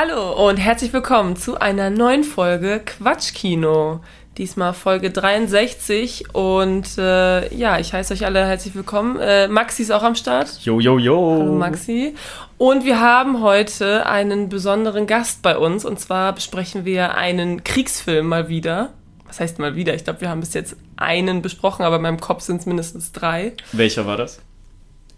Hallo 0.00 0.48
und 0.48 0.58
herzlich 0.58 0.92
willkommen 0.92 1.34
zu 1.34 1.58
einer 1.58 1.90
neuen 1.90 2.22
Folge 2.22 2.80
Quatschkino. 2.86 3.98
Diesmal 4.36 4.72
Folge 4.72 5.10
63 5.10 6.36
und 6.36 6.96
äh, 6.98 7.52
ja, 7.52 7.80
ich 7.80 7.92
heiße 7.92 8.14
euch 8.14 8.24
alle 8.24 8.46
herzlich 8.46 8.76
willkommen. 8.76 9.18
Äh, 9.18 9.48
Maxi 9.48 9.82
ist 9.82 9.90
auch 9.90 10.04
am 10.04 10.14
Start. 10.14 10.60
Jo, 10.60 10.78
jo, 10.78 11.00
jo. 11.00 11.38
Hallo 11.40 11.52
Maxi. 11.52 12.14
Und 12.58 12.84
wir 12.84 13.00
haben 13.00 13.42
heute 13.42 14.06
einen 14.06 14.48
besonderen 14.48 15.08
Gast 15.08 15.42
bei 15.42 15.58
uns 15.58 15.84
und 15.84 15.98
zwar 15.98 16.32
besprechen 16.32 16.84
wir 16.84 17.16
einen 17.16 17.64
Kriegsfilm 17.64 18.28
mal 18.28 18.48
wieder. 18.48 18.90
Was 19.26 19.40
heißt 19.40 19.58
mal 19.58 19.74
wieder? 19.74 19.94
Ich 19.96 20.04
glaube, 20.04 20.20
wir 20.20 20.28
haben 20.28 20.38
bis 20.38 20.54
jetzt 20.54 20.76
einen 20.94 21.42
besprochen, 21.42 21.84
aber 21.84 21.96
in 21.96 22.02
meinem 22.02 22.20
Kopf 22.20 22.42
sind 22.42 22.60
es 22.60 22.66
mindestens 22.66 23.10
drei. 23.10 23.54
Welcher 23.72 24.06
war 24.06 24.16
das? 24.16 24.38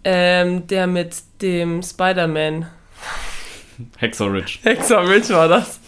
Ähm, 0.03 0.65
der 0.65 0.87
mit 0.87 1.17
dem 1.39 1.83
Spider-Man. 1.83 2.65
Hexor 4.63 5.07
Ridge 5.07 5.33
war 5.33 5.47
das. 5.47 5.79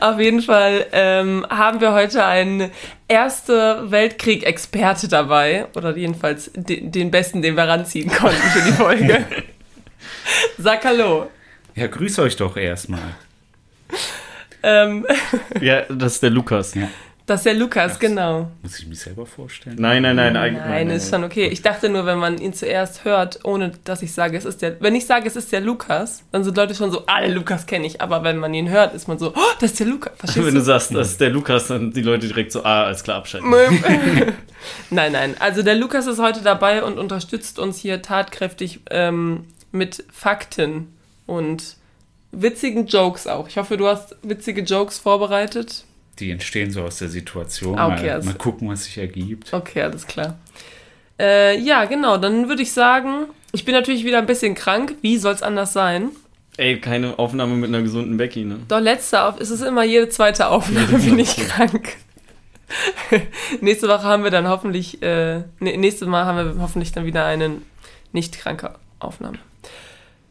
Auf 0.00 0.20
jeden 0.20 0.42
Fall 0.42 0.86
ähm, 0.92 1.46
haben 1.48 1.80
wir 1.80 1.92
heute 1.92 2.24
einen 2.24 2.70
Erste 3.08 3.90
Weltkrieg-Experte 3.90 5.08
dabei. 5.08 5.66
Oder 5.74 5.96
jedenfalls 5.96 6.50
den, 6.54 6.92
den 6.92 7.10
besten, 7.10 7.40
den 7.42 7.56
wir 7.56 7.64
ranziehen 7.64 8.10
konnten 8.10 8.36
für 8.36 8.62
die 8.62 8.72
Folge. 8.72 9.24
Sag 10.58 10.84
Hallo. 10.84 11.30
Ja, 11.74 11.86
grüß 11.86 12.18
euch 12.20 12.36
doch 12.36 12.56
erstmal. 12.56 13.00
Ähm, 14.62 15.06
Ja, 15.60 15.82
das 15.82 16.14
ist 16.14 16.22
der 16.22 16.30
Lukas. 16.30 16.74
Ja. 16.74 16.88
Das 17.26 17.40
ist 17.40 17.46
der 17.46 17.54
Lukas, 17.54 17.92
Ach, 17.94 17.98
genau. 17.98 18.50
Muss 18.62 18.78
ich 18.78 18.86
mich 18.86 19.00
selber 19.00 19.24
vorstellen? 19.24 19.76
Nein, 19.78 20.02
nein, 20.02 20.14
nein, 20.16 20.34
nein. 20.34 20.54
Nein, 20.54 20.90
ist 20.90 21.08
schon 21.08 21.24
okay. 21.24 21.46
Ich 21.46 21.62
dachte 21.62 21.88
nur, 21.88 22.04
wenn 22.04 22.18
man 22.18 22.36
ihn 22.36 22.52
zuerst 22.52 23.06
hört, 23.06 23.40
ohne 23.44 23.72
dass 23.84 24.02
ich 24.02 24.12
sage, 24.12 24.36
es 24.36 24.44
ist 24.44 24.60
der. 24.60 24.78
Wenn 24.82 24.94
ich 24.94 25.06
sage, 25.06 25.26
es 25.26 25.34
ist 25.34 25.50
der 25.50 25.62
Lukas, 25.62 26.22
dann 26.32 26.44
sind 26.44 26.54
Leute 26.54 26.74
schon 26.74 26.90
so, 26.90 27.04
ah, 27.06 27.24
Lukas 27.24 27.64
kenne 27.64 27.86
ich. 27.86 28.02
Aber 28.02 28.24
wenn 28.24 28.36
man 28.36 28.52
ihn 28.52 28.68
hört, 28.68 28.92
ist 28.94 29.08
man 29.08 29.18
so, 29.18 29.32
oh, 29.34 29.52
das 29.58 29.70
ist 29.70 29.80
der 29.80 29.86
Lukas. 29.86 30.12
Verstehst 30.18 30.46
Wenn 30.46 30.54
du? 30.54 30.60
du 30.60 30.66
sagst, 30.66 30.94
das 30.94 31.12
ist 31.12 31.20
der 31.20 31.30
Lukas, 31.30 31.68
dann 31.68 31.92
die 31.92 32.02
Leute 32.02 32.26
direkt 32.26 32.52
so, 32.52 32.62
ah, 32.62 32.84
alles 32.84 33.02
klar, 33.02 33.16
abschalten. 33.16 33.50
nein, 34.90 35.12
nein. 35.12 35.34
Also 35.38 35.62
der 35.62 35.76
Lukas 35.76 36.06
ist 36.06 36.18
heute 36.18 36.42
dabei 36.42 36.84
und 36.84 36.98
unterstützt 36.98 37.58
uns 37.58 37.78
hier 37.78 38.02
tatkräftig 38.02 38.80
ähm, 38.90 39.46
mit 39.72 40.04
Fakten 40.12 40.94
und 41.24 41.76
witzigen 42.32 42.86
Jokes 42.86 43.26
auch. 43.26 43.48
Ich 43.48 43.56
hoffe, 43.56 43.78
du 43.78 43.86
hast 43.86 44.14
witzige 44.22 44.60
Jokes 44.60 44.98
vorbereitet. 44.98 45.84
Die 46.20 46.30
entstehen 46.30 46.70
so 46.70 46.82
aus 46.82 46.98
der 46.98 47.08
Situation. 47.08 47.78
Ah, 47.78 47.88
okay, 47.88 48.06
mal, 48.06 48.12
also- 48.12 48.28
mal 48.30 48.36
gucken, 48.36 48.68
was 48.68 48.84
sich 48.84 48.98
ergibt. 48.98 49.52
Okay, 49.52 49.82
alles 49.82 50.06
klar. 50.06 50.38
Äh, 51.18 51.58
ja, 51.60 51.84
genau. 51.84 52.16
Dann 52.18 52.48
würde 52.48 52.62
ich 52.62 52.72
sagen, 52.72 53.26
ich 53.52 53.64
bin 53.64 53.74
natürlich 53.74 54.04
wieder 54.04 54.18
ein 54.18 54.26
bisschen 54.26 54.54
krank. 54.54 54.96
Wie 55.02 55.16
soll 55.16 55.34
es 55.34 55.42
anders 55.42 55.72
sein? 55.72 56.10
Ey, 56.56 56.80
keine 56.80 57.18
Aufnahme 57.18 57.56
mit 57.56 57.68
einer 57.68 57.82
gesunden 57.82 58.16
Becky, 58.16 58.44
ne? 58.44 58.60
Doch, 58.68 58.78
letzte 58.80 59.22
auf, 59.22 59.40
es 59.40 59.50
ist 59.50 59.62
immer 59.62 59.82
jede 59.82 60.08
zweite 60.08 60.48
Aufnahme, 60.48 60.98
bin 60.98 61.18
ich 61.18 61.36
krank. 61.36 61.96
nächste 63.60 63.88
Woche 63.88 64.04
haben 64.04 64.22
wir 64.24 64.30
dann 64.30 64.48
hoffentlich, 64.48 65.02
äh, 65.02 65.38
ne, 65.58 65.76
nächstes 65.76 66.06
Mal 66.08 66.24
haben 66.24 66.36
wir 66.56 66.62
hoffentlich 66.62 66.92
dann 66.92 67.06
wieder 67.06 67.24
eine 67.24 67.56
nicht 68.12 68.38
kranke 68.38 68.74
Aufnahme. 69.00 69.38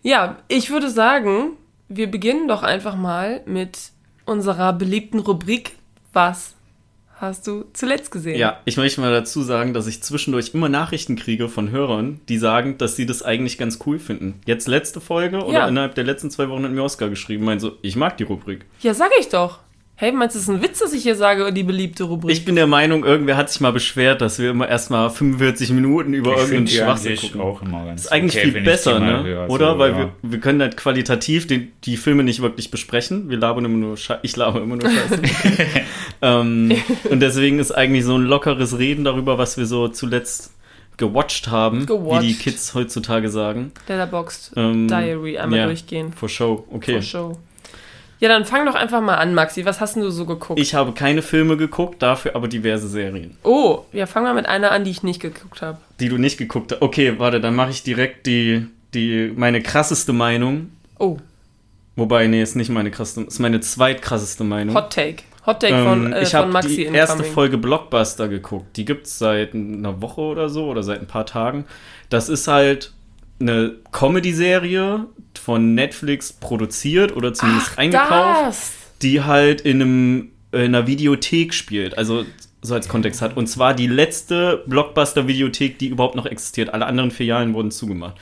Ja, 0.02 0.38
ich 0.48 0.70
würde 0.70 0.90
sagen, 0.90 1.52
wir 1.90 2.10
beginnen 2.10 2.48
doch 2.48 2.64
einfach 2.64 2.96
mal 2.96 3.42
mit 3.46 3.78
unserer 4.26 4.74
beliebten 4.74 5.20
Rubrik 5.20 5.74
Was 6.14 6.56
hast 7.18 7.48
du 7.48 7.66
zuletzt 7.74 8.12
gesehen? 8.12 8.38
Ja, 8.38 8.60
ich 8.66 8.76
möchte 8.78 9.00
mal 9.02 9.12
dazu 9.12 9.42
sagen, 9.44 9.74
dass 9.74 9.88
ich 9.88 10.04
zwischendurch 10.04 10.52
immer 10.54 10.68
Nachrichten 10.70 11.16
kriege 11.16 11.48
von 11.48 11.72
Hörern, 11.72 12.20
die 12.28 12.38
sagen, 12.38 12.78
dass 12.78 12.96
sie 12.96 13.06
das 13.06 13.24
eigentlich 13.24 13.58
ganz 13.58 13.80
cool 13.86 13.98
finden. 14.00 14.42
Jetzt 14.46 14.68
letzte 14.68 15.00
Folge 15.00 15.44
oder 15.44 15.60
Ja. 15.60 15.68
innerhalb 15.68 15.96
der 15.96 16.04
letzten 16.04 16.30
zwei 16.32 16.50
Wochen 16.50 16.64
hat 16.66 16.72
mir 16.72 16.84
Oskar 16.84 17.10
geschrieben, 17.10 17.46
meint 17.46 17.62
so, 17.62 17.78
ich 17.82 17.96
mag 17.96 18.18
die 18.18 18.24
Rubrik. 18.24 18.66
Ja, 18.82 18.94
sag 18.94 19.12
ich 19.20 19.30
doch. 19.30 19.60
Hey, 20.04 20.12
meinst 20.12 20.36
du, 20.36 20.40
es 20.40 20.50
ist 20.50 20.50
ein 20.50 20.62
Witz, 20.62 20.80
dass 20.80 20.92
ich 20.92 21.04
hier 21.04 21.16
sage, 21.16 21.54
die 21.54 21.64
beliebte 21.64 22.04
Rubrik? 22.04 22.36
Ich 22.36 22.44
bin 22.44 22.56
der 22.56 22.68
Meinung, 22.68 23.06
irgendwer 23.06 23.38
hat 23.38 23.50
sich 23.50 23.62
mal 23.62 23.72
beschwert, 23.72 24.20
dass 24.20 24.38
wir 24.38 24.50
immer 24.50 24.68
erstmal 24.68 25.10
45 25.10 25.72
Minuten 25.72 26.14
über 26.14 26.32
Ich 26.32 26.40
irgendeinen 26.40 26.68
Schwachsinn 26.68 27.16
gucken. 27.16 27.40
auch 27.40 27.62
immer 27.62 27.86
ganz 27.86 28.02
ist 28.02 28.12
eigentlich 28.12 28.36
okay, 28.36 28.52
viel 28.52 28.62
besser, 28.64 29.00
ne? 29.00 29.24
höre, 29.24 29.50
Oder? 29.50 29.72
so, 29.72 29.80
Weil 29.80 29.92
ja. 29.92 29.98
wir, 30.00 30.12
wir 30.22 30.40
können 30.42 30.60
halt 30.60 30.76
qualitativ 30.76 31.48
die, 31.48 31.72
die 31.86 31.96
Filme 31.96 32.26
nicht 32.26 32.42
wirklich 32.42 32.70
besprechen. 32.70 33.30
Wir 33.30 33.38
labern 33.38 33.64
immer 33.64 33.78
nur 33.78 33.96
Scheiße. 33.96 34.20
Ich 34.24 34.36
laber 34.36 34.62
immer 34.62 34.76
nur 34.76 34.92
Scheiße. 34.92 35.22
ähm, 36.22 36.74
und 37.10 37.22
deswegen 37.22 37.60
ist 37.60 37.72
eigentlich 37.72 38.04
so 38.04 38.18
ein 38.18 38.24
lockeres 38.24 38.78
Reden 38.78 39.06
darüber, 39.06 39.38
was 39.38 39.56
wir 39.56 39.68
so 39.68 39.88
zuletzt 39.88 40.52
gewatcht 40.98 41.48
haben, 41.48 41.86
Gewatcht. 41.86 42.24
wie 42.24 42.28
die 42.28 42.34
Kids 42.34 42.74
heutzutage 42.76 43.30
sagen. 43.30 43.72
Letterboxd 43.88 44.52
Ähm, 44.58 44.90
Diary 44.90 45.38
einmal 45.38 45.60
ja, 45.60 45.66
durchgehen. 45.68 46.12
For 46.12 46.28
show. 46.28 46.68
Okay. 46.70 46.96
For 46.96 47.02
show. 47.02 47.38
Ja, 48.24 48.30
dann 48.30 48.46
fang 48.46 48.66
doch 48.66 48.76
einfach 48.76 49.02
mal 49.02 49.16
an, 49.16 49.34
Maxi. 49.34 49.66
Was 49.66 49.82
hast 49.82 49.98
denn 49.98 50.04
du 50.04 50.10
so 50.10 50.26
geguckt? 50.26 50.58
Ich 50.58 50.74
habe 50.76 50.94
keine 50.94 51.22
Filme 51.22 51.58
geguckt, 51.58 52.02
dafür 52.02 52.38
aber 52.38 52.48
diverse 52.48 52.88
Serien. 52.88 53.36
oh, 53.44 53.80
ja, 53.92 54.06
fang 54.06 54.24
mal 54.24 54.34
mit 54.34 54.46
einer 54.46 54.72
an, 54.72 54.86
die 54.86 54.92
ich 54.92 55.04
nicht 55.04 55.20
geguckt 55.20 55.62
habe. 55.62 55.78
Die 56.00 56.08
du 56.08 56.18
nicht 56.18 56.38
geguckt 56.38 56.72
hast. 56.72 56.82
Okay, 56.82 57.16
warte, 57.20 57.42
dann 57.42 57.54
mache 57.54 57.72
ich 57.72 57.84
direkt 57.84 58.26
die, 58.26 58.66
die, 58.94 59.34
meine 59.36 59.62
krasseste 59.62 60.14
Meinung. 60.14 60.70
Oh, 61.00 61.18
Wobei, 61.98 62.28
nee, 62.28 62.42
ist 62.42 62.56
nicht 62.56 62.70
meine 62.70 62.92
krasseste, 62.92 63.24
ist 63.24 63.40
meine 63.40 63.60
zweitkrasseste 63.60 64.46
Meinung. 64.46 64.74
Hot 64.74 64.94
Take. 64.94 65.24
Hot 65.46 65.60
Take 65.60 65.76
Ähm, 65.76 65.84
von, 65.86 66.14
äh, 66.14 66.24
ich 66.24 66.30
von 66.30 66.40
habe 66.40 66.52
Maxi 66.54 66.70
die 66.70 66.82
incoming. 66.84 67.00
erste 67.00 67.24
Folge 67.26 67.58
Blockbuster 67.58 68.30
geguckt. 68.30 68.78
Die 68.78 68.86
gibt's 68.86 69.20
seit 69.20 69.54
einer 69.54 70.02
Woche 70.02 70.22
oder 70.22 70.48
so 70.48 70.68
oder 70.68 70.82
seit 70.82 71.02
ein 71.02 71.08
paar 71.08 71.26
Tagen. 71.26 71.66
Das 72.10 72.30
ist 72.30 72.48
halt 72.48 72.94
eine 73.44 73.76
Comedy-Serie 73.92 75.06
von 75.40 75.76
Netflix 75.76 76.34
produziert 76.34 77.16
oder 77.16 77.34
zumindest 77.34 77.72
Ach, 77.74 77.78
eingekauft, 77.78 78.48
das! 78.48 78.74
die 79.02 79.22
halt 79.22 79.62
in, 79.62 79.82
einem, 79.82 80.32
in 80.52 80.62
einer 80.62 80.88
Videothek 80.88 81.54
spielt. 81.54 81.98
Also 81.98 82.26
so 82.62 82.74
als 82.74 82.88
Kontext 82.88 83.22
hat. 83.22 83.38
Und 83.38 83.48
zwar 83.48 83.74
die 83.74 83.88
letzte 83.88 84.64
Blockbuster-Videothek, 84.68 85.78
die 85.78 85.88
überhaupt 85.88 86.16
noch 86.16 86.26
existiert. 86.26 86.74
Alle 86.74 86.86
anderen 86.86 87.12
Filialen 87.12 87.54
wurden 87.54 87.72
zugemacht. 87.72 88.16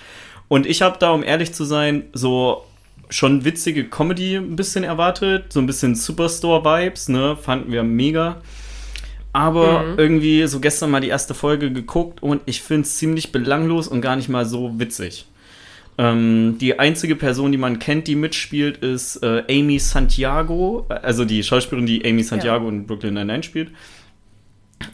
Und 0.47 0.65
ich 0.65 0.81
habe 0.81 0.97
da, 0.99 1.11
um 1.11 1.23
ehrlich 1.23 1.53
zu 1.53 1.63
sein, 1.63 2.05
so 2.13 2.65
schon 3.09 3.45
witzige 3.45 3.87
Comedy 3.87 4.35
ein 4.35 4.55
bisschen 4.55 4.83
erwartet, 4.83 5.53
so 5.53 5.59
ein 5.59 5.67
bisschen 5.67 5.95
Superstore-Vibes, 5.95 7.09
ne, 7.09 7.37
fanden 7.37 7.71
wir 7.71 7.83
mega. 7.83 8.41
Aber 9.33 9.83
Mhm. 9.83 9.99
irgendwie 9.99 10.45
so 10.47 10.59
gestern 10.59 10.91
mal 10.91 10.99
die 10.99 11.07
erste 11.07 11.33
Folge 11.33 11.71
geguckt 11.71 12.21
und 12.21 12.41
ich 12.45 12.61
finde 12.61 12.81
es 12.81 12.97
ziemlich 12.97 13.31
belanglos 13.31 13.87
und 13.87 14.01
gar 14.01 14.15
nicht 14.15 14.27
mal 14.29 14.45
so 14.45 14.77
witzig. 14.79 15.25
Ähm, 15.97 16.57
die 16.59 16.79
einzige 16.79 17.15
Person, 17.15 17.51
die 17.51 17.57
man 17.57 17.79
kennt, 17.79 18.07
die 18.07 18.15
mitspielt, 18.15 18.77
ist 18.77 19.17
äh, 19.23 19.43
Amy 19.49 19.79
Santiago, 19.79 20.85
also 20.89 21.25
die 21.25 21.43
Schauspielerin, 21.43 21.85
die 21.85 22.03
Amy 22.05 22.23
Santiago 22.23 22.67
in 22.69 22.87
Brooklyn 22.87 23.13
Nine-Nine 23.13 23.43
spielt. 23.43 23.71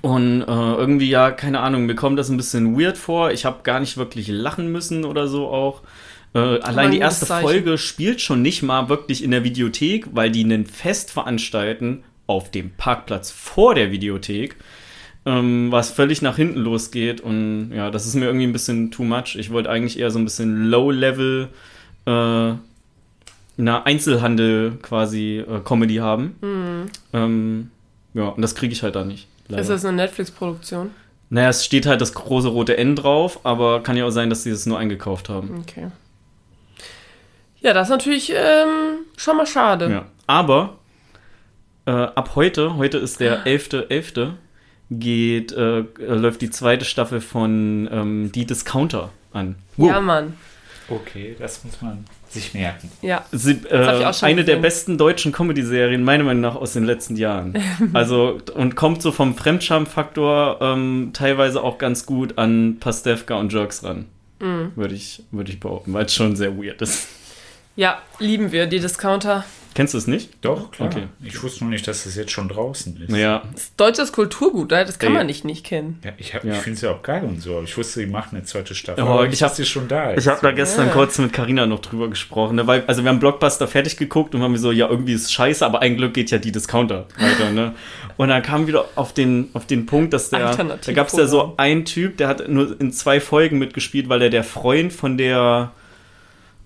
Und 0.01 0.41
äh, 0.41 0.45
irgendwie, 0.45 1.09
ja, 1.09 1.31
keine 1.31 1.61
Ahnung, 1.61 1.85
mir 1.85 1.95
kommt 1.95 2.19
das 2.19 2.29
ein 2.29 2.37
bisschen 2.37 2.77
weird 2.79 2.97
vor. 2.97 3.31
Ich 3.31 3.45
habe 3.45 3.59
gar 3.63 3.79
nicht 3.79 3.95
wirklich 3.97 4.27
lachen 4.27 4.71
müssen 4.71 5.05
oder 5.05 5.27
so 5.27 5.47
auch. 5.47 5.81
Äh, 6.33 6.39
allein 6.39 6.87
ein 6.87 6.91
die 6.91 6.99
erste. 6.99 7.25
Folge 7.25 7.77
spielt 7.77 8.19
schon 8.19 8.41
nicht 8.41 8.63
mal 8.63 8.89
wirklich 8.89 9.23
in 9.23 9.31
der 9.31 9.43
Videothek, 9.45 10.07
weil 10.11 10.29
die 10.29 10.43
ein 10.43 10.65
Fest 10.65 11.11
veranstalten 11.11 12.03
auf 12.27 12.51
dem 12.51 12.71
Parkplatz 12.71 13.31
vor 13.31 13.73
der 13.73 13.91
Videothek, 13.91 14.55
ähm, 15.25 15.71
was 15.71 15.91
völlig 15.91 16.21
nach 16.21 16.35
hinten 16.35 16.59
losgeht. 16.59 17.21
Und 17.21 17.71
ja, 17.73 17.89
das 17.89 18.05
ist 18.05 18.15
mir 18.15 18.25
irgendwie 18.25 18.45
ein 18.45 18.53
bisschen 18.53 18.91
too 18.91 19.03
much. 19.03 19.35
Ich 19.35 19.51
wollte 19.51 19.69
eigentlich 19.69 19.97
eher 19.99 20.11
so 20.11 20.19
ein 20.19 20.25
bisschen 20.25 20.69
Low-Level, 20.69 21.49
äh, 22.05 22.53
na, 23.59 23.83
Einzelhandel 23.83 24.77
quasi 24.81 25.39
äh, 25.39 25.59
Comedy 25.63 25.95
haben. 25.95 26.35
Ähm, 27.13 27.71
ja, 28.13 28.27
und 28.29 28.41
das 28.41 28.55
kriege 28.55 28.71
ich 28.73 28.83
halt 28.83 28.95
da 28.95 29.03
nicht. 29.03 29.27
leider. 29.47 29.61
Ist 29.61 29.69
das 29.69 29.85
eine 29.85 29.97
Netflix-Produktion? 29.97 30.91
Naja, 31.29 31.49
es 31.49 31.65
steht 31.65 31.85
halt 31.85 31.99
das 31.99 32.13
große 32.13 32.47
rote 32.47 32.77
N 32.77 32.95
drauf, 32.95 33.41
aber 33.43 33.83
kann 33.83 33.97
ja 33.97 34.05
auch 34.05 34.11
sein, 34.11 34.29
dass 34.29 34.43
sie 34.43 34.51
das 34.51 34.65
nur 34.65 34.79
eingekauft 34.79 35.27
haben. 35.27 35.59
Okay. 35.61 35.87
Ja, 37.59 37.73
das 37.73 37.87
ist 37.87 37.91
natürlich 37.91 38.31
ähm, 38.33 38.99
schon 39.17 39.35
mal 39.35 39.47
schade. 39.47 39.89
Ja. 39.89 40.05
Aber 40.25 40.77
äh, 41.87 41.91
ab 41.91 42.31
heute, 42.35 42.75
heute 42.75 42.97
ist 42.97 43.19
der 43.19 43.45
11.11., 43.45 44.33
geht, 44.91 45.51
äh, 45.53 45.83
läuft 45.97 46.41
die 46.41 46.49
zweite 46.49 46.85
Staffel 46.85 47.21
von 47.21 47.89
ähm, 47.91 48.31
Die 48.33 48.45
Discounter 48.45 49.09
an. 49.33 49.55
Ja, 49.77 49.99
Mann. 49.99 50.33
Okay, 50.89 51.35
das 51.37 51.63
muss 51.65 51.81
man 51.81 52.05
sich 52.29 52.53
merken. 52.53 52.89
Ja. 53.01 53.25
Sie, 53.31 53.61
äh, 53.69 54.05
auch 54.05 54.13
schon 54.13 54.29
eine 54.29 54.43
der 54.43 54.55
gesehen. 54.55 54.61
besten 54.61 54.97
deutschen 54.97 55.31
Comedy-Serien, 55.31 56.03
meiner 56.03 56.23
Meinung 56.23 56.41
nach, 56.41 56.55
aus 56.55 56.73
den 56.73 56.83
letzten 56.85 57.15
Jahren. 57.15 57.57
also, 57.93 58.39
und 58.53 58.75
kommt 58.75 59.01
so 59.01 59.11
vom 59.11 59.35
Fremdscham-Faktor 59.35 60.59
ähm, 60.61 61.11
teilweise 61.13 61.61
auch 61.61 61.77
ganz 61.77 62.05
gut 62.05 62.37
an 62.37 62.77
Pastewka 62.79 63.35
und 63.35 63.51
Jerks 63.51 63.83
ran. 63.83 64.05
Mhm. 64.39 64.71
Würde 64.75 64.95
ich, 64.95 65.23
würde 65.31 65.51
ich 65.51 65.59
behaupten, 65.59 65.93
weil 65.93 66.05
es 66.05 66.13
schon 66.13 66.35
sehr 66.35 66.57
weird 66.57 66.81
ist. 66.81 67.07
Ja, 67.75 68.01
lieben 68.19 68.51
wir 68.51 68.67
die 68.67 68.79
Discounter. 68.79 69.45
Kennst 69.77 69.93
du 69.93 69.99
es 69.99 70.07
nicht? 70.07 70.31
Doch, 70.41 70.71
klar. 70.71 70.89
Okay. 70.89 71.03
Ich 71.23 71.43
wusste 71.43 71.63
noch 71.63 71.69
nicht, 71.69 71.87
dass 71.87 72.05
das 72.05 72.15
jetzt 72.15 72.31
schon 72.31 72.47
draußen 72.49 72.99
ist. 72.99 73.15
Ja. 73.15 73.43
Das 73.53 73.61
ist 73.65 73.79
deutsches 73.79 74.11
Kulturgut, 74.11 74.71
das 74.71 74.97
kann 74.97 75.09
Ey. 75.11 75.17
man 75.19 75.27
nicht 75.27 75.45
nicht 75.45 75.63
kennen. 75.63 75.99
Ja, 76.03 76.13
ich 76.17 76.33
Ja. 76.33 76.39
ich 76.43 76.55
finde 76.57 76.71
es 76.77 76.81
ja 76.81 76.89
auch 76.89 77.03
geil 77.03 77.23
und 77.23 77.39
so. 77.43 77.53
aber 77.57 77.63
Ich 77.63 77.77
wusste, 77.77 77.99
die 77.99 78.07
machen 78.07 78.37
eine 78.37 78.43
zweite 78.43 78.73
Staffel. 78.73 79.03
Oh, 79.03 79.07
aber 79.07 79.25
ich 79.25 79.29
nicht, 79.29 79.43
hab- 79.43 79.49
dass 79.51 79.57
die 79.57 79.65
schon 79.65 79.87
da 79.87 80.13
ist. 80.13 80.23
Ich 80.23 80.27
habe 80.31 80.39
da 80.41 80.51
gestern 80.51 80.87
Ja. 80.87 80.93
kurz 80.93 81.19
mit 81.19 81.31
Karina 81.31 81.67
noch 81.67 81.77
drüber 81.79 82.09
gesprochen. 82.09 82.55
Ne? 82.55 82.65
Weil, 82.65 82.85
also 82.87 83.03
wir 83.03 83.09
haben 83.11 83.19
Blockbuster 83.19 83.67
fertig 83.67 83.97
geguckt 83.97 84.33
und 84.33 84.41
haben 84.41 84.53
wir 84.53 84.59
so, 84.59 84.71
ja, 84.71 84.89
irgendwie 84.89 85.13
ist 85.13 85.31
scheiße, 85.31 85.63
aber 85.63 85.83
ein 85.83 85.95
Glück 85.95 86.15
geht 86.15 86.31
ja 86.31 86.39
die 86.39 86.51
Discounter 86.51 87.05
weiter. 87.19 87.51
Ne? 87.51 87.75
Und 88.17 88.29
dann 88.29 88.41
kam 88.41 88.65
wieder 88.65 88.85
auf 88.95 89.13
den, 89.13 89.49
auf 89.53 89.67
den 89.67 89.85
Punkt, 89.85 90.11
dass 90.11 90.31
der, 90.31 90.55
da 90.55 90.91
gab 90.93 91.05
es 91.05 91.13
ja 91.13 91.27
so 91.27 91.53
einen 91.57 91.85
Typ, 91.85 92.17
der 92.17 92.29
hat 92.29 92.49
nur 92.49 92.81
in 92.81 92.91
zwei 92.91 93.19
Folgen 93.19 93.59
mitgespielt, 93.59 94.09
weil 94.09 94.23
er 94.23 94.31
der 94.31 94.43
Freund 94.43 94.91
von 94.91 95.19
der, 95.19 95.71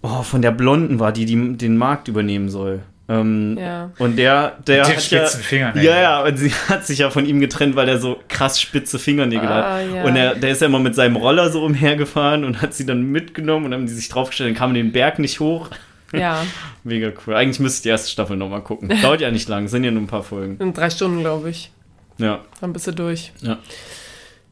oh, 0.02 0.24
von 0.24 0.42
der 0.42 0.52
Blonden 0.52 1.00
war, 1.02 1.12
die, 1.12 1.26
die 1.26 1.58
den 1.58 1.76
Markt 1.76 2.08
übernehmen 2.08 2.48
soll. 2.50 2.80
Ähm, 3.20 3.58
Ja. 3.60 3.92
Und 3.98 4.16
der, 4.18 4.58
der 4.68 4.84
hat 4.88 5.02
spitzen 5.02 5.40
ja, 5.42 5.46
Fingernägeln. 5.46 5.86
Ja, 5.86 6.02
ja, 6.02 6.24
und 6.24 6.38
sie 6.38 6.50
hat 6.70 6.86
sich 6.86 7.00
ja 7.00 7.10
von 7.10 7.26
ihm 7.26 7.40
getrennt, 7.40 7.76
weil 7.76 7.90
er 7.90 7.98
so 8.00 8.20
krass 8.30 8.60
spitze 8.62 9.00
Fingernägel 9.00 9.48
Ah, 9.48 9.76
hat. 9.80 9.94
ja. 9.96 10.04
Und 10.04 10.16
er, 10.16 10.36
der 10.36 10.52
ist 10.52 10.62
ja 10.62 10.68
immer 10.68 10.80
mit 10.80 10.96
seinem 10.96 11.16
Roller 11.16 11.50
so 11.50 11.64
umhergefahren 11.66 12.44
und 12.46 12.62
hat 12.62 12.74
sie 12.74 12.86
dann 12.86 13.04
mitgenommen 13.04 13.66
und 13.68 13.74
haben 13.74 13.86
die 13.88 13.94
sich 13.94 14.10
draufgestellt, 14.10 14.52
dann 14.52 14.58
kamen 14.58 14.74
den 14.74 14.92
Berg 14.92 15.20
nicht 15.20 15.40
hoch. 15.40 15.70
Ja, 16.14 16.44
Mega 16.84 17.12
cool. 17.26 17.36
Eigentlich 17.36 17.60
müsste 17.60 17.78
ich 17.78 17.84
die 17.84 17.90
erste 17.90 18.10
Staffel 18.10 18.36
nochmal 18.38 18.62
gucken. 18.62 18.90
Dauert 19.02 19.22
ja 19.22 19.32
nicht 19.32 19.48
lang, 19.48 19.68
sind 19.68 19.84
ja 19.84 19.92
nur 19.92 20.02
ein 20.04 20.08
paar 20.08 20.24
Folgen. 20.24 20.58
in 20.60 20.74
drei 20.74 20.90
Stunden, 20.90 21.20
glaube 21.22 21.50
ich. 21.50 21.72
Ja. 22.18 22.40
Dann 22.60 22.74
bist 22.74 22.88
du 22.88 22.92
durch. 22.92 23.32
Ja. 23.42 23.58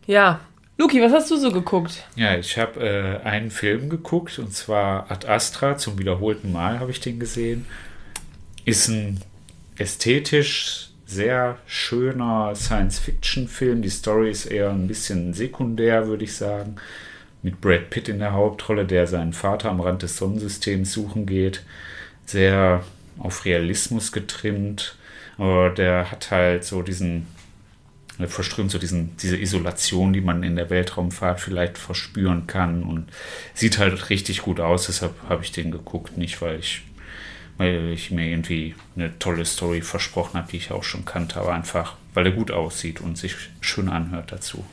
Ja. 0.07 0.39
Luki, 0.77 1.01
was 1.01 1.11
hast 1.11 1.29
du 1.29 1.35
so 1.35 1.51
geguckt? 1.51 2.03
Ja, 2.15 2.35
ich 2.37 2.57
habe 2.57 2.79
äh, 3.23 3.27
einen 3.27 3.51
Film 3.51 3.89
geguckt 3.89 4.39
und 4.39 4.53
zwar 4.53 5.11
Ad 5.11 5.27
Astra. 5.27 5.75
Zum 5.77 5.99
wiederholten 5.99 6.51
Mal 6.53 6.79
habe 6.79 6.91
ich 6.91 7.01
den 7.01 7.19
gesehen. 7.19 7.65
Ist 8.69 8.87
ein 8.87 9.19
ästhetisch 9.77 10.91
sehr 11.07 11.57
schöner 11.65 12.53
Science-Fiction-Film. 12.53 13.81
Die 13.81 13.89
Story 13.89 14.29
ist 14.29 14.45
eher 14.45 14.69
ein 14.69 14.87
bisschen 14.87 15.33
sekundär, 15.33 16.05
würde 16.05 16.25
ich 16.25 16.35
sagen. 16.35 16.75
Mit 17.41 17.61
Brad 17.61 17.89
Pitt 17.89 18.09
in 18.09 18.19
der 18.19 18.33
Hauptrolle, 18.33 18.85
der 18.85 19.07
seinen 19.07 19.33
Vater 19.33 19.71
am 19.71 19.81
Rand 19.81 20.03
des 20.03 20.17
Sonnensystems 20.17 20.93
suchen 20.93 21.25
geht. 21.25 21.63
Sehr 22.27 22.83
auf 23.17 23.43
Realismus 23.43 24.11
getrimmt. 24.11 24.97
Aber 25.39 25.71
der 25.71 26.11
hat 26.11 26.29
halt 26.29 26.63
so 26.63 26.83
diesen 26.83 27.25
er 28.19 28.27
verströmt 28.27 28.69
so 28.69 28.77
diesen, 28.77 29.15
diese 29.17 29.37
Isolation, 29.37 30.11
die 30.11 30.19
man 30.19 30.43
in 30.43 30.57
der 30.57 30.69
Weltraumfahrt 30.69 31.39
vielleicht 31.39 31.77
verspüren 31.77 32.47
kann 32.47 32.83
und 32.83 33.07
sieht 33.53 33.79
halt 33.79 34.09
richtig 34.09 34.41
gut 34.41 34.59
aus. 34.59 34.87
Deshalb 34.87 35.13
habe 35.29 35.43
ich 35.43 35.53
den 35.53 35.71
geguckt, 35.71 36.17
nicht 36.17 36.41
weil 36.41 36.59
ich, 36.59 36.81
weil 37.59 37.89
ich 37.93 38.09
mir 38.09 38.25
irgendwie 38.27 38.73
eine 38.95 39.19
tolle 39.19 39.45
Story 39.45 39.81
versprochen 39.83 40.39
habe, 40.39 40.49
die 40.51 40.57
ich 40.57 40.71
auch 40.71 40.81
schon 40.83 41.05
kannte, 41.05 41.39
aber 41.39 41.53
einfach, 41.53 41.93
weil 42.15 42.25
er 42.25 42.31
gut 42.31 42.49
aussieht 42.49 42.99
und 43.01 43.15
sich 43.19 43.35
schön 43.61 43.87
anhört 43.89 44.31
dazu. 44.31 44.65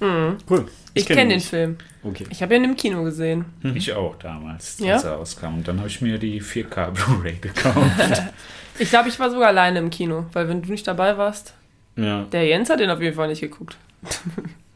Cool. 0.00 0.66
Ich, 0.94 1.04
kenn 1.04 1.16
kenne 1.18 1.28
den 1.34 1.40
ihn 1.40 1.44
Film. 1.44 1.76
Okay. 2.02 2.24
Ich 2.30 2.40
habe 2.42 2.56
ihn 2.56 2.64
im 2.64 2.74
Kino 2.74 3.02
gesehen. 3.04 3.44
Ich 3.74 3.92
auch 3.92 4.16
damals, 4.16 4.78
Ja? 4.78 4.94
als 4.94 5.04
er 5.04 5.12
rauskam. 5.12 5.56
Und 5.56 5.68
dann 5.68 5.76
habe 5.78 5.88
ich 5.88 6.00
mir 6.00 6.16
die 6.18 6.40
4K 6.40 6.90
Blu-ray 6.92 7.34
gekauft. 7.34 7.76
Ich 8.78 8.88
glaube, 8.88 9.10
ich 9.10 9.18
war 9.20 9.28
sogar 9.30 9.48
alleine 9.48 9.78
im 9.78 9.90
Kino, 9.90 10.24
weil 10.32 10.48
wenn 10.48 10.62
du 10.62 10.70
nicht 10.70 10.86
dabei 10.86 11.18
warst, 11.18 11.52
Ja. 11.96 12.22
der 12.32 12.46
Jens 12.46 12.70
hat 12.70 12.80
den 12.80 12.88
auf 12.88 13.02
jeden 13.02 13.14
Fall 13.14 13.28
nicht 13.28 13.42
geguckt. 13.42 13.76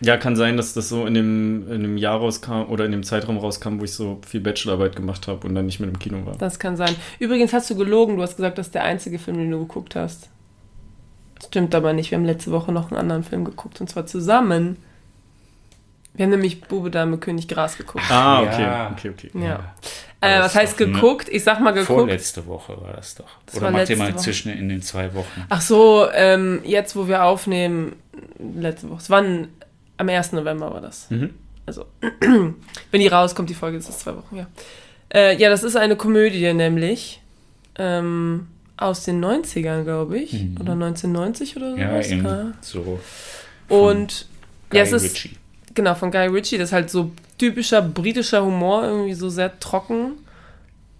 ja, 0.00 0.16
kann 0.16 0.36
sein, 0.36 0.56
dass 0.56 0.74
das 0.74 0.88
so 0.88 1.06
in 1.06 1.14
dem, 1.14 1.70
in 1.72 1.82
dem 1.82 1.96
Jahr 1.96 2.18
rauskam 2.18 2.62
oder 2.68 2.84
in 2.84 2.92
dem 2.92 3.02
Zeitraum 3.02 3.38
rauskam, 3.38 3.80
wo 3.80 3.84
ich 3.84 3.92
so 3.92 4.20
viel 4.26 4.40
Bachelorarbeit 4.40 4.94
gemacht 4.96 5.26
habe 5.28 5.46
und 5.46 5.54
dann 5.54 5.66
nicht 5.66 5.80
mehr 5.80 5.88
im 5.88 5.98
Kino 5.98 6.24
war. 6.24 6.36
Das 6.36 6.58
kann 6.58 6.76
sein. 6.76 6.94
Übrigens 7.18 7.52
hast 7.52 7.68
du 7.70 7.74
gelogen, 7.76 8.16
du 8.16 8.22
hast 8.22 8.36
gesagt, 8.36 8.58
das 8.58 8.66
ist 8.68 8.74
der 8.74 8.84
einzige 8.84 9.18
Film, 9.18 9.38
den 9.38 9.50
du 9.50 9.58
geguckt 9.60 9.96
hast. 9.96 10.28
Das 11.36 11.46
stimmt 11.46 11.74
aber 11.74 11.92
nicht. 11.92 12.10
Wir 12.10 12.18
haben 12.18 12.24
letzte 12.24 12.50
Woche 12.52 12.72
noch 12.72 12.90
einen 12.90 12.98
anderen 13.00 13.22
Film 13.24 13.44
geguckt 13.44 13.80
und 13.80 13.88
zwar 13.88 14.06
zusammen. 14.06 14.76
Wir 16.14 16.24
haben 16.24 16.30
nämlich 16.30 16.62
Bube, 16.62 16.90
Dame, 16.90 17.18
König, 17.18 17.46
Gras 17.46 17.76
geguckt. 17.76 18.04
Ah, 18.10 18.42
Ja. 18.42 18.90
okay, 18.92 19.10
okay, 19.10 19.28
okay. 19.30 19.44
Ja. 19.46 19.74
Aber 20.20 20.32
Äh, 20.32 20.38
das 20.38 20.44
was 20.46 20.54
heißt 20.56 20.78
geguckt? 20.78 21.28
Ich 21.28 21.44
sag 21.44 21.60
mal 21.60 21.70
geguckt. 21.70 21.86
Vorletzte 21.86 22.44
Woche 22.46 22.76
war 22.82 22.94
das 22.94 23.14
doch. 23.14 23.28
Das 23.46 23.54
Oder 23.56 23.66
war 23.66 23.70
macht 23.70 23.88
ihr 23.88 23.96
mal 23.96 24.08
Woche. 24.12 24.16
zwischen 24.16 24.50
in 24.52 24.68
den 24.68 24.82
zwei 24.82 25.14
Wochen? 25.14 25.44
Ach 25.48 25.60
so, 25.60 26.08
ähm, 26.12 26.60
jetzt 26.64 26.96
wo 26.96 27.06
wir 27.06 27.22
aufnehmen, 27.22 27.94
letzte 28.38 28.90
Woche. 28.90 28.98
Es 28.98 29.10
war 29.10 29.22
ein, 29.22 29.46
am 29.98 30.08
1. 30.08 30.32
November 30.32 30.72
war 30.72 30.80
das. 30.80 31.10
Mhm. 31.10 31.34
Also, 31.66 31.84
wenn 32.20 33.00
die 33.00 33.08
rauskommt, 33.08 33.50
die 33.50 33.54
Folge 33.54 33.76
ist 33.76 33.88
es 33.88 33.98
zwei 33.98 34.16
Wochen, 34.16 34.36
ja. 34.36 34.46
Äh, 35.12 35.36
ja, 35.36 35.50
das 35.50 35.62
ist 35.62 35.76
eine 35.76 35.96
Komödie 35.96 36.52
nämlich. 36.52 37.20
Ähm, 37.76 38.48
aus 38.76 39.04
den 39.04 39.22
90ern, 39.22 39.84
glaube 39.84 40.18
ich. 40.18 40.32
Mhm. 40.32 40.56
Oder 40.60 40.72
1990 40.72 41.56
oder 41.56 41.72
so. 41.72 41.76
Ja, 41.76 42.00
eben 42.00 42.54
so. 42.60 43.00
Und 43.68 44.26
Guy 44.70 44.78
ja, 44.78 44.84
es 44.84 44.92
ist 44.92 45.04
Ritchie. 45.04 45.36
genau 45.74 45.94
von 45.94 46.10
Guy 46.10 46.28
Ritchie. 46.28 46.58
Das 46.58 46.70
ist 46.70 46.72
halt 46.72 46.90
so 46.90 47.10
typischer 47.38 47.82
britischer 47.82 48.44
Humor, 48.44 48.84
irgendwie 48.84 49.14
so 49.14 49.28
sehr 49.28 49.58
trocken. 49.60 50.12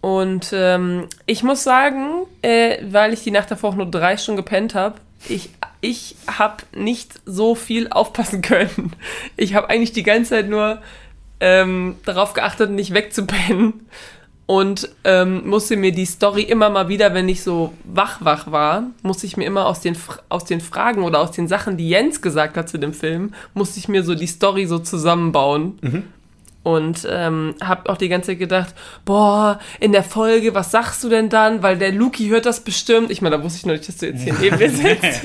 Und 0.00 0.50
ähm, 0.52 1.06
ich 1.26 1.42
muss 1.42 1.64
sagen, 1.64 2.26
äh, 2.42 2.78
weil 2.90 3.12
ich 3.12 3.24
die 3.24 3.30
Nacht 3.30 3.50
davor 3.50 3.70
auch 3.70 3.76
nur 3.76 3.90
drei 3.90 4.16
Stunden 4.16 4.36
gepennt 4.36 4.74
habe, 4.74 4.96
ich, 5.28 5.50
ich 5.80 6.16
habe 6.26 6.64
nicht 6.74 7.20
so 7.24 7.54
viel 7.54 7.88
aufpassen 7.88 8.42
können. 8.42 8.92
Ich 9.36 9.54
habe 9.54 9.70
eigentlich 9.70 9.92
die 9.92 10.02
ganze 10.02 10.30
Zeit 10.30 10.48
nur 10.48 10.80
ähm, 11.40 11.96
darauf 12.04 12.34
geachtet, 12.34 12.70
nicht 12.70 12.94
wegzupennen. 12.94 13.86
Und 14.46 14.88
ähm, 15.04 15.46
musste 15.46 15.76
mir 15.76 15.92
die 15.92 16.06
Story 16.06 16.40
immer 16.40 16.70
mal 16.70 16.88
wieder, 16.88 17.12
wenn 17.12 17.28
ich 17.28 17.42
so 17.42 17.74
wach-wach 17.84 18.50
war, 18.50 18.84
musste 19.02 19.26
ich 19.26 19.36
mir 19.36 19.44
immer 19.44 19.66
aus 19.66 19.80
den, 19.80 19.94
aus 20.30 20.46
den 20.46 20.62
Fragen 20.62 21.02
oder 21.02 21.20
aus 21.20 21.32
den 21.32 21.48
Sachen, 21.48 21.76
die 21.76 21.90
Jens 21.90 22.22
gesagt 22.22 22.56
hat 22.56 22.66
zu 22.66 22.78
dem 22.78 22.94
Film, 22.94 23.34
musste 23.52 23.78
ich 23.78 23.88
mir 23.88 24.02
so 24.02 24.14
die 24.14 24.26
Story 24.26 24.64
so 24.64 24.78
zusammenbauen. 24.78 25.78
Und 26.68 27.08
ähm, 27.10 27.54
habe 27.64 27.88
auch 27.88 27.96
die 27.96 28.10
ganze 28.10 28.32
Zeit 28.32 28.40
gedacht, 28.40 28.74
boah, 29.06 29.58
in 29.80 29.92
der 29.92 30.02
Folge, 30.02 30.54
was 30.54 30.70
sagst 30.70 31.02
du 31.02 31.08
denn 31.08 31.30
dann? 31.30 31.62
Weil 31.62 31.78
der 31.78 31.92
Luki 31.92 32.28
hört 32.28 32.44
das 32.44 32.60
bestimmt. 32.60 33.10
Ich 33.10 33.22
meine, 33.22 33.38
da 33.38 33.42
wusste 33.42 33.60
ich 33.60 33.64
noch 33.64 33.72
nicht, 33.72 33.88
dass 33.88 33.96
du 33.96 34.04
jetzt 34.04 34.20
hier 34.20 34.34
neben 34.38 34.58
mir 34.58 34.68
sitzt. 34.68 35.22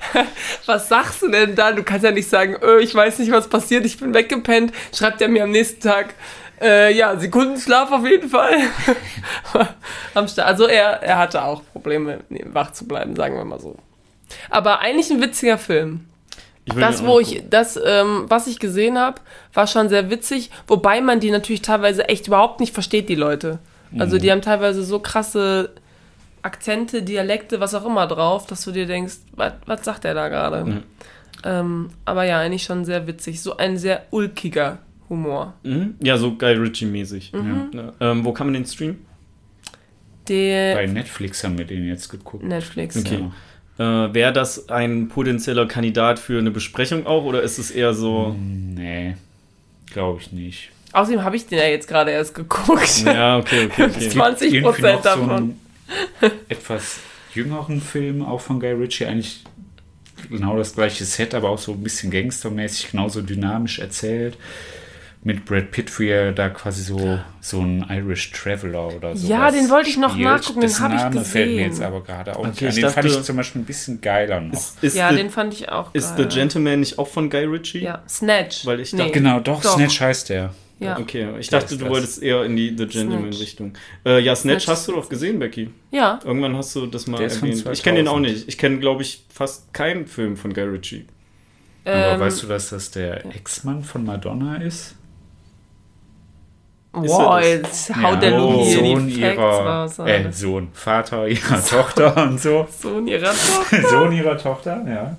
was 0.64 0.88
sagst 0.88 1.20
du 1.20 1.28
denn 1.28 1.54
dann? 1.54 1.76
Du 1.76 1.82
kannst 1.82 2.02
ja 2.02 2.12
nicht 2.12 2.30
sagen, 2.30 2.56
öh, 2.62 2.78
ich 2.78 2.94
weiß 2.94 3.18
nicht, 3.18 3.30
was 3.30 3.48
passiert, 3.48 3.84
ich 3.84 3.98
bin 3.98 4.14
weggepennt. 4.14 4.72
Schreibt 4.94 5.20
er 5.20 5.28
mir 5.28 5.44
am 5.44 5.50
nächsten 5.50 5.82
Tag, 5.82 6.14
äh, 6.62 6.94
ja, 6.94 7.14
Sekundenschlaf 7.14 7.92
auf 7.92 8.06
jeden 8.06 8.30
Fall. 8.30 8.56
Also 10.14 10.66
er, 10.66 11.02
er 11.02 11.18
hatte 11.18 11.44
auch 11.44 11.62
Probleme, 11.72 12.20
wach 12.46 12.72
zu 12.72 12.88
bleiben, 12.88 13.16
sagen 13.16 13.36
wir 13.36 13.44
mal 13.44 13.60
so. 13.60 13.76
Aber 14.48 14.80
eigentlich 14.80 15.10
ein 15.10 15.20
witziger 15.20 15.58
Film. 15.58 16.06
Das, 16.78 17.04
wo 17.04 17.20
ich, 17.20 17.42
das, 17.48 17.78
ähm, 17.84 18.26
was 18.28 18.46
ich 18.46 18.58
gesehen 18.58 18.98
habe, 18.98 19.20
war 19.54 19.66
schon 19.66 19.88
sehr 19.88 20.10
witzig, 20.10 20.50
wobei 20.66 21.00
man 21.00 21.20
die 21.20 21.30
natürlich 21.30 21.62
teilweise 21.62 22.08
echt 22.08 22.26
überhaupt 22.26 22.60
nicht 22.60 22.74
versteht, 22.74 23.08
die 23.08 23.14
Leute. 23.14 23.58
Also 23.98 24.18
die 24.18 24.30
haben 24.30 24.40
teilweise 24.40 24.84
so 24.84 25.00
krasse 25.00 25.70
Akzente, 26.42 27.02
Dialekte, 27.02 27.60
was 27.60 27.74
auch 27.74 27.84
immer 27.84 28.06
drauf, 28.06 28.46
dass 28.46 28.64
du 28.64 28.70
dir 28.70 28.86
denkst, 28.86 29.14
was, 29.32 29.54
was 29.66 29.84
sagt 29.84 30.04
der 30.04 30.14
da 30.14 30.28
gerade? 30.28 30.64
Mhm. 30.64 30.82
Ähm, 31.44 31.90
aber 32.04 32.24
ja, 32.24 32.38
eigentlich 32.38 32.62
schon 32.62 32.84
sehr 32.84 33.06
witzig. 33.06 33.42
So 33.42 33.56
ein 33.56 33.76
sehr 33.76 34.04
ulkiger 34.10 34.78
Humor. 35.08 35.54
Mhm. 35.62 35.96
Ja, 36.02 36.16
so 36.16 36.32
Guy 36.34 36.52
Ritchie-mäßig. 36.52 37.32
Mhm. 37.32 37.70
Ja. 37.72 37.92
Ähm, 38.00 38.24
wo 38.24 38.32
kann 38.32 38.46
man 38.46 38.54
den 38.54 38.64
streamen? 38.64 39.04
Der 40.28 40.74
Bei 40.76 40.86
Netflix 40.86 41.42
haben 41.42 41.58
wir 41.58 41.64
den 41.64 41.86
jetzt 41.86 42.08
geguckt. 42.08 42.44
Netflix. 42.44 42.96
Okay. 42.96 43.18
Ja. 43.20 43.32
Äh, 43.80 44.12
Wäre 44.12 44.32
das 44.34 44.68
ein 44.68 45.08
potenzieller 45.08 45.66
Kandidat 45.66 46.18
für 46.18 46.38
eine 46.38 46.50
Besprechung 46.50 47.06
auch 47.06 47.24
oder 47.24 47.40
ist 47.40 47.56
es 47.58 47.70
eher 47.70 47.94
so. 47.94 48.36
Nee, 48.38 49.16
glaube 49.90 50.20
ich 50.20 50.32
nicht. 50.32 50.70
Außerdem 50.92 51.24
habe 51.24 51.36
ich 51.36 51.46
den 51.46 51.58
ja 51.58 51.64
jetzt 51.64 51.88
gerade 51.88 52.10
erst 52.10 52.34
geguckt. 52.34 53.04
Ja, 53.06 53.38
okay, 53.38 53.70
okay, 53.72 53.84
Es 53.84 53.96
okay. 53.96 54.08
gibt 54.10 54.22
20% 54.22 54.42
irgendwie 54.44 54.82
noch 54.82 55.02
davon. 55.02 55.30
einen 55.30 55.60
etwas 56.50 56.98
jüngeren 57.32 57.80
Film, 57.80 58.22
auch 58.22 58.42
von 58.42 58.60
Guy 58.60 58.72
Ritchie, 58.72 59.06
eigentlich 59.06 59.44
genau 60.28 60.58
das 60.58 60.74
gleiche 60.74 61.06
Set, 61.06 61.34
aber 61.34 61.48
auch 61.48 61.58
so 61.58 61.72
ein 61.72 61.82
bisschen 61.82 62.10
gangstermäßig, 62.10 62.90
genauso 62.90 63.22
dynamisch 63.22 63.78
erzählt. 63.78 64.36
Mit 65.22 65.44
Brad 65.44 65.70
Pitt, 65.70 65.98
wie 65.98 66.08
er 66.08 66.32
da 66.32 66.48
quasi 66.48 66.82
so, 66.82 67.18
so 67.42 67.60
ein 67.60 67.84
Irish 67.90 68.32
Traveler 68.32 68.88
oder 68.88 69.14
so. 69.14 69.28
Ja, 69.28 69.50
den 69.50 69.68
wollte 69.68 69.90
ich 69.90 69.98
noch 69.98 70.16
nachgucken, 70.16 70.60
den 70.60 70.68
Dessen 70.70 70.82
hab 70.82 70.92
ich 70.94 70.96
Name 71.14 71.24
fällt 71.26 71.48
mir 71.50 71.56
gesehen. 71.56 71.70
jetzt 71.72 71.82
aber 71.82 72.02
gerade 72.02 72.36
auch 72.36 72.46
nicht 72.46 72.56
Okay, 72.56 72.64
an. 72.68 72.70
ich 72.70 72.80
Den 72.80 72.90
fand 72.90 73.06
ich 73.06 73.22
zum 73.22 73.36
Beispiel 73.36 73.60
ein 73.60 73.64
bisschen 73.66 74.00
geiler 74.00 74.40
noch. 74.40 74.54
Ist, 74.54 74.82
ist, 74.82 74.96
Ja, 74.96 75.10
the, 75.10 75.16
den 75.16 75.28
fand 75.28 75.52
ich 75.52 75.68
auch 75.68 75.94
ist 75.94 76.16
geil. 76.16 76.26
The 76.30 76.34
Gentleman 76.38 76.80
nicht 76.80 76.98
auch 76.98 77.06
von 77.06 77.28
Guy 77.28 77.44
Ritchie? 77.44 77.80
Ja, 77.80 78.02
Snatch. 78.08 78.64
Weil 78.64 78.80
ich 78.80 78.94
Nee. 78.94 78.98
dachte- 79.00 79.12
Genau, 79.12 79.40
doch, 79.40 79.60
Doch. 79.60 79.74
Snatch 79.74 80.00
heißt 80.00 80.30
der. 80.30 80.54
Ja. 80.78 80.98
Okay, 80.98 81.28
ich 81.38 81.48
Der 81.48 81.60
dachte, 81.60 81.76
du 81.76 81.84
das. 81.84 81.90
wolltest 81.92 82.22
eher 82.22 82.42
in 82.46 82.56
die 82.56 82.74
The 82.74 82.86
Gentleman-Richtung. 82.86 83.74
Äh, 84.06 84.20
ja, 84.20 84.34
Snatch 84.34 84.62
Snatch 84.64 84.68
hast 84.68 84.88
du 84.88 84.92
doch 84.92 85.10
gesehen, 85.10 85.38
Becky. 85.38 85.68
ja. 85.90 86.18
Irgendwann 86.24 86.56
hast 86.56 86.74
du 86.74 86.86
das 86.86 87.06
mal 87.06 87.18
Der 87.18 87.28
erwähnt. 87.30 87.66
Ich 87.70 87.82
kenne 87.82 87.98
den 87.98 88.08
auch 88.08 88.12
2000. 88.14 88.22
nicht. 88.36 88.48
Ich 88.48 88.56
kenne, 88.56 88.78
glaube 88.78 89.02
ich, 89.02 89.22
fast 89.28 89.74
keinen 89.74 90.06
Film 90.06 90.38
von 90.38 90.54
Guy 90.54 90.64
Ritchie. 90.64 91.04
Aber 91.84 92.12
Ähm, 92.14 92.20
weißt 92.20 92.42
du, 92.42 92.46
dass 92.46 92.70
das 92.70 92.90
der 92.90 93.26
Ex-Mann 93.26 93.84
von 93.84 94.06
Madonna 94.06 94.56
ist? 94.56 94.94
Wow, 96.92 97.40
jetzt 97.40 97.94
haut 97.94 98.20
der 98.20 98.30
Ja, 98.30 98.38
Luki 98.38 98.64
hier 98.64 98.78
Sohn 98.78 99.06
die 99.06 99.20
Facts 99.20 99.36
ihrer, 99.36 99.66
raus. 99.66 99.98
äh. 100.00 100.32
Sohn, 100.32 100.68
Vater 100.72 101.28
ihrer 101.28 101.64
Tochter 101.66 102.16
und 102.24 102.40
so. 102.40 102.66
Sohn 102.80 103.06
ihrer 103.06 103.30
Tochter. 103.32 103.82
Sohn 103.90 104.12
ihrer 104.12 104.36
Tochter, 104.36 104.84
ja. 104.88 105.16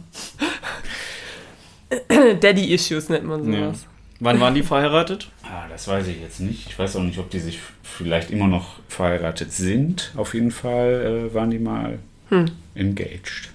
Daddy 2.39 2.73
Issues 2.73 3.09
nennt 3.09 3.25
man 3.25 3.43
sowas. 3.43 3.85
Wann 4.19 4.39
waren 4.39 4.53
die 4.53 4.63
verheiratet? 4.63 5.29
Ah, 5.43 5.65
das 5.69 5.87
weiß 5.87 6.07
ich 6.07 6.21
jetzt 6.21 6.39
nicht. 6.39 6.67
Ich 6.67 6.77
weiß 6.77 6.95
auch 6.97 7.01
nicht, 7.03 7.17
ob 7.19 7.29
die 7.31 7.39
sich 7.39 7.59
vielleicht 7.83 8.29
immer 8.31 8.47
noch 8.47 8.75
verheiratet 8.87 9.51
sind. 9.51 10.11
Auf 10.15 10.33
jeden 10.33 10.51
Fall 10.51 11.29
äh, 11.31 11.33
waren 11.33 11.49
die 11.51 11.59
mal 11.59 11.99
Hm. 12.29 12.45
engaged. 12.75 13.49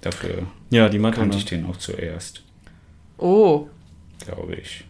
Dafür 0.00 0.42
Ja, 0.70 0.88
die 0.88 0.98
Madonna. 0.98 1.22
kannte 1.22 1.38
ich 1.38 1.44
den 1.44 1.66
auch 1.66 1.76
zuerst, 1.76 2.42
Oh, 3.16 3.68
glaube 4.24 4.54
ich. 4.56 4.84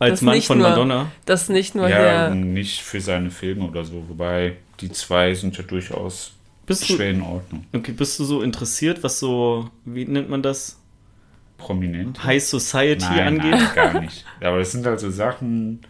Als 0.00 0.12
Das 0.14 0.22
Mann 0.22 0.40
von 0.42 0.58
nur- 0.58 0.68
Madonna. 0.70 1.12
das 1.26 1.48
nicht 1.48 1.74
nur 1.74 1.88
Ja, 1.88 2.26
hier. 2.28 2.34
nicht 2.34 2.80
für 2.80 3.00
seine 3.00 3.30
Filme 3.30 3.66
oder 3.68 3.84
so. 3.84 4.02
Wobei 4.08 4.56
die 4.80 4.90
zwei 4.90 5.34
sind 5.34 5.56
ja 5.58 5.62
durchaus 5.62 6.32
Bist 6.66 6.88
du, 6.88 6.94
schwer 6.96 7.10
in 7.10 7.20
Ordnung. 7.22 7.64
okay, 7.74 7.92
bist 7.92 8.18
du 8.18 8.24
so 8.24 8.40
interessiert, 8.42 9.02
was 9.02 9.18
so, 9.20 9.70
wie 9.84 10.06
nennt 10.06 10.28
man 10.30 10.42
das? 10.42 10.78
Prominent. 11.58 12.24
High 12.24 12.42
Society 12.42 13.04
Nein, 13.04 13.40
angeht? 13.40 13.50
nein, 13.50 13.68
gar 13.74 14.00
nicht. 14.00 14.24
Ja, 14.40 14.48
aber 14.48 14.60
das 14.60 14.72
sind 14.72 14.86
halt 14.86 14.98
so 15.00 15.10
Sachen, 15.10 15.80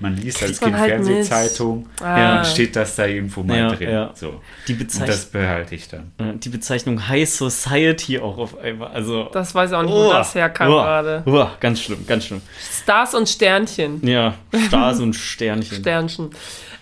man 0.00 0.16
liest 0.16 0.42
als 0.42 0.60
Kind 0.60 0.76
halt 0.76 0.98
mit. 0.98 1.06
Fernsehzeitung 1.06 1.88
Ah. 2.02 2.38
und 2.38 2.46
steht 2.46 2.74
das 2.76 2.96
da 2.96 3.06
irgendwo 3.06 3.42
mal 3.42 3.58
Ja, 3.58 3.68
drin. 3.74 3.90
ja. 3.90 4.10
So. 4.14 4.40
Die, 4.66 4.74
Und 4.74 5.08
das 5.08 5.26
behalte 5.26 5.74
ich 5.74 5.88
dann. 5.88 6.12
die 6.40 6.48
Bezeichnung 6.48 7.08
High 7.08 7.28
Society 7.28 8.18
auch 8.18 8.38
auf 8.38 8.58
einmal. 8.58 8.88
Also. 8.92 9.24
Das 9.32 9.54
weiß 9.54 9.70
ich 9.70 9.76
auch 9.76 9.82
nicht, 9.82 9.92
wo 9.92 10.08
Uah, 10.08 10.18
das 10.18 10.34
herkam 10.34 10.70
uah, 10.72 10.84
gerade. 11.02 11.22
uah, 11.26 11.50
ganz 11.60 11.80
schlimm, 11.80 12.06
ganz 12.06 12.24
schlimm. 12.26 12.40
Stars 12.82 13.14
und 13.14 13.28
Sternchen. 13.28 14.06
Ja, 14.06 14.34
Stars 14.68 15.00
und 15.00 15.14
Sternchen. 15.14 15.78
Sternchen. 15.78 16.30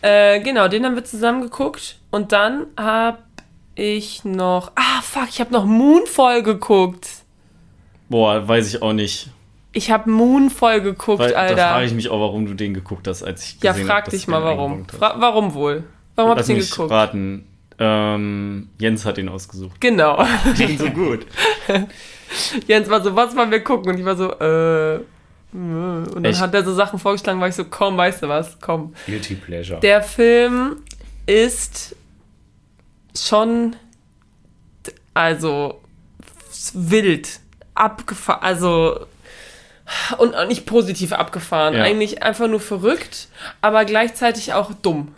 Äh, 0.01 0.41
genau, 0.41 0.69
den 0.69 0.85
haben 0.85 0.95
wir 0.95 1.05
zusammen 1.05 1.43
geguckt. 1.43 1.99
Und 2.11 2.33
dann 2.33 2.67
hab 2.77 3.25
ich 3.75 4.25
noch. 4.25 4.73
Ah, 4.77 5.03
fuck, 5.03 5.29
ich 5.29 5.41
habe 5.41 5.53
noch 5.53 5.65
Moonfall 5.65 6.43
geguckt. 6.43 7.09
Boah, 8.09 8.47
weiß 8.47 8.69
ich 8.75 8.83
auch 8.83 8.93
nicht. 8.93 9.29
Ich 9.73 9.91
habe 9.91 10.11
Moonfall 10.11 10.81
geguckt, 10.81 11.21
Weil, 11.21 11.33
da 11.33 11.39
Alter. 11.39 11.57
frage 11.57 11.87
ich 11.87 11.95
mich 11.95 12.09
auch, 12.09 12.21
warum 12.21 12.47
du 12.47 12.55
den 12.55 12.75
geguckt 12.75 13.07
hast, 13.07 13.23
als 13.23 13.45
ich 13.45 13.63
ja, 13.63 13.73
gesehen 13.73 13.87
frag 13.87 14.05
hab, 14.05 14.11
dich 14.11 14.27
mal 14.27 14.41
den 14.41 14.47
warum. 14.47 14.89
Fra 14.89 15.17
warum 15.19 15.55
wohl? 15.55 15.85
Warum 16.17 16.31
Lass 16.31 16.41
habt 16.41 16.49
ihr 16.49 16.55
ihn 16.55 16.59
mich 16.61 16.71
geguckt? 16.71 16.91
raten. 16.91 17.47
Ähm, 17.79 18.71
Jens 18.79 19.05
hat 19.05 19.19
ihn 19.19 19.29
ausgesucht. 19.29 19.81
Genau. 19.81 20.25
Den 20.59 20.77
so 20.79 20.91
gut. 20.91 21.27
Jens 22.67 22.91
war 22.91 23.03
so, 23.05 23.15
was 23.15 23.37
wollen 23.37 23.51
wir 23.53 23.63
gucken? 23.63 23.93
Und 23.93 23.99
ich 23.99 24.05
war 24.05 24.17
so, 24.17 24.33
äh. 24.41 24.97
äh. 24.97 25.01
Und 25.53 26.15
dann 26.15 26.25
Echt? 26.25 26.41
hat 26.41 26.53
er 26.55 26.65
so 26.65 26.75
Sachen 26.75 26.99
vorgeschlagen, 26.99 27.41
war 27.41 27.49
ich 27.49 27.55
so, 27.55 27.65
komm, 27.65 27.97
weißt 27.97 28.23
du 28.23 28.29
was, 28.29 28.59
komm. 28.61 28.95
Guilty 29.07 29.37
Pleasure. 29.37 29.79
Der 29.79 30.03
Film 30.03 30.83
ist 31.27 31.95
schon, 33.17 33.77
also, 35.15 35.81
wild, 36.75 37.41
abgefahren, 37.75 38.43
also, 38.43 39.07
und 40.19 40.35
auch 40.35 40.47
nicht 40.47 40.67
positiv 40.67 41.13
abgefahren. 41.13 41.75
Ja. 41.75 41.83
Eigentlich 41.83 42.23
einfach 42.23 42.49
nur 42.49 42.61
verrückt, 42.61 43.29
aber 43.61 43.85
gleichzeitig 43.85 44.53
auch 44.53 44.73
dumm. 44.75 45.15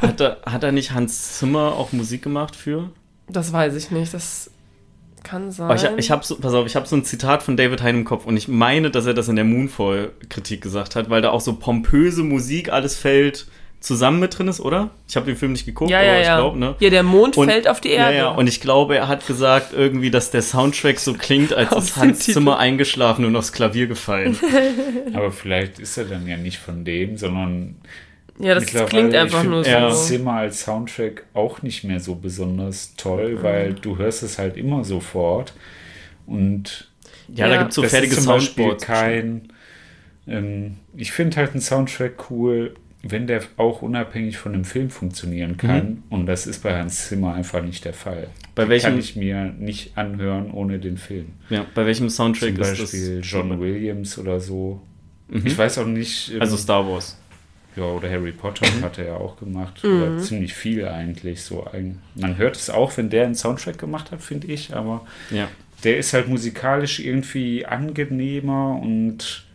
Hat 0.00 0.20
er, 0.20 0.38
hat 0.46 0.62
er 0.62 0.72
nicht 0.72 0.92
Hans 0.92 1.38
Zimmer 1.38 1.74
auch 1.74 1.92
Musik 1.92 2.22
gemacht 2.22 2.56
für? 2.56 2.90
Das 3.28 3.52
weiß 3.52 3.74
ich 3.74 3.90
nicht, 3.90 4.14
das 4.14 4.50
kann 5.22 5.50
sein. 5.50 5.70
Aber 5.70 5.74
ich, 5.74 5.98
ich 5.98 6.10
habe 6.10 6.24
so, 6.24 6.36
pass 6.36 6.54
auf, 6.54 6.66
ich 6.66 6.76
habe 6.76 6.86
so 6.86 6.96
ein 6.96 7.04
Zitat 7.04 7.42
von 7.42 7.56
David 7.56 7.82
Hein 7.82 7.96
im 7.96 8.04
Kopf 8.04 8.26
und 8.26 8.36
ich 8.36 8.48
meine, 8.48 8.90
dass 8.90 9.06
er 9.06 9.14
das 9.14 9.28
in 9.28 9.36
der 9.36 9.44
Moonfall-Kritik 9.44 10.60
gesagt 10.60 10.94
hat, 10.94 11.10
weil 11.10 11.22
da 11.22 11.30
auch 11.30 11.40
so 11.40 11.54
pompöse 11.56 12.22
Musik, 12.22 12.72
alles 12.72 12.96
fällt 12.96 13.46
zusammen 13.86 14.20
mit 14.20 14.36
drin 14.38 14.48
ist, 14.48 14.60
oder? 14.60 14.90
Ich 15.08 15.16
habe 15.16 15.26
den 15.26 15.36
Film 15.36 15.52
nicht 15.52 15.64
geguckt, 15.66 15.90
ja, 15.90 15.98
aber 15.98 16.06
ja, 16.06 16.20
ich 16.20 16.26
ja. 16.26 16.36
glaube, 16.36 16.58
ne? 16.58 16.74
Ja, 16.80 16.90
der 16.90 17.02
Mond 17.02 17.36
Und- 17.36 17.48
fällt 17.48 17.68
auf 17.68 17.80
die 17.80 17.90
Ja, 17.90 18.06
Erde. 18.10 18.16
ja, 18.16 18.28
und 18.30 18.46
ich 18.48 18.60
glaube, 18.60 18.96
er 18.96 19.08
hat 19.08 19.26
gesagt 19.26 19.72
irgendwie, 19.72 20.10
dass 20.10 20.30
der 20.30 20.42
Soundtrack 20.42 20.98
so 20.98 21.14
klingt, 21.14 21.52
als 21.54 21.72
ist 21.72 21.96
Hans 21.96 22.18
Titel. 22.20 22.32
Zimmer 22.34 22.58
eingeschlafen 22.58 23.24
und 23.24 23.34
aufs 23.36 23.52
Klavier 23.52 23.86
gefallen. 23.86 24.36
Aber 25.14 25.30
vielleicht 25.32 25.78
ist 25.78 25.96
er 25.96 26.04
dann 26.06 26.26
ja 26.26 26.36
nicht 26.36 26.58
von 26.58 26.84
dem, 26.84 27.16
sondern 27.16 27.76
ja, 28.38 28.54
das 28.54 28.66
klingt 28.66 29.14
einfach 29.14 29.44
nur 29.44 29.64
Ja. 29.66 29.90
so. 29.90 29.96
Zimmer 30.04 30.34
als 30.34 30.62
Soundtrack 30.64 31.24
auch 31.32 31.62
nicht 31.62 31.84
mehr 31.84 32.00
so 32.00 32.16
besonders 32.16 32.90
Mhm. 32.92 32.96
toll, 32.98 33.38
weil 33.42 33.72
du 33.74 33.96
hörst 33.98 34.22
es 34.22 34.38
halt 34.38 34.56
immer 34.56 34.84
sofort. 34.84 35.54
Und 36.26 36.88
Ja, 37.28 37.46
Ja. 37.46 37.54
da 37.54 37.58
gibt 37.58 37.70
es 37.70 37.74
so 37.76 37.82
fertige 37.82 38.12
ist 38.14 38.22
zum 38.22 38.32
Beispiel 38.34 38.64
Soundboards. 38.64 38.84
kein. 38.86 39.52
Ähm, 40.28 40.76
ich 40.96 41.12
finde 41.12 41.36
halt 41.38 41.52
einen 41.52 41.60
Soundtrack 41.60 42.30
cool, 42.30 42.74
wenn 43.10 43.26
der 43.26 43.42
auch 43.56 43.82
unabhängig 43.82 44.38
von 44.38 44.52
dem 44.52 44.64
Film 44.64 44.90
funktionieren 44.90 45.56
kann. 45.56 46.02
Und 46.10 46.26
das 46.26 46.46
ist 46.46 46.62
bei 46.62 46.76
Hans 46.78 47.08
Zimmer 47.08 47.34
einfach 47.34 47.62
nicht 47.62 47.84
der 47.84 47.92
Fall. 47.94 48.22
Mhm. 48.28 48.48
Bei 48.54 48.68
welchem- 48.68 48.90
kann 48.90 48.98
ich 48.98 49.16
mir 49.16 49.44
nicht 49.58 49.96
anhören 49.98 50.50
ohne 50.50 50.78
den 50.78 50.96
Film. 50.96 51.26
Ja, 51.50 51.64
bei 51.74 51.86
welchem 51.86 52.08
Soundtrack 52.08 52.54
Zum 52.54 52.62
ist 52.62 52.78
Beispiel 52.80 53.18
das? 53.20 53.30
John 53.30 53.60
Williams 53.60 54.18
oder 54.18 54.40
so. 54.40 54.80
Mhm. 55.28 55.42
Ich 55.46 55.56
weiß 55.58 55.78
auch 55.78 55.86
nicht. 55.86 56.32
ähm, 56.34 56.40
Also 56.40 56.56
Star 56.56 56.86
Wars. 56.88 57.18
ja, 57.76 57.82
oder 57.84 58.10
Harry 58.10 58.32
Potter 58.32 58.66
hat 58.82 58.98
er 58.98 59.06
ja 59.06 59.14
auch 59.16 59.36
gemacht. 59.38 59.82
Mhm. 59.84 59.90
Oder 60.02 60.18
ziemlich 60.18 60.54
viel 60.54 60.86
eigentlich. 60.88 61.42
So 61.42 61.64
ein, 61.64 61.98
man 62.14 62.36
hört 62.38 62.56
es 62.56 62.70
auch, 62.70 62.96
wenn 62.96 63.10
der 63.10 63.24
einen 63.26 63.34
Soundtrack 63.34 63.78
gemacht 63.78 64.10
hat, 64.10 64.22
finde 64.22 64.46
ich. 64.48 64.74
Aber 64.74 65.06
Ja. 65.30 65.48
der 65.84 65.98
ist 65.98 66.12
halt 66.14 66.28
musikalisch 66.28 67.00
irgendwie 67.00 67.66
angenehmer 67.66 68.80
und 68.82 69.45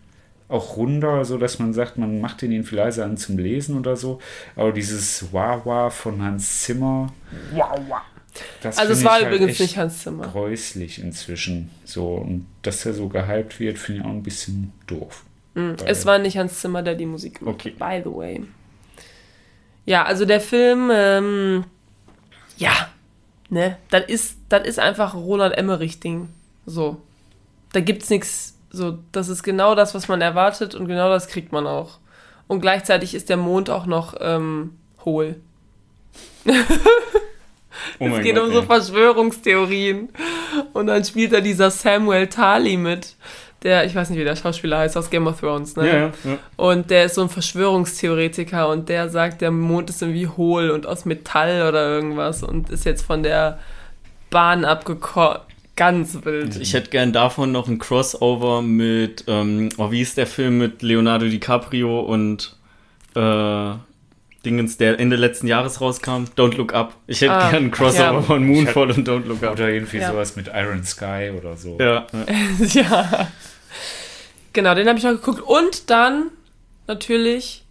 auch 0.52 0.78
runder, 0.78 1.24
so 1.26 1.38
dass 1.38 1.60
man 1.60 1.74
sagt, 1.74 1.98
man 1.98 2.20
macht 2.22 2.42
den 2.42 2.52
irgendwie 2.52 2.76
leiser 2.76 3.06
an 3.06 3.18
zum 3.18 3.38
Lesen 3.38 3.78
oder 3.78 3.96
so. 3.96 4.20
Aber 4.56 4.72
dieses 4.72 5.32
Wah-Wah 5.34 5.90
von 5.90 6.22
Hans 6.22 6.62
Zimmer. 6.64 7.12
Das 8.62 8.78
Also 8.78 8.94
es 8.94 9.00
finde 9.00 9.10
war 9.12 9.20
ich 9.20 9.26
halt 9.26 9.36
übrigens 9.36 9.52
echt 9.52 9.60
nicht 9.62 9.78
Hans 9.78 10.04
Zimmer. 10.04 10.28
Gräuslich 10.28 11.00
inzwischen. 11.02 11.70
So, 11.86 12.16
und 12.16 12.46
dass 12.62 12.86
er 12.86 12.94
so 12.94 13.08
gehypt 13.10 13.60
wird, 13.60 13.78
finde 13.78 14.02
ich 14.02 14.06
auch 14.08 14.12
ein 14.12 14.24
bisschen 14.24 14.72
doof. 14.88 15.24
Weil- 15.54 15.76
Es 15.86 16.06
war 16.06 16.18
nicht 16.18 16.38
Hans 16.38 16.60
Zimmer, 16.62 16.82
der 16.82 16.96
die 16.96 17.06
Musik 17.06 17.40
gemacht 17.40 17.56
Okay. 17.56 17.76
hat, 17.78 18.04
by 18.04 18.10
the 18.10 18.16
way. 18.16 18.44
Ja, 19.86 20.04
also 20.04 20.26
der 20.26 20.40
Film, 20.40 20.90
ähm, 20.94 21.66
ja, 22.58 22.72
ne, 23.50 23.78
das 23.90 24.06
ist, 24.08 24.38
das 24.48 24.66
ist 24.68 24.80
einfach 24.80 25.14
Roland 25.16 25.58
Emmerich-Ding. 25.58 26.30
So. 26.66 27.02
Da 27.74 27.80
gibt's 27.80 28.10
nichts, 28.10 28.56
so, 28.72 28.98
das 29.12 29.30
ist 29.30 29.44
genau 29.44 29.76
das, 29.76 29.94
was 29.94 30.08
man 30.08 30.22
erwartet 30.22 30.76
und 30.76 30.88
genau 30.88 31.10
das 31.10 31.28
kriegt 31.28 31.52
man 31.52 31.68
auch. 31.68 32.00
Und 32.48 32.62
gleichzeitig 32.62 33.14
ist 33.14 33.30
der 33.30 33.38
Mond 33.38 33.70
auch 33.70 33.86
noch 33.86 34.16
ähm, 34.20 34.78
hohl. 35.06 35.36
Oh 38.00 38.08
es 38.08 38.24
geht 38.24 38.36
Gott, 38.36 38.46
um 38.46 38.52
so 38.52 38.60
ey. 38.60 38.66
Verschwörungstheorien. 38.66 40.10
Und 40.74 40.88
dann 40.88 41.04
spielt 41.04 41.34
da 41.34 41.40
dieser 41.40 41.72
Samuel 41.72 42.28
Tali 42.28 42.78
mit. 42.78 43.16
Der, 43.64 43.86
ich 43.86 43.94
weiß 43.94 44.10
nicht, 44.10 44.20
wie 44.20 44.24
der 44.24 44.36
Schauspieler 44.36 44.80
heißt, 44.80 44.98
aus 44.98 45.10
Game 45.10 45.28
of 45.28 45.40
Thrones, 45.40 45.76
ne? 45.76 45.88
Ja, 45.88 45.94
ja, 45.94 46.12
ja. 46.24 46.38
Und 46.58 46.90
der 46.90 47.06
ist 47.06 47.16
so 47.16 47.22
ein 47.22 47.30
Verschwörungstheoretiker 47.30 48.68
und 48.68 48.90
der 48.90 49.08
sagt, 49.10 49.42
der 49.42 49.52
Mond 49.52 49.92
ist 49.92 50.02
irgendwie 50.02 50.28
hohl 50.28 50.72
und 50.72 50.88
aus 50.88 51.06
Metall 51.06 51.68
oder 51.68 51.88
irgendwas 51.88 52.42
und 52.42 52.72
ist 52.72 52.86
jetzt 52.86 53.04
von 53.04 53.22
der 53.22 53.60
Bahn 54.32 54.66
abgekommen. 54.66 55.40
Ganz 55.76 56.20
wild. 56.24 56.58
Ich 56.58 56.74
hätte 56.74 56.90
gern 56.90 57.14
davon 57.14 57.52
noch 57.52 57.68
ein 57.68 57.80
Crossover 57.80 58.62
mit, 58.62 59.24
ähm, 59.28 59.70
oh, 59.78 59.90
wie 59.92 60.02
ist 60.02 60.18
der 60.18 60.28
Film 60.28 60.58
mit 60.58 60.82
Leonardo 60.82 61.26
DiCaprio 61.28 62.02
und 62.02 62.56
äh, 63.16 63.74
Dingens, 64.46 64.78
der 64.78 65.00
Ende 65.00 65.16
letzten 65.16 65.48
Jahres 65.48 65.80
rauskam? 65.82 66.26
Don't 66.36 66.58
Look 66.58 66.74
Up. 66.74 66.96
Ich 67.08 67.22
hätte 67.22 67.32
Ah, 67.34 67.52
gern 67.52 67.66
ein 67.66 67.72
Crossover 67.72 68.14
ja. 68.14 68.22
von 68.22 68.46
Moonfall 68.46 68.92
und 68.92 69.08
Don't 69.08 69.26
Look 69.28 69.44
Up. 69.44 69.54
Oder 69.54 69.70
irgendwie 69.70 69.98
Ja. 70.00 70.12
sowas 70.12 70.36
mit 70.36 70.48
Iron 70.54 70.84
Sky 70.84 71.32
oder 71.38 71.56
so. 71.56 71.78
Ja, 71.80 72.06
ja. 72.12 72.66
ja. 72.82 73.28
Genau, 74.54 74.76
den 74.76 74.88
habe 74.90 74.98
ich 75.00 75.04
noch 75.06 75.12
geguckt. 75.12 75.42
Und 75.42 75.90
dann 75.90 76.32
natürlich, 76.88 77.64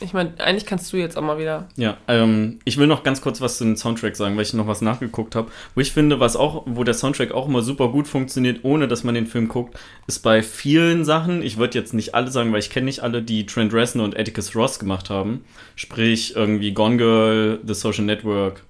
ich 0.00 0.12
meine, 0.12 0.32
eigentlich 0.38 0.66
kannst 0.66 0.92
du 0.92 0.96
jetzt 0.96 1.16
auch 1.16 1.22
mal 1.22 1.38
wieder. 1.38 1.68
Ja, 1.76 1.96
ähm, 2.08 2.58
ich 2.64 2.78
will 2.78 2.88
noch 2.88 3.04
ganz 3.04 3.20
kurz 3.20 3.40
was 3.40 3.58
zu 3.58 3.64
dem 3.64 3.76
Soundtrack 3.76 4.16
sagen, 4.16 4.34
weil 4.36 4.42
ich 4.42 4.52
noch 4.52 4.66
was 4.66 4.80
nachgeguckt 4.80 5.36
habe. 5.36 5.50
Wo 5.74 5.80
ich 5.80 5.92
finde, 5.92 6.18
was 6.18 6.34
auch, 6.34 6.64
wo 6.66 6.82
der 6.82 6.94
Soundtrack 6.94 7.32
auch 7.32 7.46
immer 7.46 7.62
super 7.62 7.88
gut 7.88 8.08
funktioniert, 8.08 8.64
ohne 8.64 8.88
dass 8.88 9.04
man 9.04 9.14
den 9.14 9.26
Film 9.26 9.46
guckt, 9.46 9.78
ist 10.06 10.20
bei 10.20 10.42
vielen 10.42 11.04
Sachen, 11.04 11.42
ich 11.42 11.58
würde 11.58 11.78
jetzt 11.78 11.94
nicht 11.94 12.14
alle 12.14 12.30
sagen, 12.30 12.52
weil 12.52 12.58
ich 12.58 12.70
kenne 12.70 12.86
nicht 12.86 13.00
alle, 13.04 13.22
die 13.22 13.46
Trent 13.46 13.72
Reznor 13.72 14.04
und 14.04 14.18
Atticus 14.18 14.56
Ross 14.56 14.80
gemacht 14.80 15.10
haben. 15.10 15.44
Sprich, 15.76 16.34
irgendwie 16.34 16.72
Gone 16.72 16.96
Girl, 16.96 17.60
The 17.64 17.74
Social 17.74 18.04
Network. 18.04 18.64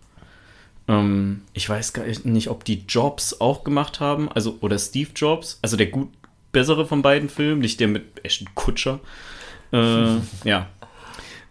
Ähm, 0.89 1.43
ich 1.55 1.69
weiß 1.69 1.95
gar 1.95 2.05
nicht, 2.05 2.49
ob 2.49 2.65
die 2.65 2.85
Jobs 2.87 3.41
auch 3.41 3.65
gemacht 3.65 4.01
haben, 4.01 4.31
also, 4.31 4.59
oder 4.61 4.79
Steve 4.79 5.11
Jobs, 5.17 5.59
also 5.63 5.77
der 5.79 5.87
gut 5.87 6.09
bessere 6.53 6.87
von 6.87 7.03
beiden 7.03 7.31
Filmen, 7.31 7.61
nicht 7.61 7.81
der 7.81 7.89
mit 7.89 8.05
Ashton 8.23 8.49
Kutscher. 8.55 9.01
Äh, 9.73 10.17
ja, 10.45 10.69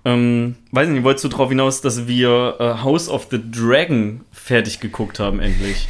ähm, 0.05 0.55
weiß 0.71 0.89
nicht, 0.89 1.03
wolltest 1.03 1.25
du 1.25 1.29
darauf 1.29 1.49
hinaus, 1.49 1.81
dass 1.81 2.07
wir 2.07 2.55
äh, 2.59 2.83
House 2.83 3.09
of 3.09 3.27
the 3.31 3.39
Dragon 3.51 4.21
fertig 4.31 4.79
geguckt 4.79 5.19
haben, 5.19 5.39
endlich? 5.39 5.87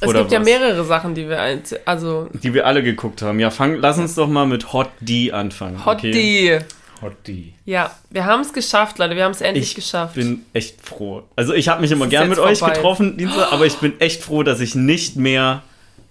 Es 0.00 0.08
Oder 0.08 0.20
gibt 0.20 0.32
ja 0.32 0.40
was? 0.40 0.46
mehrere 0.46 0.84
Sachen, 0.84 1.14
die 1.14 1.28
wir 1.28 1.38
also 1.86 2.28
Die 2.34 2.52
wir 2.52 2.66
alle 2.66 2.82
geguckt 2.82 3.22
haben. 3.22 3.40
Ja, 3.40 3.50
fang, 3.50 3.76
lass 3.76 3.98
uns 3.98 4.14
doch 4.14 4.28
mal 4.28 4.46
mit 4.46 4.72
Hot 4.74 4.90
D 5.00 5.32
anfangen. 5.32 5.84
Hot 5.86 5.98
okay? 5.98 6.10
D. 6.10 6.58
Hot 7.02 7.14
D. 7.26 7.52
Ja, 7.64 7.94
wir 8.10 8.26
haben 8.26 8.40
es 8.42 8.52
geschafft, 8.52 8.98
Leute. 8.98 9.16
Wir 9.16 9.24
haben 9.24 9.32
es 9.32 9.40
endlich 9.40 9.68
Ich 9.70 9.74
geschafft. 9.74 10.14
bin 10.14 10.44
echt 10.52 10.80
froh. 10.86 11.22
Also 11.34 11.54
ich 11.54 11.68
habe 11.68 11.80
mich 11.80 11.90
immer 11.92 12.08
gern 12.08 12.28
mit 12.28 12.36
jetzt 12.36 12.46
euch 12.46 12.58
vorbei. 12.58 12.74
getroffen, 12.74 13.16
Dienstag, 13.16 13.52
aber 13.52 13.64
ich 13.64 13.76
bin 13.76 13.98
echt 14.00 14.22
froh, 14.22 14.42
dass 14.42 14.60
ich 14.60 14.74
nicht 14.74 15.16
mehr 15.16 15.62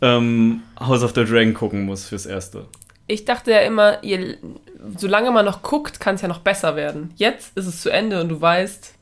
ähm, 0.02 0.62
House 0.80 1.04
of 1.04 1.14
the 1.16 1.24
Dragon 1.24 1.54
gucken 1.54 1.86
muss 1.86 2.06
fürs 2.08 2.26
Erste. 2.26 2.66
Ich 3.08 3.26
dachte 3.26 3.52
ja 3.52 3.60
immer, 3.60 4.04
ihr, 4.04 4.38
solange 4.98 5.32
man 5.32 5.46
noch 5.46 5.62
guckt, 5.62 6.00
kann 6.00 6.16
es 6.16 6.22
ja 6.22 6.28
noch 6.28 6.40
besser 6.40 6.76
werden. 6.76 7.14
Jetzt 7.16 7.58
ist 7.58 7.66
es 7.66 7.82
zu 7.82 7.90
Ende 7.90 8.22
und 8.22 8.30
du 8.30 8.42
weißt, 8.42 8.94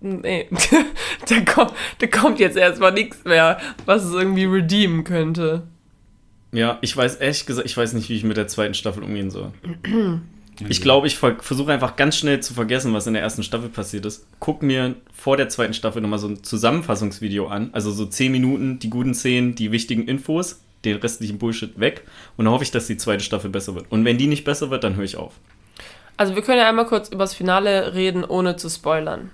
nee, 0.00 0.48
da, 1.28 1.40
kommt, 1.40 1.72
da 1.98 2.06
kommt 2.06 2.40
jetzt 2.40 2.56
erstmal 2.56 2.92
nichts 2.92 3.24
mehr, 3.24 3.58
was 3.86 4.04
es 4.04 4.12
irgendwie 4.12 4.44
redeemen 4.44 5.04
könnte. 5.04 5.64
Ja, 6.52 6.78
ich 6.82 6.96
weiß 6.96 7.16
ehrlich 7.16 7.46
gesagt, 7.46 7.66
ich 7.66 7.76
weiß 7.76 7.94
nicht, 7.94 8.08
wie 8.08 8.16
ich 8.16 8.24
mit 8.24 8.36
der 8.36 8.48
zweiten 8.48 8.74
Staffel 8.74 9.02
umgehen 9.02 9.30
soll. 9.30 9.52
Ich 10.68 10.82
glaube, 10.82 11.06
ich 11.06 11.16
ver 11.16 11.36
versuche 11.40 11.72
einfach 11.72 11.96
ganz 11.96 12.16
schnell 12.16 12.40
zu 12.40 12.52
vergessen, 12.54 12.92
was 12.92 13.06
in 13.06 13.14
der 13.14 13.22
ersten 13.22 13.42
Staffel 13.42 13.70
passiert 13.70 14.04
ist. 14.04 14.26
Guck 14.38 14.62
mir 14.62 14.96
vor 15.12 15.36
der 15.36 15.48
zweiten 15.48 15.74
Staffel 15.74 16.02
nochmal 16.02 16.18
so 16.18 16.28
ein 16.28 16.44
Zusammenfassungsvideo 16.44 17.48
an. 17.48 17.70
Also 17.72 17.90
so 17.90 18.04
10 18.04 18.30
Minuten, 18.30 18.78
die 18.78 18.90
guten 18.90 19.14
Szenen, 19.14 19.54
die 19.54 19.72
wichtigen 19.72 20.06
Infos, 20.06 20.60
den 20.84 20.96
restlichen 20.96 21.38
Bullshit 21.38 21.78
weg. 21.78 22.02
Und 22.36 22.44
dann 22.44 22.54
hoffe 22.54 22.64
ich, 22.64 22.70
dass 22.70 22.86
die 22.86 22.96
zweite 22.96 23.22
Staffel 23.22 23.50
besser 23.50 23.74
wird. 23.74 23.86
Und 23.90 24.04
wenn 24.04 24.18
die 24.18 24.26
nicht 24.26 24.44
besser 24.44 24.70
wird, 24.70 24.84
dann 24.84 24.96
höre 24.96 25.04
ich 25.04 25.16
auf. 25.16 25.34
Also 26.16 26.34
wir 26.34 26.42
können 26.42 26.58
ja 26.58 26.68
einmal 26.68 26.86
kurz 26.86 27.08
über 27.08 27.24
das 27.24 27.34
Finale 27.34 27.94
reden, 27.94 28.24
ohne 28.24 28.56
zu 28.56 28.68
spoilern. 28.68 29.30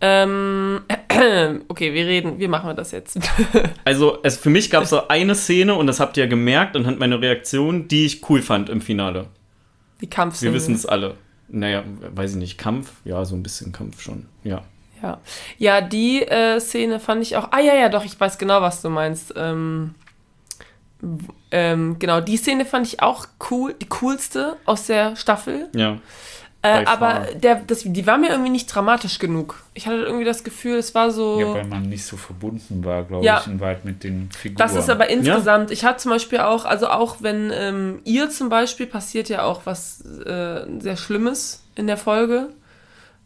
Ähm, 0.00 0.82
okay, 1.68 1.94
wir 1.94 2.06
reden, 2.06 2.38
wie 2.38 2.48
machen 2.48 2.68
wir 2.68 2.74
das 2.74 2.90
jetzt? 2.90 3.18
Also 3.84 4.18
es, 4.22 4.36
für 4.36 4.50
mich 4.50 4.70
gab 4.70 4.84
es 4.84 4.90
so 4.90 5.08
eine 5.08 5.34
Szene, 5.34 5.74
und 5.74 5.86
das 5.86 6.00
habt 6.00 6.16
ihr 6.16 6.24
ja 6.24 6.30
gemerkt, 6.30 6.76
anhand 6.76 6.98
meiner 6.98 7.20
Reaktion, 7.20 7.88
die 7.88 8.04
ich 8.04 8.28
cool 8.28 8.42
fand 8.42 8.68
im 8.68 8.80
Finale. 8.80 9.28
Die 10.00 10.10
Kampfszene. 10.10 10.50
Wir 10.50 10.56
wissen 10.56 10.74
es 10.74 10.84
alle. 10.84 11.14
Naja, 11.48 11.84
weiß 12.14 12.32
ich 12.32 12.36
nicht, 12.36 12.58
Kampf? 12.58 12.92
Ja, 13.04 13.24
so 13.24 13.36
ein 13.36 13.42
bisschen 13.42 13.72
Kampf 13.72 14.00
schon. 14.02 14.26
Ja. 14.42 14.64
Ja, 15.02 15.20
ja 15.58 15.80
die 15.80 16.22
äh, 16.22 16.60
Szene 16.60 17.00
fand 17.00 17.22
ich 17.22 17.36
auch. 17.36 17.52
Ah 17.52 17.60
ja, 17.60 17.74
ja, 17.74 17.88
doch, 17.88 18.04
ich 18.04 18.18
weiß 18.18 18.38
genau, 18.38 18.60
was 18.60 18.82
du 18.82 18.90
meinst. 18.90 19.32
Ähm, 19.36 19.94
ähm, 21.50 21.96
genau, 21.98 22.20
die 22.20 22.36
Szene 22.36 22.64
fand 22.64 22.86
ich 22.86 23.02
auch 23.02 23.26
cool, 23.50 23.74
die 23.80 23.88
coolste 23.88 24.56
aus 24.64 24.86
der 24.86 25.16
Staffel. 25.16 25.68
Ja. 25.74 25.98
Äh, 26.62 26.84
aber 26.86 27.26
der, 27.34 27.56
das, 27.56 27.82
die 27.84 28.06
war 28.06 28.18
mir 28.18 28.30
irgendwie 28.30 28.50
nicht 28.50 28.66
dramatisch 28.66 29.18
genug. 29.20 29.62
Ich 29.74 29.86
hatte 29.86 29.98
irgendwie 29.98 30.24
das 30.24 30.42
Gefühl, 30.42 30.78
es 30.78 30.94
war 30.94 31.10
so. 31.12 31.38
Ja, 31.38 31.54
weil 31.54 31.66
man 31.66 31.82
nicht 31.88 32.04
so 32.04 32.16
verbunden 32.16 32.84
war, 32.84 33.04
glaube 33.04 33.24
Ja. 33.24 33.40
ich, 33.40 33.46
in 33.46 33.60
weit 33.60 33.84
mit 33.84 34.02
den 34.02 34.30
Figuren. 34.32 34.56
Das 34.58 34.74
ist 34.74 34.90
aber 34.90 35.08
insgesamt, 35.08 35.70
ich 35.70 35.84
hatte 35.84 35.98
zum 35.98 36.10
Beispiel 36.10 36.40
auch, 36.40 36.64
also 36.64 36.88
auch 36.88 37.18
wenn 37.20 37.52
ähm, 37.54 38.00
ihr 38.04 38.30
zum 38.30 38.48
Beispiel 38.48 38.86
passiert 38.86 39.28
ja 39.28 39.42
auch 39.44 39.62
was 39.64 40.00
äh, 40.00 40.66
sehr 40.80 40.96
Schlimmes 40.96 41.62
in 41.76 41.86
der 41.86 41.98
Folge. 41.98 42.48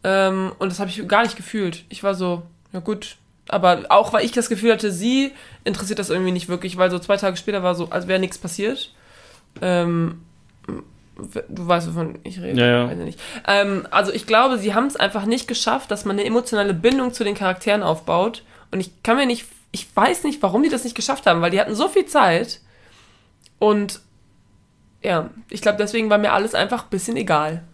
Ähm, 0.04 0.52
und 0.58 0.70
das 0.70 0.80
habe 0.80 0.90
ich 0.90 1.06
gar 1.08 1.22
nicht 1.22 1.36
gefühlt. 1.36 1.84
Ich 1.88 2.02
war 2.02 2.14
so, 2.14 2.42
ja 2.72 2.80
gut. 2.80 3.16
Aber 3.50 3.84
auch 3.88 4.12
weil 4.12 4.24
ich 4.24 4.32
das 4.32 4.48
Gefühl 4.48 4.72
hatte, 4.72 4.92
sie 4.92 5.32
interessiert 5.64 5.98
das 5.98 6.08
irgendwie 6.10 6.32
nicht 6.32 6.48
wirklich, 6.48 6.76
weil 6.76 6.90
so 6.90 6.98
zwei 6.98 7.16
Tage 7.16 7.36
später 7.36 7.62
war 7.62 7.74
so, 7.74 7.90
als 7.90 8.06
wäre 8.06 8.20
nichts 8.20 8.38
passiert. 8.38 8.94
Ähm, 9.60 10.22
du 11.16 11.66
weißt, 11.66 11.88
wovon 11.88 12.18
ich 12.22 12.40
rede. 12.40 12.60
Ja, 12.60 12.66
ja. 12.66 12.86
Weiß 12.88 12.98
ich 12.98 13.04
nicht. 13.04 13.20
Ähm, 13.46 13.86
also 13.90 14.12
ich 14.12 14.26
glaube, 14.26 14.58
sie 14.58 14.74
haben 14.74 14.86
es 14.86 14.96
einfach 14.96 15.26
nicht 15.26 15.48
geschafft, 15.48 15.90
dass 15.90 16.04
man 16.04 16.16
eine 16.18 16.26
emotionale 16.26 16.74
Bindung 16.74 17.12
zu 17.12 17.24
den 17.24 17.34
Charakteren 17.34 17.82
aufbaut. 17.82 18.44
Und 18.70 18.80
ich 18.80 19.02
kann 19.02 19.16
mir 19.16 19.26
nicht, 19.26 19.46
ich 19.72 19.88
weiß 19.94 20.22
nicht, 20.24 20.40
warum 20.42 20.62
die 20.62 20.68
das 20.68 20.84
nicht 20.84 20.94
geschafft 20.94 21.26
haben, 21.26 21.40
weil 21.40 21.50
die 21.50 21.60
hatten 21.60 21.74
so 21.74 21.88
viel 21.88 22.06
Zeit. 22.06 22.60
Und 23.58 24.00
ja, 25.02 25.30
ich 25.48 25.60
glaube, 25.60 25.78
deswegen 25.78 26.08
war 26.10 26.18
mir 26.18 26.32
alles 26.32 26.54
einfach 26.54 26.84
ein 26.84 26.90
bisschen 26.90 27.16
egal. 27.16 27.64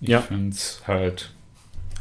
Ich 0.00 0.08
Ja. 0.08 0.20
finde 0.22 0.50
es 0.56 0.82
halt 0.86 1.30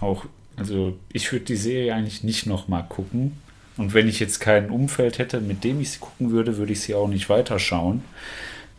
auch, 0.02 0.26
also 0.60 0.98
ich 1.12 1.32
würde 1.32 1.46
die 1.46 1.56
Serie 1.56 1.96
eigentlich 1.96 2.24
nicht 2.24 2.46
nochmal 2.46 2.86
gucken. 2.88 3.38
Und 3.78 3.94
wenn 3.94 4.10
ich 4.10 4.20
jetzt 4.20 4.40
kein 4.40 4.70
Umfeld 4.70 5.20
hätte, 5.20 5.40
mit 5.40 5.64
dem 5.64 5.80
ich 5.80 5.92
sie 5.92 6.00
gucken 6.00 6.32
würde, 6.32 6.58
würde 6.58 6.74
ich 6.74 6.82
sie 6.82 6.96
auch 6.96 7.08
nicht 7.08 7.30
weiterschauen. 7.30 8.04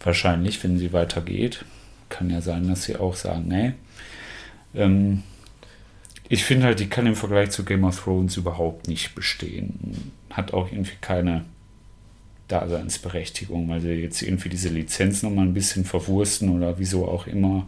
Wahrscheinlich, 0.04 0.62
wenn 0.62 0.78
sie 0.78 0.92
weitergeht. 0.92 1.64
Kann 2.10 2.28
ja 2.28 2.42
sein, 2.42 2.68
dass 2.68 2.84
sie 2.84 2.96
auch 2.96 3.14
sagen, 3.14 3.46
nee. 3.48 3.72
Ähm, 4.74 5.22
ich 6.28 6.44
finde 6.44 6.66
halt, 6.66 6.80
die 6.80 6.88
kann 6.88 7.06
im 7.06 7.16
Vergleich 7.16 7.50
zu 7.50 7.64
Game 7.64 7.84
of 7.84 7.98
Thrones 7.98 8.36
überhaupt 8.36 8.88
nicht 8.88 9.14
bestehen. 9.14 10.12
Hat 10.30 10.52
auch 10.52 10.70
irgendwie 10.70 10.98
keine 11.00 11.44
Daseinsberechtigung, 12.48 13.68
weil 13.68 13.80
sie 13.80 13.92
jetzt 13.92 14.22
irgendwie 14.22 14.48
diese 14.48 14.68
Lizenz 14.68 15.22
nochmal 15.22 15.46
ein 15.46 15.54
bisschen 15.54 15.84
verwursten 15.84 16.50
oder 16.50 16.78
wieso 16.78 17.08
auch 17.08 17.26
immer. 17.26 17.66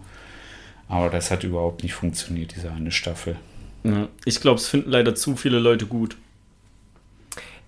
Aber 0.88 1.08
das 1.08 1.30
hat 1.30 1.44
überhaupt 1.44 1.82
nicht 1.82 1.94
funktioniert, 1.94 2.54
diese 2.54 2.70
eine 2.70 2.92
Staffel. 2.92 3.36
Ja. 3.84 4.08
Ich 4.24 4.40
glaube, 4.40 4.58
es 4.58 4.68
finden 4.68 4.90
leider 4.90 5.14
zu 5.14 5.36
viele 5.36 5.58
Leute 5.58 5.86
gut. 5.86 6.16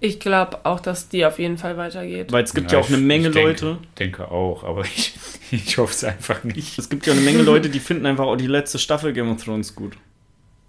Ich 0.01 0.21
glaube 0.21 0.65
auch, 0.67 0.81
dass 0.81 1.09
die 1.09 1.25
auf 1.25 1.39
jeden 1.39 1.57
Fall 1.57 1.77
weitergeht. 1.77 2.31
Weil 2.31 2.45
es 2.45 2.53
gibt 2.53 2.73
ja, 2.73 2.79
auch 2.79 2.89
ich- 2.89 2.95
eine 2.95 3.03
Menge 3.03 3.29
ich 3.29 3.35
denke, 3.35 3.49
Leute. 3.67 3.79
denke 3.99 4.31
auch, 4.31 4.63
aber 4.65 4.83
ich, 4.83 5.15
ich 5.51 5.79
hoffe 5.79 5.93
es 5.93 6.05
einfach 6.05 6.45
nicht. 6.45 6.79
Es 6.79 6.89
gibt 6.91 7.07
ja 7.07 7.13
eine 7.15 7.23
Menge 7.23 7.43
Leute, 7.43 7.71
die 7.71 7.81
finden 7.81 8.05
einfach 8.07 8.25
auch 8.27 8.37
die 8.37 8.47
letzte 8.47 8.79
Staffel 8.79 9.13
Game 9.13 9.31
of 9.31 9.43
Thrones 9.43 9.75
gut. 9.75 9.95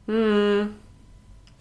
Hm, 0.08 0.70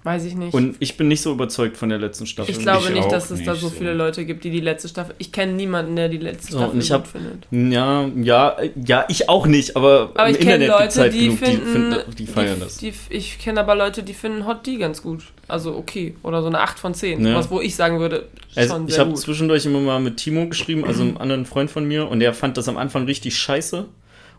weiß 0.04 0.24
ich 0.24 0.34
nicht. 0.34 0.54
Und 0.54 0.76
ich 0.80 0.96
bin 0.96 1.08
nicht 1.08 1.22
so 1.22 1.32
überzeugt 1.32 1.76
von 1.76 1.88
der 1.88 1.98
letzten 1.98 2.26
Staffel. 2.26 2.50
ich 2.50 2.58
glaube 2.60 2.84
ich 2.88 2.94
nicht, 2.94 3.10
dass 3.10 3.30
es 3.30 3.42
da 3.42 3.52
nicht, 3.52 3.60
so 3.60 3.68
so. 3.68 3.74
viele 3.74 3.94
Leute 3.94 4.24
gibt, 4.24 4.44
die 4.44 4.50
die 4.50 4.60
letzte 4.60 4.88
Staffel. 4.88 5.14
Ich 5.18 5.32
kenne 5.32 5.54
niemanden, 5.54 5.96
der 5.96 6.08
die 6.08 6.18
letzte 6.18 6.52
So, 6.52 6.58
Staffel 6.58 6.74
und 6.74 6.80
ich 6.80 6.88
gut 6.90 6.94
hab- 6.98 7.06
findet. 7.08 7.72
Ja, 7.72 8.08
ja, 8.22 8.56
ja, 8.86 9.04
ich 9.08 9.28
auch 9.28 9.46
nicht, 9.46 9.76
aber, 9.76 10.10
Aber 10.14 10.28
im 10.28 10.34
ich 10.34 10.40
kenne 10.40 10.64
Internet 10.64 10.68
gibt 10.68 10.80
Leute, 10.80 11.00
halt 11.00 11.14
die 11.14 11.18
genug, 11.26 11.38
finden, 11.38 11.64
die, 11.64 11.72
finden, 11.72 12.16
die 12.18 12.26
feiern 12.26 12.60
das. 12.60 12.76
Die, 12.76 12.92
ich 13.08 13.38
kenne 13.38 13.60
aber 13.60 13.74
Leute, 13.74 14.02
die 14.02 14.14
finden 14.14 14.46
Hot 14.46 14.66
D 14.66 14.76
ganz 14.76 15.02
gut. 15.02 15.22
Also 15.48 15.74
okay. 15.74 16.14
Oder 16.22 16.42
so 16.42 16.48
eine 16.48 16.60
8 16.60 16.78
von 16.78 16.94
10. 16.94 17.26
Ja. 17.26 17.34
Was, 17.34 17.50
wo 17.50 17.60
ich 17.60 17.74
sagen 17.74 17.98
würde, 17.98 18.28
schon 18.52 18.62
Also, 18.62 18.84
ich 18.86 18.98
habe 18.98 19.14
zwischendurch 19.14 19.64
immer 19.66 19.80
mal 19.80 20.00
mit 20.00 20.18
Timo 20.18 20.46
geschrieben, 20.48 20.84
also 20.84 21.02
einem 21.02 21.16
anderen 21.16 21.46
Freund 21.46 21.70
von 21.70 21.86
mir, 21.86 22.08
und 22.08 22.20
der 22.20 22.34
fand 22.34 22.56
das 22.56 22.68
am 22.68 22.76
Anfang 22.76 23.04
richtig 23.06 23.36
scheiße 23.36 23.86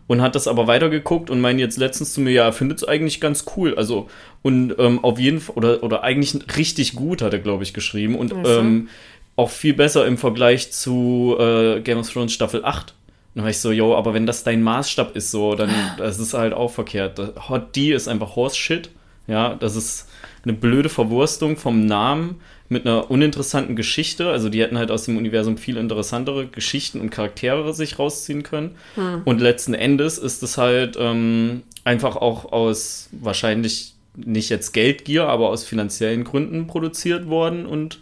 und 0.06 0.22
hat 0.22 0.34
das 0.34 0.46
aber 0.46 0.66
weitergeguckt 0.66 1.30
und 1.30 1.40
meinte 1.40 1.62
jetzt 1.62 1.78
letztens 1.78 2.12
zu 2.12 2.20
mir, 2.20 2.30
ja, 2.30 2.44
er 2.44 2.52
findet 2.52 2.78
es 2.78 2.84
eigentlich 2.84 3.20
ganz 3.20 3.44
cool. 3.56 3.74
Also, 3.76 4.08
und 4.42 4.74
ähm, 4.78 5.02
auf 5.02 5.18
jeden 5.18 5.40
Fall, 5.40 5.56
oder, 5.56 5.82
oder 5.82 6.02
eigentlich 6.04 6.56
richtig 6.56 6.94
gut, 6.94 7.22
hat 7.22 7.32
er, 7.32 7.40
glaube 7.40 7.64
ich, 7.64 7.74
geschrieben. 7.74 8.14
Und 8.16 8.32
Ach 8.32 8.44
so. 8.44 8.60
ähm, 8.60 8.88
auch 9.34 9.50
viel 9.50 9.74
besser 9.74 10.06
im 10.06 10.16
Vergleich 10.16 10.72
zu 10.72 11.36
äh, 11.38 11.80
Game 11.80 11.98
of 11.98 12.10
Thrones 12.10 12.32
Staffel 12.32 12.64
8. 12.64 12.90
Und 12.90 12.96
dann 13.34 13.44
war 13.44 13.50
ich 13.50 13.58
so, 13.58 13.72
yo, 13.72 13.96
aber 13.96 14.14
wenn 14.14 14.26
das 14.26 14.44
dein 14.44 14.62
Maßstab 14.62 15.16
ist, 15.16 15.30
so, 15.30 15.54
dann 15.54 15.70
das 15.98 16.18
ist 16.18 16.34
halt 16.34 16.54
auch 16.54 16.70
verkehrt. 16.70 17.20
Hot 17.48 17.74
D 17.74 17.92
ist 17.92 18.08
einfach 18.08 18.36
Horse 18.36 18.56
Shit. 18.56 18.90
Ja, 19.26 19.56
das 19.56 19.74
ist 19.74 20.08
eine 20.44 20.52
blöde 20.52 20.88
Verwurstung 20.88 21.56
vom 21.56 21.84
Namen 21.84 22.40
mit 22.68 22.86
einer 22.86 23.10
uninteressanten 23.10 23.76
Geschichte. 23.76 24.30
Also 24.30 24.48
die 24.48 24.60
hätten 24.60 24.78
halt 24.78 24.90
aus 24.90 25.04
dem 25.04 25.16
Universum 25.16 25.56
viel 25.56 25.76
interessantere 25.76 26.46
Geschichten 26.46 27.00
und 27.00 27.10
Charaktere 27.10 27.72
sich 27.74 27.98
rausziehen 27.98 28.42
können. 28.42 28.76
Und 29.24 29.40
letzten 29.40 29.74
Endes 29.74 30.18
ist 30.18 30.42
es 30.42 30.58
halt 30.58 30.96
ähm, 30.98 31.62
einfach 31.84 32.16
auch 32.16 32.52
aus 32.52 33.08
wahrscheinlich 33.12 33.94
nicht 34.16 34.48
jetzt 34.48 34.72
Geldgier, 34.72 35.28
aber 35.28 35.50
aus 35.50 35.64
finanziellen 35.64 36.24
Gründen 36.24 36.66
produziert 36.66 37.28
worden 37.28 37.66
und 37.66 38.00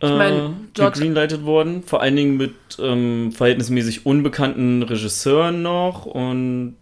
äh, 0.00 0.10
mein, 0.10 0.70
gegreenlightet 0.74 1.44
worden. 1.44 1.82
Vor 1.82 2.02
allen 2.02 2.16
Dingen 2.16 2.36
mit 2.36 2.54
ähm, 2.78 3.32
verhältnismäßig 3.32 4.06
unbekannten 4.06 4.82
Regisseuren 4.82 5.62
noch 5.62 6.06
und 6.06 6.76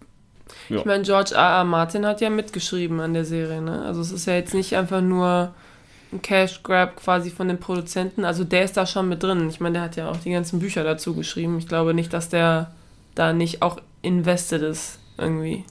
Ich 0.69 0.85
meine, 0.85 1.03
George 1.03 1.35
R. 1.35 1.59
R. 1.59 1.65
Martin 1.65 2.07
hat 2.07 2.21
ja 2.21 2.31
mitgeschrieben 2.31 3.01
an 3.01 3.15
der 3.15 3.25
Serie, 3.25 3.61
ne? 3.61 3.83
Also 3.83 4.01
es 4.01 4.13
ist 4.13 4.27
ja 4.27 4.35
jetzt 4.35 4.55
nicht 4.55 4.77
einfach 4.77 5.01
nur 5.01 5.55
ein 6.13 6.23
Cash 6.23 6.63
Grab 6.63 6.97
quasi 6.97 7.31
von 7.31 7.49
den 7.49 7.59
Produzenten. 7.59 8.25
Also 8.25 8.45
der 8.45 8.65
ist 8.65 8.77
da 8.77 8.87
schon 8.87 9.09
mit 9.09 9.23
drin. 9.23 9.49
Ich 9.49 9.61
meine, 9.61 9.75
der 9.75 9.83
hat 9.83 9.97
ja 9.97 10.11
auch 10.11 10.19
die 10.19 10.31
ganzen 10.31 10.59
Bücher 10.61 10.85
dazu 10.85 11.15
geschrieben. 11.15 11.59
Ich 11.59 11.69
glaube 11.69 11.95
nicht, 11.95 12.13
dass 12.13 12.29
der 12.29 12.73
da 13.15 13.33
nicht 13.33 13.63
auch 13.63 13.79
invested 14.03 14.63
ist 14.63 14.99
irgendwie. 15.19 15.65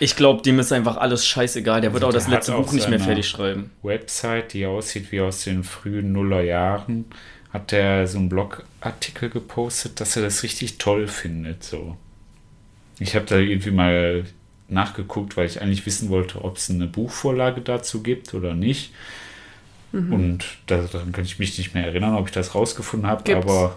ich 0.00 0.16
glaube, 0.16 0.42
dem 0.42 0.58
ist 0.58 0.72
einfach 0.72 0.96
alles 0.96 1.26
scheißegal. 1.26 1.80
Der 1.80 1.92
wird 1.92 2.04
Also 2.04 2.16
auch 2.16 2.20
das 2.20 2.28
letzte 2.28 2.54
auch 2.54 2.64
Buch 2.64 2.72
nicht 2.72 2.88
mehr 2.88 3.00
fertig 3.00 3.28
schreiben. 3.28 3.70
Website, 3.82 4.52
die 4.52 4.66
aussieht 4.66 5.10
wie 5.12 5.20
aus 5.20 5.44
den 5.44 5.64
frühen 5.64 6.12
Nullerjahren, 6.12 7.06
hat 7.52 7.72
der 7.72 8.06
so 8.06 8.18
einen 8.18 8.28
Blogartikel 8.28 9.30
gepostet, 9.30 10.00
dass 10.00 10.16
er 10.16 10.22
das 10.22 10.42
richtig 10.42 10.78
toll 10.78 11.08
findet. 11.08 11.64
So. 11.64 11.96
Ich 12.98 13.14
habe 13.16 13.26
da 13.26 13.36
irgendwie 13.36 13.70
mal 13.70 14.24
nachgeguckt, 14.68 15.36
weil 15.36 15.46
ich 15.46 15.60
eigentlich 15.60 15.86
wissen 15.86 16.10
wollte, 16.10 16.44
ob 16.44 16.58
es 16.58 16.70
eine 16.70 16.86
Buchvorlage 16.86 17.62
dazu 17.62 18.02
gibt 18.02 18.34
oder 18.34 18.54
nicht. 18.54 18.92
Und 19.92 20.44
da- 20.66 20.82
daran 20.82 21.12
kann 21.12 21.24
ich 21.24 21.38
mich 21.38 21.56
nicht 21.56 21.74
mehr 21.74 21.86
erinnern, 21.86 22.14
ob 22.14 22.26
ich 22.28 22.32
das 22.34 22.54
rausgefunden 22.54 23.08
habe, 23.08 23.22
Gibt's. 23.24 23.44
aber 23.44 23.76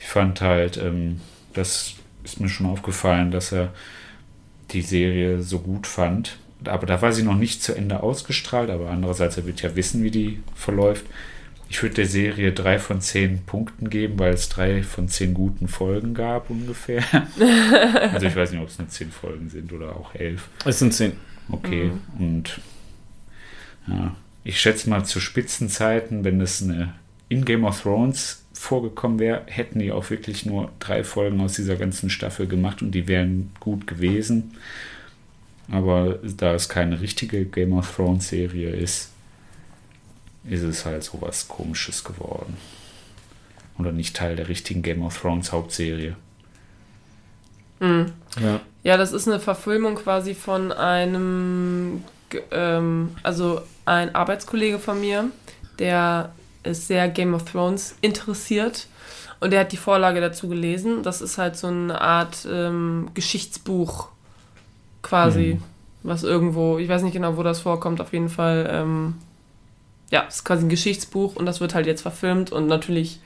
ich 0.00 0.06
fand 0.06 0.40
halt, 0.40 0.76
ähm, 0.78 1.20
das 1.54 1.94
ist 2.24 2.40
mir 2.40 2.48
schon 2.48 2.66
aufgefallen, 2.66 3.30
dass 3.30 3.52
er 3.52 3.72
die 4.72 4.82
Serie 4.82 5.40
so 5.42 5.60
gut 5.60 5.86
fand. 5.86 6.38
Aber 6.64 6.86
da 6.86 7.00
war 7.02 7.12
sie 7.12 7.22
noch 7.22 7.36
nicht 7.36 7.62
zu 7.62 7.72
Ende 7.74 8.02
ausgestrahlt, 8.02 8.68
aber 8.68 8.90
andererseits, 8.90 9.36
er 9.36 9.46
wird 9.46 9.62
ja 9.62 9.76
wissen, 9.76 10.02
wie 10.02 10.10
die 10.10 10.40
verläuft. 10.56 11.04
Ich 11.70 11.82
würde 11.82 11.94
der 11.96 12.06
Serie 12.06 12.52
drei 12.52 12.78
von 12.80 13.00
zehn 13.00 13.42
Punkten 13.44 13.90
geben, 13.90 14.18
weil 14.18 14.32
es 14.34 14.48
drei 14.48 14.82
von 14.82 15.06
zehn 15.08 15.34
guten 15.34 15.68
Folgen 15.68 16.14
gab 16.14 16.50
ungefähr. 16.50 17.04
also 18.12 18.26
ich 18.26 18.34
weiß 18.34 18.50
nicht, 18.52 18.60
ob 18.60 18.68
es 18.68 18.78
nur 18.78 18.88
zehn 18.88 19.12
Folgen 19.12 19.48
sind 19.50 19.72
oder 19.72 19.94
auch 19.94 20.14
elf. 20.14 20.48
Es 20.64 20.78
sind 20.80 20.92
zehn. 20.94 21.12
Okay, 21.50 21.92
und 22.18 22.60
ja, 23.86 24.14
ich 24.44 24.60
schätze 24.60 24.88
mal 24.88 25.04
zu 25.04 25.20
Spitzenzeiten, 25.20 26.24
wenn 26.24 26.40
es 26.40 26.62
eine 26.62 26.94
in 27.28 27.44
Game 27.44 27.64
of 27.64 27.82
Thrones 27.82 28.44
vorgekommen 28.52 29.18
wäre, 29.18 29.42
hätten 29.46 29.78
die 29.78 29.92
auch 29.92 30.08
wirklich 30.10 30.46
nur 30.46 30.70
drei 30.78 31.04
Folgen 31.04 31.40
aus 31.40 31.52
dieser 31.52 31.76
ganzen 31.76 32.10
Staffel 32.10 32.46
gemacht 32.46 32.82
und 32.82 32.92
die 32.92 33.06
wären 33.06 33.50
gut 33.60 33.86
gewesen. 33.86 34.56
Aber 35.70 36.18
da 36.22 36.54
es 36.54 36.68
keine 36.68 37.00
richtige 37.00 37.44
Game 37.44 37.74
of 37.74 37.94
Thrones 37.94 38.28
Serie 38.28 38.70
ist, 38.70 39.10
ist 40.44 40.62
es 40.62 40.86
halt 40.86 41.04
so 41.04 41.20
was 41.20 41.46
Komisches 41.46 42.02
geworden. 42.04 42.56
Oder 43.78 43.92
nicht 43.92 44.16
Teil 44.16 44.34
der 44.34 44.48
richtigen 44.48 44.82
Game 44.82 45.02
of 45.02 45.20
Thrones 45.20 45.52
Hauptserie. 45.52 46.16
Ja. 47.80 48.60
Ja, 48.82 48.96
das 48.96 49.12
ist 49.12 49.28
eine 49.28 49.38
Verfilmung 49.38 49.96
quasi 49.96 50.34
von 50.34 50.72
einem, 50.72 52.02
ähm, 52.50 53.16
also 53.22 53.60
ein 53.84 54.14
Arbeitskollege 54.14 54.78
von 54.78 55.00
mir, 55.00 55.30
der 55.78 56.32
ist 56.62 56.86
sehr 56.88 57.08
Game 57.08 57.34
of 57.34 57.44
Thrones 57.44 57.96
interessiert 58.00 58.86
und 59.40 59.52
der 59.52 59.60
hat 59.60 59.72
die 59.72 59.76
Vorlage 59.76 60.20
dazu 60.20 60.48
gelesen. 60.48 61.02
Das 61.02 61.20
ist 61.20 61.38
halt 61.38 61.56
so 61.56 61.68
eine 61.68 62.00
Art 62.00 62.46
ähm, 62.50 63.10
Geschichtsbuch 63.14 64.08
quasi, 65.02 65.60
was 66.02 66.22
irgendwo, 66.24 66.78
ich 66.78 66.88
weiß 66.88 67.02
nicht 67.02 67.14
genau, 67.14 67.36
wo 67.36 67.42
das 67.42 67.60
vorkommt, 67.60 68.00
auf 68.00 68.12
jeden 68.12 68.28
Fall, 68.28 68.68
ähm, 68.70 69.14
ja, 70.10 70.24
es 70.28 70.36
ist 70.36 70.44
quasi 70.44 70.66
ein 70.66 70.68
Geschichtsbuch 70.68 71.36
und 71.36 71.46
das 71.46 71.60
wird 71.60 71.74
halt 71.74 71.86
jetzt 71.86 72.02
verfilmt 72.02 72.50
und 72.50 72.66
natürlich 72.66 73.20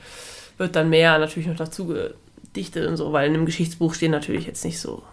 wird 0.57 0.75
dann 0.75 0.89
mehr 0.89 1.17
natürlich 1.17 1.47
noch 1.47 1.55
dazu 1.55 1.87
gedichtet 1.87 2.87
und 2.87 2.97
so, 2.97 3.11
weil 3.11 3.27
in 3.27 3.33
einem 3.33 3.45
Geschichtsbuch 3.45 3.93
stehen 3.93 4.11
natürlich 4.11 4.45
jetzt 4.45 4.63
nicht 4.63 4.79
so 4.79 5.03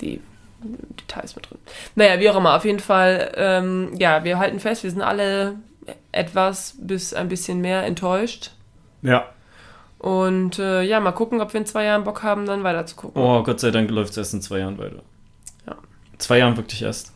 die 0.00 0.20
Details 0.62 1.36
mit 1.36 1.50
drin. 1.50 1.58
Naja, 1.94 2.20
wie 2.20 2.30
auch 2.30 2.36
immer, 2.36 2.56
auf 2.56 2.64
jeden 2.64 2.80
Fall, 2.80 3.32
ähm, 3.36 3.92
ja, 3.98 4.24
wir 4.24 4.38
halten 4.38 4.60
fest, 4.60 4.84
wir 4.84 4.90
sind 4.90 5.02
alle 5.02 5.56
etwas 6.12 6.76
bis 6.78 7.14
ein 7.14 7.28
bisschen 7.28 7.60
mehr 7.60 7.84
enttäuscht. 7.84 8.52
Ja. 9.02 9.26
Und 9.98 10.58
äh, 10.58 10.82
ja, 10.82 10.98
mal 11.00 11.12
gucken, 11.12 11.40
ob 11.40 11.52
wir 11.52 11.60
in 11.60 11.66
zwei 11.66 11.84
Jahren 11.84 12.04
Bock 12.04 12.22
haben, 12.22 12.46
dann 12.46 12.64
weiter 12.64 12.86
zu 12.86 12.96
gucken. 12.96 13.20
Oh, 13.20 13.42
Gott 13.42 13.60
sei 13.60 13.70
Dank 13.70 13.90
läuft 13.90 14.12
es 14.12 14.16
erst 14.16 14.34
in 14.34 14.42
zwei 14.42 14.58
Jahren 14.58 14.78
weiter. 14.78 15.02
Ja. 15.66 15.76
Zwei 16.18 16.38
Jahren 16.38 16.56
wirklich 16.56 16.82
erst. 16.82 17.12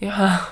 Ja. 0.00 0.48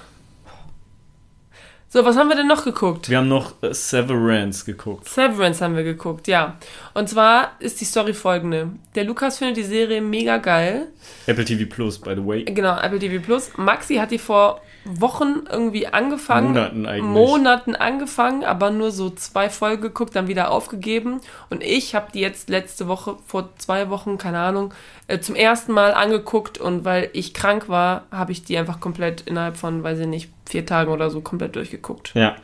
So, 1.94 2.04
was 2.04 2.16
haben 2.16 2.28
wir 2.28 2.34
denn 2.34 2.48
noch 2.48 2.64
geguckt? 2.64 3.08
Wir 3.08 3.18
haben 3.18 3.28
noch 3.28 3.52
äh, 3.62 3.72
Severance 3.72 4.64
geguckt. 4.64 5.08
Severance 5.08 5.60
haben 5.60 5.76
wir 5.76 5.84
geguckt, 5.84 6.26
ja. 6.26 6.56
Und 6.92 7.08
zwar 7.08 7.52
ist 7.60 7.80
die 7.80 7.84
Story 7.84 8.12
folgende. 8.12 8.70
Der 8.96 9.04
Lukas 9.04 9.38
findet 9.38 9.58
die 9.58 9.62
Serie 9.62 10.00
mega 10.00 10.38
geil. 10.38 10.88
Apple 11.28 11.44
TV 11.44 11.72
Plus, 11.72 12.00
by 12.00 12.16
the 12.16 12.26
way. 12.26 12.42
Genau, 12.46 12.76
Apple 12.80 12.98
TV 12.98 13.24
Plus. 13.24 13.52
Maxi 13.56 13.94
hat 13.94 14.10
die 14.10 14.18
vor 14.18 14.60
Wochen 14.84 15.44
irgendwie 15.50 15.86
angefangen. 15.86 16.48
Monaten 16.48 16.86
eigentlich. 16.86 17.02
Monaten 17.04 17.74
angefangen, 17.74 18.44
aber 18.44 18.70
nur 18.70 18.90
so 18.90 19.10
zwei 19.10 19.48
Folgen 19.48 19.82
geguckt, 19.82 20.14
dann 20.14 20.28
wieder 20.28 20.50
aufgegeben. 20.50 21.20
Und 21.48 21.62
ich 21.62 21.94
habe 21.94 22.12
die 22.12 22.20
jetzt 22.20 22.50
letzte 22.50 22.86
Woche, 22.86 23.16
vor 23.26 23.48
zwei 23.56 23.88
Wochen, 23.88 24.18
keine 24.18 24.38
Ahnung, 24.38 24.74
äh, 25.06 25.20
zum 25.20 25.36
ersten 25.36 25.72
Mal 25.72 25.94
angeguckt. 25.94 26.58
Und 26.58 26.84
weil 26.84 27.08
ich 27.14 27.32
krank 27.32 27.68
war, 27.68 28.04
habe 28.10 28.32
ich 28.32 28.44
die 28.44 28.58
einfach 28.58 28.80
komplett 28.80 29.22
innerhalb 29.22 29.56
von, 29.56 29.82
weiß 29.82 30.00
ich 30.00 30.06
nicht, 30.06 30.30
vier 30.46 30.66
Tagen 30.66 30.92
oder 30.92 31.08
so 31.08 31.22
komplett 31.22 31.56
durchgeguckt. 31.56 32.12
Ja. 32.14 32.36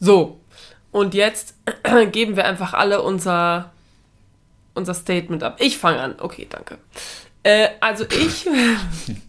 So, 0.00 0.38
und 0.90 1.14
jetzt 1.14 1.54
geben 2.12 2.36
wir 2.36 2.44
einfach 2.44 2.74
alle 2.74 3.02
unser, 3.02 3.72
unser 4.74 4.94
Statement 4.94 5.42
ab. 5.42 5.56
Ich 5.58 5.78
fange 5.78 6.00
an. 6.00 6.16
Okay, 6.18 6.46
danke. 6.48 6.78
Äh, 7.42 7.68
also 7.80 8.04
ich, 8.04 8.46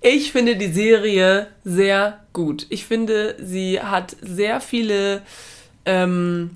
ich 0.00 0.32
finde 0.32 0.56
die 0.56 0.72
Serie 0.72 1.48
sehr 1.64 2.20
gut. 2.32 2.66
Ich 2.68 2.86
finde, 2.86 3.36
sie 3.38 3.80
hat 3.80 4.16
sehr 4.20 4.60
viele 4.60 5.22
ähm, 5.84 6.50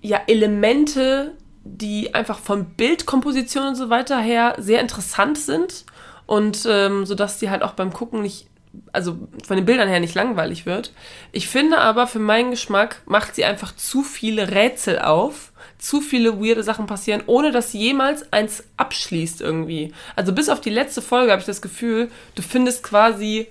ja, 0.00 0.20
Elemente, 0.26 1.34
die 1.64 2.14
einfach 2.14 2.38
von 2.38 2.66
Bildkomposition 2.76 3.68
und 3.68 3.74
so 3.74 3.90
weiter 3.90 4.20
her 4.20 4.54
sehr 4.58 4.80
interessant 4.80 5.36
sind 5.38 5.84
und 6.26 6.66
ähm, 6.68 7.06
so 7.06 7.14
dass 7.14 7.38
die 7.38 7.50
halt 7.50 7.62
auch 7.62 7.72
beim 7.72 7.92
Gucken 7.92 8.22
nicht 8.22 8.46
also 8.92 9.16
von 9.46 9.56
den 9.56 9.64
Bildern 9.64 9.88
her 9.88 10.00
nicht 10.00 10.14
langweilig 10.14 10.66
wird. 10.66 10.92
Ich 11.32 11.48
finde 11.48 11.78
aber, 11.78 12.06
für 12.06 12.18
meinen 12.18 12.50
Geschmack 12.50 13.02
macht 13.06 13.34
sie 13.34 13.44
einfach 13.44 13.74
zu 13.74 14.02
viele 14.02 14.50
Rätsel 14.50 14.98
auf, 14.98 15.52
zu 15.78 16.00
viele 16.00 16.40
weirde 16.40 16.62
Sachen 16.62 16.86
passieren, 16.86 17.22
ohne 17.26 17.52
dass 17.52 17.72
jemals 17.72 18.32
eins 18.32 18.64
abschließt 18.76 19.40
irgendwie. 19.40 19.92
Also 20.14 20.32
bis 20.32 20.48
auf 20.48 20.60
die 20.60 20.70
letzte 20.70 21.02
Folge 21.02 21.32
habe 21.32 21.40
ich 21.40 21.46
das 21.46 21.62
Gefühl, 21.62 22.10
du 22.34 22.42
findest 22.42 22.82
quasi 22.82 23.48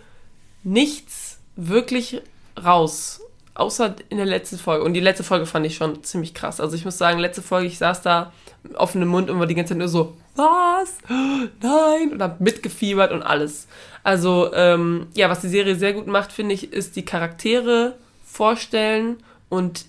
nichts 0.63 1.39
wirklich 1.55 2.21
raus. 2.63 3.21
Außer 3.53 3.95
in 4.09 4.17
der 4.17 4.25
letzten 4.25 4.57
Folge. 4.57 4.83
Und 4.83 4.93
die 4.93 4.99
letzte 4.99 5.23
Folge 5.23 5.45
fand 5.45 5.65
ich 5.65 5.75
schon 5.75 6.03
ziemlich 6.03 6.33
krass. 6.33 6.59
Also 6.59 6.75
ich 6.75 6.83
muss 6.83 6.97
sagen, 6.97 7.19
letzte 7.19 7.41
Folge, 7.41 7.67
ich 7.67 7.77
saß 7.77 8.01
da 8.01 8.33
offenem 8.73 9.07
Mund 9.07 9.29
und 9.29 9.39
war 9.39 9.47
die 9.47 9.55
ganze 9.55 9.69
Zeit 9.69 9.77
nur 9.77 9.87
so, 9.87 10.17
was? 10.35 10.97
Nein! 11.07 12.11
Und 12.11 12.21
hab 12.21 12.41
mitgefiebert 12.41 13.13
und 13.13 13.21
alles. 13.23 13.67
Also, 14.03 14.53
ähm, 14.53 15.07
ja, 15.13 15.29
was 15.29 15.41
die 15.41 15.47
Serie 15.47 15.75
sehr 15.75 15.93
gut 15.93 16.07
macht, 16.07 16.33
finde 16.33 16.53
ich, 16.53 16.73
ist 16.73 16.95
die 16.97 17.05
Charaktere 17.05 17.95
vorstellen 18.25 19.17
und 19.47 19.85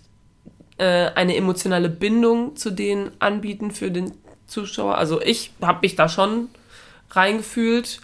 äh, 0.78 1.10
eine 1.14 1.36
emotionale 1.36 1.88
Bindung 1.88 2.56
zu 2.56 2.70
denen 2.70 3.10
anbieten 3.18 3.70
für 3.70 3.90
den 3.90 4.12
Zuschauer. 4.46 4.96
Also 4.96 5.20
ich 5.20 5.52
habe 5.62 5.80
mich 5.82 5.96
da 5.96 6.08
schon 6.08 6.48
reingefühlt. 7.10 8.00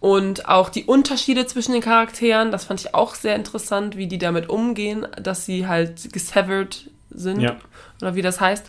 Und 0.00 0.50
auch 0.50 0.68
die 0.68 0.84
Unterschiede 0.84 1.46
zwischen 1.46 1.72
den 1.72 1.80
Charakteren, 1.80 2.50
das 2.50 2.66
fand 2.66 2.80
ich 2.80 2.94
auch 2.94 3.14
sehr 3.14 3.36
interessant, 3.36 3.96
wie 3.96 4.06
die 4.06 4.18
damit 4.18 4.50
umgehen, 4.50 5.06
dass 5.18 5.46
sie 5.46 5.66
halt 5.66 6.12
gesevered 6.12 6.90
sind. 7.08 7.40
Ja. 7.40 7.56
Oder 8.02 8.14
wie 8.14 8.20
das 8.20 8.38
heißt. 8.38 8.66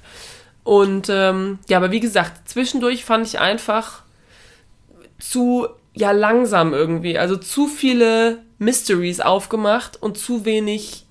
Und 0.63 1.09
ähm, 1.09 1.59
ja, 1.67 1.77
aber 1.77 1.91
wie 1.91 1.99
gesagt, 1.99 2.47
zwischendurch 2.47 3.03
fand 3.03 3.27
ich 3.27 3.37
einfach 3.37 4.03
zu 5.19 5.67
ja 5.93 6.11
langsam 6.11 6.73
irgendwie. 6.73 7.17
Also 7.17 7.35
zu 7.35 7.67
viele 7.67 8.39
Mysteries 8.57 9.19
aufgemacht 9.19 10.01
und 10.01 10.17
zu 10.17 10.45
wenig 10.45 11.05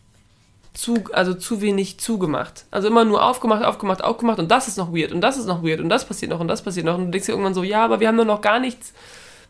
zu, 0.74 1.04
also 1.12 1.34
zu 1.34 1.60
wenig 1.60 1.98
zugemacht. 1.98 2.64
Also 2.70 2.88
immer 2.88 3.04
nur 3.04 3.24
aufgemacht, 3.24 3.64
aufgemacht, 3.64 4.02
aufgemacht 4.04 4.38
und 4.40 4.50
das 4.50 4.68
ist 4.68 4.76
noch 4.76 4.92
weird 4.92 5.12
und 5.12 5.20
das 5.20 5.36
ist 5.38 5.46
noch 5.46 5.62
weird 5.62 5.80
und 5.80 5.88
das 5.88 6.04
passiert 6.04 6.30
noch 6.30 6.40
und 6.40 6.48
das 6.48 6.62
passiert 6.62 6.84
noch 6.86 6.98
und 6.98 7.06
du 7.06 7.10
denkst 7.12 7.26
dir 7.26 7.32
irgendwann 7.32 7.54
so, 7.54 7.62
ja, 7.62 7.84
aber 7.84 8.00
wir 8.00 8.08
haben 8.08 8.16
doch 8.18 8.24
noch 8.24 8.40
gar 8.40 8.58
nichts 8.58 8.92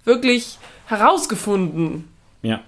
wirklich 0.05 0.59
herausgefunden. 0.87 2.09
Ja. 2.43 2.61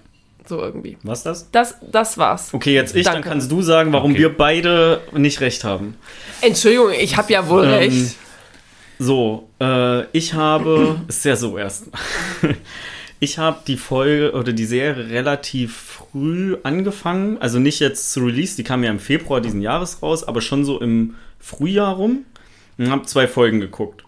So 0.47 0.61
irgendwie. 0.61 0.97
Was 1.03 1.23
das? 1.23 1.51
Das, 1.51 1.75
das 1.91 2.17
war's. 2.17 2.53
Okay, 2.53 2.73
jetzt 2.73 2.95
ich, 2.95 3.03
dann 3.05 3.15
Danke. 3.15 3.29
kannst 3.29 3.51
du 3.51 3.61
sagen, 3.61 3.91
warum 3.93 4.11
Okay. 4.11 4.21
wir 4.21 4.35
beide 4.37 5.01
nicht 5.13 5.41
recht 5.41 5.63
haben. 5.63 5.95
Entschuldigung, 6.41 6.91
ich 6.97 7.17
habe 7.17 7.31
ja 7.33 7.47
wohl 7.49 7.65
Ähm, 7.65 7.69
recht. 7.71 8.15
So, 8.97 9.49
äh, 9.61 10.05
ich 10.17 10.33
habe, 10.33 11.01
ist 11.07 11.23
ja 11.25 11.35
so 11.35 11.57
erst. 11.57 11.85
Ich 13.19 13.39
habe 13.39 13.61
die 13.65 13.77
Folge 13.77 14.33
oder 14.33 14.53
die 14.53 14.65
Serie 14.65 15.09
relativ 15.09 15.96
früh 16.11 16.57
angefangen, 16.63 17.37
also 17.39 17.59
nicht 17.59 17.79
jetzt 17.79 18.11
zu 18.11 18.21
Release, 18.21 18.55
die 18.55 18.63
kam 18.63 18.83
ja 18.83 18.91
im 18.91 18.99
Februar 18.99 19.41
diesen 19.41 19.61
Jahres 19.61 20.01
raus, 20.01 20.23
aber 20.23 20.41
schon 20.41 20.65
so 20.65 20.79
im 20.79 21.15
Frühjahr 21.39 21.95
rum 21.95 22.25
und 22.77 22.89
habe 22.89 23.05
zwei 23.05 23.27
Folgen 23.27 23.59
geguckt. 23.59 24.03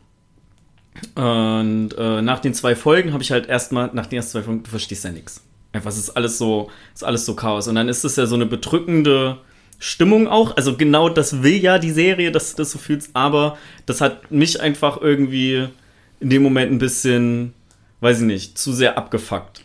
Und 1.16 1.92
äh, 1.98 2.22
nach 2.22 2.40
den 2.40 2.54
zwei 2.54 2.76
Folgen 2.76 3.14
habe 3.14 3.24
ich 3.24 3.32
halt 3.32 3.48
erstmal, 3.48 3.90
nach 3.94 4.08
den 4.08 4.18
ersten 4.18 4.34
zwei 4.34 4.44
Folgen, 4.44 4.64
du 4.64 4.70
verstehst 4.70 5.04
ja 5.06 5.12
nichts. 5.12 5.44
Einfach, 5.72 5.92
es 5.92 5.98
ist 5.98 6.10
alles 6.12 6.38
so, 6.38 6.70
ist 6.94 7.04
alles 7.04 7.26
so 7.26 7.36
Chaos. 7.36 7.68
Und 7.68 7.76
dann 7.76 7.90
ist 7.90 8.04
es 8.04 8.16
ja 8.16 8.26
so 8.26 8.36
eine 8.36 8.46
bedrückende 8.46 9.38
Stimmung 9.78 10.28
auch. 10.28 10.58
Also 10.58 10.76
genau 10.76 11.10
das 11.10 11.42
will 11.42 11.56
ja 11.56 11.80
die 11.80 11.92
Serie, 11.92 12.32
dass 12.32 12.52
du 12.52 12.58
das 12.58 12.72
so 12.72 12.80
fühlst, 12.80 13.12
aber 13.14 13.58
das 13.86 14.02
hat 14.02 14.32
mich 14.32 14.62
einfach 14.62 15.00
irgendwie 15.00 15.68
in 16.20 16.30
dem 16.30 16.44
Moment 16.44 16.72
ein 16.72 16.80
bisschen, 16.80 17.54
weiß 18.02 18.20
ich 18.20 18.26
nicht, 18.26 18.58
zu 18.58 18.74
sehr 18.74 18.98
abgefuckt. 18.98 19.64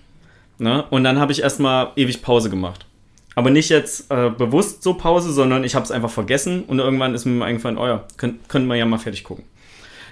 Ne? 0.58 0.84
Und 0.90 1.04
dann 1.04 1.18
habe 1.18 1.32
ich 1.32 1.42
erstmal 1.42 1.88
ewig 1.96 2.22
Pause 2.22 2.50
gemacht. 2.50 2.86
Aber 3.34 3.50
nicht 3.50 3.68
jetzt 3.68 4.10
äh, 4.10 4.30
bewusst 4.30 4.82
so 4.82 4.94
Pause, 4.94 5.32
sondern 5.32 5.64
ich 5.64 5.74
habe 5.74 5.84
es 5.84 5.90
einfach 5.90 6.10
vergessen 6.10 6.64
und 6.64 6.78
irgendwann 6.78 7.14
ist 7.14 7.24
mir 7.24 7.44
eingefallen, 7.44 7.78
oh 7.78 7.86
ja, 7.86 8.04
können, 8.16 8.38
können 8.48 8.66
wir 8.66 8.76
ja 8.76 8.86
mal 8.86 8.98
fertig 8.98 9.24
gucken. 9.24 9.44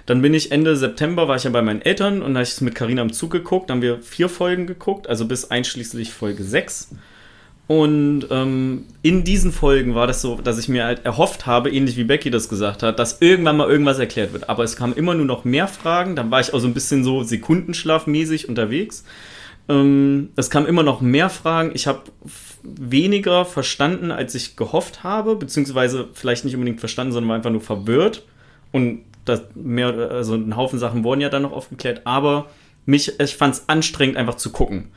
Dann 0.07 0.20
bin 0.22 0.35
ich 0.35 0.50
Ende 0.50 0.76
September, 0.76 1.28
war 1.28 1.37
ich 1.37 1.44
ja 1.44 1.50
bei 1.50 1.62
meinen 1.62 1.83
Eltern 1.83 2.22
und 2.22 2.35
da 2.35 2.38
habe 2.38 2.42
ich 2.42 2.50
es 2.50 2.61
mit 2.61 2.74
Karina 2.74 3.02
im 3.02 3.12
Zug 3.12 3.31
geguckt. 3.31 3.70
Haben 3.70 3.83
wir 3.83 4.00
vier 4.00 4.28
Folgen 4.28 4.66
geguckt, 4.66 5.09
also 5.09 5.26
bis 5.26 5.50
einschließlich 5.52 6.12
Folge 6.12 6.42
6. 6.42 6.88
Und 7.68 8.26
ähm, 8.31 8.87
in 9.02 9.22
diesen 9.22 9.52
Folgen 9.52 9.94
war 9.94 10.09
das 10.09 10.20
so, 10.20 10.37
dass 10.37 10.59
ich 10.59 10.68
mir 10.68 10.85
halt 10.85 11.05
erhofft 11.05 11.46
habe, 11.46 11.70
ähnlich 11.70 11.96
wie 11.96 12.05
Becky 12.05 12.31
das 12.31 12.48
gesagt 12.48 12.83
hat, 12.83 12.98
dass 12.98 13.22
irgendwann 13.22 13.57
mal 13.57 13.70
irgendwas 13.70 14.00
erklärt 14.00 14.33
wird. 14.33 14.48
Aber 14.48 14.64
es 14.64 14.74
kamen 14.74 14.94
immer 14.94 15.14
nur 15.14 15.24
noch 15.24 15.44
mehr 15.44 15.68
Fragen. 15.68 16.16
Dann 16.16 16.33
war 16.33 16.40
ich 16.40 16.52
auch 16.52 16.59
so 16.59 16.66
ein 16.66 16.74
bisschen 16.74 17.05
so 17.05 17.22
sekundenschlafmäßig 17.22 18.48
unterwegs. 18.48 19.05
Ähm, 19.73 20.31
es 20.37 20.51
kamen 20.51 20.67
immer 20.67 20.83
noch 20.83 21.01
mehr 21.01 21.31
Fragen. 21.31 21.71
Ich 21.75 21.87
habe 21.87 22.03
weniger 22.63 23.45
verstanden, 23.45 24.11
als 24.11 24.35
ich 24.35 24.57
gehofft 24.57 25.03
habe, 25.03 25.37
beziehungsweise 25.37 26.09
vielleicht 26.13 26.45
nicht 26.45 26.55
unbedingt 26.55 26.81
verstanden, 26.81 27.13
sondern 27.13 27.31
war 27.31 27.37
einfach 27.37 27.51
nur 27.51 27.61
verwirrt. 27.61 28.25
Und 28.71 29.03
das 29.25 29.43
mehr, 29.55 29.89
also 29.89 30.35
ein 30.35 30.57
Haufen 30.57 30.79
Sachen 30.79 31.05
wurden 31.05 31.21
ja 31.21 31.29
dann 31.29 31.43
noch 31.43 31.53
aufgeklärt, 31.53 32.03
aber 32.05 32.51
mich, 32.87 33.21
ich 33.21 33.37
fand 33.37 33.55
es 33.55 33.69
anstrengend, 33.69 34.17
einfach 34.17 34.35
zu 34.35 34.51
gucken. 34.51 34.91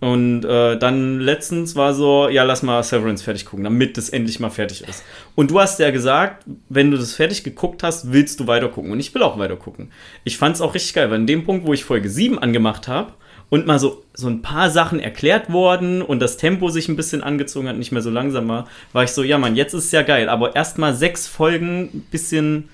Und 0.00 0.46
äh, 0.46 0.78
dann 0.78 1.20
letztens 1.20 1.76
war 1.76 1.92
so, 1.92 2.28
ja, 2.28 2.42
lass 2.42 2.62
mal 2.62 2.82
Severance 2.82 3.22
fertig 3.22 3.44
gucken, 3.44 3.64
damit 3.64 3.98
das 3.98 4.08
endlich 4.08 4.40
mal 4.40 4.48
fertig 4.48 4.88
ist. 4.88 5.04
Und 5.34 5.50
du 5.50 5.60
hast 5.60 5.78
ja 5.78 5.90
gesagt, 5.90 6.44
wenn 6.70 6.90
du 6.90 6.96
das 6.96 7.14
fertig 7.14 7.44
geguckt 7.44 7.82
hast, 7.82 8.10
willst 8.10 8.40
du 8.40 8.46
weiter 8.46 8.68
gucken. 8.68 8.92
Und 8.92 8.98
ich 8.98 9.14
will 9.14 9.22
auch 9.22 9.38
weiter 9.38 9.56
gucken. 9.56 9.92
Ich 10.24 10.38
fand 10.38 10.56
es 10.56 10.62
auch 10.62 10.74
richtig 10.74 10.94
geil, 10.94 11.10
weil 11.10 11.20
in 11.20 11.26
dem 11.26 11.44
Punkt, 11.44 11.66
wo 11.66 11.74
ich 11.74 11.84
Folge 11.84 12.08
7 12.08 12.38
angemacht 12.38 12.88
habe 12.88 13.12
und 13.50 13.66
mal 13.66 13.78
so, 13.78 14.04
so 14.14 14.28
ein 14.28 14.42
paar 14.42 14.70
Sachen 14.70 15.00
erklärt 15.00 15.52
worden 15.52 16.02
und 16.02 16.20
das 16.20 16.36
Tempo 16.36 16.70
sich 16.70 16.88
ein 16.88 16.96
bisschen 16.96 17.22
angezogen 17.22 17.68
hat, 17.68 17.76
nicht 17.76 17.92
mehr 17.92 18.00
so 18.00 18.10
langsam 18.10 18.48
war, 18.48 18.68
war 18.92 19.04
ich 19.04 19.10
so, 19.10 19.22
ja 19.22 19.38
Mann, 19.38 19.56
jetzt 19.56 19.74
ist 19.74 19.86
es 19.86 19.92
ja 19.92 20.02
geil. 20.02 20.28
Aber 20.28 20.56
erst 20.56 20.78
mal 20.78 20.94
sechs 20.94 21.26
Folgen, 21.26 21.90
ein 21.92 22.06
bisschen, 22.10 22.68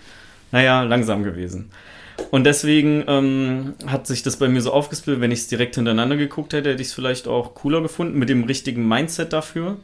naja, 0.52 0.82
langsam 0.82 1.24
gewesen. 1.24 1.70
Und 2.30 2.44
deswegen 2.44 3.04
ähm, 3.08 3.74
hat 3.86 4.06
sich 4.06 4.22
das 4.22 4.36
bei 4.36 4.48
mir 4.48 4.60
so 4.60 4.72
aufgespielt, 4.72 5.20
wenn 5.20 5.30
ich 5.30 5.40
es 5.40 5.48
direkt 5.48 5.74
hintereinander 5.74 6.16
geguckt 6.16 6.52
hätte, 6.52 6.70
hätte 6.70 6.82
ich 6.82 6.88
es 6.88 6.94
vielleicht 6.94 7.26
auch 7.26 7.54
cooler 7.54 7.80
gefunden, 7.80 8.18
mit 8.18 8.28
dem 8.28 8.44
richtigen 8.44 8.86
Mindset 8.86 9.32
dafür. 9.32 9.78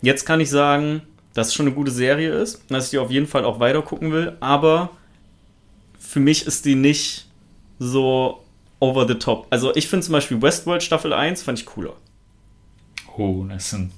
Jetzt 0.00 0.26
kann 0.26 0.40
ich 0.40 0.50
sagen, 0.50 1.02
dass 1.34 1.48
es 1.48 1.54
schon 1.54 1.66
eine 1.66 1.74
gute 1.74 1.90
Serie 1.90 2.30
ist, 2.30 2.62
dass 2.70 2.86
ich 2.86 2.90
die 2.90 2.98
auf 2.98 3.10
jeden 3.10 3.26
Fall 3.26 3.44
auch 3.44 3.60
weiter 3.60 3.82
gucken 3.82 4.12
will, 4.12 4.36
aber 4.40 4.90
für 5.98 6.20
mich 6.20 6.46
ist 6.46 6.64
die 6.64 6.76
nicht 6.76 7.26
so 7.78 8.42
over 8.80 9.06
the 9.06 9.14
top. 9.14 9.46
Also 9.50 9.74
ich 9.74 9.88
finde 9.88 10.04
zum 10.04 10.12
Beispiel 10.12 10.40
Westworld 10.40 10.82
Staffel 10.82 11.12
1 11.12 11.42
fand 11.42 11.58
ich 11.58 11.66
cooler. 11.66 11.94
Oh, 13.16 13.44
das 13.48 13.70
sind. 13.70 13.92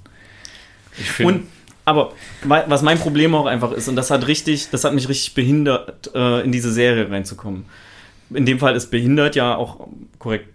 Ich 0.98 1.10
finde. 1.10 1.42
Aber 1.84 2.12
was 2.44 2.82
mein 2.82 2.98
Problem 2.98 3.34
auch 3.34 3.46
einfach 3.46 3.72
ist, 3.72 3.88
und 3.88 3.96
das 3.96 4.10
hat 4.10 4.26
richtig, 4.26 4.68
das 4.70 4.84
hat 4.84 4.92
mich 4.92 5.08
richtig 5.08 5.32
behindert, 5.32 6.10
äh, 6.14 6.42
in 6.42 6.52
diese 6.52 6.70
Serie 6.70 7.10
reinzukommen. 7.10 7.64
In 8.28 8.44
dem 8.44 8.58
Fall 8.58 8.76
ist 8.76 8.90
behindert 8.90 9.36
ja 9.36 9.56
auch 9.56 9.88
korrekt 10.18 10.48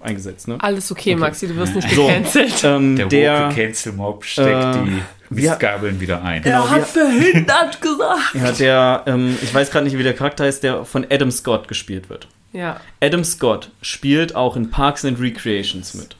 eingesetzt, 0.00 0.48
ne? 0.48 0.56
Alles 0.58 0.90
okay, 0.90 1.12
okay. 1.12 1.20
Maxi, 1.20 1.46
du 1.46 1.54
wirst 1.56 1.76
nicht 1.76 1.88
gecancelt. 1.88 2.58
So, 2.58 2.68
ähm, 2.68 2.96
der 2.96 3.06
der 3.06 3.48
Cancel 3.54 3.92
Mob 3.92 4.24
steckt 4.24 4.48
äh, 4.48 4.82
die 4.82 5.02
Mistgabeln 5.34 6.00
wieder 6.00 6.22
ein. 6.22 6.42
Genau, 6.42 6.64
er 6.64 6.70
hat 6.70 6.92
behindert 6.92 7.80
gesagt. 7.80 8.34
Ja, 8.34 8.50
der, 8.50 9.02
ähm, 9.06 9.38
ich 9.40 9.54
weiß 9.54 9.70
gerade 9.70 9.84
nicht, 9.84 9.96
wie 9.96 10.02
der 10.02 10.14
Charakter 10.14 10.48
ist, 10.48 10.64
der 10.64 10.84
von 10.84 11.06
Adam 11.08 11.30
Scott 11.30 11.68
gespielt 11.68 12.10
wird. 12.10 12.26
Ja. 12.52 12.80
Adam 13.00 13.24
Scott 13.24 13.70
spielt 13.82 14.34
auch 14.34 14.56
in 14.56 14.70
Parks 14.70 15.04
and 15.04 15.20
Recreations 15.20 15.94
mit. 15.94 16.16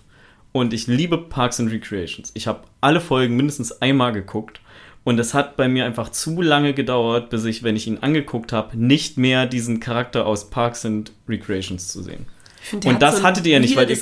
Und 0.53 0.73
ich 0.73 0.87
liebe 0.87 1.19
Parks 1.19 1.61
and 1.61 1.71
Recreations. 1.71 2.31
Ich 2.35 2.47
habe 2.47 2.62
alle 2.81 3.01
Folgen 3.01 3.37
mindestens 3.37 3.81
einmal 3.81 4.12
geguckt. 4.12 4.61
Und 5.03 5.19
es 5.19 5.33
hat 5.33 5.57
bei 5.57 5.66
mir 5.66 5.87
einfach 5.87 6.11
zu 6.11 6.43
lange 6.43 6.75
gedauert, 6.75 7.31
bis 7.31 7.45
ich, 7.45 7.62
wenn 7.62 7.75
ich 7.75 7.87
ihn 7.87 7.99
angeguckt 7.99 8.53
habe, 8.53 8.77
nicht 8.77 9.16
mehr 9.16 9.47
diesen 9.47 9.81
Charakter 9.81 10.27
aus 10.27 10.51
Parks 10.51 10.85
and 10.85 11.12
Recreations 11.29 11.88
zu 11.88 12.03
sehen. 12.03 12.27
Find, 12.61 12.85
und 12.85 13.01
das 13.01 13.19
so 13.19 13.23
hattet 13.23 13.47
ihr 13.47 13.55
ja 13.55 13.59
nicht, 13.59 13.75
weil, 13.77 13.90
ihr, 13.90 13.99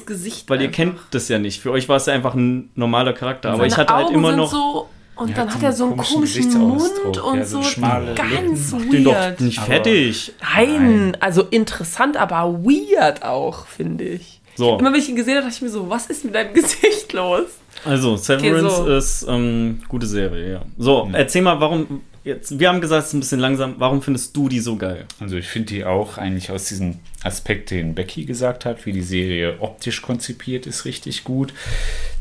weil 0.48 0.60
ihr 0.60 0.70
kennt 0.70 0.98
das 1.12 1.28
ja 1.28 1.38
nicht. 1.38 1.60
Für 1.60 1.70
euch 1.70 1.88
war 1.88 1.96
es 1.96 2.06
ja 2.06 2.14
einfach 2.14 2.34
ein 2.34 2.70
normaler 2.74 3.12
Charakter. 3.12 3.52
Aber 3.52 3.66
ich 3.66 3.76
hatte 3.76 3.94
halt 3.94 4.06
Augen 4.06 4.16
halt 4.16 4.16
immer 4.16 4.36
noch. 4.36 4.50
So, 4.50 4.88
und 5.18 5.36
dann 5.36 5.52
hat 5.52 5.62
er 5.62 5.72
so 5.72 5.86
einen 5.86 5.96
komischen, 5.96 6.58
Mund 6.58 7.18
und 7.18 7.38
ja, 7.38 7.44
so, 7.44 7.60
so 7.60 7.80
ganz 8.14 8.72
Lippen. 8.72 8.82
weird. 8.82 8.92
Den 8.92 9.04
doch 9.04 9.40
nicht 9.40 9.60
fertig. 9.60 10.32
Nein, 10.54 11.16
also 11.20 11.42
interessant, 11.42 12.16
aber 12.16 12.64
weird 12.64 13.24
auch, 13.24 13.66
finde 13.66 14.04
ich. 14.04 14.40
So. 14.54 14.78
Immer 14.78 14.92
wenn 14.92 15.00
ich 15.00 15.08
ihn 15.08 15.16
gesehen 15.16 15.34
habe, 15.34 15.44
dachte 15.46 15.56
ich 15.56 15.62
mir 15.62 15.70
so, 15.70 15.90
was 15.90 16.06
ist 16.06 16.24
mit 16.24 16.34
deinem 16.34 16.54
Gesicht 16.54 17.12
los? 17.12 17.46
Also, 17.84 18.16
Severance 18.16 18.80
okay, 18.80 18.86
so. 18.86 18.96
ist 18.96 19.26
ähm, 19.28 19.80
gute 19.88 20.06
Serie, 20.06 20.52
ja. 20.52 20.62
So, 20.78 21.06
mhm. 21.06 21.14
erzähl 21.14 21.42
mal, 21.42 21.60
warum. 21.60 22.02
Jetzt, 22.24 22.58
wir 22.58 22.68
haben 22.68 22.80
gesagt, 22.80 23.02
es 23.02 23.08
ist 23.08 23.14
ein 23.14 23.20
bisschen 23.20 23.40
langsam. 23.40 23.76
Warum 23.78 24.02
findest 24.02 24.36
du 24.36 24.48
die 24.48 24.58
so 24.60 24.76
geil? 24.76 25.06
Also, 25.20 25.36
ich 25.36 25.46
finde 25.46 25.74
die 25.74 25.84
auch 25.84 26.18
eigentlich 26.18 26.50
aus 26.50 26.64
diesem 26.64 26.96
Aspekt, 27.22 27.70
den 27.70 27.94
Becky 27.94 28.24
gesagt 28.24 28.64
hat, 28.64 28.84
wie 28.84 28.92
die 28.92 29.02
Serie 29.02 29.56
optisch 29.60 30.02
konzipiert 30.02 30.66
ist, 30.66 30.84
richtig 30.84 31.24
gut. 31.24 31.52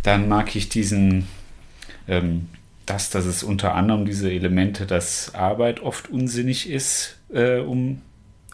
Dann 0.03 0.29
mag 0.29 0.55
ich 0.55 0.69
diesen. 0.69 1.27
Ähm, 2.07 2.47
das, 2.87 3.11
dass 3.11 3.25
es 3.25 3.43
unter 3.43 3.75
anderem 3.75 4.05
diese 4.05 4.31
Elemente, 4.31 4.85
dass 4.85 5.35
Arbeit 5.35 5.81
oft 5.81 6.09
unsinnig 6.09 6.69
ist, 6.69 7.19
äh, 7.31 7.59
um, 7.59 8.01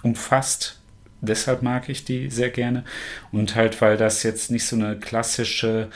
umfasst 0.02 0.80
deshalb 1.24 1.62
mag 1.63 1.89
ich 1.89 2.06
die 2.06 2.30
sehr 2.30 2.50
gerne. 2.50 2.84
Und 3.32 3.56
halt, 3.56 3.82
weil 3.82 3.98
das 3.98 4.24
jetzt 4.24 4.52
nicht 4.52 4.65
so 4.65 4.76
eine 4.76 4.98
klassische, 4.98 5.89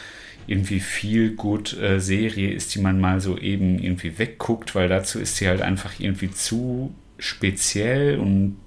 irgendwie 0.47 0.80
viel 0.80 1.36
gut 1.36 1.78
äh, 1.78 2.00
Serie 2.00 2.52
ist, 2.52 2.73
die 2.73 2.80
man 2.80 3.00
mal 3.00 3.19
so 3.19 3.38
eben 3.38 3.80
irgendwie 3.80 4.17
wegguckt, 4.17 4.76
weil 4.76 4.88
dazu 4.88 5.19
ist 5.19 5.36
sie 5.36 5.47
halt 5.47 5.62
einfach 5.62 6.00
irgendwie 6.00 6.32
zu 6.32 6.95
speziell 7.19 8.17
und 8.17 8.58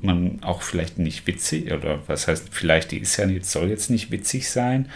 man 0.00 0.42
auch 0.42 0.62
vielleicht 0.62 0.98
nicht 0.98 1.28
witzig, 1.28 1.72
oder 1.72 2.00
was 2.08 2.26
heißt 2.26 2.48
vielleicht, 2.50 2.90
die 2.90 2.98
ist 2.98 3.16
ja 3.18 3.26
nicht, 3.26 3.46
soll 3.46 3.68
jetzt 3.68 3.88
nicht 3.88 4.10
witzig 4.10 4.50
sein 4.50 4.88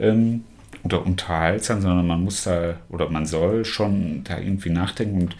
ähm, 0.00 0.42
oder 0.82 1.04
unterhaltsam, 1.04 1.80
sondern 1.82 2.06
man 2.06 2.22
muss 2.22 2.44
da 2.44 2.76
oder 2.88 3.08
man 3.10 3.26
soll 3.26 3.64
schon 3.64 4.24
da 4.24 4.38
irgendwie 4.38 4.70
nachdenken 4.70 5.22
und 5.22 5.36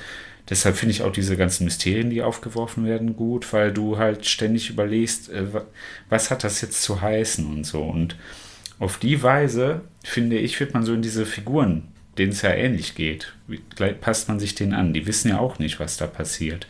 Deshalb 0.50 0.76
finde 0.76 0.92
ich 0.92 1.02
auch 1.02 1.12
diese 1.12 1.36
ganzen 1.36 1.64
Mysterien, 1.64 2.10
die 2.10 2.22
aufgeworfen 2.22 2.84
werden, 2.84 3.14
gut, 3.14 3.52
weil 3.52 3.72
du 3.72 3.98
halt 3.98 4.26
ständig 4.26 4.68
überlegst, 4.68 5.30
äh, 5.30 5.44
was 6.08 6.32
hat 6.32 6.42
das 6.42 6.60
jetzt 6.60 6.82
zu 6.82 7.00
heißen 7.00 7.46
und 7.46 7.64
so. 7.64 7.82
Und 7.82 8.16
auf 8.80 8.98
die 8.98 9.22
Weise, 9.22 9.82
finde 10.02 10.38
ich, 10.38 10.58
wird 10.58 10.74
man 10.74 10.84
so 10.84 10.92
in 10.92 11.02
diese 11.02 11.24
Figuren, 11.24 11.84
denen 12.18 12.32
es 12.32 12.42
ja 12.42 12.50
ähnlich 12.50 12.96
geht, 12.96 13.32
passt 14.00 14.26
man 14.26 14.40
sich 14.40 14.56
denen 14.56 14.74
an. 14.74 14.92
Die 14.92 15.06
wissen 15.06 15.28
ja 15.28 15.38
auch 15.38 15.60
nicht, 15.60 15.78
was 15.78 15.96
da 15.96 16.08
passiert 16.08 16.66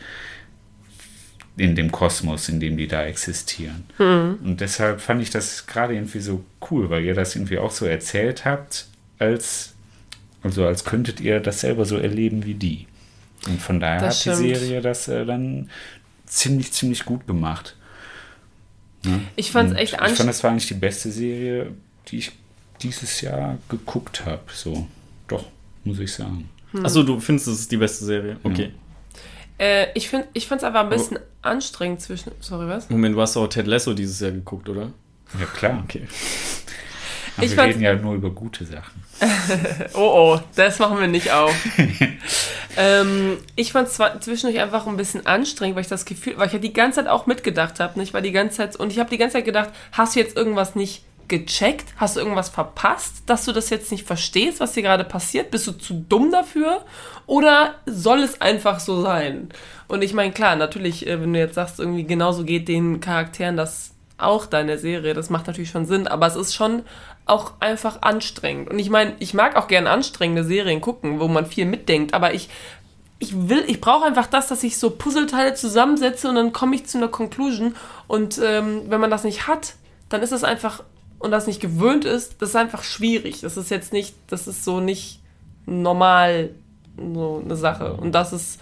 in 1.57 1.75
dem 1.75 1.91
Kosmos, 1.91 2.49
in 2.49 2.59
dem 2.59 2.77
die 2.77 2.87
da 2.87 3.05
existieren. 3.05 3.83
Mhm. 3.97 4.39
Und 4.43 4.61
deshalb 4.61 5.01
fand 5.01 5.21
ich 5.21 5.29
das 5.29 5.67
gerade 5.67 5.93
irgendwie 5.93 6.19
so 6.19 6.43
cool, 6.69 6.89
weil 6.89 7.03
ihr 7.03 7.13
das 7.13 7.35
irgendwie 7.35 7.57
auch 7.57 7.71
so 7.71 7.85
erzählt 7.85 8.45
habt, 8.45 8.87
als, 9.19 9.73
also 10.43 10.65
als 10.65 10.85
könntet 10.85 11.19
ihr 11.19 11.39
das 11.39 11.61
selber 11.61 11.85
so 11.85 11.97
erleben 11.97 12.45
wie 12.45 12.53
die. 12.53 12.87
Und 13.47 13.61
von 13.61 13.79
daher 13.79 14.01
das 14.01 14.25
hat 14.25 14.35
stimmt. 14.35 14.39
die 14.39 14.55
Serie 14.55 14.81
das 14.81 15.07
äh, 15.07 15.25
dann 15.25 15.69
ziemlich, 16.25 16.71
ziemlich 16.71 17.05
gut 17.05 17.27
gemacht. 17.27 17.75
Ja? 19.03 19.19
Ich 19.35 19.51
fand 19.51 19.71
es 19.71 19.77
echt 19.77 19.93
anstrengend. 19.93 20.11
Ich 20.11 20.17
fand, 20.17 20.29
das 20.29 20.43
war 20.43 20.51
eigentlich 20.51 20.67
die 20.67 20.73
beste 20.75 21.11
Serie, 21.11 21.73
die 22.07 22.17
ich 22.17 22.31
dieses 22.81 23.21
Jahr 23.21 23.57
geguckt 23.69 24.25
habe. 24.25 24.43
So, 24.53 24.87
doch, 25.27 25.45
muss 25.83 25.99
ich 25.99 26.13
sagen. 26.13 26.49
Hm. 26.71 26.85
Achso, 26.85 27.03
du 27.03 27.19
findest, 27.19 27.47
es 27.47 27.59
ist 27.61 27.71
die 27.71 27.77
beste 27.77 28.05
Serie? 28.05 28.37
Okay. 28.43 28.63
Ja. 28.63 28.69
Äh, 29.61 29.89
ich 29.93 30.09
finde 30.09 30.27
ich 30.33 30.49
es 30.49 30.63
einfach 30.63 30.81
ein 30.81 30.89
bisschen 30.89 31.17
oh. 31.17 31.21
anstrengend 31.43 32.01
zwischen. 32.01 32.31
Sorry, 32.39 32.67
was? 32.67 32.89
Moment, 32.89 33.15
du 33.15 33.21
hast 33.21 33.37
auch 33.37 33.47
Ted 33.47 33.67
Lasso 33.67 33.93
dieses 33.93 34.19
Jahr 34.19 34.31
geguckt, 34.31 34.67
oder? 34.67 34.91
Ja, 35.39 35.45
klar. 35.45 35.83
Okay. 35.83 36.07
Aber 37.37 37.45
ich 37.45 37.55
wir 37.55 37.63
reden 37.63 37.81
ja 37.81 37.93
nur 37.93 38.15
über 38.15 38.31
gute 38.31 38.65
Sachen. 38.65 39.03
oh 39.93 39.99
oh, 39.99 40.39
das 40.55 40.79
machen 40.79 40.99
wir 40.99 41.07
nicht 41.07 41.31
auf. 41.31 41.53
ähm, 42.77 43.37
ich 43.55 43.71
fand 43.71 43.87
es 43.87 43.99
zwischendurch 44.21 44.61
einfach 44.61 44.87
ein 44.87 44.97
bisschen 44.97 45.27
anstrengend, 45.27 45.75
weil 45.75 45.83
ich 45.83 45.89
das 45.89 46.05
Gefühl, 46.05 46.33
weil 46.37 46.47
ich 46.47 46.53
ja 46.53 46.59
die 46.59 46.73
ganze 46.73 47.01
Zeit 47.01 47.07
auch 47.07 47.27
mitgedacht 47.27 47.79
habe. 47.79 48.01
Ich 48.01 48.15
war 48.15 48.21
die 48.21 48.31
ganze 48.31 48.57
Zeit 48.57 48.75
und 48.75 48.91
ich 48.91 48.97
habe 48.97 49.11
die 49.11 49.17
ganze 49.17 49.33
Zeit 49.33 49.45
gedacht, 49.45 49.69
hast 49.91 50.15
du 50.15 50.19
jetzt 50.19 50.35
irgendwas 50.35 50.75
nicht 50.75 51.03
gecheckt? 51.31 51.93
Hast 51.97 52.15
du 52.15 52.19
irgendwas 52.19 52.49
verpasst, 52.49 53.23
dass 53.25 53.45
du 53.45 53.53
das 53.53 53.71
jetzt 53.71 53.91
nicht 53.91 54.05
verstehst, 54.05 54.59
was 54.59 54.75
hier 54.75 54.83
gerade 54.83 55.03
passiert? 55.03 55.49
Bist 55.49 55.65
du 55.65 55.71
zu 55.71 55.95
dumm 55.95 56.31
dafür? 56.31 56.85
Oder 57.25 57.75
soll 57.87 58.19
es 58.19 58.39
einfach 58.41 58.79
so 58.79 59.01
sein? 59.01 59.49
Und 59.87 60.03
ich 60.03 60.13
meine, 60.13 60.31
klar, 60.31 60.55
natürlich, 60.55 61.07
äh, 61.07 61.19
wenn 61.19 61.33
du 61.33 61.39
jetzt 61.39 61.55
sagst, 61.55 61.79
irgendwie 61.79 62.03
genauso 62.03 62.43
geht 62.43 62.67
den 62.67 62.99
Charakteren 62.99 63.57
das 63.57 63.95
auch 64.17 64.45
deine 64.45 64.77
Serie, 64.77 65.15
das 65.15 65.31
macht 65.31 65.47
natürlich 65.47 65.71
schon 65.71 65.87
Sinn, 65.87 66.07
aber 66.07 66.27
es 66.27 66.35
ist 66.35 66.53
schon 66.53 66.83
auch 67.25 67.53
einfach 67.59 68.03
anstrengend. 68.03 68.69
Und 68.69 68.77
ich 68.77 68.91
meine, 68.91 69.15
ich 69.17 69.33
mag 69.33 69.55
auch 69.55 69.67
gerne 69.67 69.89
anstrengende 69.89 70.43
Serien 70.43 70.81
gucken, 70.81 71.19
wo 71.19 71.27
man 71.27 71.47
viel 71.47 71.65
mitdenkt, 71.65 72.13
aber 72.13 72.35
ich 72.35 72.49
ich 73.17 73.49
will, 73.49 73.63
ich 73.67 73.79
brauche 73.79 74.05
einfach 74.05 74.25
das, 74.25 74.47
dass 74.47 74.63
ich 74.63 74.79
so 74.79 74.89
Puzzleteile 74.89 75.53
zusammensetze 75.53 76.27
und 76.27 76.35
dann 76.35 76.53
komme 76.53 76.75
ich 76.75 76.87
zu 76.87 76.97
einer 76.97 77.07
Conclusion. 77.07 77.75
Und 78.07 78.39
ähm, 78.43 78.81
wenn 78.87 78.99
man 78.99 79.11
das 79.11 79.23
nicht 79.23 79.47
hat, 79.47 79.75
dann 80.09 80.23
ist 80.23 80.31
es 80.31 80.43
einfach 80.43 80.83
und 81.21 81.31
das 81.31 81.47
nicht 81.47 81.61
gewöhnt 81.61 82.05
ist, 82.05 82.41
das 82.41 82.49
ist 82.49 82.55
einfach 82.55 82.83
schwierig. 82.83 83.41
Das 83.41 83.57
ist 83.57 83.69
jetzt 83.69 83.93
nicht, 83.93 84.15
das 84.27 84.47
ist 84.47 84.63
so 84.63 84.79
nicht 84.79 85.19
normal 85.65 86.49
so 86.97 87.41
eine 87.43 87.55
Sache. 87.55 87.93
Und 87.93 88.13
das 88.13 88.33
ist, 88.33 88.59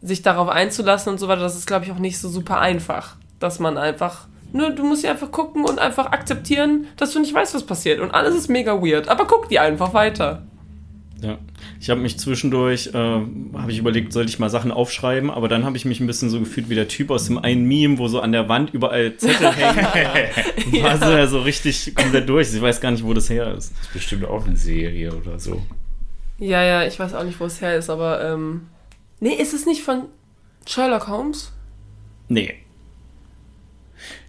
sich 0.00 0.22
darauf 0.22 0.48
einzulassen 0.48 1.12
und 1.12 1.18
so 1.18 1.28
weiter, 1.28 1.42
das 1.42 1.56
ist, 1.56 1.66
glaube 1.66 1.84
ich, 1.84 1.92
auch 1.92 1.98
nicht 1.98 2.18
so 2.18 2.28
super 2.28 2.60
einfach. 2.60 3.16
Dass 3.40 3.58
man 3.58 3.76
einfach 3.78 4.26
Nur, 4.52 4.70
du 4.70 4.84
musst 4.84 5.04
ja 5.04 5.10
einfach 5.10 5.30
gucken 5.30 5.64
und 5.64 5.78
einfach 5.78 6.06
akzeptieren, 6.06 6.86
dass 6.96 7.12
du 7.12 7.20
nicht 7.20 7.34
weißt, 7.34 7.54
was 7.54 7.64
passiert. 7.64 8.00
Und 8.00 8.12
alles 8.12 8.34
ist 8.34 8.48
mega 8.48 8.80
weird. 8.80 9.08
Aber 9.08 9.26
guck 9.26 9.48
die 9.48 9.58
einfach 9.58 9.92
weiter. 9.92 10.42
Ja, 11.20 11.38
ich 11.80 11.90
habe 11.90 12.00
mich 12.00 12.16
zwischendurch, 12.18 12.90
äh, 12.94 12.96
habe 12.96 13.70
ich 13.70 13.78
überlegt, 13.78 14.12
sollte 14.12 14.30
ich 14.30 14.38
mal 14.38 14.50
Sachen 14.50 14.70
aufschreiben, 14.70 15.30
aber 15.32 15.48
dann 15.48 15.64
habe 15.64 15.76
ich 15.76 15.84
mich 15.84 15.98
ein 15.98 16.06
bisschen 16.06 16.30
so 16.30 16.38
gefühlt 16.38 16.68
wie 16.70 16.76
der 16.76 16.86
Typ 16.86 17.10
aus 17.10 17.26
dem 17.26 17.38
einen 17.38 17.64
Meme, 17.66 17.98
wo 17.98 18.06
so 18.06 18.20
an 18.20 18.30
der 18.30 18.48
Wand 18.48 18.72
überall 18.72 19.16
Zettel 19.16 19.50
hängen. 19.56 20.82
War 20.84 20.96
so, 20.96 21.10
ja, 21.10 21.26
so 21.26 21.40
richtig 21.40 21.92
komplett 21.96 22.28
durch. 22.28 22.54
Ich 22.54 22.62
weiß 22.62 22.80
gar 22.80 22.92
nicht, 22.92 23.04
wo 23.04 23.14
das 23.14 23.28
her 23.30 23.52
ist. 23.54 23.72
Das 23.72 23.86
ist 23.88 23.92
bestimmt 23.94 24.26
auch 24.26 24.46
eine 24.46 24.56
Serie 24.56 25.12
oder 25.12 25.40
so. 25.40 25.60
Ja, 26.38 26.62
ja, 26.62 26.86
ich 26.86 26.96
weiß 27.00 27.14
auch 27.14 27.24
nicht, 27.24 27.40
wo 27.40 27.46
es 27.46 27.60
her 27.60 27.76
ist, 27.76 27.90
aber 27.90 28.24
ähm. 28.24 28.68
Nee, 29.18 29.34
ist 29.34 29.52
es 29.54 29.66
nicht 29.66 29.82
von 29.82 30.04
Sherlock 30.66 31.08
Holmes? 31.08 31.52
Nee. 32.28 32.54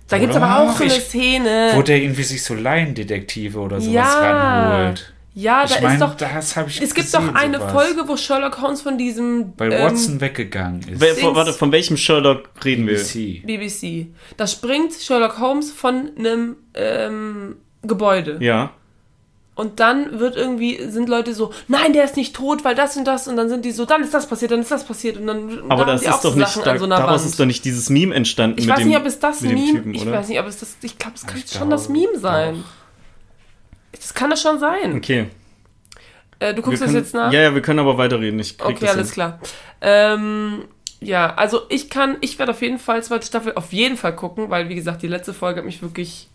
Da 0.08 0.18
gibt 0.18 0.32
es 0.32 0.38
aber 0.42 0.58
auch 0.62 0.76
so 0.76 0.84
eine 0.84 0.92
Ich- 0.92 1.04
Szene. 1.04 1.72
Wo 1.76 1.84
der 1.84 2.02
irgendwie 2.02 2.24
sich 2.24 2.44
so 2.44 2.56
Laiendetektive 2.56 3.60
oder 3.60 3.80
sowas 3.80 3.94
Ja. 3.94 4.72
ranholt. 4.80 5.14
Ja, 5.34 5.66
da 5.66 5.76
ich 5.76 5.82
meine, 5.82 5.94
ist 5.96 6.02
doch. 6.02 6.16
das 6.16 6.56
habe 6.56 6.70
ich 6.70 6.82
Es 6.82 6.94
gibt 6.94 7.12
gesehen, 7.12 7.28
doch 7.28 7.36
eine 7.36 7.58
sowas. 7.60 7.72
Folge, 7.72 8.08
wo 8.08 8.18
Sherlock 8.18 8.62
Holmes 8.62 8.82
von 8.82 8.98
diesem 8.98 9.54
Weil 9.58 9.72
ähm, 9.74 9.84
Watson 9.84 10.22
weggegangen 10.22 10.82
ist. 10.82 11.00
Wer, 11.00 11.14
Dings. 11.14 11.36
warte, 11.36 11.54
von 11.54 11.72
welchem 11.72 11.98
Sherlock 11.98 12.50
reden 12.64 12.88
wir? 12.88 12.96
BBC. 12.98 13.46
BBC. 13.46 14.08
Da 14.38 14.48
springt 14.48 14.94
Sherlock 14.94 15.40
Holmes 15.40 15.72
von 15.72 16.12
einem 16.18 16.56
ähm, 16.74 17.58
Gebäude. 17.84 18.38
Ja. 18.42 18.72
Und 19.56 19.82
dann 19.82 20.20
wird 20.22 20.38
irgendwie, 20.38 20.90
sind 20.90 21.10
Leute 21.10 21.34
so, 21.34 21.52
nein, 21.68 21.92
der 21.92 22.06
ist 22.06 22.16
nicht 22.16 22.34
tot, 22.34 22.64
weil 22.64 22.76
das 22.76 22.96
und 22.96 23.04
das. 23.06 23.28
Und 23.28 23.36
dann 23.36 23.50
sind 23.50 23.66
die 23.66 23.72
so, 23.72 23.86
dann 23.86 24.02
ist 24.02 24.14
das 24.14 24.26
passiert, 24.26 24.52
dann 24.52 24.62
ist 24.62 24.72
das 24.72 24.86
passiert. 24.86 25.18
Und 25.18 25.28
dann 25.28 25.70
Aber 25.70 25.84
da 25.84 25.92
das 25.94 26.02
die 26.02 26.08
ist 26.08 26.22
doch 26.24 26.34
nicht, 26.34 26.48
Sachen 26.48 26.64
da, 26.64 26.72
an 26.72 26.80
so 26.80 26.86
einer 26.86 26.96
daraus 26.96 27.22
Wand. 27.22 27.30
ist 27.32 27.40
doch 27.42 27.46
nicht 27.46 27.66
dieses 27.66 27.90
Meme 27.90 28.16
entstanden. 28.16 28.58
Ich 28.58 28.66
mit 28.68 28.76
weiß 28.76 28.80
dem, 28.84 28.88
nicht, 28.88 28.98
ob 28.98 29.06
es 29.06 29.20
das 29.20 29.42
Meme, 29.42 29.72
Typen, 29.74 29.94
ich 29.94 30.10
weiß 30.10 30.30
nicht, 30.30 30.40
ob 30.40 30.48
es 30.48 30.60
das, 30.62 30.78
ich 30.82 30.98
glaube, 30.98 31.16
es 31.18 31.28
kann 31.28 31.38
Ich 31.46 31.52
schon 31.52 31.70
das 31.70 31.90
Meme 31.90 32.18
sein. 32.18 32.64
Das 34.00 34.14
kann 34.14 34.30
das 34.30 34.42
schon 34.42 34.60
sein. 34.60 34.96
Okay. 34.96 35.28
Äh, 36.40 36.52
du 36.54 36.58
Wir 36.58 36.64
guckst 36.64 36.82
das 36.82 36.88
können, 36.88 36.98
jetzt 37.04 37.14
nach? 37.14 37.32
Ja, 37.32 37.42
ja, 37.42 37.54
wir 37.54 37.62
können 37.62 37.80
aber 37.80 37.98
weiterreden. 37.98 38.40
Ich 38.40 38.58
krieg 38.58 38.78
Okay, 38.78 38.86
das 38.86 38.92
alles 38.96 39.08
hin. 39.10 39.14
klar. 39.14 39.40
Ähm, 39.82 40.64
ja, 41.02 41.34
also 41.36 41.62
ich 41.70 41.90
kann, 41.90 42.18
ich 42.22 42.40
werde 42.40 42.52
auf 42.52 42.62
jeden 42.62 42.80
Fall 42.80 43.04
zweite 43.04 43.26
Staffel 43.26 43.54
auf 43.56 43.72
jeden 43.74 43.98
Fall 43.98 44.16
gucken, 44.16 44.50
weil 44.50 44.70
wie 44.70 44.76
gesagt, 44.76 45.02
die 45.02 45.08
letzte 45.08 45.34
Folge 45.34 45.60
hat 45.60 45.66
mich 45.66 45.82
wirklich 45.82 46.28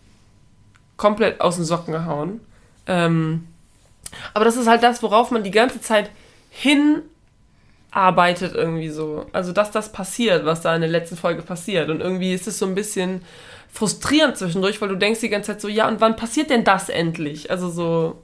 komplett 0.97 1.41
aus 1.41 1.55
den 1.55 1.65
Socken 1.65 1.91
gehauen. 1.93 2.39
Ähm, 2.87 3.47
aber 4.33 4.45
das 4.45 4.57
ist 4.57 4.67
halt 4.67 4.83
das, 4.83 5.03
worauf 5.03 5.31
man 5.31 5.43
die 5.43 5.51
ganze 5.51 5.81
Zeit 5.81 6.09
hinarbeitet 7.91 8.53
irgendwie 8.55 8.89
so. 8.89 9.25
Also 9.33 9.51
dass 9.51 9.71
das 9.71 9.91
passiert, 9.91 10.45
was 10.45 10.61
da 10.61 10.73
in 10.75 10.81
der 10.81 10.89
letzten 10.89 11.17
Folge 11.17 11.41
passiert. 11.41 11.89
Und 11.89 12.01
irgendwie 12.01 12.33
ist 12.33 12.47
es 12.47 12.57
so 12.59 12.65
ein 12.65 12.75
bisschen 12.75 13.21
frustrierend 13.75 14.37
zwischendurch, 14.37 14.79
weil 14.81 14.89
du 14.89 14.95
denkst 14.95 15.19
die 15.19 15.29
ganze 15.29 15.51
Zeit 15.51 15.61
so, 15.61 15.67
ja, 15.67 15.87
und 15.87 15.99
wann 16.01 16.15
passiert 16.15 16.49
denn 16.49 16.63
das 16.63 16.87
endlich? 16.89 17.51
Also 17.51 17.69
so, 17.69 18.21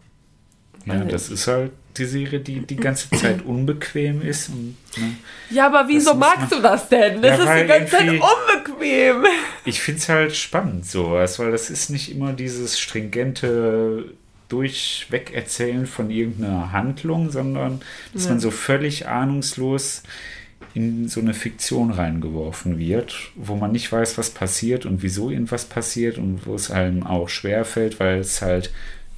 Ja, 0.86 1.04
das 1.04 1.30
ist 1.30 1.46
halt 1.48 1.72
die 1.98 2.06
Serie, 2.06 2.40
die 2.40 2.62
die 2.66 2.78
ganze 2.78 3.10
Zeit 3.12 3.42
unbequem 3.46 4.22
ist. 4.22 4.48
Und, 4.50 4.78
ne? 4.98 5.16
ja, 5.50 5.68
aber 5.68 5.88
wieso 5.90 6.14
magst 6.16 6.52
du 6.54 6.62
das 6.62 6.88
denn? 6.88 7.22
Das 7.22 7.38
Ja, 7.38 7.54
ist 7.54 7.64
die 7.64 7.68
ganze 7.68 7.92
Zeit 7.98 8.10
unbequem. 8.10 9.26
Ich 9.66 9.82
finde 9.82 10.00
es 10.00 10.08
halt 10.10 10.36
spannend 10.36 10.86
sowas, 10.86 11.38
weil 11.38 11.52
das 11.52 11.70
ist 11.70 11.90
nicht 11.90 12.10
immer 12.10 12.32
dieses 12.32 12.80
stringente 12.80 14.06
Durchwegerzählen 14.48 15.86
von 15.86 16.10
irgendeiner 16.10 16.72
Handlung, 16.72 17.30
sondern 17.30 17.82
dass 18.14 18.28
man 18.30 18.40
so 18.40 18.52
völlig 18.52 19.08
ahnungslos 19.08 20.04
in 20.74 21.08
so 21.08 21.20
eine 21.20 21.34
Fiktion 21.34 21.92
reingeworfen 21.92 22.80
wird, 22.80 23.32
wo 23.36 23.56
man 23.56 23.72
nicht 23.72 23.92
weiß, 23.92 24.18
was 24.18 24.30
passiert 24.30 24.86
und 24.86 25.04
wieso 25.04 25.30
irgendwas 25.30 25.66
passiert 25.66 26.18
und 26.18 26.46
wo 26.46 26.56
es 26.56 26.72
einem 26.72 27.04
auch 27.04 27.30
schwerfällt, 27.30 28.00
weil 28.00 28.20
es 28.20 28.42
halt 28.42 28.72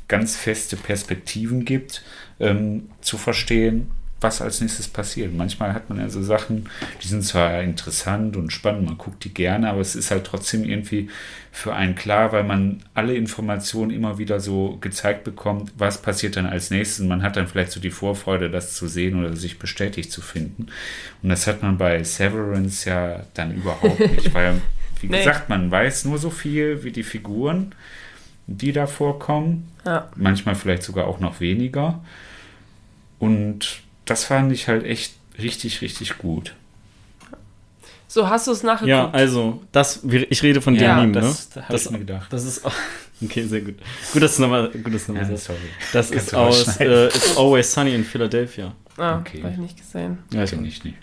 ganz 0.07 0.35
feste 0.35 0.75
Perspektiven 0.75 1.65
gibt, 1.65 2.03
ähm, 2.39 2.89
zu 3.01 3.17
verstehen, 3.17 3.91
was 4.23 4.41
als 4.41 4.61
nächstes 4.61 4.87
passiert. 4.87 5.33
Manchmal 5.35 5.73
hat 5.73 5.89
man 5.89 5.99
ja 5.99 6.09
so 6.09 6.23
Sachen, 6.23 6.69
die 7.03 7.07
sind 7.07 7.23
zwar 7.23 7.61
interessant 7.61 8.35
und 8.37 8.51
spannend, 8.51 8.85
man 8.85 8.97
guckt 8.97 9.23
die 9.25 9.33
gerne, 9.33 9.69
aber 9.69 9.81
es 9.81 9.95
ist 9.95 10.09
halt 10.11 10.23
trotzdem 10.25 10.63
irgendwie 10.63 11.09
für 11.51 11.75
einen 11.75 11.93
klar, 11.93 12.31
weil 12.31 12.43
man 12.43 12.81
alle 12.95 13.13
Informationen 13.15 13.91
immer 13.91 14.17
wieder 14.17 14.39
so 14.39 14.77
gezeigt 14.81 15.23
bekommt, 15.23 15.71
was 15.77 16.01
passiert 16.01 16.35
dann 16.35 16.47
als 16.47 16.71
nächstes. 16.71 17.01
Und 17.01 17.09
man 17.09 17.21
hat 17.21 17.35
dann 17.35 17.47
vielleicht 17.47 17.71
so 17.71 17.79
die 17.79 17.91
Vorfreude, 17.91 18.49
das 18.49 18.73
zu 18.73 18.87
sehen 18.87 19.19
oder 19.19 19.35
sich 19.35 19.59
bestätigt 19.59 20.11
zu 20.11 20.21
finden. 20.21 20.67
Und 21.21 21.29
das 21.29 21.45
hat 21.45 21.61
man 21.61 21.77
bei 21.77 22.03
Severance 22.03 22.89
ja 22.89 23.23
dann 23.35 23.53
überhaupt 23.53 23.99
nicht, 24.15 24.33
weil, 24.33 24.61
wie 25.01 25.07
Nee. 25.07 25.17
gesagt, 25.19 25.49
man 25.49 25.69
weiß 25.69 26.05
nur 26.05 26.17
so 26.17 26.29
viel 26.31 26.83
wie 26.83 26.91
die 26.91 27.03
Figuren, 27.03 27.75
die 28.47 28.71
da 28.71 28.87
vorkommen 28.87 29.69
Ja. 29.85 30.09
manchmal 30.15 30.55
vielleicht 30.55 30.83
sogar 30.83 31.05
auch 31.07 31.19
noch 31.19 31.39
weniger. 31.39 32.03
Und 33.19 33.82
das 34.05 34.25
fand 34.25 34.51
ich 34.51 34.67
halt 34.67 34.83
echt 34.85 35.13
richtig, 35.39 35.81
richtig 35.81 36.17
gut. 36.17 36.53
So, 38.07 38.29
hast 38.29 38.45
du 38.47 38.51
es 38.51 38.61
nachgeguckt? 38.61 38.89
Ja, 38.89 39.09
also, 39.09 39.63
das, 39.71 40.01
ich 40.03 40.43
rede 40.43 40.61
von 40.61 40.75
dem 40.75 40.83
Ja, 40.83 40.97
Meme, 41.01 41.13
das, 41.13 41.49
ne? 41.49 41.51
da 41.55 41.61
habe 41.63 41.71
Das, 41.73 41.85
ich 41.85 41.91
mir 41.91 41.99
gedacht. 41.99 42.31
das 42.31 42.45
ist, 42.45 42.61
okay, 43.23 43.43
sehr 43.43 43.61
gut. 43.61 43.75
Gut, 44.13 44.21
dass 44.21 44.35
du 44.35 44.43
nochmal, 44.43 44.69
gut, 44.69 44.93
dass 44.93 45.07
du 45.07 45.13
nochmal 45.13 45.31
Ja, 45.31 45.35
sagst. 45.37 45.45
sorry. 45.45 45.59
Das 45.93 46.11
Kannst 46.11 46.27
ist 46.27 46.33
aus 46.35 46.77
äh, 46.77 47.07
It's 47.07 47.35
Always 47.37 47.73
Sunny 47.73 47.95
in 47.95 48.03
Philadelphia. 48.03 48.73
ah, 48.97 49.17
Okay. 49.17 49.41
habe 49.41 49.53
ich 49.53 49.57
nicht 49.59 49.77
gesehen. 49.77 50.19
Ja, 50.31 50.43
ich 50.43 50.51
Kenn 50.51 50.63
ich 50.65 50.83
nicht. 50.83 50.97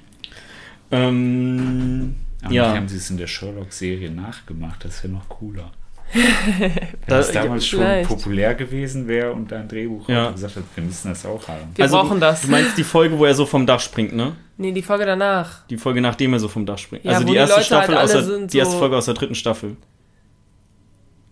Ähm, 0.93 2.15
Aber 2.43 2.53
Ja. 2.55 2.67
ja. 2.69 2.77
haben 2.77 2.89
sie 2.89 2.97
es 2.97 3.11
in 3.11 3.17
der 3.17 3.27
Sherlock-Serie 3.27 4.11
nachgemacht. 4.11 4.85
Das 4.85 5.03
wäre 5.03 5.13
noch 5.13 5.29
cooler. 5.29 5.73
Da- 6.13 7.15
Wenn 7.15 7.19
es 7.21 7.31
damals 7.33 7.67
schon 7.67 7.81
vielleicht. 7.81 8.09
populär 8.09 8.55
gewesen 8.55 9.07
wäre 9.07 9.33
und 9.33 9.51
da 9.53 9.61
ein 9.61 9.69
Drehbuch 9.69 10.09
Ja. 10.09 10.31
gesagt 10.31 10.57
hat, 10.57 10.65
wir 10.75 10.83
müssen 10.85 11.09
das 11.11 11.25
auch 11.25 11.47
haben. 11.49 11.71
Wir 11.75 11.87
brauchen 11.87 12.19
das. 12.21 12.37
Also, 12.41 12.47
Du 12.47 12.51
meinst 12.53 12.77
die 12.79 12.85
Folge, 12.85 13.19
wo 13.19 13.25
er 13.25 13.35
so 13.35 13.47
vom 13.47 13.67
Dach 13.67 13.81
springt, 13.81 14.13
ne? 14.15 14.35
Nee, 14.57 14.73
die 14.73 14.83
Folge 14.83 15.07
danach. 15.07 15.67
Die 15.69 15.79
Folge, 15.79 16.01
nachdem 16.01 16.33
er 16.33 16.41
so 16.41 16.49
vom 16.49 16.67
Dach 16.67 16.79
springt. 16.79 17.05
Ja, 17.05 17.13
also 17.13 17.25
die 17.25 17.33
die 17.33 17.37
erste 17.39 17.55
Leute 17.57 17.67
Staffel 17.67 17.95
halt 17.97 18.05
aus 18.15 18.27
der, 18.27 18.39
die 18.47 18.59
erste 18.59 18.77
Folge 18.77 18.97
aus 18.97 19.05
der 19.07 19.15
dritten 19.15 19.35
Staffel. 19.35 19.77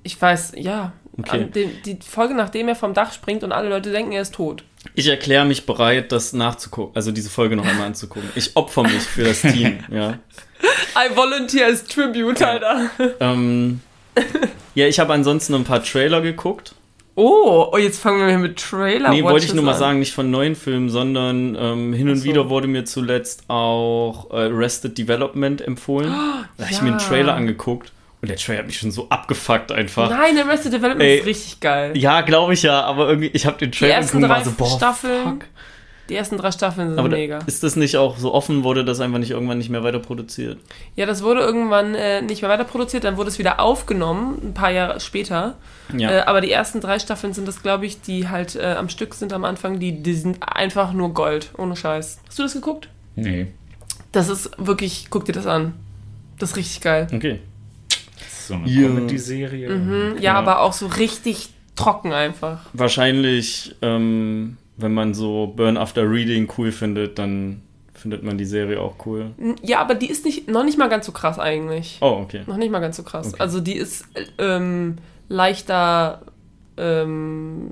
Ich 0.02 0.20
weiß, 0.20 0.52
ja. 0.56 0.92
Okay. 1.18 1.46
Dem, 1.46 1.70
die 1.84 1.98
Folge, 2.08 2.34
nachdem 2.34 2.68
er 2.68 2.76
vom 2.76 2.94
Dach 2.94 3.12
springt 3.12 3.42
und 3.42 3.50
alle 3.50 3.68
Leute 3.68 3.90
denken, 3.90 4.12
er 4.12 4.22
ist 4.22 4.34
tot. 4.34 4.62
Ich 4.94 5.08
erkläre 5.08 5.44
mich 5.44 5.66
bereit, 5.66 6.12
das 6.12 6.32
nachzugucken, 6.32 6.94
also 6.94 7.10
diese 7.10 7.28
Folge 7.28 7.56
noch 7.56 7.66
einmal 7.66 7.88
anzugucken. 7.88 8.30
Ich 8.36 8.54
opfer 8.56 8.84
mich 8.84 9.02
für 9.02 9.24
das 9.24 9.42
Team, 9.42 9.80
ja. 9.90 10.10
I 10.96 11.14
volunteer 11.16 11.66
as 11.66 11.84
Tribute, 11.84 12.40
Alter. 12.42 12.90
Ähm, 13.18 13.80
ja, 14.74 14.86
ich 14.86 14.98
habe 15.00 15.12
ansonsten 15.12 15.54
ein 15.54 15.64
paar 15.64 15.82
Trailer 15.82 16.20
geguckt. 16.20 16.74
Oh, 17.14 17.70
oh, 17.72 17.78
jetzt 17.78 17.98
fangen 18.00 18.20
wir 18.20 18.28
hier 18.28 18.38
mit 18.38 18.60
Trailer 18.60 19.10
Nee, 19.10 19.24
wollte 19.24 19.44
ich 19.44 19.52
nur 19.52 19.64
mal 19.64 19.72
an. 19.72 19.78
sagen, 19.78 19.98
nicht 19.98 20.12
von 20.12 20.30
neuen 20.30 20.54
Filmen, 20.54 20.88
sondern 20.88 21.56
ähm, 21.58 21.92
hin 21.92 22.08
und 22.08 22.18
so. 22.18 22.24
wieder 22.24 22.48
wurde 22.48 22.68
mir 22.68 22.84
zuletzt 22.84 23.42
auch 23.48 24.30
äh, 24.30 24.44
Arrested 24.44 24.96
Development 24.96 25.60
empfohlen. 25.60 26.10
Da 26.10 26.64
habe 26.64 26.72
ich 26.72 26.80
mir 26.80 26.90
einen 26.90 27.00
ja. 27.00 27.04
Trailer 27.04 27.34
angeguckt 27.34 27.90
und 28.20 28.28
der 28.28 28.36
Trailer 28.36 28.60
hat 28.60 28.66
mich 28.66 28.78
schon 28.78 28.90
so 28.90 29.08
abgefuckt 29.10 29.70
einfach. 29.72 30.10
Nein, 30.10 30.38
Arrested 30.38 30.72
Development 30.72 31.02
Ey. 31.02 31.18
ist 31.18 31.26
richtig 31.26 31.60
geil. 31.60 31.96
Ja, 31.96 32.20
glaube 32.20 32.54
ich 32.54 32.62
ja, 32.62 32.82
aber 32.82 33.08
irgendwie, 33.08 33.30
ich 33.32 33.46
habe 33.46 33.58
den 33.58 33.72
Trailer 33.72 33.98
und 34.12 34.28
war 34.28 34.44
so, 34.44 34.52
boah, 34.52 34.76
Staffeln, 34.76 35.24
fuck. 35.24 35.44
Die 36.08 36.14
ersten 36.14 36.36
drei 36.38 36.50
Staffeln 36.50 36.90
sind 36.90 36.98
Aber 36.98 37.08
da, 37.08 37.16
mega. 37.16 37.38
ist 37.46 37.62
das 37.62 37.76
nicht 37.76 37.96
auch 37.96 38.16
so 38.18 38.32
offen, 38.34 38.64
wurde 38.64 38.84
das 38.84 39.00
einfach 39.00 39.18
nicht 39.18 39.30
irgendwann 39.30 39.58
nicht 39.58 39.70
mehr 39.70 39.82
weiter 39.82 39.98
produziert? 39.98 40.58
Ja, 40.96 41.06
das 41.06 41.22
wurde 41.22 41.40
irgendwann 41.40 41.94
äh, 41.94 42.22
nicht 42.22 42.42
mehr 42.42 42.50
weiter 42.50 42.64
produziert, 42.64 43.04
dann 43.04 43.16
wurde 43.16 43.28
es 43.30 43.38
wieder 43.38 43.60
aufgenommen, 43.60 44.38
ein 44.42 44.54
paar 44.54 44.70
Jahre 44.70 45.00
später. 45.00 45.56
Ja. 45.96 46.10
Äh, 46.10 46.20
aber 46.22 46.40
die 46.40 46.50
ersten 46.50 46.80
drei 46.80 46.98
Staffeln 46.98 47.32
sind 47.32 47.46
das, 47.48 47.62
glaube 47.62 47.86
ich, 47.86 48.00
die 48.00 48.28
halt 48.28 48.56
äh, 48.56 48.74
am 48.78 48.88
Stück 48.88 49.14
sind 49.14 49.32
am 49.32 49.44
Anfang, 49.44 49.78
die, 49.78 50.02
die 50.02 50.14
sind 50.14 50.38
einfach 50.42 50.92
nur 50.92 51.14
Gold, 51.14 51.50
ohne 51.58 51.76
Scheiß. 51.76 52.20
Hast 52.26 52.38
du 52.38 52.42
das 52.42 52.52
geguckt? 52.54 52.88
Nee. 53.16 53.48
Das 54.12 54.28
ist 54.28 54.50
wirklich, 54.58 55.08
guck 55.10 55.24
dir 55.26 55.32
das 55.32 55.46
an. 55.46 55.74
Das 56.38 56.50
ist 56.52 56.56
richtig 56.56 56.80
geil. 56.80 57.08
Okay. 57.12 57.40
So 58.46 58.54
eine 58.54 58.66
Ja. 58.68 58.88
Comedy-Serie. 58.88 59.68
Mhm, 59.68 60.14
ja, 60.16 60.22
Ja. 60.22 60.34
aber 60.34 60.60
auch 60.60 60.72
so 60.72 60.86
richtig 60.86 61.50
trocken 61.76 62.12
einfach. 62.12 62.60
Wahrscheinlich, 62.72 63.76
ähm, 63.82 64.56
wenn 64.78 64.94
man 64.94 65.12
so 65.12 65.52
Burn 65.54 65.76
After 65.76 66.08
Reading 66.08 66.48
cool 66.56 66.72
findet, 66.72 67.18
dann 67.18 67.62
findet 67.94 68.22
man 68.22 68.38
die 68.38 68.44
Serie 68.44 68.80
auch 68.80 68.94
cool. 69.06 69.32
Ja, 69.62 69.80
aber 69.80 69.94
die 69.94 70.08
ist 70.08 70.24
nicht, 70.24 70.48
noch 70.48 70.64
nicht 70.64 70.78
mal 70.78 70.88
ganz 70.88 71.04
so 71.04 71.12
krass 71.12 71.38
eigentlich. 71.38 71.98
Oh, 72.00 72.20
okay. 72.22 72.42
Noch 72.46 72.56
nicht 72.56 72.70
mal 72.70 72.78
ganz 72.78 72.96
so 72.96 73.02
krass. 73.02 73.34
Okay. 73.34 73.42
Also 73.42 73.60
die 73.60 73.76
ist 73.76 74.06
äh, 74.14 74.24
ähm, 74.38 74.96
leichter, 75.28 76.22
ähm, 76.76 77.70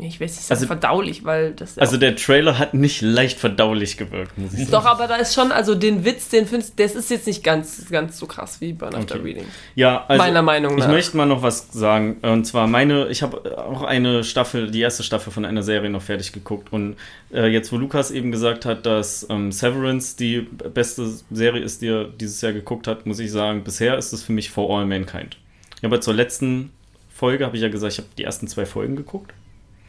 ich 0.00 0.20
weiß 0.20 0.36
nicht, 0.36 0.50
Also- 0.50 0.66
verdaulich, 0.66 1.24
weil 1.24 1.52
das 1.52 1.78
Also 1.78 1.96
der 1.96 2.16
Trailer 2.16 2.58
hat 2.58 2.74
nicht 2.74 3.00
leicht 3.02 3.38
verdaulich 3.38 3.96
gewirkt, 3.96 4.36
muss 4.38 4.52
ich 4.52 4.60
sagen. 4.60 4.70
Doch, 4.72 4.84
aber 4.84 5.06
da 5.06 5.16
ist 5.16 5.34
schon, 5.34 5.52
also 5.52 5.74
den 5.74 6.04
Witz, 6.04 6.28
den 6.28 6.46
findest 6.46 6.78
das 6.78 6.94
ist 6.94 7.10
jetzt 7.10 7.26
nicht 7.26 7.42
ganz, 7.44 7.88
ganz 7.90 8.18
so 8.18 8.26
krass 8.26 8.60
wie 8.60 8.72
Burn 8.72 8.94
After 8.94 9.16
Okay. 9.16 9.24
Reading. 9.24 9.44
Ja, 9.74 10.04
also 10.08 10.22
Meiner 10.22 10.42
Meinung 10.42 10.76
nach. 10.76 10.86
Ich 10.86 10.90
möchte 10.92 11.16
mal 11.16 11.26
noch 11.26 11.42
was 11.42 11.68
sagen. 11.72 12.16
Und 12.22 12.44
zwar 12.46 12.66
meine, 12.66 13.08
ich 13.08 13.22
habe 13.22 13.58
auch 13.58 13.82
eine 13.82 14.24
Staffel, 14.24 14.70
die 14.70 14.80
erste 14.80 15.02
Staffel 15.02 15.32
von 15.32 15.44
einer 15.44 15.62
Serie 15.62 15.90
noch 15.90 16.02
fertig 16.02 16.32
geguckt. 16.32 16.72
Und 16.72 16.96
äh, 17.32 17.46
jetzt, 17.46 17.72
wo 17.72 17.76
Lukas 17.76 18.10
eben 18.10 18.32
gesagt 18.32 18.64
hat, 18.64 18.86
dass 18.86 19.26
ähm, 19.30 19.52
Severance 19.52 20.16
die 20.16 20.40
beste 20.40 21.10
Serie 21.30 21.62
ist, 21.62 21.82
die 21.82 21.88
er 21.88 22.04
dieses 22.04 22.40
Jahr 22.40 22.52
geguckt 22.52 22.86
hat, 22.86 23.06
muss 23.06 23.18
ich 23.18 23.30
sagen, 23.30 23.64
bisher 23.64 23.96
ist 23.98 24.12
es 24.12 24.22
für 24.22 24.32
mich 24.32 24.50
For 24.50 24.70
All 24.76 24.86
Mankind. 24.86 25.36
Ja, 25.82 25.88
aber 25.88 26.00
zur 26.00 26.14
letzten 26.14 26.72
Folge 27.14 27.44
habe 27.44 27.56
ich 27.56 27.62
ja 27.62 27.68
gesagt, 27.68 27.92
ich 27.94 27.98
habe 27.98 28.08
die 28.16 28.24
ersten 28.24 28.48
zwei 28.48 28.66
Folgen 28.66 28.96
geguckt. 28.96 29.32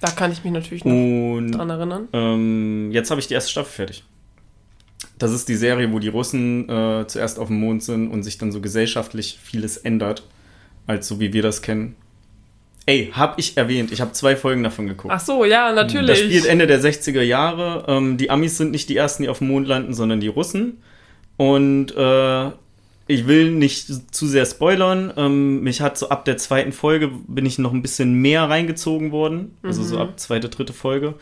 Da 0.01 0.09
kann 0.11 0.31
ich 0.31 0.43
mich 0.43 0.53
natürlich 0.53 0.85
noch 0.85 0.93
Und 0.93 1.51
dran 1.51 1.69
erinnern. 1.69 2.07
ähm, 2.13 2.89
jetzt 2.91 3.11
habe 3.11 3.19
ich 3.19 3.27
die 3.27 3.33
erste 3.33 3.51
Staffel 3.51 3.71
fertig. 3.71 4.03
Das 5.17 5.31
ist 5.31 5.49
die 5.49 5.55
Serie, 5.55 5.91
wo 5.91 5.99
die 5.99 6.07
Russen 6.07 6.69
äh, 6.69 7.05
zuerst 7.07 7.39
auf 7.39 7.47
dem 7.47 7.59
Mond 7.59 7.83
sind 7.83 8.09
und 8.09 8.23
sich 8.23 8.37
dann 8.37 8.51
so 8.51 8.61
gesellschaftlich 8.61 9.37
vieles 9.41 9.77
ändert, 9.77 10.23
als 10.87 11.07
so 11.07 11.19
wie 11.19 11.33
wir 11.33 11.41
das 11.41 11.61
kennen. 11.61 11.95
Ey, 12.85 13.11
hab 13.13 13.37
ich 13.37 13.55
erwähnt, 13.57 13.91
ich 13.91 14.01
habe 14.01 14.13
zwei 14.13 14.35
Folgen 14.35 14.63
davon 14.63 14.87
geguckt. 14.87 15.13
Ach 15.15 15.19
so, 15.19 15.45
ja, 15.45 15.71
natürlich. 15.73 16.17
Das 16.17 16.19
spielt 16.19 16.45
Ende 16.45 16.65
der 16.65 16.81
60er 16.81 17.21
Jahre. 17.21 17.85
Ähm, 17.87 18.17
die 18.17 18.29
Amis 18.29 18.57
sind 18.57 18.71
nicht 18.71 18.89
die 18.89 18.95
ersten, 18.95 19.23
die 19.23 19.29
auf 19.29 19.39
dem 19.39 19.49
Mond 19.49 19.67
landen, 19.67 19.93
sondern 19.93 20.19
die 20.21 20.27
Russen. 20.27 20.81
Und 21.37 21.91
äh, 21.95 22.51
ich 23.09 23.25
will 23.25 23.49
nicht 23.49 24.13
zu 24.13 24.27
sehr 24.27 24.45
spoilern. 24.45 25.11
Ähm, 25.17 25.61
mich 25.61 25.81
hat 25.81 25.97
so 25.97 26.09
ab 26.09 26.25
der 26.25 26.37
zweiten 26.37 26.71
Folge 26.71 27.09
bin 27.27 27.43
ich 27.43 27.57
noch 27.57 27.73
ein 27.73 27.81
bisschen 27.81 28.13
mehr 28.13 28.43
reingezogen 28.43 29.11
worden. 29.11 29.57
Also 29.63 29.81
so 29.81 29.97
ab 29.97 30.19
zweite, 30.19 30.47
dritte 30.47 30.73
Folge. 30.73 31.15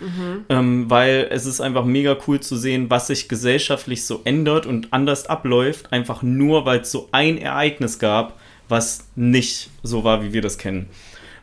Ähm, 0.50 0.90
weil 0.90 1.28
es 1.32 1.46
ist 1.46 1.62
einfach 1.62 1.86
mega 1.86 2.18
cool 2.28 2.42
zu 2.42 2.58
sehen, 2.58 2.90
was 2.90 3.08
sich 3.08 3.30
gesellschaftlich 3.30 4.04
so 4.04 4.20
ändert 4.26 4.66
und 4.66 4.92
anders 4.92 5.28
abläuft. 5.28 5.94
Einfach 5.94 6.24
nur, 6.24 6.66
weil 6.66 6.82
es 6.82 6.92
so 6.92 7.08
ein 7.14 7.38
Ereignis 7.38 8.00
gab, 8.00 8.38
was 8.68 9.08
nicht 9.16 9.70
so 9.82 10.04
war, 10.04 10.22
wie 10.26 10.34
wir 10.34 10.42
das 10.42 10.58
kennen. 10.58 10.88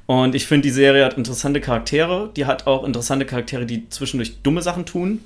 Und 0.05 0.35
ich 0.35 0.47
finde, 0.47 0.69
die 0.69 0.75
Serie 0.75 1.07
hat 1.07 1.17
interessante 1.17 1.63
Charaktere. 1.63 2.31
Die 2.37 2.45
hat 2.45 2.67
auch 2.67 2.85
interessante 2.85 3.25
Charaktere, 3.25 3.65
die 3.65 3.89
zwischendurch 3.89 4.43
dumme 4.43 4.61
Sachen 4.61 4.85
tun. 4.85 5.21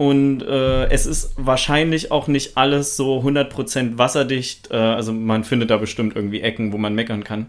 Und 0.00 0.40
äh, 0.40 0.86
es 0.86 1.04
ist 1.04 1.34
wahrscheinlich 1.36 2.10
auch 2.10 2.26
nicht 2.26 2.56
alles 2.56 2.96
so 2.96 3.20
100% 3.20 3.98
wasserdicht. 3.98 4.70
Äh, 4.70 4.76
also 4.76 5.12
man 5.12 5.44
findet 5.44 5.68
da 5.68 5.76
bestimmt 5.76 6.16
irgendwie 6.16 6.40
Ecken, 6.40 6.72
wo 6.72 6.78
man 6.78 6.94
meckern 6.94 7.22
kann. 7.22 7.48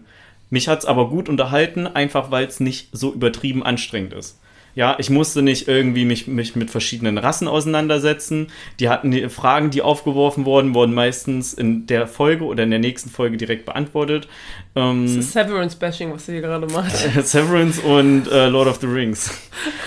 Mich 0.50 0.68
hat 0.68 0.80
es 0.80 0.84
aber 0.84 1.08
gut 1.08 1.30
unterhalten, 1.30 1.86
einfach 1.86 2.30
weil 2.30 2.44
es 2.44 2.60
nicht 2.60 2.90
so 2.92 3.10
übertrieben 3.10 3.62
anstrengend 3.62 4.12
ist. 4.12 4.38
Ja, 4.74 4.96
ich 4.98 5.08
musste 5.08 5.40
nicht 5.40 5.66
irgendwie 5.66 6.04
mich, 6.04 6.26
mich 6.26 6.54
mit 6.54 6.70
verschiedenen 6.70 7.16
Rassen 7.16 7.48
auseinandersetzen. 7.48 8.48
Die 8.80 8.90
hatten 8.90 9.10
die 9.10 9.30
Fragen, 9.30 9.70
die 9.70 9.80
aufgeworfen 9.80 10.44
wurden, 10.44 10.74
wurden 10.74 10.92
meistens 10.92 11.54
in 11.54 11.86
der 11.86 12.06
Folge 12.06 12.44
oder 12.44 12.64
in 12.64 12.70
der 12.70 12.80
nächsten 12.80 13.08
Folge 13.08 13.38
direkt 13.38 13.64
beantwortet. 13.64 14.28
Ähm, 14.76 15.06
Das 15.06 15.16
ist 15.16 15.32
Severance-Bashing, 15.32 16.12
was 16.12 16.28
ihr 16.28 16.34
hier 16.34 16.42
gerade 16.42 16.66
macht. 16.66 16.94
Severance 17.24 17.80
und 17.80 18.30
äh, 18.30 18.48
Lord 18.48 18.68
of 18.68 18.76
the 18.82 18.88
Rings. 18.88 19.30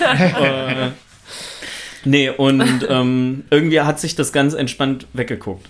äh, 0.00 0.88
nee, 2.06 2.30
und 2.30 2.62
ähm, 2.88 3.44
irgendwie 3.50 3.80
hat 3.82 4.00
sich 4.00 4.14
das 4.14 4.32
ganz 4.32 4.54
entspannt 4.54 5.06
weggeguckt. 5.12 5.66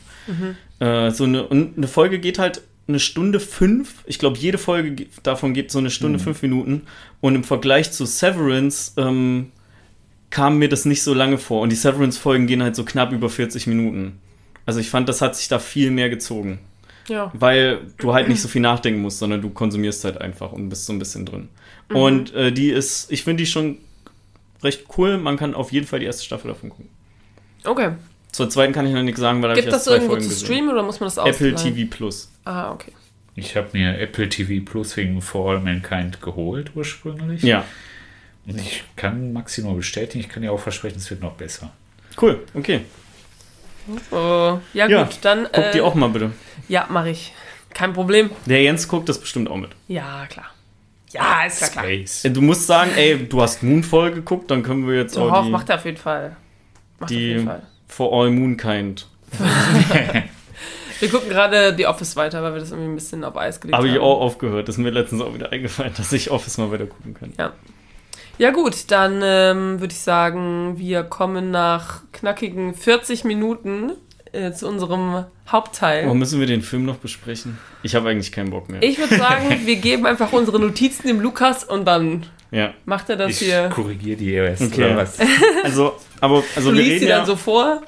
Äh, 0.80 1.10
so 1.10 1.24
eine, 1.24 1.46
und 1.46 1.76
eine 1.76 1.88
Folge 1.88 2.18
geht 2.18 2.38
halt 2.38 2.60
eine 2.88 3.00
Stunde 3.00 3.40
fünf. 3.40 4.04
Ich 4.06 4.18
glaube, 4.18 4.38
jede 4.38 4.58
Folge 4.58 4.92
ge- 4.92 5.06
davon 5.22 5.54
geht 5.54 5.70
so 5.72 5.78
eine 5.78 5.90
Stunde 5.90 6.18
fünf 6.18 6.42
Minuten. 6.42 6.82
Und 7.20 7.34
im 7.34 7.42
Vergleich 7.44 7.90
zu 7.92 8.06
Severance 8.06 8.92
ähm, 8.96 9.50
kam 10.30 10.58
mir 10.58 10.68
das 10.68 10.84
nicht 10.84 11.02
so 11.02 11.14
lange 11.14 11.38
vor. 11.38 11.62
Und 11.62 11.70
die 11.70 11.76
Severance-Folgen 11.76 12.46
gehen 12.46 12.62
halt 12.62 12.76
so 12.76 12.84
knapp 12.84 13.12
über 13.12 13.28
40 13.30 13.66
Minuten. 13.66 14.20
Also 14.66 14.80
ich 14.80 14.90
fand, 14.90 15.08
das 15.08 15.20
hat 15.22 15.36
sich 15.36 15.48
da 15.48 15.58
viel 15.60 15.90
mehr 15.92 16.10
gezogen 16.10 16.58
Ja. 17.08 17.30
weil 17.34 17.80
du 17.98 18.12
halt 18.14 18.28
nicht 18.28 18.40
so 18.40 18.48
viel 18.48 18.60
nachdenken 18.62 19.00
musst, 19.00 19.18
sondern 19.20 19.40
du 19.42 19.50
konsumierst 19.50 20.04
halt 20.04 20.20
einfach 20.20 20.50
und 20.52 20.68
bist 20.68 20.86
so 20.86 20.92
ein 20.92 20.98
bisschen 20.98 21.24
drin. 21.24 21.48
Und 21.92 22.34
äh, 22.34 22.50
die 22.50 22.70
ist, 22.70 23.10
ich 23.12 23.22
finde 23.22 23.44
die 23.44 23.46
schon 23.46 23.78
recht 24.62 24.84
cool. 24.96 25.18
Man 25.18 25.36
kann 25.36 25.54
auf 25.54 25.72
jeden 25.72 25.86
Fall 25.86 26.00
die 26.00 26.06
erste 26.06 26.24
Staffel 26.24 26.48
davon 26.48 26.70
gucken. 26.70 26.88
Okay. 27.64 27.92
Zur 28.32 28.50
zweiten 28.50 28.72
kann 28.72 28.86
ich 28.86 28.92
noch 28.92 29.02
nichts 29.02 29.20
sagen, 29.20 29.40
weil 29.42 29.48
da 29.48 29.50
habe 29.50 29.60
ich 29.60 29.64
Gibt 29.66 29.72
das 29.72 29.80
erst 29.80 29.84
zwei 29.86 29.92
irgendwo 29.94 30.10
Folgen 30.12 30.22
zu 30.24 30.28
gesehen. 30.30 30.46
streamen 30.46 30.70
oder 30.70 30.82
muss 30.82 31.00
man 31.00 31.06
das 31.08 31.16
Apple 31.16 31.54
ausleihen? 31.54 31.74
TV 31.76 31.90
Plus. 31.96 32.30
Ah, 32.44 32.70
okay. 32.72 32.92
Ich 33.34 33.56
habe 33.56 33.68
mir 33.72 33.98
Apple 33.98 34.28
TV 34.28 34.64
Plus 34.64 34.96
wegen 34.96 35.20
For 35.22 35.50
All 35.52 35.60
Mankind 35.60 36.20
geholt 36.22 36.72
ursprünglich. 36.74 37.42
Ja, 37.42 37.64
Und 38.46 38.58
ich 38.60 38.84
kann 38.96 39.32
Maxi 39.32 39.62
nur 39.62 39.76
bestätigen, 39.76 40.20
ich 40.20 40.28
kann 40.28 40.42
dir 40.42 40.52
auch 40.52 40.60
versprechen, 40.60 40.98
es 40.98 41.10
wird 41.10 41.20
noch 41.22 41.32
besser. 41.32 41.70
cool, 42.20 42.42
okay. 42.54 42.80
Oh, 44.10 44.58
ja, 44.74 44.88
Ja, 44.88 45.04
gut, 45.04 45.18
dann. 45.22 45.44
Guck 45.52 45.64
äh, 45.64 45.72
die 45.72 45.80
auch 45.80 45.94
mal 45.94 46.08
bitte. 46.08 46.32
Ja, 46.68 46.86
mache 46.90 47.10
ich. 47.10 47.32
Kein 47.72 47.92
Problem. 47.92 48.30
Der 48.46 48.62
Jens 48.62 48.88
guckt 48.88 49.08
das 49.08 49.20
bestimmt 49.20 49.48
auch 49.50 49.56
mit. 49.56 49.70
Ja, 49.86 50.26
klar. 50.26 50.46
Ja, 51.10 51.44
ist 51.46 51.60
ja 51.60 51.68
klar. 51.68 51.84
Space. 51.84 52.22
Du 52.32 52.42
musst 52.42 52.66
sagen, 52.66 52.90
ey, 52.96 53.18
du 53.26 53.40
hast 53.40 53.62
Moonfall 53.62 54.12
geguckt, 54.12 54.50
dann 54.50 54.62
können 54.62 54.86
wir 54.86 54.96
jetzt 54.96 55.16
auch 55.16 55.44
die, 55.44 55.50
macht 55.50 55.68
er 55.68 55.76
auf 55.76 55.84
jeden 55.84 55.96
Fall. 55.96 56.36
Macht 56.98 57.00
er 57.00 57.04
auf 57.04 57.08
die 57.08 57.18
jeden 57.18 57.46
Fall. 57.46 57.62
For 57.88 58.12
All 58.12 58.30
Moonkind. 58.30 59.06
Wir 60.98 61.10
gucken 61.10 61.28
gerade 61.28 61.74
The 61.76 61.86
Office 61.86 62.16
weiter, 62.16 62.42
weil 62.42 62.54
wir 62.54 62.60
das 62.60 62.70
irgendwie 62.70 62.88
ein 62.88 62.94
bisschen 62.94 63.22
auf 63.22 63.36
Eis 63.36 63.60
gelegt 63.60 63.76
Habe 63.76 63.86
haben. 63.86 63.94
ich 63.94 64.00
auch 64.00 64.20
aufgehört. 64.20 64.66
Das 64.66 64.76
ist 64.76 64.82
mir 64.82 64.90
letztens 64.90 65.20
auch 65.20 65.34
wieder 65.34 65.52
eingefallen, 65.52 65.92
dass 65.96 66.10
ich 66.12 66.30
Office 66.30 66.56
mal 66.56 66.72
wieder 66.72 66.86
gucken 66.86 67.14
kann. 67.14 67.32
Ja. 67.38 67.52
Ja 68.38 68.50
gut, 68.50 68.90
dann 68.90 69.20
ähm, 69.22 69.80
würde 69.80 69.92
ich 69.92 70.00
sagen, 70.00 70.74
wir 70.76 71.04
kommen 71.04 71.50
nach 71.50 72.02
knackigen 72.12 72.74
40 72.74 73.24
Minuten 73.24 73.92
äh, 74.36 74.52
zu 74.52 74.68
unserem 74.68 75.24
Hauptteil. 75.48 76.04
Warum 76.04 76.18
müssen 76.18 76.38
wir 76.40 76.46
den 76.46 76.62
Film 76.62 76.84
noch 76.84 76.96
besprechen? 76.96 77.58
Ich 77.82 77.94
habe 77.94 78.08
eigentlich 78.08 78.32
keinen 78.32 78.50
Bock 78.50 78.68
mehr. 78.68 78.82
Ich 78.82 78.98
würde 78.98 79.16
sagen, 79.16 79.60
wir 79.64 79.76
geben 79.76 80.06
einfach 80.06 80.32
unsere 80.32 80.60
Notizen 80.60 81.06
dem 81.08 81.20
Lukas 81.20 81.64
und 81.64 81.84
dann 81.86 82.26
ja. 82.50 82.74
macht 82.84 83.08
er 83.10 83.16
das 83.16 83.30
Ich 83.32 83.38
hier. 83.48 83.70
korrigiere 83.74 84.16
die 84.16 84.32
erst, 84.32 84.62
Okay. 84.62 84.84
oder 84.84 84.96
was? 84.98 85.18
Also, 85.64 85.94
aber 86.20 86.42
also 86.54 86.70
Du 86.70 86.76
wir 86.76 86.82
liest 86.82 86.90
reden, 86.94 87.00
sie 87.00 87.06
dann 87.08 87.20
ja, 87.20 87.26
so 87.26 87.36
vor. 87.36 87.82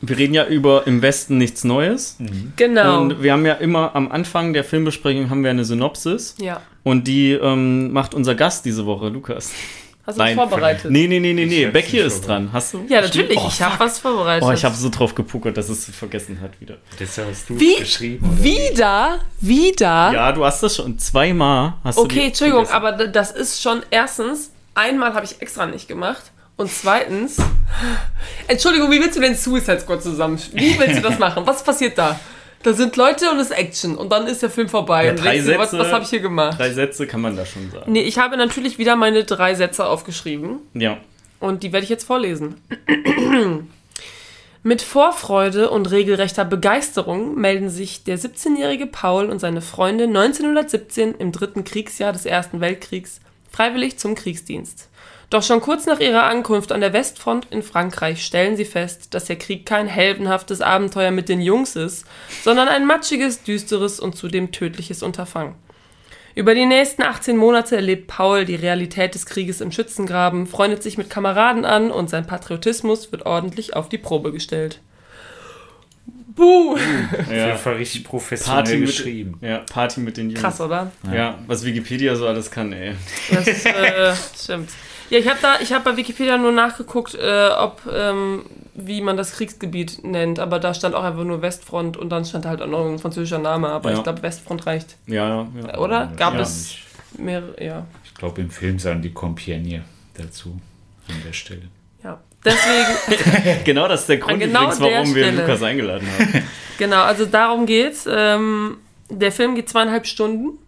wir 0.00 0.16
reden 0.18 0.34
ja 0.34 0.46
über 0.46 0.86
im 0.86 1.02
Westen 1.02 1.38
nichts 1.38 1.64
Neues. 1.64 2.16
Genau. 2.56 3.02
Und 3.02 3.22
wir 3.22 3.32
haben 3.32 3.44
ja 3.46 3.54
immer 3.54 3.94
am 3.96 4.10
Anfang 4.10 4.52
der 4.52 4.64
Filmbesprechung 4.64 5.28
haben 5.30 5.42
wir 5.42 5.50
eine 5.50 5.64
Synopsis. 5.64 6.34
ja. 6.40 6.60
Und 6.84 7.06
die 7.06 7.32
ähm, 7.32 7.92
macht 7.92 8.14
unser 8.14 8.34
Gast 8.34 8.64
diese 8.64 8.86
Woche, 8.86 9.08
Lukas. 9.10 9.52
Hast 10.08 10.16
du 10.16 10.20
was 10.22 10.26
Nein, 10.28 10.36
vorbereitet? 10.36 10.90
Nee, 10.90 11.06
nee, 11.06 11.20
nee, 11.20 11.34
nee, 11.34 11.44
nee. 11.44 11.66
Becky 11.66 11.98
ist 11.98 12.26
dran. 12.26 12.48
Hast 12.50 12.72
du? 12.72 12.86
Ja, 12.88 13.02
natürlich. 13.02 13.36
Oh, 13.38 13.46
ich 13.46 13.60
habe 13.60 13.78
was 13.78 13.98
vorbereitet. 13.98 14.48
oh 14.48 14.52
ich 14.52 14.64
habe 14.64 14.74
so 14.74 14.88
drauf 14.88 15.14
gepuckert, 15.14 15.54
dass 15.58 15.68
es 15.68 15.84
vergessen 15.84 16.40
hat 16.40 16.58
wieder. 16.62 16.78
Das 16.98 17.18
hast 17.18 17.50
du 17.50 17.60
Wie? 17.60 17.76
geschrieben. 17.76 18.26
Oder? 18.26 18.42
Wieder? 18.42 19.18
Wieder? 19.42 20.10
Ja, 20.14 20.32
du 20.32 20.46
hast 20.46 20.62
das 20.62 20.76
schon 20.76 20.98
zweimal. 20.98 21.74
Hast 21.84 21.98
du 21.98 22.02
Okay, 22.04 22.28
Entschuldigung, 22.28 22.64
vergessen. 22.64 22.96
aber 22.96 23.06
das 23.08 23.32
ist 23.32 23.60
schon 23.60 23.82
erstens, 23.90 24.50
einmal 24.74 25.12
habe 25.12 25.26
ich 25.26 25.42
extra 25.42 25.66
nicht 25.66 25.88
gemacht 25.88 26.22
und 26.56 26.70
zweitens, 26.72 27.36
Entschuldigung, 28.48 28.90
wie 28.90 29.00
willst 29.00 29.16
du 29.16 29.20
denn 29.20 29.34
Suicide 29.34 29.80
Squad 29.80 30.02
zusammen? 30.02 30.38
Wie 30.54 30.78
willst 30.78 30.96
du 30.96 31.02
das 31.02 31.18
machen? 31.18 31.46
Was 31.46 31.62
passiert 31.62 31.98
da? 31.98 32.18
Da 32.64 32.72
sind 32.72 32.96
Leute 32.96 33.30
und 33.30 33.38
es 33.38 33.50
ist 33.50 33.56
Action 33.56 33.96
und 33.96 34.10
dann 34.10 34.26
ist 34.26 34.42
der 34.42 34.50
Film 34.50 34.68
vorbei. 34.68 35.04
Ja, 35.06 35.10
und 35.12 35.22
drei 35.22 35.38
dir, 35.38 35.58
was, 35.58 35.70
Sätze. 35.70 35.82
was 35.84 35.92
habe 35.92 36.02
ich 36.04 36.10
hier 36.10 36.20
gemacht? 36.20 36.58
Drei 36.58 36.70
Sätze 36.72 37.06
kann 37.06 37.20
man 37.20 37.36
da 37.36 37.46
schon 37.46 37.70
sagen. 37.70 37.90
Nee, 37.92 38.02
ich 38.02 38.18
habe 38.18 38.36
natürlich 38.36 38.78
wieder 38.78 38.96
meine 38.96 39.24
drei 39.24 39.54
Sätze 39.54 39.86
aufgeschrieben 39.86 40.58
Ja. 40.74 40.98
und 41.40 41.62
die 41.62 41.72
werde 41.72 41.84
ich 41.84 41.90
jetzt 41.90 42.04
vorlesen. 42.04 42.56
Mit 44.64 44.82
Vorfreude 44.82 45.70
und 45.70 45.90
regelrechter 45.90 46.44
Begeisterung 46.44 47.36
melden 47.36 47.70
sich 47.70 48.02
der 48.02 48.18
17-jährige 48.18 48.86
Paul 48.86 49.26
und 49.30 49.38
seine 49.38 49.60
Freunde 49.60 50.04
1917 50.04 51.14
im 51.14 51.30
dritten 51.30 51.62
Kriegsjahr 51.64 52.12
des 52.12 52.26
Ersten 52.26 52.60
Weltkriegs 52.60 53.20
freiwillig 53.50 53.98
zum 53.98 54.14
Kriegsdienst. 54.16 54.88
Doch 55.30 55.42
schon 55.42 55.60
kurz 55.60 55.84
nach 55.84 56.00
ihrer 56.00 56.24
Ankunft 56.24 56.72
an 56.72 56.80
der 56.80 56.94
Westfront 56.94 57.48
in 57.50 57.62
Frankreich 57.62 58.24
stellen 58.24 58.56
sie 58.56 58.64
fest, 58.64 59.12
dass 59.12 59.26
der 59.26 59.36
Krieg 59.36 59.66
kein 59.66 59.86
heldenhaftes 59.86 60.62
Abenteuer 60.62 61.10
mit 61.10 61.28
den 61.28 61.42
Jungs 61.42 61.76
ist, 61.76 62.06
sondern 62.42 62.68
ein 62.68 62.86
matschiges, 62.86 63.42
düsteres 63.42 64.00
und 64.00 64.16
zudem 64.16 64.52
tödliches 64.52 65.02
Unterfangen. 65.02 65.54
Über 66.34 66.54
die 66.54 66.66
nächsten 66.66 67.02
18 67.02 67.36
Monate 67.36 67.76
erlebt 67.76 68.06
Paul 68.06 68.44
die 68.44 68.54
Realität 68.54 69.14
des 69.14 69.26
Krieges 69.26 69.60
im 69.60 69.72
Schützengraben, 69.72 70.46
freundet 70.46 70.82
sich 70.82 70.96
mit 70.96 71.10
Kameraden 71.10 71.64
an 71.64 71.90
und 71.90 72.08
sein 72.08 72.26
Patriotismus 72.26 73.12
wird 73.12 73.26
ordentlich 73.26 73.74
auf 73.74 73.88
die 73.88 73.98
Probe 73.98 74.32
gestellt. 74.32 74.80
Buh! 76.36 76.74
Auf 76.74 77.30
ja. 77.30 77.46
jeden 77.48 77.58
Fall 77.58 77.74
richtig 77.74 78.04
professionell 78.04 78.62
Party 78.62 78.76
mit, 78.76 78.86
geschrieben. 78.86 79.38
ja, 79.42 79.58
Party 79.58 80.00
mit 80.00 80.16
den 80.16 80.30
Jungs. 80.30 80.40
Krass, 80.40 80.60
oder? 80.60 80.92
Ja, 81.12 81.38
was 81.48 81.64
Wikipedia 81.64 82.14
so 82.14 82.28
alles 82.28 82.50
kann, 82.50 82.72
ey. 82.72 82.94
Das 83.30 83.46
äh, 83.66 84.14
stimmt. 84.40 84.70
Ja, 85.10 85.18
ich 85.18 85.28
habe 85.28 85.38
da, 85.40 85.60
ich 85.60 85.72
habe 85.72 85.84
bei 85.90 85.96
Wikipedia 85.96 86.36
nur 86.36 86.52
nachgeguckt, 86.52 87.14
äh, 87.14 87.48
ob, 87.58 87.80
ähm, 87.92 88.44
wie 88.74 89.00
man 89.00 89.16
das 89.16 89.32
Kriegsgebiet 89.32 90.04
nennt, 90.04 90.38
aber 90.38 90.58
da 90.58 90.74
stand 90.74 90.94
auch 90.94 91.02
einfach 91.04 91.24
nur 91.24 91.40
Westfront 91.42 91.96
und 91.96 92.10
dann 92.10 92.24
stand 92.24 92.44
halt 92.46 92.60
auch 92.62 92.66
noch 92.66 92.86
ein 92.86 92.98
französischer 92.98 93.38
Name, 93.38 93.68
aber 93.68 93.90
Ja. 93.90 93.96
ich 93.96 94.02
glaube 94.02 94.22
Westfront 94.22 94.66
reicht, 94.66 94.96
Ja, 95.06 95.46
ja. 95.64 95.78
oder? 95.78 96.12
Gab 96.16 96.34
Ja, 96.34 96.40
es 96.40 96.74
mehrere, 97.16 97.62
ja. 97.64 97.86
Ich 98.04 98.14
glaube, 98.14 98.40
im 98.40 98.50
Film 98.50 98.78
sagen 98.78 99.00
die 99.02 99.10
Compiègne 99.10 99.80
dazu 100.14 100.60
an 101.08 101.16
der 101.26 101.32
Stelle. 101.32 101.62
Ja. 102.04 102.20
Deswegen, 102.44 103.64
Genau 103.64 103.88
das 103.88 104.00
ist 104.02 104.08
der 104.10 104.18
Grund, 104.18 104.38
genau 104.40 104.60
übrigens, 104.64 104.80
warum 104.80 105.14
wir 105.14 105.24
Stelle. 105.24 105.40
Lukas 105.42 105.62
eingeladen 105.62 106.06
haben. 106.18 106.42
genau, 106.78 107.02
also 107.02 107.24
darum 107.26 107.66
geht's. 107.66 108.06
Ähm, 108.10 108.76
der 109.10 109.32
Film 109.32 109.54
geht 109.54 109.68
zweieinhalb 109.68 110.06
Stunden. 110.06 110.58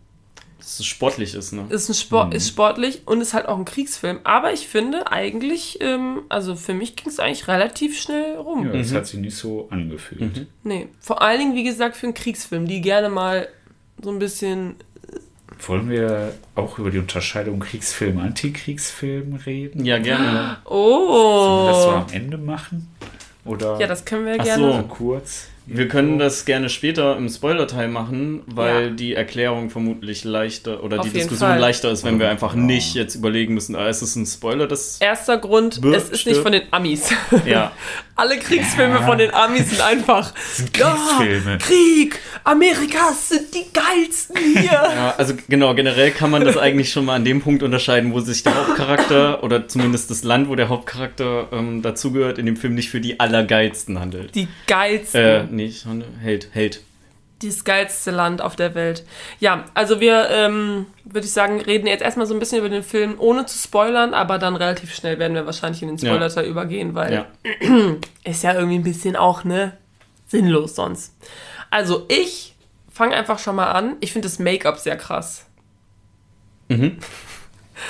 Dass 0.60 0.78
es 0.80 0.86
sportlich 0.86 1.34
ist, 1.34 1.52
ne? 1.52 1.66
Ist, 1.70 1.88
ein 1.88 1.94
Sport, 1.94 2.34
ist 2.34 2.48
sportlich 2.48 3.02
und 3.06 3.20
ist 3.20 3.34
halt 3.34 3.46
auch 3.46 3.58
ein 3.58 3.64
Kriegsfilm. 3.64 4.20
Aber 4.24 4.52
ich 4.52 4.68
finde 4.68 5.10
eigentlich, 5.10 5.78
ähm, 5.80 6.22
also 6.28 6.54
für 6.54 6.74
mich 6.74 6.96
ging 6.96 7.08
es 7.08 7.18
eigentlich 7.18 7.48
relativ 7.48 7.98
schnell 8.00 8.36
rum. 8.36 8.66
Ja, 8.66 8.72
das 8.72 8.92
hat 8.92 9.06
sich 9.06 9.20
nicht 9.20 9.36
so 9.36 9.68
angefühlt. 9.70 10.36
Mhm. 10.36 10.46
Nee, 10.62 10.88
vor 11.00 11.22
allen 11.22 11.38
Dingen, 11.38 11.54
wie 11.54 11.64
gesagt, 11.64 11.96
für 11.96 12.06
einen 12.06 12.14
Kriegsfilm, 12.14 12.66
die 12.66 12.80
gerne 12.80 13.08
mal 13.08 13.48
so 14.02 14.10
ein 14.10 14.18
bisschen 14.18 14.76
Wollen 15.66 15.90
wir 15.90 16.34
auch 16.54 16.78
über 16.78 16.90
die 16.90 16.98
Unterscheidung 16.98 17.60
Kriegsfilm, 17.60 18.18
Antikriegsfilm 18.18 19.34
reden? 19.34 19.84
Ja, 19.84 19.98
gerne. 19.98 20.58
Oh. 20.64 21.44
Sollen 21.44 21.64
wir 21.66 21.72
das 21.72 21.82
so 21.82 21.90
am 21.90 22.06
Ende 22.12 22.38
machen? 22.38 22.88
Oder 23.44 23.78
Ja, 23.80 23.86
das 23.86 24.04
können 24.04 24.26
wir 24.26 24.36
Ach 24.38 24.44
gerne. 24.44 24.72
so 24.72 24.82
kurz? 24.88 25.48
Wir 25.72 25.86
können 25.88 26.18
das 26.18 26.44
gerne 26.44 26.68
später 26.68 27.16
im 27.16 27.28
Spoiler-Teil 27.28 27.88
machen, 27.88 28.42
weil 28.46 28.84
Ja. 28.86 28.90
die 28.90 29.14
Erklärung 29.14 29.70
vermutlich 29.70 30.24
leichter 30.24 30.82
oder 30.82 30.98
Auf 31.00 31.06
die 31.06 31.12
Diskussion 31.12 31.50
Fall. 31.50 31.58
leichter 31.60 31.90
ist, 31.92 32.02
wenn 32.04 32.18
wir 32.18 32.28
einfach 32.28 32.54
Ja. 32.54 32.60
nicht 32.60 32.94
jetzt 32.94 33.14
überlegen 33.14 33.54
müssen, 33.54 33.76
ah, 33.76 33.88
ist 33.88 34.02
es 34.02 34.16
ein 34.16 34.26
Spoiler, 34.26 34.66
das. 34.66 34.98
Erster 35.00 35.38
Grund, 35.38 35.80
es 35.84 36.08
ist 36.10 36.26
nicht 36.26 36.40
von 36.40 36.52
den 36.52 36.62
Amis. 36.72 37.10
Ja. 37.46 37.70
Alle 38.16 38.36
Kriegsfilme 38.38 38.96
Ja. 38.96 39.06
von 39.06 39.16
den 39.16 39.32
Amis 39.32 39.70
sind 39.70 39.80
einfach. 39.80 40.34
sind 40.52 40.72
Kriegsfilme. 40.74 41.52
Ja, 41.52 41.56
Krieg! 41.58 42.18
Amerikas 42.44 43.28
sind 43.30 43.54
die 43.54 43.64
geilsten 43.72 44.36
hier! 44.36 44.64
ja. 44.72 45.14
Also 45.16 45.34
genau, 45.48 45.74
generell 45.74 46.10
kann 46.10 46.30
man 46.30 46.44
das 46.44 46.56
eigentlich 46.58 46.90
schon 46.92 47.04
mal 47.06 47.14
an 47.14 47.24
dem 47.24 47.40
Punkt 47.40 47.62
unterscheiden, 47.62 48.12
wo 48.12 48.20
sich 48.20 48.42
der 48.42 48.54
Hauptcharakter 48.56 49.42
oder 49.42 49.68
zumindest 49.68 50.10
das 50.10 50.24
Land, 50.24 50.48
wo 50.48 50.54
der 50.56 50.68
Hauptcharakter 50.68 51.48
ähm, 51.52 51.80
dazugehört, 51.80 52.38
in 52.38 52.46
dem 52.46 52.56
Film 52.56 52.74
nicht 52.74 52.90
für 52.90 53.00
die 53.00 53.20
Allergeilsten 53.20 53.98
handelt. 54.00 54.34
Die 54.34 54.48
geilsten. 54.66 55.20
Äh, 55.20 55.44
nicht, 55.64 55.86
Held, 56.20 56.48
Held. 56.52 56.82
Das 57.42 57.64
geilste 57.64 58.10
Land 58.10 58.42
auf 58.42 58.54
der 58.54 58.74
Welt. 58.74 59.04
Ja, 59.38 59.64
also 59.72 59.98
wir, 60.00 60.28
ähm, 60.30 60.84
würde 61.04 61.26
ich 61.26 61.32
sagen, 61.32 61.60
reden 61.62 61.86
jetzt 61.86 62.02
erstmal 62.02 62.26
so 62.26 62.34
ein 62.34 62.38
bisschen 62.38 62.58
über 62.58 62.68
den 62.68 62.82
Film, 62.82 63.14
ohne 63.18 63.46
zu 63.46 63.56
spoilern, 63.56 64.12
aber 64.12 64.38
dann 64.38 64.56
relativ 64.56 64.94
schnell 64.94 65.18
werden 65.18 65.34
wir 65.34 65.46
wahrscheinlich 65.46 65.80
in 65.80 65.88
den 65.88 65.96
Ja. 65.96 66.10
Spoiler-Teil 66.10 66.44
übergehen, 66.44 66.94
weil 66.94 67.12
Ja. 67.14 67.26
ist 68.24 68.42
ja 68.42 68.52
irgendwie 68.54 68.74
ein 68.78 68.82
bisschen 68.82 69.16
auch, 69.16 69.44
ne, 69.44 69.76
sinnlos 70.26 70.74
sonst. 70.74 71.14
Also 71.70 72.04
ich 72.08 72.56
fange 72.92 73.14
einfach 73.14 73.38
schon 73.38 73.56
mal 73.56 73.70
an. 73.72 73.96
Ich 74.00 74.12
finde 74.12 74.28
das 74.28 74.38
Make-up 74.38 74.78
sehr 74.78 74.96
krass. 74.98 75.46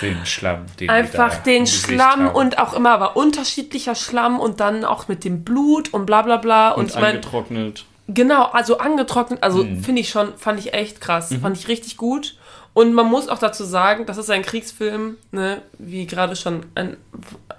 Den 0.03 0.25
Schlamm. 0.27 0.67
Den 0.79 0.89
Einfach 0.91 1.37
den 1.43 1.67
Schlamm 1.67 2.27
haben. 2.27 2.35
und 2.35 2.59
auch 2.59 2.73
immer 2.75 3.01
war 3.01 3.17
unterschiedlicher 3.17 3.95
Schlamm 3.95 4.39
und 4.41 4.61
dann 4.61 4.85
auch 4.85 5.09
mit 5.09 5.25
dem 5.25 5.45
Blut 5.45 5.93
und 5.93 6.07
bla 6.07 6.23
bla 6.23 6.37
bla. 6.37 6.71
Und, 6.71 6.85
Und 6.85 6.89
ich 6.91 6.95
mein, 6.97 7.17
angetrocknet. 7.17 7.85
Genau, 8.09 8.45
also 8.47 8.79
angetrocknet, 8.79 9.43
also 9.43 9.63
Mhm. 9.65 9.83
finde 9.85 10.01
ich 10.03 10.11
schon, 10.11 10.37
fand 10.37 10.59
ich 10.59 10.75
echt 10.75 11.01
krass, 11.01 11.33
fand 11.41 11.57
ich 11.57 11.69
richtig 11.69 11.97
gut. 11.97 12.37
Und 12.73 12.93
man 12.95 13.07
muss 13.07 13.29
auch 13.29 13.39
dazu 13.39 13.65
sagen, 13.65 14.07
das 14.07 14.17
ist 14.17 14.31
ein 14.31 14.43
Kriegsfilm, 14.43 15.17
ne, 15.33 15.63
wie 15.79 16.07
gerade 16.07 16.35
schon 16.37 16.67
ein 16.75 16.97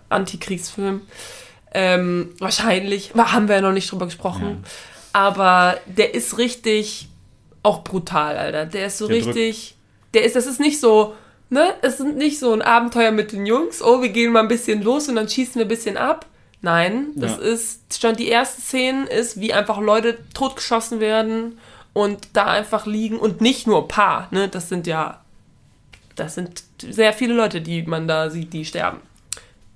Antikriegsfilm. 0.09 1.01
Ähm, 1.73 2.29
wahrscheinlich, 2.39 3.11
haben 3.15 3.47
wir 3.47 3.55
ja 3.55 3.61
noch 3.61 3.71
nicht 3.71 3.91
drüber 3.91 4.05
gesprochen. 4.05 4.63
Aber 5.13 5.77
der 5.85 6.13
ist 6.13 6.37
richtig 6.37 7.07
auch 7.63 7.83
brutal, 7.83 8.37
Alter. 8.37 8.65
Der 8.65 8.87
ist 8.87 8.97
so 8.97 9.07
Der 9.07 9.17
richtig, 9.17 9.75
der 10.13 10.23
ist, 10.23 10.35
das 10.35 10.47
ist 10.47 10.59
nicht 10.59 10.79
so, 10.79 11.15
ne, 11.51 11.75
es 11.83 11.99
ist 11.99 12.15
nicht 12.15 12.39
so 12.39 12.51
ein 12.53 12.63
Abenteuer 12.63 13.11
mit 13.11 13.31
den 13.31 13.45
Jungs, 13.45 13.83
oh, 13.83 14.01
wir 14.01 14.09
gehen 14.09 14.31
mal 14.31 14.39
ein 14.39 14.47
bisschen 14.47 14.81
los 14.81 15.07
und 15.07 15.15
dann 15.15 15.29
schießen 15.29 15.55
wir 15.55 15.65
ein 15.65 15.67
bisschen 15.67 15.97
ab. 15.97 16.25
Nein, 16.63 17.07
das 17.15 17.33
Ja. 17.37 17.37
ist 17.43 17.99
schon 18.01 18.15
die 18.15 18.27
erste 18.27 18.61
Szene 18.61 19.05
ist, 19.07 19.39
wie 19.39 19.53
einfach 19.53 19.79
Leute 19.79 20.17
totgeschossen 20.33 20.99
werden 20.99 21.59
und 21.93 22.29
da 22.33 22.45
einfach 22.45 22.85
liegen 22.85 23.17
und 23.19 23.41
nicht 23.41 23.67
nur 23.67 23.83
ein 23.83 23.87
paar, 23.87 24.27
ne, 24.31 24.47
das 24.47 24.69
sind 24.69 24.87
ja, 24.87 25.21
das 26.15 26.35
sind 26.35 26.63
sehr 26.79 27.13
viele 27.13 27.33
Leute, 27.33 27.61
die 27.61 27.83
man 27.83 28.07
da 28.07 28.29
sieht, 28.29 28.53
die 28.53 28.65
sterben. 28.65 28.99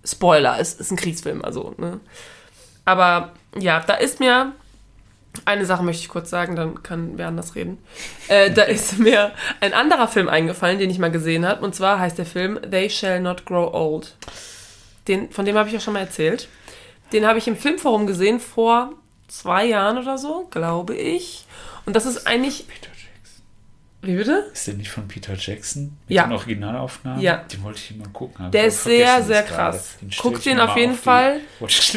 Spoiler, 0.03 0.57
es 0.59 0.73
ist 0.76 0.91
ein 0.91 0.97
Kriegsfilm, 0.97 1.43
also, 1.43 1.73
ne. 1.78 1.99
Aber 2.86 3.32
ja, 3.57 3.80
da 3.80 3.95
ist 3.95 4.19
mir 4.19 4.51
eine 5.46 5.66
Sache 5.66 5.84
möchte 5.84 6.02
ich 6.02 6.10
kurz 6.10 6.30
sagen, 6.30 6.56
dann 6.56 6.82
kann 6.84 7.18
wer 7.18 7.28
anders 7.28 7.56
reden. 7.56 7.78
Äh, 8.28 8.52
da 8.52 8.64
ist 8.64 9.00
mir 9.00 9.32
ein 9.60 9.74
anderer 9.74 10.08
Film 10.08 10.30
eingefallen, 10.30 10.80
den 10.80 10.90
ich 10.90 11.00
mal 11.00 11.12
gesehen 11.12 11.46
habe. 11.46 11.64
Und 11.64 11.76
zwar 11.76 12.00
heißt 12.00 12.18
der 12.18 12.26
Film 12.26 12.60
They 12.70 12.90
Shall 12.90 13.20
Not 13.20 13.46
Grow 13.46 13.74
Old. 13.74 14.16
Den, 15.08 15.32
von 15.32 15.46
dem 15.46 15.58
habe 15.58 15.68
ich 15.68 15.74
ja 15.74 15.80
schon 15.80 15.94
mal 15.94 16.00
erzählt. 16.00 16.48
Den 17.14 17.26
habe 17.26 17.38
ich 17.38 17.48
im 17.48 17.58
Filmforum 17.58 18.08
gesehen 18.08 18.40
vor 18.40 18.94
zwei 19.28 19.66
Jahren 19.66 19.98
oder 19.98 20.18
so, 20.18 20.48
glaube 20.50 20.96
ich. 20.96 21.46
Und 21.86 21.96
das 21.96 22.06
ist 22.06 22.26
eigentlich. 22.26 22.66
Jackson. 22.68 22.95
Wie 24.06 24.16
bitte? 24.16 24.45
Ist 24.53 24.68
der 24.68 24.76
nicht 24.76 24.89
von 24.89 25.08
Peter 25.08 25.34
Jackson? 25.36 25.97
Mit 26.08 26.16
Ja. 26.16 26.24
den 26.24 26.34
Originalaufnahmen? 26.34 27.22
Ja. 27.22 27.38
Den 27.51 27.64
wollte 27.64 27.80
ich 27.80 27.95
immer 27.95 28.08
gucken. 28.10 28.51
Der 28.51 28.66
ist 28.66 28.84
sehr, 28.84 29.24
sehr 29.24 29.43
krass. 29.43 29.95
Den 30.01 30.10
Guck 30.18 30.41
den 30.43 30.60
auf 30.60 30.70
mal 30.72 30.80
jeden 30.80 30.93
die 30.93 30.97
Fall. 30.99 31.39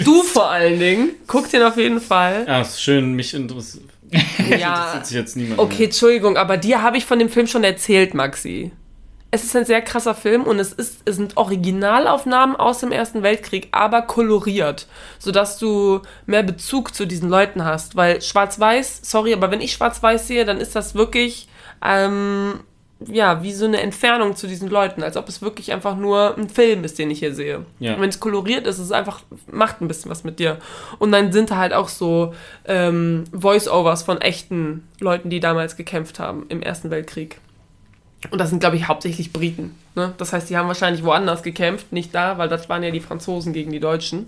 Du 0.05 0.23
vor 0.23 0.51
allen 0.51 0.79
Dingen. 0.79 1.11
Guck 1.27 1.51
den 1.51 1.63
auf 1.63 1.77
jeden 1.77 2.01
Fall. 2.01 2.45
Ah, 2.49 2.61
ist 2.63 2.83
schön, 2.83 3.13
mich 3.15 3.35
interessiert. 3.35 3.85
Ja. 4.39 4.93
Interessiert 4.95 5.07
sich 5.07 5.17
jetzt 5.17 5.37
niemand. 5.37 5.59
Okay, 5.61 5.85
Entschuldigung, 5.85 6.37
aber 6.39 6.57
dir 6.57 6.81
habe 6.83 6.97
ich 6.97 7.05
von 7.05 7.19
dem 7.19 7.29
Film 7.29 7.47
schon 7.47 7.63
erzählt, 7.65 8.15
Maxi. 8.15 8.73
Es 9.31 9.45
ist 9.45 9.55
ein 9.55 9.67
sehr 9.67 9.83
krasser 9.83 10.15
Film 10.15 10.45
und 10.45 10.59
es, 10.59 10.73
ist, 10.73 11.03
es 11.05 11.17
sind 11.17 11.37
Originalaufnahmen 11.37 12.57
aus 12.57 12.79
dem 12.81 12.93
Ersten 12.93 13.23
Weltkrieg, 13.23 13.69
aber 13.73 14.01
koloriert, 14.01 14.87
sodass 15.19 15.59
du 15.59 16.01
mehr 16.25 16.43
Bezug 16.43 16.95
zu 16.95 17.05
diesen 17.07 17.29
Leuten 17.29 17.63
hast. 17.65 17.95
Weil 17.95 18.23
Schwarz-Weiß, 18.23 19.01
sorry, 19.03 19.35
aber 19.35 19.51
wenn 19.51 19.61
ich 19.61 19.73
Schwarz-Weiß 19.73 20.27
sehe, 20.27 20.47
dann 20.47 20.59
ist 20.59 20.75
das 20.75 20.95
wirklich, 20.95 21.47
ähm, 21.85 22.61
ja, 23.07 23.43
wie 23.45 23.53
so 23.53 23.65
eine 23.65 23.81
Entfernung 23.81 24.35
zu 24.35 24.49
diesen 24.49 24.69
Leuten, 24.69 25.03
als 25.05 25.17
ob 25.17 25.29
es 25.29 25.41
wirklich 25.41 25.73
einfach 25.73 25.97
nur 25.97 26.37
ein 26.37 26.49
Film 26.49 26.83
ist, 26.83 26.99
den 26.99 27.11
ich 27.11 27.21
hier 27.21 27.33
sehe. 27.35 27.65
Ja. 27.79 27.95
Und 27.95 28.01
wenn 28.01 28.09
es 28.09 28.19
koloriert 28.19 28.67
ist, 28.67 28.79
ist 28.79 28.87
es 28.87 28.93
einfach, 28.93 29.21
macht 29.51 29.81
ein 29.81 29.87
bisschen 29.89 30.11
was 30.11 30.25
mit 30.25 30.41
dir. 30.41 30.59
Und 30.99 31.13
dann 31.13 31.31
sind 31.33 31.53
da 31.53 31.57
halt 31.57 31.73
auch 31.73 31.89
so 31.89 32.35
ähm, 32.65 33.25
Voice-Overs 33.33 34.03
von 34.03 34.21
echten 34.21 34.89
Leuten, 34.99 35.31
die 35.31 35.39
damals 35.39 35.77
gekämpft 35.77 36.19
haben 36.19 36.47
im 36.49 36.61
Ersten 36.61 36.91
Weltkrieg. 36.91 37.39
Und 38.33 38.41
das 38.41 38.51
sind, 38.51 38.59
glaube 38.59 38.75
ich, 38.75 38.89
hauptsächlich 38.89 39.33
Briten. 39.33 39.77
Ne? 39.95 40.13
Das 40.19 40.33
heißt, 40.33 40.51
die 40.51 40.57
haben 40.57 40.67
wahrscheinlich 40.67 41.05
woanders 41.05 41.45
gekämpft, 41.45 41.93
nicht 41.93 42.13
da, 42.13 42.37
weil 42.37 42.49
das 42.49 42.69
waren 42.69 42.83
ja 42.83 42.91
die 42.91 42.99
Franzosen 43.01 43.53
gegen 43.53 43.71
die 43.71 43.79
Deutschen. 43.79 44.27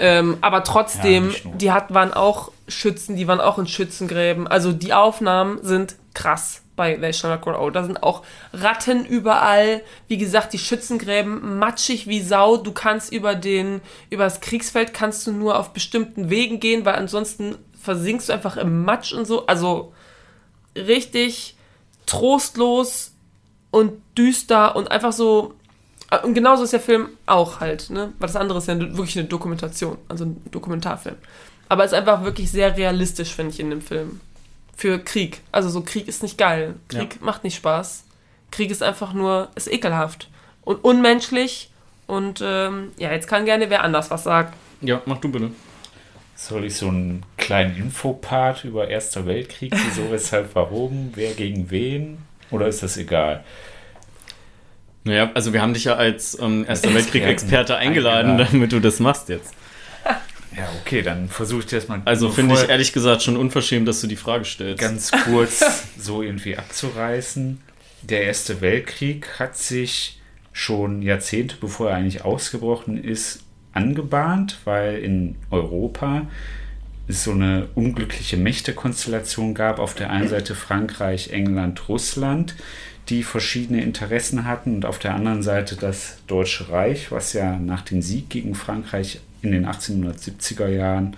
Ähm, 0.00 0.38
aber 0.40 0.58
Ja, 0.58 0.62
trotzdem, 0.64 1.28
nur. 1.44 1.54
die 1.54 1.70
hat, 1.70 1.94
waren 1.94 2.12
auch 2.12 2.50
Schützen, 2.66 3.14
die 3.14 3.28
waren 3.28 3.40
auch 3.40 3.58
in 3.58 3.68
Schützengräben. 3.68 4.48
Also 4.48 4.72
die 4.72 4.92
Aufnahmen 4.92 5.60
sind 5.62 5.94
krass 6.14 6.62
bei 6.76 6.96
Not 6.96 7.42
Grow. 7.42 7.70
Da 7.72 7.84
sind 7.84 8.02
auch 8.02 8.22
Ratten 8.52 9.04
überall. 9.04 9.82
Wie 10.08 10.18
gesagt, 10.18 10.52
die 10.52 10.58
Schützengräben 10.58 11.58
matschig 11.58 12.06
wie 12.06 12.20
Sau. 12.20 12.56
Du 12.56 12.72
kannst 12.72 13.12
über 13.12 13.34
den, 13.34 13.80
über 14.10 14.24
das 14.24 14.40
Kriegsfeld 14.40 14.94
kannst 14.94 15.26
du 15.26 15.32
nur 15.32 15.58
auf 15.58 15.72
bestimmten 15.72 16.30
Wegen 16.30 16.60
gehen, 16.60 16.84
weil 16.84 16.94
ansonsten 16.94 17.56
versinkst 17.80 18.28
du 18.28 18.32
einfach 18.32 18.56
im 18.56 18.84
Matsch 18.84 19.12
und 19.12 19.26
so. 19.26 19.46
Also 19.46 19.92
richtig 20.76 21.56
trostlos 22.06 23.12
und 23.70 23.92
düster 24.16 24.76
und 24.76 24.90
einfach 24.90 25.12
so. 25.12 25.54
Und 26.22 26.34
genauso 26.34 26.64
ist 26.64 26.74
der 26.74 26.80
Film 26.80 27.08
auch 27.26 27.60
halt, 27.60 27.88
ne? 27.88 28.12
Weil 28.18 28.26
das 28.26 28.36
andere 28.36 28.58
ist 28.58 28.68
ja 28.68 28.78
wirklich 28.78 29.18
eine 29.18 29.28
Dokumentation, 29.28 29.96
also 30.08 30.26
ein 30.26 30.42
Dokumentarfilm. 30.50 31.16
Aber 31.70 31.84
es 31.84 31.92
ist 31.92 31.98
einfach 31.98 32.22
wirklich 32.22 32.50
sehr 32.50 32.76
realistisch, 32.76 33.34
finde 33.34 33.52
ich, 33.52 33.60
in 33.60 33.70
dem 33.70 33.80
Film. 33.80 34.20
Für 34.82 34.98
Krieg. 34.98 35.42
Also 35.52 35.68
so 35.68 35.82
Krieg 35.82 36.08
ist 36.08 36.24
nicht 36.24 36.36
geil. 36.36 36.74
Krieg 36.88 37.22
macht 37.22 37.44
nicht 37.44 37.54
Spaß. 37.54 38.02
Krieg 38.50 38.68
ist 38.68 38.82
einfach 38.82 39.12
nur, 39.12 39.48
ist 39.54 39.72
ekelhaft 39.72 40.28
und 40.62 40.82
unmenschlich. 40.82 41.70
Und 42.08 42.42
ähm, 42.44 42.90
ja, 42.98 43.12
jetzt 43.12 43.28
kann 43.28 43.44
gerne 43.44 43.70
wer 43.70 43.84
anders 43.84 44.10
was 44.10 44.24
sagen. 44.24 44.52
Ja, 44.80 45.00
mach 45.06 45.18
du 45.18 45.30
bitte. 45.30 45.52
Soll 46.34 46.64
ich 46.64 46.74
so 46.74 46.88
einen 46.88 47.22
kleinen 47.36 47.76
Infopart 47.76 48.64
über 48.64 48.88
Erster 48.88 49.24
Weltkrieg, 49.24 49.72
wieso, 49.72 50.10
weshalb, 50.10 50.52
warum, 50.56 51.12
wer 51.14 51.32
gegen 51.34 51.70
wen? 51.70 52.18
Oder 52.50 52.66
ist 52.66 52.82
das 52.82 52.96
egal? 52.96 53.44
Naja, 55.04 55.30
also 55.34 55.52
wir 55.52 55.62
haben 55.62 55.74
dich 55.74 55.84
ja 55.84 55.94
als 55.94 56.36
ähm, 56.40 56.64
Erster 56.66 56.92
Weltkrieg-Experte 56.92 57.76
eingeladen, 57.76 58.32
eingeladen. 58.32 58.52
damit 58.52 58.72
du 58.72 58.80
das 58.80 58.98
machst 58.98 59.28
jetzt. 59.28 59.54
Ja, 60.56 60.68
okay, 60.80 61.02
dann 61.02 61.28
versuche 61.28 61.60
ich 61.60 61.66
das 61.66 61.88
mal 61.88 62.02
Also 62.04 62.30
finde 62.30 62.54
ich 62.54 62.68
ehrlich 62.68 62.92
gesagt 62.92 63.22
schon 63.22 63.36
unverschämt, 63.36 63.88
dass 63.88 64.00
du 64.00 64.06
die 64.06 64.16
Frage 64.16 64.44
stellst. 64.44 64.80
ganz 64.80 65.10
kurz 65.24 65.64
so 65.98 66.22
irgendwie 66.22 66.56
abzureißen. 66.56 67.60
Der 68.02 68.24
Erste 68.24 68.60
Weltkrieg 68.60 69.38
hat 69.38 69.56
sich 69.56 70.20
schon 70.52 71.02
Jahrzehnte, 71.02 71.56
bevor 71.60 71.90
er 71.90 71.96
eigentlich 71.96 72.24
ausgebrochen 72.24 73.02
ist, 73.02 73.40
angebahnt, 73.72 74.58
weil 74.64 74.98
in 74.98 75.36
Europa 75.50 76.26
es 77.08 77.24
so 77.24 77.32
eine 77.32 77.68
unglückliche 77.74 78.36
Mächtekonstellation 78.36 79.54
gab. 79.54 79.78
Auf 79.78 79.94
der 79.94 80.10
einen 80.10 80.28
Seite 80.28 80.54
Frankreich, 80.54 81.30
England, 81.30 81.88
Russland, 81.88 82.54
die 83.08 83.22
verschiedene 83.22 83.82
Interessen 83.82 84.44
hatten 84.44 84.74
und 84.76 84.84
auf 84.84 84.98
der 84.98 85.14
anderen 85.14 85.42
Seite 85.42 85.76
das 85.76 86.18
Deutsche 86.26 86.70
Reich, 86.70 87.10
was 87.10 87.32
ja 87.32 87.58
nach 87.58 87.82
dem 87.82 88.02
Sieg 88.02 88.28
gegen 88.30 88.54
Frankreich 88.54 89.20
in 89.42 89.52
den 89.52 89.66
1870er 89.66 90.68
Jahren 90.68 91.16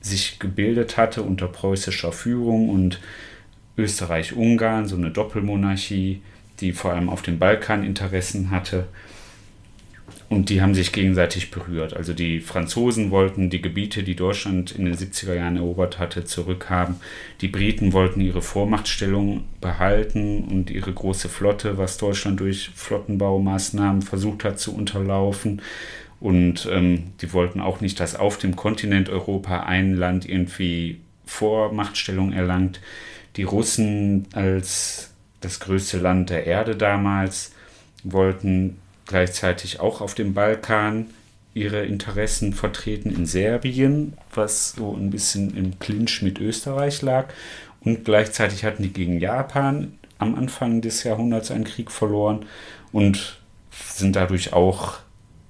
sich 0.00 0.38
gebildet 0.38 0.96
hatte 0.96 1.22
unter 1.22 1.48
preußischer 1.48 2.12
Führung 2.12 2.68
und 2.68 3.00
Österreich-Ungarn, 3.76 4.86
so 4.86 4.96
eine 4.96 5.10
Doppelmonarchie, 5.10 6.22
die 6.60 6.72
vor 6.72 6.92
allem 6.92 7.08
auf 7.08 7.22
dem 7.22 7.38
Balkan 7.38 7.84
Interessen 7.84 8.50
hatte. 8.50 8.86
Und 10.28 10.50
die 10.50 10.60
haben 10.60 10.74
sich 10.74 10.92
gegenseitig 10.92 11.50
berührt. 11.50 11.96
Also 11.96 12.12
die 12.12 12.40
Franzosen 12.40 13.10
wollten 13.10 13.48
die 13.48 13.62
Gebiete, 13.62 14.02
die 14.02 14.14
Deutschland 14.14 14.72
in 14.72 14.84
den 14.84 14.94
70er 14.94 15.34
Jahren 15.34 15.56
erobert 15.56 15.98
hatte, 15.98 16.24
zurückhaben. 16.24 16.96
Die 17.40 17.48
Briten 17.48 17.94
wollten 17.94 18.20
ihre 18.20 18.42
Vormachtstellung 18.42 19.44
behalten 19.62 20.44
und 20.44 20.70
ihre 20.70 20.92
große 20.92 21.30
Flotte, 21.30 21.78
was 21.78 21.96
Deutschland 21.96 22.40
durch 22.40 22.70
Flottenbaumaßnahmen 22.74 24.02
versucht 24.02 24.44
hat 24.44 24.60
zu 24.60 24.74
unterlaufen. 24.74 25.62
Und 26.20 26.68
ähm, 26.70 27.12
die 27.20 27.32
wollten 27.32 27.60
auch 27.60 27.80
nicht, 27.80 28.00
dass 28.00 28.16
auf 28.16 28.38
dem 28.38 28.56
Kontinent 28.56 29.08
Europa 29.08 29.60
ein 29.60 29.94
Land 29.94 30.28
irgendwie 30.28 31.00
Vormachtstellung 31.26 32.32
erlangt. 32.32 32.80
Die 33.36 33.44
Russen 33.44 34.26
als 34.32 35.10
das 35.40 35.60
größte 35.60 35.98
Land 35.98 36.30
der 36.30 36.46
Erde 36.46 36.74
damals 36.74 37.52
wollten 38.02 38.78
gleichzeitig 39.06 39.80
auch 39.80 40.00
auf 40.00 40.14
dem 40.14 40.34
Balkan 40.34 41.06
ihre 41.54 41.84
Interessen 41.84 42.52
vertreten 42.52 43.10
in 43.10 43.26
Serbien, 43.26 44.14
was 44.34 44.72
so 44.72 44.94
ein 44.94 45.10
bisschen 45.10 45.56
im 45.56 45.78
Clinch 45.78 46.22
mit 46.22 46.40
Österreich 46.40 47.02
lag. 47.02 47.28
Und 47.80 48.04
gleichzeitig 48.04 48.64
hatten 48.64 48.82
die 48.82 48.92
gegen 48.92 49.18
Japan 49.18 49.92
am 50.18 50.34
Anfang 50.34 50.80
des 50.80 51.04
Jahrhunderts 51.04 51.50
einen 51.50 51.64
Krieg 51.64 51.90
verloren 51.90 52.46
und 52.92 53.38
sind 53.70 54.16
dadurch 54.16 54.52
auch 54.52 54.98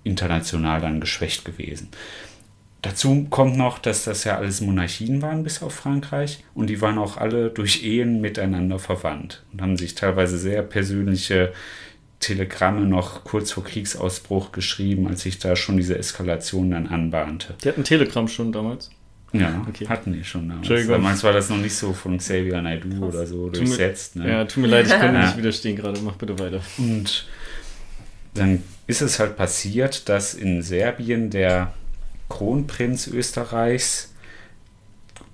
international 0.08 0.80
dann 0.80 1.00
geschwächt 1.00 1.44
gewesen. 1.44 1.88
Dazu 2.82 3.26
kommt 3.28 3.56
noch, 3.56 3.78
dass 3.78 4.04
das 4.04 4.22
ja 4.24 4.36
alles 4.36 4.60
Monarchien 4.60 5.20
waren, 5.20 5.42
bis 5.42 5.62
auf 5.62 5.74
Frankreich. 5.74 6.44
Und 6.54 6.70
die 6.70 6.80
waren 6.80 6.98
auch 6.98 7.16
alle 7.16 7.50
durch 7.50 7.82
Ehen 7.82 8.20
miteinander 8.20 8.78
verwandt 8.78 9.42
und 9.52 9.60
haben 9.60 9.76
sich 9.76 9.94
teilweise 9.96 10.38
sehr 10.38 10.62
persönliche 10.62 11.52
Telegramme 12.20 12.82
noch 12.82 13.24
kurz 13.24 13.52
vor 13.52 13.64
Kriegsausbruch 13.64 14.52
geschrieben, 14.52 15.08
als 15.08 15.22
sich 15.22 15.38
da 15.38 15.56
schon 15.56 15.76
diese 15.76 15.98
Eskalation 15.98 16.70
dann 16.70 16.86
anbahnte. 16.86 17.54
Die 17.62 17.68
hatten 17.68 17.84
Telegram 17.84 18.28
schon 18.28 18.52
damals? 18.52 18.90
Ja, 19.32 19.64
okay. 19.68 19.86
hatten 19.88 20.12
die 20.12 20.24
schon 20.24 20.48
damals. 20.48 20.86
Damals 20.86 21.22
war 21.22 21.32
das 21.32 21.50
noch 21.50 21.58
nicht 21.58 21.74
so 21.74 21.92
von 21.92 22.16
Xavier 22.16 22.62
Naidoo 22.62 23.00
Krass. 23.00 23.14
oder 23.14 23.26
so 23.26 23.50
durchsetzt. 23.50 24.16
Ne? 24.16 24.28
Ja, 24.28 24.44
tut 24.44 24.62
mir 24.62 24.68
leid, 24.68 24.86
ich 24.86 24.92
kann 24.92 25.14
ja. 25.14 25.20
nicht 25.26 25.36
widerstehen 25.36 25.76
gerade. 25.76 26.00
Mach 26.00 26.14
bitte 26.14 26.38
weiter. 26.38 26.60
Und 26.78 27.26
dann 28.34 28.62
ist 28.88 29.02
es 29.02 29.20
halt 29.20 29.36
passiert, 29.36 30.08
dass 30.08 30.34
in 30.34 30.62
Serbien 30.62 31.30
der 31.30 31.74
Kronprinz 32.28 33.06
Österreichs 33.06 34.14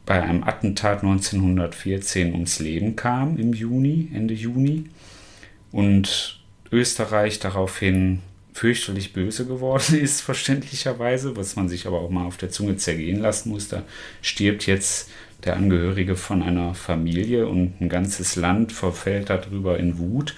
bei 0.05 0.22
einem 0.22 0.42
Attentat 0.42 1.02
1914 1.02 2.32
ums 2.32 2.59
Leben 2.59 2.96
kam 2.96 3.38
im 3.38 3.55
Juni, 3.55 4.11
Ende 4.12 4.34
Juni. 4.34 4.84
Und 5.72 6.40
Österreich 6.70 7.38
daraufhin 7.38 8.20
fürchterlich 8.52 9.12
böse 9.12 9.46
geworden 9.46 9.98
ist, 10.00 10.20
verständlicherweise, 10.20 11.36
was 11.36 11.55
man 11.55 11.68
sich 11.68 11.86
aber 11.86 12.00
auch 12.00 12.11
mal 12.11 12.26
auf 12.26 12.36
der 12.36 12.50
Zunge 12.50 12.76
zergehen 12.76 13.20
lassen 13.20 13.50
muss. 13.50 13.68
Da 13.68 13.84
stirbt 14.20 14.66
jetzt 14.66 15.11
der 15.44 15.57
Angehörige 15.57 16.16
von 16.16 16.42
einer 16.42 16.74
Familie 16.74 17.46
und 17.46 17.80
ein 17.80 17.88
ganzes 17.88 18.34
Land 18.34 18.72
verfällt 18.72 19.30
darüber 19.30 19.78
in 19.78 19.98
Wut. 19.98 20.34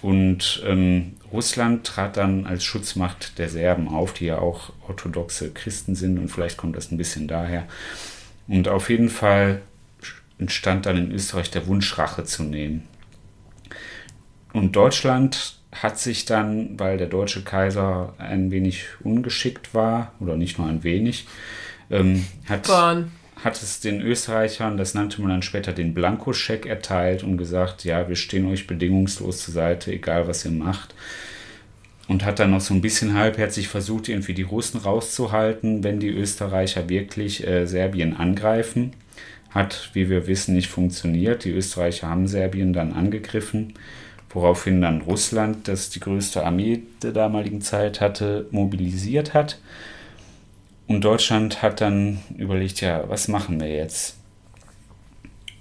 Und 0.00 0.62
ähm, 0.66 1.12
Russland 1.32 1.84
trat 1.86 2.16
dann 2.16 2.46
als 2.46 2.64
Schutzmacht 2.64 3.38
der 3.38 3.48
Serben 3.48 3.88
auf, 3.88 4.12
die 4.12 4.26
ja 4.26 4.38
auch 4.38 4.72
orthodoxe 4.86 5.50
Christen 5.50 5.94
sind 5.94 6.18
und 6.18 6.28
vielleicht 6.28 6.56
kommt 6.56 6.76
das 6.76 6.90
ein 6.90 6.98
bisschen 6.98 7.28
daher. 7.28 7.66
Und 8.48 8.68
auf 8.68 8.90
jeden 8.90 9.08
Fall 9.08 9.62
entstand 10.38 10.86
dann 10.86 10.96
in 10.96 11.12
Österreich 11.12 11.50
der 11.50 11.66
Wunsch, 11.66 11.96
Rache 11.98 12.24
zu 12.24 12.42
nehmen. 12.42 12.86
Und 14.52 14.76
Deutschland 14.76 15.58
hat 15.72 15.98
sich 15.98 16.26
dann, 16.26 16.78
weil 16.78 16.98
der 16.98 17.06
deutsche 17.06 17.42
Kaiser 17.42 18.14
ein 18.18 18.50
wenig 18.50 18.84
ungeschickt 19.02 19.74
war, 19.74 20.12
oder 20.20 20.36
nicht 20.36 20.58
nur 20.58 20.68
ein 20.68 20.84
wenig, 20.84 21.26
ähm, 21.90 22.26
hat, 22.46 22.68
hat 23.44 23.62
es 23.62 23.80
den 23.80 24.00
Österreichern, 24.00 24.76
das 24.76 24.94
nannte 24.94 25.20
man 25.20 25.30
dann 25.30 25.42
später 25.42 25.72
den 25.72 25.94
Blankoscheck 25.94 26.66
erteilt 26.66 27.22
und 27.22 27.36
gesagt, 27.36 27.84
ja, 27.84 28.08
wir 28.08 28.16
stehen 28.16 28.46
euch 28.46 28.66
bedingungslos 28.66 29.44
zur 29.44 29.54
Seite, 29.54 29.92
egal 29.92 30.28
was 30.28 30.44
ihr 30.44 30.52
macht. 30.52 30.94
Und 32.08 32.24
hat 32.24 32.38
dann 32.38 32.50
noch 32.50 32.60
so 32.60 32.74
ein 32.74 32.80
bisschen 32.80 33.14
halbherzig 33.14 33.68
versucht, 33.68 34.08
irgendwie 34.08 34.34
die 34.34 34.42
Russen 34.42 34.80
rauszuhalten, 34.80 35.84
wenn 35.84 36.00
die 36.00 36.10
Österreicher 36.10 36.88
wirklich 36.88 37.46
äh, 37.46 37.66
Serbien 37.66 38.16
angreifen. 38.16 38.92
Hat, 39.50 39.90
wie 39.92 40.08
wir 40.08 40.26
wissen, 40.26 40.54
nicht 40.54 40.68
funktioniert. 40.68 41.44
Die 41.44 41.50
Österreicher 41.50 42.08
haben 42.08 42.26
Serbien 42.26 42.72
dann 42.72 42.92
angegriffen 42.92 43.74
woraufhin 44.34 44.80
dann 44.80 45.02
Russland, 45.02 45.68
das 45.68 45.90
die 45.90 46.00
größte 46.00 46.44
Armee 46.44 46.82
der 47.02 47.12
damaligen 47.12 47.60
Zeit 47.60 48.00
hatte, 48.00 48.46
mobilisiert 48.50 49.34
hat. 49.34 49.58
Und 50.92 51.00
Deutschland 51.00 51.62
hat 51.62 51.80
dann 51.80 52.18
überlegt, 52.36 52.82
ja, 52.82 53.08
was 53.08 53.26
machen 53.26 53.58
wir 53.58 53.68
jetzt? 53.74 54.18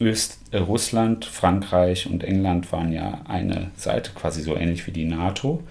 Öst, 0.01 0.41
äh, 0.51 0.57
Russland, 0.57 1.23
Frankreich 1.23 2.05
und 2.05 2.25
England 2.25 2.69
waren 2.73 2.91
ja 2.91 3.21
eine 3.29 3.71
Seite, 3.77 4.11
quasi 4.13 4.41
so 4.41 4.57
ähnlich 4.57 4.87
wie 4.87 4.91
die 4.91 5.05
NATO. 5.05 5.63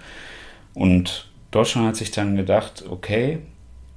Und 0.73 1.29
Deutschland 1.51 1.87
hat 1.87 1.95
sich 1.95 2.09
dann 2.09 2.37
gedacht, 2.37 2.85
okay, 2.89 3.37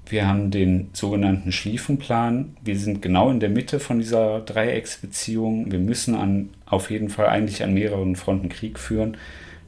wir 0.05 0.29
haben 0.29 0.51
den 0.51 0.91
sogenannten 0.93 1.51
Schlieffenplan. 1.51 2.59
Wir 2.63 2.79
sind 2.79 3.01
genau 3.01 3.31
in 3.31 3.41
der 3.41 3.49
Mitte 3.49 3.81
von 3.81 4.01
dieser 4.01 4.41
Dreiecksbeziehung. 4.41 5.73
Wir 5.73 5.79
müssen 5.79 6.15
an, 6.15 6.51
auf 6.67 6.91
jeden 6.91 7.09
Fall 7.09 7.29
eigentlich 7.29 7.63
an 7.63 7.73
mehreren 7.73 8.17
Fronten 8.17 8.51
Krieg 8.51 8.79
führen. 8.79 9.17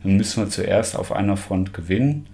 Dann 0.02 0.18
müssen 0.18 0.42
wir 0.42 0.50
zuerst 0.50 0.94
auf 0.94 1.10
einer 1.10 1.38
Front 1.38 1.72
gewinnen. 1.72 2.26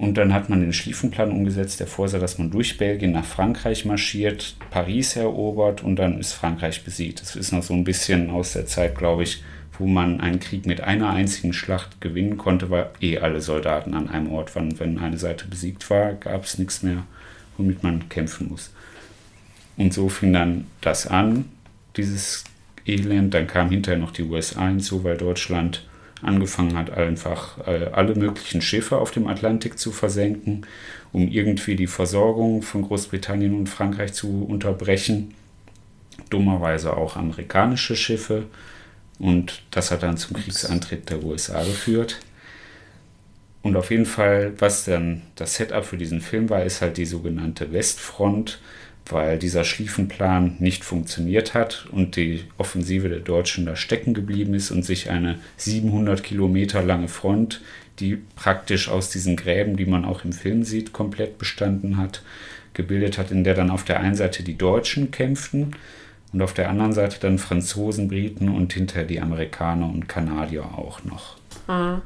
Und 0.00 0.14
dann 0.14 0.32
hat 0.32 0.48
man 0.48 0.62
den 0.62 0.72
Schlieffenplan 0.72 1.30
umgesetzt, 1.30 1.78
der 1.78 1.86
vorsah, 1.86 2.18
dass 2.18 2.38
man 2.38 2.50
durch 2.50 2.78
Belgien 2.78 3.12
nach 3.12 3.26
Frankreich 3.26 3.84
marschiert, 3.84 4.56
Paris 4.70 5.14
erobert 5.14 5.84
und 5.84 5.96
dann 5.96 6.18
ist 6.18 6.32
Frankreich 6.32 6.84
besiegt. 6.84 7.20
Das 7.20 7.36
ist 7.36 7.52
noch 7.52 7.62
so 7.62 7.74
ein 7.74 7.84
bisschen 7.84 8.30
aus 8.30 8.54
der 8.54 8.64
Zeit, 8.64 8.96
glaube 8.96 9.24
ich, 9.24 9.42
wo 9.78 9.86
man 9.86 10.22
einen 10.22 10.40
Krieg 10.40 10.64
mit 10.64 10.80
einer 10.80 11.10
einzigen 11.10 11.52
Schlacht 11.52 12.00
gewinnen 12.00 12.38
konnte, 12.38 12.70
weil 12.70 12.88
eh 13.02 13.18
alle 13.18 13.42
Soldaten 13.42 13.92
an 13.92 14.08
einem 14.08 14.32
Ort 14.32 14.56
waren. 14.56 14.80
Wenn 14.80 14.98
eine 14.98 15.18
Seite 15.18 15.46
besiegt 15.46 15.90
war, 15.90 16.14
gab 16.14 16.44
es 16.44 16.56
nichts 16.56 16.82
mehr, 16.82 17.02
womit 17.58 17.82
man 17.82 18.08
kämpfen 18.08 18.48
muss. 18.48 18.72
Und 19.76 19.92
so 19.92 20.08
fing 20.08 20.32
dann 20.32 20.66
das 20.80 21.08
an, 21.08 21.44
dieses 21.98 22.44
Elend. 22.86 23.34
Dann 23.34 23.46
kam 23.46 23.68
hinterher 23.68 24.00
noch 24.00 24.12
die 24.12 24.22
USA 24.22 24.66
hinzu, 24.66 25.04
weil 25.04 25.18
Deutschland 25.18 25.84
angefangen 26.22 26.76
hat, 26.76 26.90
einfach 26.90 27.66
äh, 27.66 27.90
alle 27.92 28.14
möglichen 28.14 28.62
Schiffe 28.62 28.98
auf 28.98 29.10
dem 29.10 29.26
Atlantik 29.26 29.78
zu 29.78 29.92
versenken, 29.92 30.66
um 31.12 31.28
irgendwie 31.28 31.76
die 31.76 31.86
Versorgung 31.86 32.62
von 32.62 32.82
Großbritannien 32.82 33.54
und 33.54 33.68
Frankreich 33.68 34.12
zu 34.12 34.44
unterbrechen. 34.44 35.34
Dummerweise 36.28 36.96
auch 36.96 37.16
amerikanische 37.16 37.96
Schiffe. 37.96 38.44
Und 39.18 39.62
das 39.70 39.90
hat 39.90 40.02
dann 40.02 40.16
zum 40.16 40.36
Kriegsantritt 40.36 41.10
der 41.10 41.22
USA 41.22 41.62
geführt. 41.62 42.20
Und 43.62 43.76
auf 43.76 43.90
jeden 43.90 44.06
Fall, 44.06 44.54
was 44.58 44.84
dann 44.84 45.22
das 45.34 45.54
Setup 45.54 45.84
für 45.84 45.98
diesen 45.98 46.20
Film 46.20 46.48
war, 46.48 46.64
ist 46.64 46.80
halt 46.80 46.96
die 46.96 47.04
sogenannte 47.04 47.72
Westfront, 47.72 48.60
weil 49.06 49.38
dieser 49.38 49.64
Schlieffenplan 49.64 50.56
nicht 50.58 50.84
funktioniert 50.84 51.54
hat 51.54 51.86
und 51.90 52.16
die 52.16 52.44
Offensive 52.58 53.08
der 53.08 53.20
Deutschen 53.20 53.66
da 53.66 53.76
stecken 53.76 54.14
geblieben 54.14 54.54
ist 54.54 54.70
und 54.70 54.84
sich 54.84 55.10
eine 55.10 55.38
700 55.56 56.22
Kilometer 56.22 56.82
lange 56.82 57.08
Front, 57.08 57.60
die 57.98 58.18
praktisch 58.36 58.88
aus 58.88 59.10
diesen 59.10 59.36
Gräben, 59.36 59.76
die 59.76 59.86
man 59.86 60.04
auch 60.04 60.24
im 60.24 60.32
Film 60.32 60.64
sieht, 60.64 60.92
komplett 60.92 61.38
bestanden 61.38 61.96
hat, 61.96 62.22
gebildet 62.72 63.18
hat, 63.18 63.30
in 63.30 63.44
der 63.44 63.54
dann 63.54 63.70
auf 63.70 63.84
der 63.84 64.00
einen 64.00 64.14
Seite 64.14 64.42
die 64.42 64.56
Deutschen 64.56 65.10
kämpften 65.10 65.76
und 66.32 66.42
auf 66.42 66.54
der 66.54 66.70
anderen 66.70 66.92
Seite 66.92 67.18
dann 67.20 67.38
Franzosen, 67.38 68.08
Briten 68.08 68.48
und 68.48 68.72
hinterher 68.72 69.04
die 69.04 69.20
Amerikaner 69.20 69.86
und 69.86 70.08
Kanadier 70.08 70.64
auch 70.64 71.02
noch. 71.04 71.36
Mhm. 71.66 72.02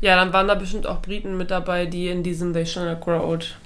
Ja, 0.00 0.16
dann 0.16 0.32
waren 0.32 0.48
da 0.48 0.54
bestimmt 0.54 0.86
auch 0.86 1.02
Briten 1.02 1.36
mit 1.36 1.50
dabei, 1.50 1.86
die 1.86 2.08
in 2.08 2.22
diesem 2.22 2.52
They 2.52 2.66
Shall 2.66 2.86
Not 2.86 3.02
Grow 3.02 3.22
Old 3.22 3.56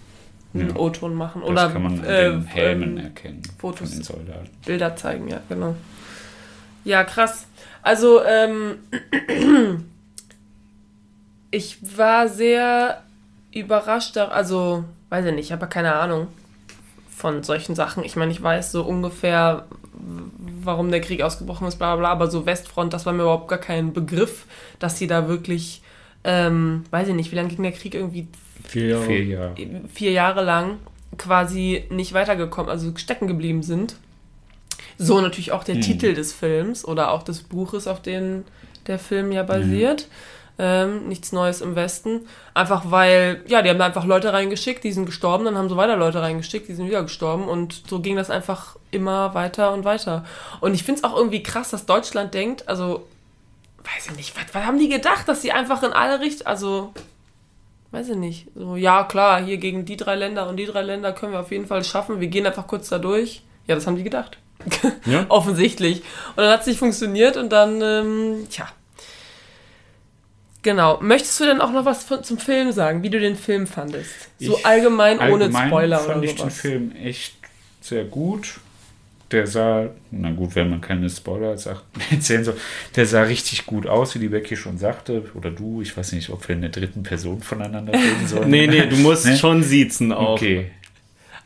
einen 0.55 0.71
ja. 0.71 0.77
O-Ton 0.77 1.15
machen. 1.15 1.43
Das 1.43 1.51
Oder 1.51 1.71
kann 1.71 1.83
man 1.83 1.99
an 2.01 2.05
äh, 2.05 2.31
den 2.31 2.45
Helmen 2.47 2.99
ähm, 2.99 3.05
erkennen. 3.05 3.43
Fotos, 3.59 3.89
von 3.91 3.99
den 3.99 4.05
Soldaten. 4.05 4.51
Bilder 4.65 4.97
zeigen, 4.97 5.29
ja, 5.29 5.41
genau. 5.49 5.75
Ja, 6.85 7.05
krass. 7.05 7.47
Also, 7.83 8.23
ähm, 8.25 8.77
ich 11.51 11.79
war 11.97 12.29
sehr 12.29 13.03
überrascht, 13.53 14.17
also, 14.17 14.85
weiß 15.11 15.27
ich 15.27 15.35
nicht, 15.35 15.47
ich 15.47 15.53
habe 15.53 15.67
keine 15.67 15.95
Ahnung 15.95 16.29
von 17.17 17.43
solchen 17.43 17.75
Sachen. 17.75 18.05
Ich 18.05 18.17
meine, 18.17 18.33
ich 18.33 18.43
weiß 18.43 18.73
so 18.73 18.83
ungefähr, 18.83 19.67
warum 19.93 20.91
der 20.91 21.01
Krieg 21.01 21.23
ausgebrochen 21.23 21.67
ist, 21.67 21.77
bla 21.77 21.95
bla 21.95 22.01
bla, 22.01 22.13
aber 22.13 22.31
so 22.31 22.47
Westfront, 22.47 22.93
das 22.93 23.07
war 23.07 23.13
mir 23.13 23.23
überhaupt 23.23 23.49
gar 23.49 23.59
kein 23.59 23.93
Begriff, 23.93 24.47
dass 24.79 24.99
sie 24.99 25.07
da 25.07 25.29
wirklich, 25.29 25.83
ähm, 26.25 26.85
weiß 26.91 27.09
ich 27.09 27.15
nicht, 27.15 27.33
wie 27.33 27.37
lange 27.37 27.49
ging 27.49 27.63
der 27.63 27.73
Krieg? 27.73 27.95
Irgendwie 27.95 28.29
vier 28.67 28.87
Jahre. 28.89 29.05
Vier 29.05 29.25
Jahre. 29.25 29.55
Vier 29.93 30.11
Jahre 30.13 30.45
lang 30.45 30.79
quasi 31.17 31.85
nicht 31.91 32.13
weitergekommen, 32.13 32.71
also 32.71 32.93
stecken 32.97 33.27
geblieben 33.27 33.63
sind. 33.63 33.97
So 34.99 35.21
natürlich 35.21 35.53
auch 35.53 35.65
der 35.65 35.77
hm. 35.77 35.83
Titel 35.83 36.15
des 36.15 36.33
Films 36.33 36.85
oder 36.85 37.11
auch 37.11 37.23
des 37.23 37.43
Buches, 37.43 37.87
auf 37.87 38.03
dem 38.03 38.45
der 38.87 38.99
Film 38.99 39.33
ja 39.33 39.43
basiert. 39.43 40.09
Ähm, 40.57 41.09
nichts 41.09 41.33
Neues 41.33 41.61
im 41.61 41.75
Westen. 41.75 42.29
Einfach 42.53 42.91
weil, 42.91 43.43
ja, 43.47 43.63
die 43.63 43.71
haben 43.71 43.79
da 43.79 43.87
einfach 43.87 44.05
Leute 44.05 44.33
reingeschickt, 44.33 44.85
die 44.85 44.93
sind 44.93 45.07
gestorben, 45.07 45.45
dann 45.45 45.59
haben 45.59 45.69
sie 45.69 45.77
weiter 45.77 45.97
Leute 45.97 46.23
reingeschickt, 46.23 46.69
die 46.69 46.75
sind 46.75 46.87
wieder 46.87 47.03
gestorben 47.03 47.49
und 47.49 47.83
so 47.89 47.99
ging 47.99 48.15
das 48.15 48.31
einfach 48.31 48.77
immer 48.93 49.35
weiter 49.35 49.73
und 49.73 49.85
weiter. 49.85 50.25
Und 50.61 50.75
ich 50.75 50.85
finde 50.85 51.01
es 51.01 51.05
auch 51.05 51.17
irgendwie 51.17 51.43
krass, 51.43 51.71
dass 51.71 51.87
Deutschland 51.87 52.35
denkt, 52.35 52.69
also, 52.69 53.05
weiß 53.83 54.11
ich 54.11 54.17
nicht, 54.17 54.37
was, 54.37 54.55
was 54.55 54.65
haben 54.65 54.79
die 54.79 54.89
gedacht, 54.89 55.27
dass 55.27 55.43
sie 55.43 55.51
einfach 55.51 55.83
in 55.83 55.93
alle 55.93 56.21
Richtungen, 56.21 56.47
also, 56.47 56.93
weiß 57.95 58.11
ich 58.11 58.17
nicht, 58.17 58.49
so, 58.55 58.77
ja, 58.77 59.05
klar, 59.05 59.43
hier 59.43 59.57
gegen 59.57 59.85
die 59.85 59.97
drei 59.97 60.15
Länder 60.17 60.49
und 60.49 60.57
die 60.57 60.67
drei 60.67 60.83
Länder 60.83 61.13
können 61.13 61.33
wir 61.33 61.41
auf 61.41 61.51
jeden 61.53 61.67
Fall 61.67 61.83
schaffen, 61.85 62.21
wir 62.21 62.29
gehen 62.29 62.47
einfach 62.47 62.67
kurz 62.67 62.89
da 62.89 62.99
durch. 62.99 63.43
Ja, 63.67 63.75
das 63.75 63.87
haben 63.87 63.97
die 63.97 64.03
gedacht. 64.05 64.37
Ja. 65.07 65.27
Offensichtlich. 65.29 65.99
Und 66.31 66.39
dann 66.39 66.51
hat 66.51 66.61
es 66.63 66.67
nicht 66.67 66.79
funktioniert 66.79 67.37
und 67.37 67.51
dann, 67.51 67.81
ähm, 67.83 68.47
tja. 68.51 68.67
Genau. 70.63 70.99
Möchtest 71.03 71.39
du 71.41 71.45
denn 71.45 71.61
auch 71.61 71.73
noch 71.73 71.85
was 71.85 72.05
von, 72.05 72.25
zum 72.25 72.39
Film 72.39 72.73
sagen, 72.73 73.03
wie 73.03 73.11
du 73.11 73.21
den 73.21 73.37
Film 73.37 73.67
fandest? 73.67 74.11
So 74.39 74.57
Ich- 74.57 74.67
allgemein, 74.67 75.19
ohne 75.19 75.45
Allgemein 75.45 75.69
Spoiler 75.69 75.99
fand 75.99 76.17
oder 76.19 76.25
ich 76.27 76.35
den. 76.37 76.51
Film 76.51 76.93
echt 76.97 77.35
sehr 77.83 78.05
gut. 78.05 78.61
Der 79.35 79.49
sah, 79.49 79.89
na 80.13 80.31
gut, 80.31 80.55
wenn 80.55 80.71
man 80.71 80.81
keine 80.81 81.11
Spoiler 81.11 81.59
sagt, 81.59 81.83
erzählen 82.13 82.45
soll, 82.45 82.57
der 82.95 83.05
sah 83.05 83.23
richtig 83.25 83.67
gut 83.67 83.85
aus, 83.89 84.15
wie 84.15 84.21
die 84.21 84.29
Becky 84.29 84.57
schon 84.57 84.79
sagte. 84.79 85.25
Oder 85.35 85.51
du, 85.51 85.83
ich 85.83 85.97
weiß 85.97 86.13
nicht, 86.13 86.31
ob 86.31 86.47
wir 86.47 86.55
in 86.55 86.61
der 86.61 86.71
dritten 86.71 87.03
Person 87.03 87.41
voneinander 87.43 87.93
reden 87.95 88.29
sollen. 88.29 88.49
Nee, 88.49 88.69
nee, 88.69 88.87
du 88.87 88.95
musst 88.97 89.27
Ne? 89.35 89.37
schon 89.37 89.65
siezen 89.65 90.13
auch. 90.13 90.35
Okay. 90.35 90.71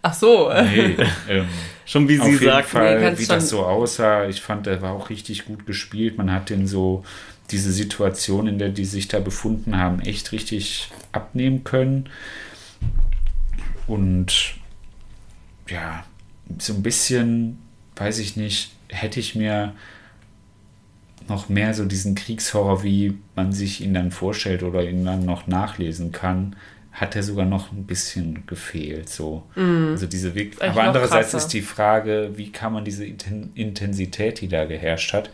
Ach 0.03 0.12
so. 0.12 0.53
Nee, 0.53 0.97
ähm, 1.30 1.47
Schon 1.86 2.07
wie 2.11 2.20
auf 2.20 2.26
sie 2.26 2.32
jeden 2.32 2.45
sagt. 2.45 2.68
Fall, 2.68 3.01
Nee, 3.12 3.18
wie 3.18 3.26
das 3.26 3.49
so 3.49 3.64
aussah. 3.64 4.28
Ich 4.28 4.43
fand, 4.43 4.66
der 4.66 4.82
war 4.82 4.93
auch 4.93 5.09
richtig 5.09 5.47
gut 5.47 5.64
gespielt. 5.64 6.18
Man 6.18 6.30
hat 6.30 6.51
den 6.51 6.66
so, 6.66 7.05
diese 7.51 7.72
Situation, 7.72 8.47
in 8.47 8.59
der 8.59 8.68
die 8.68 8.84
sich 8.84 9.09
da 9.09 9.18
befunden 9.18 9.78
haben, 9.78 10.01
echt 10.01 10.32
richtig 10.32 10.91
abnehmen 11.12 11.64
können. 11.64 12.11
Und 13.86 14.57
ja, 15.68 16.05
so 16.59 16.74
ein 16.74 16.82
bisschen, 16.82 17.59
weiß 17.99 18.18
ich 18.18 18.36
nicht, 18.36 18.72
hätte 18.88 19.20
ich 19.20 19.34
mir 19.34 19.74
noch 21.28 21.49
mehr 21.49 21.74
so 21.74 21.84
diesen 21.84 22.14
Kriegshorror, 22.14 22.82
wie 22.82 23.18
man 23.36 23.53
sich 23.53 23.82
ihn 23.82 23.94
dann 23.94 24.11
vorstellt 24.11 24.62
oder 24.62 24.88
ihn 24.88 25.05
dann 25.05 25.24
noch 25.24 25.46
nachlesen 25.46 26.12
kann, 26.12 26.57
hat 26.92 27.14
er 27.14 27.22
sogar 27.22 27.44
noch 27.44 27.70
ein 27.70 27.84
bisschen 27.84 28.46
gefehlt. 28.46 29.09
So. 29.09 29.44
Also 29.90 30.07
diese 30.07 30.34
Weg 30.34 30.61
Aber 30.61 30.82
andererseits 30.82 31.30
krasser. 31.30 31.38
ist 31.38 31.49
die 31.49 31.62
Frage, 31.62 32.32
wie 32.36 32.51
kann 32.51 32.72
man 32.72 32.84
diese 32.84 33.05
Inten 33.05 33.53
Intensität, 33.55 34.40
die 34.40 34.49
da 34.49 34.64
geherrscht 34.64 35.12
hat. 35.12 35.30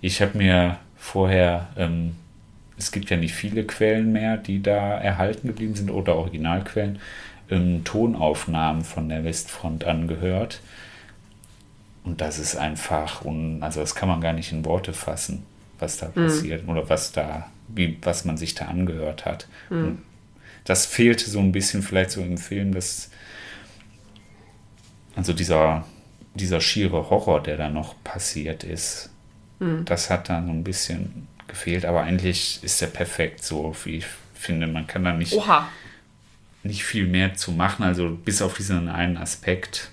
Ich 0.00 0.20
habe 0.20 0.36
mir 0.36 0.78
vorher, 0.96 1.68
ähm, 1.76 2.16
es 2.76 2.92
gibt 2.92 3.08
ja 3.10 3.16
nicht 3.16 3.34
viele 3.34 3.64
Quellen 3.64 4.12
mehr, 4.12 4.36
die 4.36 4.62
da 4.62 4.98
erhalten 4.98 5.46
geblieben 5.48 5.74
sind 5.74 5.90
oder 5.90 6.16
Originalquellen, 6.16 6.98
ähm, 7.50 7.84
Tonaufnahmen 7.84 8.84
von 8.84 9.08
der 9.08 9.24
Westfront 9.24 9.84
angehört. 9.84 10.60
Und 12.04 12.20
das 12.20 12.38
ist 12.38 12.56
einfach, 12.56 13.24
un, 13.24 13.62
also 13.62 13.80
das 13.80 13.94
kann 13.94 14.08
man 14.08 14.20
gar 14.20 14.32
nicht 14.32 14.52
in 14.52 14.64
Worte 14.64 14.92
fassen, 14.92 15.44
was 15.78 15.98
da 15.98 16.06
passiert 16.06 16.66
oder 16.66 16.88
was 16.88 17.12
da, 17.12 17.48
wie, 17.68 17.98
was 18.02 18.24
man 18.24 18.36
sich 18.36 18.54
da 18.54 18.66
angehört 18.66 19.26
hat. 19.26 19.46
Und 19.70 20.02
das 20.64 20.86
fehlte 20.86 21.28
so 21.30 21.38
ein 21.40 21.52
bisschen 21.52 21.82
vielleicht 21.82 22.10
so 22.12 22.22
im 22.22 22.38
Film, 22.38 22.72
dass 22.74 23.10
also 25.16 25.32
dieser, 25.32 25.84
dieser 26.34 26.60
schiere 26.60 27.10
Horror, 27.10 27.42
der 27.42 27.56
da 27.56 27.68
noch 27.68 27.94
passiert 28.04 28.64
ist, 28.64 29.10
das 29.84 30.08
hat 30.08 30.30
da 30.30 30.42
so 30.42 30.50
ein 30.50 30.64
bisschen 30.64 31.28
gefehlt, 31.46 31.84
aber 31.84 32.02
eigentlich 32.02 32.60
ist 32.62 32.80
er 32.80 32.88
perfekt, 32.88 33.44
so 33.44 33.74
wie 33.84 33.98
ich 33.98 34.06
finde. 34.34 34.66
Man 34.66 34.86
kann 34.86 35.04
da 35.04 35.12
nicht, 35.12 35.34
Oha. 35.34 35.68
nicht 36.62 36.84
viel 36.84 37.06
mehr 37.06 37.34
zu 37.34 37.52
machen, 37.52 37.82
also 37.82 38.10
bis 38.10 38.40
auf 38.40 38.54
diesen 38.56 38.88
einen 38.88 39.18
Aspekt, 39.18 39.89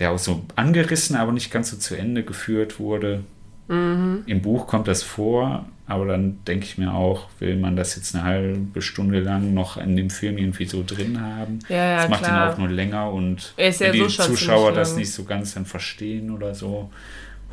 der 0.00 0.10
auch 0.10 0.18
so 0.18 0.42
angerissen, 0.56 1.14
aber 1.16 1.30
nicht 1.32 1.50
ganz 1.52 1.70
so 1.70 1.76
zu 1.76 1.94
Ende 1.94 2.22
geführt 2.24 2.78
wurde. 2.80 3.22
Im 3.68 4.42
Buch 4.42 4.66
kommt 4.66 4.88
das 4.88 5.04
vor, 5.04 5.64
aber 5.86 6.04
dann 6.06 6.40
denke 6.44 6.64
ich 6.66 6.76
mir 6.76 6.92
auch, 6.92 7.28
will 7.38 7.54
man 7.56 7.76
das 7.76 7.94
jetzt 7.94 8.16
eine 8.16 8.24
halbe 8.24 8.82
Stunde 8.82 9.20
lang 9.20 9.54
noch 9.54 9.76
in 9.76 9.94
dem 9.96 10.10
Film 10.10 10.38
irgendwie 10.38 10.64
so 10.64 10.82
drin 10.84 11.20
haben? 11.20 11.60
Ja, 11.68 11.76
ja, 11.76 11.96
das 11.98 12.08
macht 12.08 12.24
klar. 12.24 12.48
ihn 12.48 12.52
auch 12.52 12.58
nur 12.58 12.68
länger 12.68 13.12
und 13.12 13.54
ja 13.56 13.70
wenn 13.78 13.92
die 13.92 14.08
so 14.08 14.24
Zuschauer 14.24 14.72
das 14.72 14.96
nicht 14.96 15.12
so 15.12 15.22
ganz 15.22 15.54
dann 15.54 15.66
verstehen 15.66 16.32
oder 16.32 16.52
so. 16.52 16.90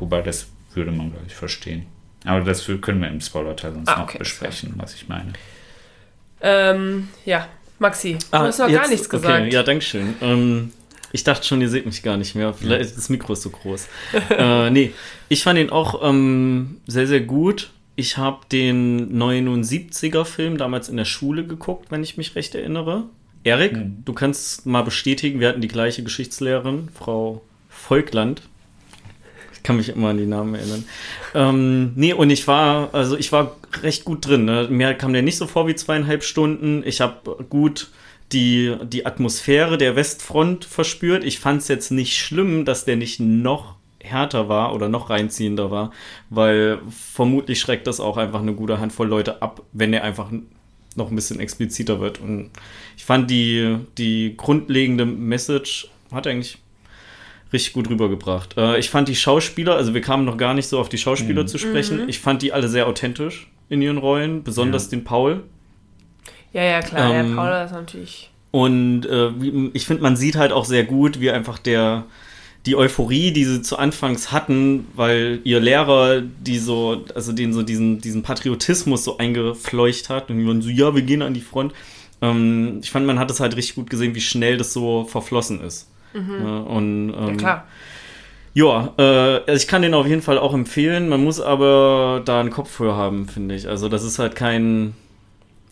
Wobei 0.00 0.20
das 0.22 0.48
würde 0.74 0.90
man, 0.90 1.10
glaube 1.12 1.26
ich, 1.28 1.34
verstehen. 1.36 1.86
Aber 2.24 2.40
das 2.40 2.68
können 2.80 3.00
wir 3.00 3.08
im 3.08 3.20
Spoiler-Teil 3.20 3.74
sonst 3.74 3.88
Ah, 3.88 3.98
noch 3.98 4.04
okay, 4.08 4.18
besprechen, 4.18 4.72
was 4.76 4.94
ich 4.94 5.08
meine. 5.08 5.32
Ähm, 6.40 7.08
ja, 7.24 7.46
Maxi, 7.78 8.18
du 8.32 8.38
hast 8.38 8.58
noch 8.58 8.66
gar 8.66 8.74
Ah, 8.76 8.80
jetzt- 8.82 8.90
nichts 8.90 9.08
gesagt. 9.08 9.40
Okay, 9.42 9.52
ja, 9.54 9.62
danke 9.62 9.82
schön. 9.84 10.14
Ähm, 10.20 10.72
ich 11.12 11.24
dachte 11.24 11.46
schon, 11.46 11.60
ihr 11.60 11.68
seht 11.68 11.86
mich 11.86 12.02
gar 12.02 12.16
nicht 12.16 12.34
mehr. 12.34 12.52
Vielleicht 12.54 12.82
ist 12.90 12.96
das 12.96 13.08
Mikro 13.08 13.32
ist 13.32 13.42
so 13.42 13.50
groß. 13.50 13.88
äh, 14.30 14.70
nee, 14.70 14.92
ich 15.28 15.42
fand 15.42 15.58
ihn 15.58 15.70
auch 15.70 16.00
ähm, 16.08 16.80
sehr, 16.86 17.06
sehr 17.06 17.20
gut. 17.20 17.70
Ich 17.96 18.16
habe 18.16 18.40
den 18.52 19.18
79er-Film 19.20 20.56
damals 20.58 20.88
in 20.88 20.96
der 20.96 21.04
Schule 21.04 21.44
geguckt, 21.44 21.90
wenn 21.90 22.02
ich 22.02 22.16
mich 22.16 22.36
recht 22.36 22.54
erinnere. 22.54 23.04
Erik, 23.44 23.72
Mhm. 23.76 24.02
du 24.04 24.12
kannst 24.12 24.66
mal 24.66 24.82
bestätigen, 24.82 25.40
wir 25.40 25.48
hatten 25.48 25.60
die 25.60 25.68
gleiche 25.68 26.02
Geschichtslehrerin, 26.02 26.88
Frau 26.94 27.42
Volkland. 27.68 28.42
Ich 29.52 29.62
kann 29.62 29.76
mich 29.76 29.88
immer 29.88 30.08
an 30.10 30.18
die 30.18 30.26
Namen 30.26 30.54
erinnern. 30.54 30.84
Ähm, 31.34 31.92
nee, 31.96 32.12
und 32.12 32.30
ich 32.30 32.46
war, 32.46 32.94
also 32.94 33.16
ich 33.18 33.32
war 33.32 33.56
recht 33.82 34.04
gut 34.04 34.26
drin. 34.26 34.44
Ne? 34.44 34.68
Mir 34.70 34.94
kam 34.94 35.12
der 35.12 35.22
nicht 35.22 35.36
so 35.36 35.46
vor 35.46 35.66
wie 35.66 35.74
zweieinhalb 35.74 36.22
Stunden. 36.22 36.82
Ich 36.86 37.00
habe 37.00 37.44
gut 37.50 37.88
die, 38.32 38.76
die 38.84 39.06
Atmosphäre 39.06 39.78
der 39.78 39.96
Westfront 39.96 40.64
verspürt. 40.64 41.24
Ich 41.24 41.38
fand 41.38 41.62
es 41.62 41.68
jetzt 41.68 41.90
nicht 41.90 42.16
schlimm, 42.18 42.64
dass 42.64 42.84
der 42.84 42.96
nicht 42.96 43.20
noch 43.20 43.76
härter 44.00 44.48
war 44.48 44.74
oder 44.74 44.88
noch 44.88 45.10
reinziehender 45.10 45.70
war, 45.70 45.92
weil 46.30 46.78
vermutlich 46.90 47.58
schreckt 47.60 47.86
das 47.86 48.00
auch 48.00 48.16
einfach 48.16 48.40
eine 48.40 48.54
gute 48.54 48.80
Handvoll 48.80 49.08
Leute 49.08 49.42
ab, 49.42 49.62
wenn 49.72 49.92
der 49.92 50.04
einfach 50.04 50.30
noch 50.94 51.10
ein 51.10 51.16
bisschen 51.16 51.40
expliziter 51.40 52.00
wird. 52.00 52.20
Und 52.20 52.50
ich 52.96 53.04
fand 53.04 53.30
die, 53.30 53.76
die 53.98 54.34
grundlegende 54.36 55.04
Message 55.06 55.88
hat 56.12 56.26
eigentlich 56.26 56.58
richtig 57.52 57.72
gut 57.72 57.88
rübergebracht. 57.88 58.56
Äh, 58.56 58.78
ich 58.78 58.90
fand 58.90 59.08
die 59.08 59.16
Schauspieler, 59.16 59.74
also 59.74 59.94
wir 59.94 60.00
kamen 60.00 60.24
noch 60.24 60.36
gar 60.36 60.54
nicht 60.54 60.68
so 60.68 60.78
auf 60.78 60.88
die 60.88 60.98
Schauspieler 60.98 61.46
zu 61.46 61.58
sprechen. 61.58 62.08
Ich 62.08 62.18
fand 62.18 62.42
die 62.42 62.52
alle 62.52 62.68
sehr 62.68 62.86
authentisch 62.86 63.50
in 63.68 63.80
ihren 63.82 63.98
Rollen, 63.98 64.42
besonders 64.42 64.84
Ja. 64.84 64.90
den 64.90 65.04
Paul. 65.04 65.44
Ja, 66.52 66.62
ja, 66.62 66.80
klar. 66.80 67.12
Ähm, 67.12 67.30
ja, 67.30 67.36
Paula 67.36 67.64
ist 67.64 67.72
natürlich. 67.72 68.30
Und 68.50 69.04
äh, 69.06 69.30
ich 69.74 69.86
finde, 69.86 70.02
man 70.02 70.16
sieht 70.16 70.36
halt 70.36 70.52
auch 70.52 70.64
sehr 70.64 70.84
gut, 70.84 71.20
wie 71.20 71.30
einfach 71.30 71.58
der 71.58 72.04
die 72.66 72.76
Euphorie, 72.76 73.32
die 73.32 73.44
sie 73.44 73.62
zu 73.62 73.78
Anfangs 73.78 74.30
hatten, 74.32 74.86
weil 74.94 75.40
ihr 75.44 75.60
Lehrer, 75.60 76.20
die 76.20 76.58
so, 76.58 77.04
also 77.14 77.32
den 77.32 77.52
so 77.52 77.62
diesen, 77.62 78.00
diesen 78.00 78.22
Patriotismus 78.22 79.04
so 79.04 79.16
eingefleucht 79.16 80.10
hat 80.10 80.28
und 80.28 80.38
die 80.38 80.46
waren 80.46 80.60
so, 80.60 80.68
ja, 80.68 80.94
wir 80.94 81.02
gehen 81.02 81.22
an 81.22 81.32
die 81.34 81.40
Front. 81.40 81.72
Ähm, 82.20 82.80
ich 82.82 82.90
fand, 82.90 83.06
man 83.06 83.18
hat 83.18 83.30
es 83.30 83.40
halt 83.40 83.56
richtig 83.56 83.76
gut 83.76 83.88
gesehen, 83.88 84.14
wie 84.14 84.20
schnell 84.20 84.58
das 84.58 84.72
so 84.72 85.04
verflossen 85.04 85.62
ist. 85.62 85.88
Ja, 86.14 86.20
und, 86.20 87.10
Ja, 87.10 87.28
ähm, 87.28 87.36
klar. 87.36 87.66
ja, 88.54 88.92
äh, 88.98 89.02
also 89.46 89.52
ich 89.52 89.68
kann 89.68 89.82
den 89.82 89.94
auf 89.94 90.06
jeden 90.06 90.22
Fall 90.22 90.38
auch 90.38 90.52
empfehlen. 90.52 91.08
Man 91.08 91.22
muss 91.22 91.40
aber 91.40 92.22
da 92.24 92.40
einen 92.40 92.50
Kopf 92.50 92.70
für 92.70 92.96
haben, 92.96 93.28
finde 93.28 93.54
ich. 93.54 93.68
Also 93.68 93.88
das 93.88 94.02
ist 94.02 94.18
halt 94.18 94.34
kein, 94.34 94.94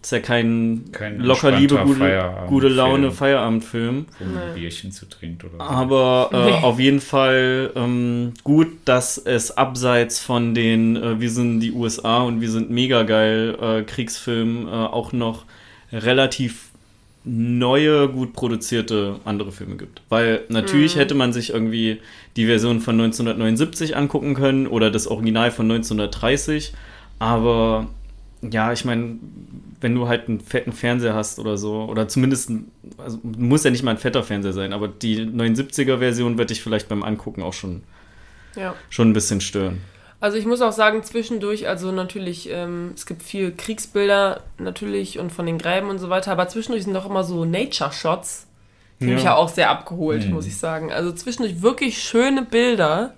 ist 0.06 0.12
ja 0.12 0.20
kein, 0.20 0.84
Kein 0.92 1.18
locker 1.18 1.50
liebe, 1.50 1.76
gute, 1.78 1.98
Feierabendfilm. 1.98 2.46
gute 2.48 2.68
Laune 2.68 3.10
Feierabendfilm. 3.10 4.06
Wo 4.18 4.24
man 4.24 4.34
Nee. 4.34 4.40
ein 4.50 4.54
Bierchen 4.54 4.92
zu 4.92 5.06
trinkt 5.08 5.42
oder 5.44 5.54
so. 5.58 5.60
Aber 5.60 6.30
äh, 6.32 6.44
Nee. 6.46 6.52
auf 6.62 6.78
jeden 6.78 7.00
Fall 7.00 7.72
ähm, 7.74 8.32
gut, 8.44 8.68
dass 8.84 9.18
es 9.18 9.56
abseits 9.56 10.20
von 10.20 10.54
den 10.54 10.94
äh, 10.96 11.20
Wir 11.20 11.30
sind 11.30 11.58
die 11.60 11.72
USA 11.72 12.22
und 12.22 12.40
wir 12.40 12.50
sind 12.50 12.70
mega 12.70 13.02
geil 13.02 13.56
äh, 13.60 13.82
Kriegsfilmen 13.82 14.68
äh, 14.68 14.70
auch 14.70 15.12
noch 15.12 15.44
relativ 15.92 16.66
neue, 17.24 18.08
gut 18.08 18.32
produzierte 18.32 19.16
andere 19.24 19.50
Filme 19.50 19.76
gibt. 19.76 20.02
Weil 20.08 20.42
natürlich 20.48 20.94
Mhm. 20.94 21.00
hätte 21.00 21.14
man 21.14 21.32
sich 21.32 21.50
irgendwie 21.50 22.00
die 22.36 22.46
Version 22.46 22.80
von 22.80 22.94
1979 22.94 23.96
angucken 23.96 24.34
können 24.34 24.68
oder 24.68 24.92
das 24.92 25.08
Original 25.08 25.50
von 25.50 25.66
1930, 25.66 26.72
aber 27.18 27.88
ja, 28.42 28.72
ich 28.72 28.84
meine, 28.84 29.16
wenn 29.80 29.94
du 29.94 30.08
halt 30.08 30.28
einen 30.28 30.40
fetten 30.40 30.72
Fernseher 30.72 31.14
hast 31.14 31.38
oder 31.38 31.56
so, 31.58 31.84
oder 31.84 32.08
zumindest, 32.08 32.50
also 32.98 33.18
muss 33.22 33.64
ja 33.64 33.70
nicht 33.70 33.82
mal 33.82 33.92
ein 33.92 33.98
fetter 33.98 34.22
Fernseher 34.22 34.52
sein, 34.52 34.72
aber 34.72 34.88
die 34.88 35.20
79er-Version 35.26 36.38
wird 36.38 36.50
dich 36.50 36.62
vielleicht 36.62 36.88
beim 36.88 37.02
Angucken 37.02 37.42
auch 37.42 37.52
schon, 37.54 37.82
Ja. 38.54 38.74
schon 38.90 39.10
ein 39.10 39.12
bisschen 39.12 39.40
stören. 39.40 39.80
Also 40.18 40.38
ich 40.38 40.46
muss 40.46 40.62
auch 40.62 40.72
sagen, 40.72 41.02
zwischendurch, 41.02 41.68
also 41.68 41.92
natürlich, 41.92 42.48
ähm, 42.50 42.92
es 42.94 43.04
gibt 43.04 43.22
viel 43.22 43.52
Kriegsbilder 43.52 44.40
natürlich 44.58 45.18
und 45.18 45.30
von 45.30 45.44
den 45.44 45.58
Gräben 45.58 45.90
und 45.90 45.98
so 45.98 46.08
weiter, 46.08 46.32
aber 46.32 46.48
zwischendurch 46.48 46.84
sind 46.84 46.94
doch 46.94 47.08
immer 47.08 47.22
so 47.22 47.44
Nature-Shots. 47.44 48.46
Die 48.98 49.04
haben 49.08 49.14
mich 49.14 49.24
ja 49.24 49.34
auch 49.34 49.50
sehr 49.50 49.68
abgeholt, 49.68 50.26
Mhm. 50.26 50.32
muss 50.32 50.46
ich 50.46 50.56
sagen. 50.56 50.90
Also 50.90 51.12
zwischendurch 51.12 51.60
wirklich 51.60 52.02
schöne 52.02 52.42
Bilder, 52.42 53.12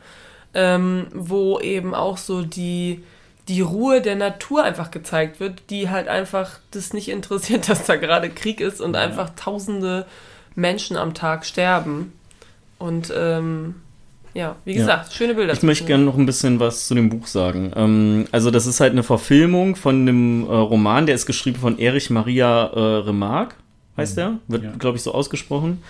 ähm, 0.55 1.07
wo 1.15 1.61
eben 1.61 1.95
auch 1.95 2.17
so 2.19 2.43
die, 2.43 3.05
die 3.49 3.61
Ruhe 3.63 4.01
der 4.03 4.17
Natur 4.17 4.63
einfach 4.65 4.91
gezeigt 4.91 5.41
wird, 5.41 5.63
die 5.71 5.89
halt 5.91 6.09
einfach 6.09 6.59
das 6.71 6.93
nicht 6.93 7.09
interessiert, 7.09 7.69
dass 7.69 7.85
da 7.87 7.97
gerade 7.97 8.31
Krieg 8.31 8.61
ist 8.61 8.81
und 8.81 8.95
einfach 8.97 9.31
tausende 9.37 10.07
Menschen 10.55 10.97
am 10.97 11.15
Tag 11.15 11.47
sterben. 11.47 12.13
Und 12.79 13.13
ähm, 13.17 13.77
ja, 14.35 14.57
wie 14.65 14.73
Ja. 14.73 14.79
gesagt, 14.79 15.13
schöne 15.13 15.35
Bilder. 15.35 15.53
Ich 15.53 15.63
möchte 15.63 15.85
gerne 15.87 16.05
noch 16.05 16.17
ein 16.17 16.27
bisschen 16.27 16.61
was 16.61 16.87
zu 16.87 16.95
dem 16.95 17.09
Buch 17.09 17.27
sagen. 17.27 17.73
Ähm, 17.75 18.27
also 18.33 18.51
das 18.51 18.67
ist 18.67 18.81
halt 18.81 18.93
eine 18.93 19.03
Verfilmung 19.03 19.75
von 19.77 20.03
einem 20.03 20.45
äh, 20.45 20.53
Roman, 20.55 21.07
der 21.07 21.15
ist 21.15 21.27
geschrieben 21.27 21.59
von 21.59 21.79
Erich 21.79 22.11
Maria 22.11 22.67
äh, 22.67 22.79
Remarque, 23.07 23.57
heißt 23.97 24.17
der, 24.17 24.35
wird 24.47 24.63
Ja. 24.65 24.73
glaube 24.79 24.97
ich 24.97 25.03
so 25.03 25.13
ausgesprochen. 25.13 25.83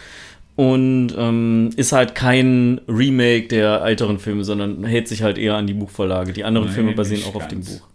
Und 0.58 1.14
ähm, 1.16 1.70
ist 1.76 1.92
halt 1.92 2.16
kein 2.16 2.80
Remake 2.88 3.46
der 3.46 3.80
älteren 3.84 4.18
Filme, 4.18 4.42
sondern 4.42 4.82
hält 4.84 5.06
sich 5.06 5.22
halt 5.22 5.38
eher 5.38 5.54
an 5.54 5.68
die 5.68 5.72
Buchvorlage. 5.72 6.32
Die 6.32 6.42
anderen 6.42 6.66
Nee, 6.66 6.74
Filme 6.74 6.92
basieren 6.94 7.22
auch 7.30 7.36
auf 7.36 7.46
dem 7.46 7.60
ganz. 7.60 7.78
Buch. 7.78 7.86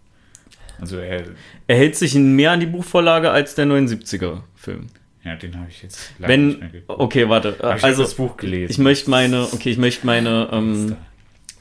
Also 0.80 0.96
er, 0.96 1.24
Er 1.66 1.76
hält 1.76 1.94
sich 1.94 2.14
mehr 2.14 2.52
an 2.52 2.60
die 2.60 2.66
Buchvorlage 2.66 3.30
als 3.30 3.54
der 3.54 3.66
79er-Film. 3.66 4.86
ja, 5.24 5.36
den 5.36 5.54
habe 5.58 5.66
ich 5.68 5.82
jetzt 5.82 6.12
leider 6.18 6.34
nicht 6.38 6.58
mehr 6.58 6.68
Wenn, 6.68 6.72
geguckt. 6.72 7.00
okay, 7.00 7.28
warte. 7.28 7.56
Habe 7.62 7.84
Also, 7.84 8.00
das 8.02 8.14
Buch 8.14 8.38
gelesen. 8.38 8.70
ich 8.70 8.78
möchte 8.78 9.10
meine, 9.10 9.42
okay, 9.52 9.68
ich 9.68 9.76
möchte 9.76 10.06
meine, 10.06 10.48
ähm, 10.50 10.96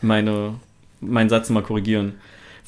meine, 0.01 0.53
meinen 1.01 1.27
Satz 1.29 1.49
mal 1.49 1.63
korrigieren. 1.63 2.13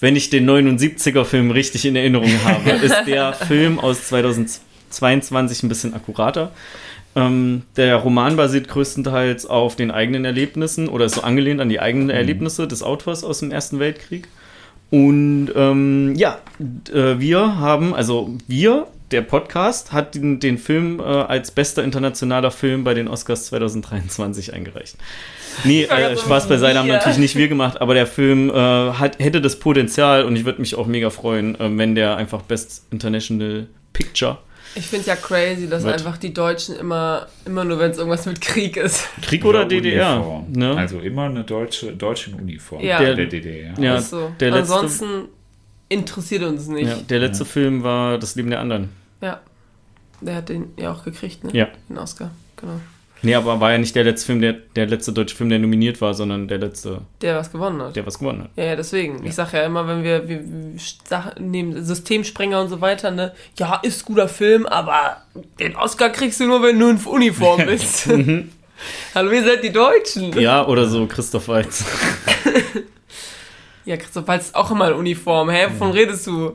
Wenn 0.01 0.17
ich 0.17 0.29
den 0.29 0.45
79er-Film 0.49 1.51
richtig 1.51 1.85
in 1.85 1.95
Erinnerung 1.95 2.31
habe, 2.43 2.69
ist 2.83 3.05
der 3.07 3.31
Film 3.31 3.79
aus 3.79 4.07
2022 4.09 5.63
ein 5.63 5.69
bisschen 5.69 5.93
akkurater. 5.93 6.51
Ähm, 7.15 7.63
der 7.77 7.95
Roman 7.95 8.35
basiert 8.35 8.67
größtenteils 8.67 9.45
auf 9.45 9.75
den 9.75 9.89
eigenen 9.89 10.25
Erlebnissen 10.25 10.89
oder 10.89 11.05
ist 11.05 11.15
so 11.15 11.21
angelehnt 11.21 11.61
an 11.61 11.69
die 11.69 11.79
eigenen 11.79 12.09
Erlebnisse 12.09 12.67
des 12.67 12.83
Autors 12.83 13.23
aus 13.23 13.39
dem 13.39 13.51
Ersten 13.51 13.79
Weltkrieg. 13.79 14.27
Und 14.91 15.49
ähm, 15.55 16.13
ja, 16.15 16.39
äh, 16.93 17.19
wir 17.19 17.57
haben, 17.57 17.95
also 17.95 18.35
wir, 18.47 18.87
der 19.11 19.21
Podcast, 19.21 19.93
hat 19.93 20.15
den, 20.15 20.39
den 20.39 20.57
Film 20.57 20.99
äh, 20.99 21.03
als 21.03 21.51
bester 21.51 21.83
internationaler 21.83 22.51
Film 22.51 22.83
bei 22.83 22.93
den 22.93 23.07
Oscars 23.07 23.47
2023 23.47 24.53
eingereicht. 24.53 24.97
Nee, 25.63 25.87
war 25.89 25.99
äh, 25.99 26.17
Spaß 26.17 26.49
beiseite 26.49 26.79
haben 26.79 26.87
natürlich 26.87 27.17
nicht 27.17 27.35
wir 27.37 27.47
gemacht, 27.47 27.79
aber 27.79 27.93
der 27.93 28.07
Film 28.07 28.49
äh, 28.49 28.53
hat, 28.53 29.19
hätte 29.19 29.41
das 29.41 29.57
Potenzial 29.57 30.25
und 30.25 30.35
ich 30.35 30.43
würde 30.43 30.59
mich 30.59 30.75
auch 30.75 30.85
mega 30.85 31.09
freuen, 31.09 31.55
äh, 31.55 31.77
wenn 31.77 31.95
der 31.95 32.17
einfach 32.17 32.41
Best 32.41 32.83
International 32.91 33.67
Picture 33.93 34.37
Ich 34.77 34.87
finde 34.87 35.07
ja 35.07 35.15
crazy, 35.15 35.69
dass 35.69 35.83
Wird. 35.83 35.93
einfach 35.95 36.17
die 36.17 36.33
Deutschen 36.33 36.75
immer, 36.75 37.27
immer 37.45 37.63
nur, 37.63 37.79
wenn 37.79 37.91
es 37.91 37.97
irgendwas 37.97 38.25
mit 38.25 38.41
Krieg 38.41 38.75
ist. 38.77 39.07
Krieg 39.21 39.45
oder, 39.45 39.65
DDR. 39.65 40.15
Uniform. 40.17 40.51
Ne? 40.51 40.75
Also 40.77 40.99
immer 40.99 41.23
eine 41.23 41.43
deutsche, 41.45 41.93
deutsche 41.95 42.31
Uniform 42.31 42.81
Ja. 42.81 42.99
der, 42.99 43.15
Der- 43.15 43.25
DDR. 43.27 43.73
Ja, 43.79 44.01
so. 44.01 44.31
der 44.39 44.51
letzte- 44.51 44.73
Ansonsten 44.75 45.05
interessiert 45.87 46.43
uns 46.43 46.67
nicht. 46.67 46.87
ja, 46.89 46.95
der 47.09 47.19
letzte 47.19 47.45
Film 47.45 47.83
war 47.83 48.17
Das 48.17 48.35
Leben 48.35 48.49
der 48.49 48.59
anderen. 48.59 48.89
Ja. 49.21 49.39
Der 50.21 50.35
hat 50.35 50.49
den 50.49 50.73
ja 50.77 50.91
auch 50.91 51.03
gekriegt, 51.03 51.43
ne? 51.43 51.51
Ja. 51.53 51.67
Den 51.89 51.97
Oscar, 51.97 52.31
genau. 52.57 52.79
Nee, 53.25 53.35
aber 53.35 53.59
war 53.59 53.71
ja 53.71 53.77
nicht 53.79 53.95
der 53.95 54.03
letzte 54.03 54.27
Film, 54.27 54.41
der, 54.41 54.53
der 54.53 54.85
letzte 54.85 55.11
deutsche 55.11 55.35
Film, 55.35 55.49
der 55.49 55.57
nominiert 55.59 55.99
war, 55.99 56.13
sondern 56.13 56.47
der 56.47 56.59
letzte, 56.59 57.01
Der 57.21 57.35
was 57.35 57.51
gewonnen 57.51 57.81
hat. 57.81 57.95
der 57.95 58.05
was 58.05 58.19
gewonnen 58.19 58.43
hat. 58.43 58.49
Ja, 58.55 58.65
ja, 58.65 58.75
deswegen. 58.75 59.25
Ich 59.25 59.33
sage 59.33 59.57
ja 59.57 59.63
immer, 59.65 59.87
wenn 59.87 60.03
wir, 60.03 60.29
wir, 60.29 60.43
nehmen, 61.39 61.83
Systemsprenger 61.83 62.61
und 62.61 62.69
so 62.69 62.81
weiter, 62.81 63.09
ne, 63.09 63.33
ja, 63.57 63.79
ist 63.83 64.05
guter 64.05 64.27
Film, 64.27 64.65
aber 64.67 65.17
den 65.59 65.75
Oscar 65.75 66.09
kriegst 66.09 66.39
du 66.39 66.45
nur, 66.45 66.61
wenn 66.61 66.79
du 66.79 66.89
in 66.89 66.97
Uniform 66.97 67.61
bist. 67.65 68.07
Hallo, 69.15 69.31
wir 69.31 69.43
sind 69.43 69.63
die 69.63 69.71
Deutschen. 69.71 70.39
Ja, 70.39 70.65
oder 70.67 70.87
so 70.87 71.05
Christoph 71.07 71.47
Waltz. 71.47 71.83
Ja, 73.85 73.97
Christoph 73.97 74.27
Waltz 74.27 74.45
ist 74.47 74.55
auch 74.55 74.71
immer 74.71 74.89
in 74.89 74.95
Uniform. 74.95 75.47
Hä, 75.49 75.67
wovon 75.69 75.91
redest 75.91 76.25
du? 76.25 76.53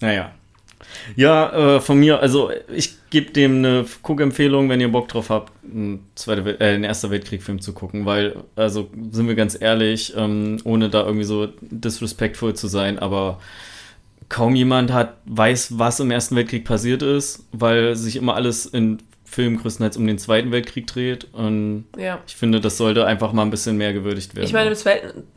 Naja. 0.00 0.32
Ja, 1.16 1.76
äh, 1.76 1.80
von 1.80 1.98
mir, 1.98 2.20
also 2.20 2.50
ich 2.72 2.94
gebe 3.10 3.32
dem 3.32 3.58
eine 3.58 3.84
Guckempfehlung, 4.02 4.68
wenn 4.68 4.80
ihr 4.80 4.90
Bock 4.90 5.08
drauf 5.08 5.30
habt, 5.30 5.52
einen, 5.64 6.06
Zweite 6.14 6.60
äh, 6.60 6.74
einen 6.74 6.84
Erster 6.84 7.10
Weltkrieg-Film 7.10 7.60
zu 7.60 7.72
gucken, 7.72 8.06
weil, 8.06 8.36
also 8.56 8.90
sind 9.10 9.28
wir 9.28 9.34
ganz 9.34 9.60
ehrlich, 9.60 10.14
ähm, 10.16 10.58
ohne 10.64 10.90
da 10.90 11.04
irgendwie 11.04 11.24
so 11.24 11.48
disrespectful 11.60 12.54
zu 12.54 12.68
sein, 12.68 12.98
aber 12.98 13.40
kaum 14.28 14.54
jemand 14.54 14.92
hat, 14.92 15.16
weiß, 15.26 15.78
was 15.78 16.00
im 16.00 16.10
Ersten 16.10 16.36
Weltkrieg 16.36 16.64
passiert 16.64 17.02
ist, 17.02 17.48
weil 17.52 17.96
sich 17.96 18.16
immer 18.16 18.34
alles 18.34 18.64
in 18.66 18.98
Filmen 19.30 19.58
größtenteils 19.58 19.96
um 19.96 20.06
den 20.06 20.18
Zweiten 20.18 20.50
Weltkrieg 20.50 20.88
dreht 20.88 21.28
und 21.32 21.84
Ja. 21.96 22.18
ich 22.26 22.34
finde, 22.34 22.60
das 22.60 22.76
sollte 22.76 23.06
einfach 23.06 23.32
mal 23.32 23.42
ein 23.42 23.50
bisschen 23.50 23.76
mehr 23.76 23.92
gewürdigt 23.92 24.34
werden. 24.34 24.44
Ich 24.44 24.52
meine, 24.52 24.74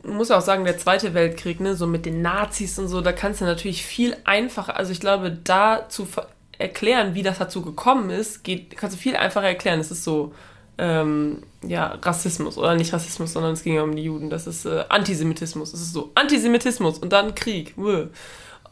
man 0.02 0.16
muss 0.16 0.32
auch 0.32 0.40
sagen, 0.40 0.64
der 0.64 0.78
Zweite 0.78 1.14
Weltkrieg, 1.14 1.60
ne, 1.60 1.76
so 1.76 1.86
mit 1.86 2.04
den 2.04 2.20
Nazis 2.20 2.78
und 2.78 2.88
so, 2.88 3.00
da 3.00 3.12
kannst 3.12 3.40
du 3.40 3.44
natürlich 3.44 3.84
viel 3.84 4.16
einfacher, 4.24 4.76
also 4.76 4.90
ich 4.90 4.98
glaube, 4.98 5.30
da 5.44 5.88
zu 5.88 6.08
erklären, 6.58 7.14
wie 7.14 7.22
das 7.22 7.38
dazu 7.38 7.62
gekommen 7.62 8.10
ist, 8.10 8.42
geht, 8.42 8.76
kannst 8.76 8.96
du 8.96 9.00
viel 9.00 9.14
einfacher 9.16 9.46
erklären. 9.46 9.78
Es 9.78 9.90
ist 9.90 10.02
so, 10.04 10.34
ähm, 10.76 11.42
ja, 11.66 11.98
Rassismus 12.02 12.58
oder 12.58 12.74
nicht 12.74 12.92
Rassismus, 12.92 13.32
sondern 13.32 13.52
es 13.52 13.62
ging 13.62 13.74
ja 13.74 13.82
um 13.82 13.94
die 13.94 14.02
Juden. 14.04 14.28
Das 14.28 14.46
ist 14.48 14.64
äh, 14.64 14.84
Antisemitismus. 14.88 15.72
Es 15.72 15.80
ist 15.80 15.92
so 15.92 16.10
Antisemitismus 16.16 16.98
und 16.98 17.12
dann 17.12 17.34
Krieg. 17.34 17.74
Uah. 17.76 18.08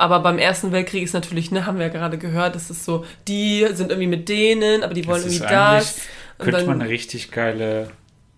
Aber 0.02 0.18
beim 0.20 0.38
Ersten 0.38 0.72
Weltkrieg 0.72 1.04
ist 1.04 1.12
natürlich, 1.14 1.50
ne, 1.52 1.64
haben 1.64 1.78
wir 1.78 1.86
ja 1.86 1.92
gerade 1.92 2.18
gehört, 2.18 2.56
das 2.56 2.70
ist 2.70 2.84
so, 2.84 3.04
die 3.28 3.64
sind 3.72 3.90
irgendwie 3.90 4.08
mit 4.08 4.28
denen, 4.28 4.82
aber 4.82 4.94
die 4.94 5.06
wollen 5.06 5.22
Das 5.22 5.32
irgendwie 5.32 5.48
das. 5.52 5.96
Könnte 6.38 6.56
dann- 6.58 6.66
man 6.66 6.80
eine 6.80 6.90
richtig 6.90 7.30
geile 7.30 7.90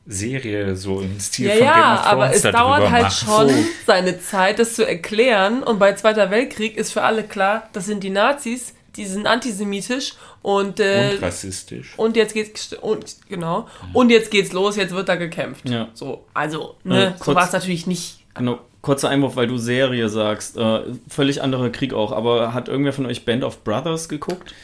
Serie 0.06 0.76
so 0.76 1.00
im 1.00 1.18
Stil 1.18 1.46
Ja, 1.46 1.52
von 1.54 1.58
Game 1.60 1.66
ja, 1.68 1.94
of 1.94 2.00
Thrones 2.00 2.06
aber 2.12 2.32
es 2.34 2.42
dauert 2.42 2.90
halt 2.90 3.02
machen. 3.04 3.26
schon 3.48 3.66
seine 3.86 4.20
Zeit, 4.20 4.58
das 4.58 4.74
zu 4.74 4.86
erklären. 4.86 5.62
Und 5.62 5.78
bei 5.78 5.94
Zweiter 5.94 6.30
Weltkrieg 6.30 6.76
ist 6.76 6.92
für 6.92 7.02
alle 7.02 7.22
klar, 7.22 7.70
das 7.72 7.86
sind 7.86 8.04
die 8.04 8.10
Nazis, 8.10 8.74
die 8.96 9.06
sind 9.06 9.26
antisemitisch 9.26 10.12
und, 10.42 10.78
äh, 10.80 11.12
Und 11.14 11.22
rassistisch. 11.22 11.94
und 11.96 12.16
jetzt 12.16 12.34
geht's 12.34 12.74
und 12.74 13.16
genau 13.30 13.66
und 13.94 14.10
jetzt 14.10 14.30
geht's 14.30 14.52
los, 14.52 14.76
jetzt 14.76 14.94
wird 14.94 15.08
da 15.08 15.16
gekämpft. 15.16 15.66
Ja. 15.68 15.88
So, 15.94 16.26
also 16.34 16.76
ne, 16.84 17.06
Äh, 17.06 17.10
so 17.16 17.24
kurz- 17.24 17.36
war 17.36 17.46
es 17.46 17.52
natürlich 17.52 17.86
nicht. 17.86 18.18
Genau, 18.34 18.58
kurzer 18.84 19.08
Einwurf, 19.08 19.34
weil 19.36 19.46
du 19.48 19.58
Serie 19.58 20.08
sagst. 20.08 20.56
Äh, 20.56 20.80
völlig 21.08 21.42
anderer 21.42 21.70
Krieg 21.70 21.92
auch, 21.92 22.12
aber 22.12 22.54
hat 22.54 22.68
irgendwer 22.68 22.92
von 22.92 23.06
euch 23.06 23.24
Band 23.24 23.42
of 23.42 23.64
Brothers 23.64 24.08
geguckt? 24.08 24.54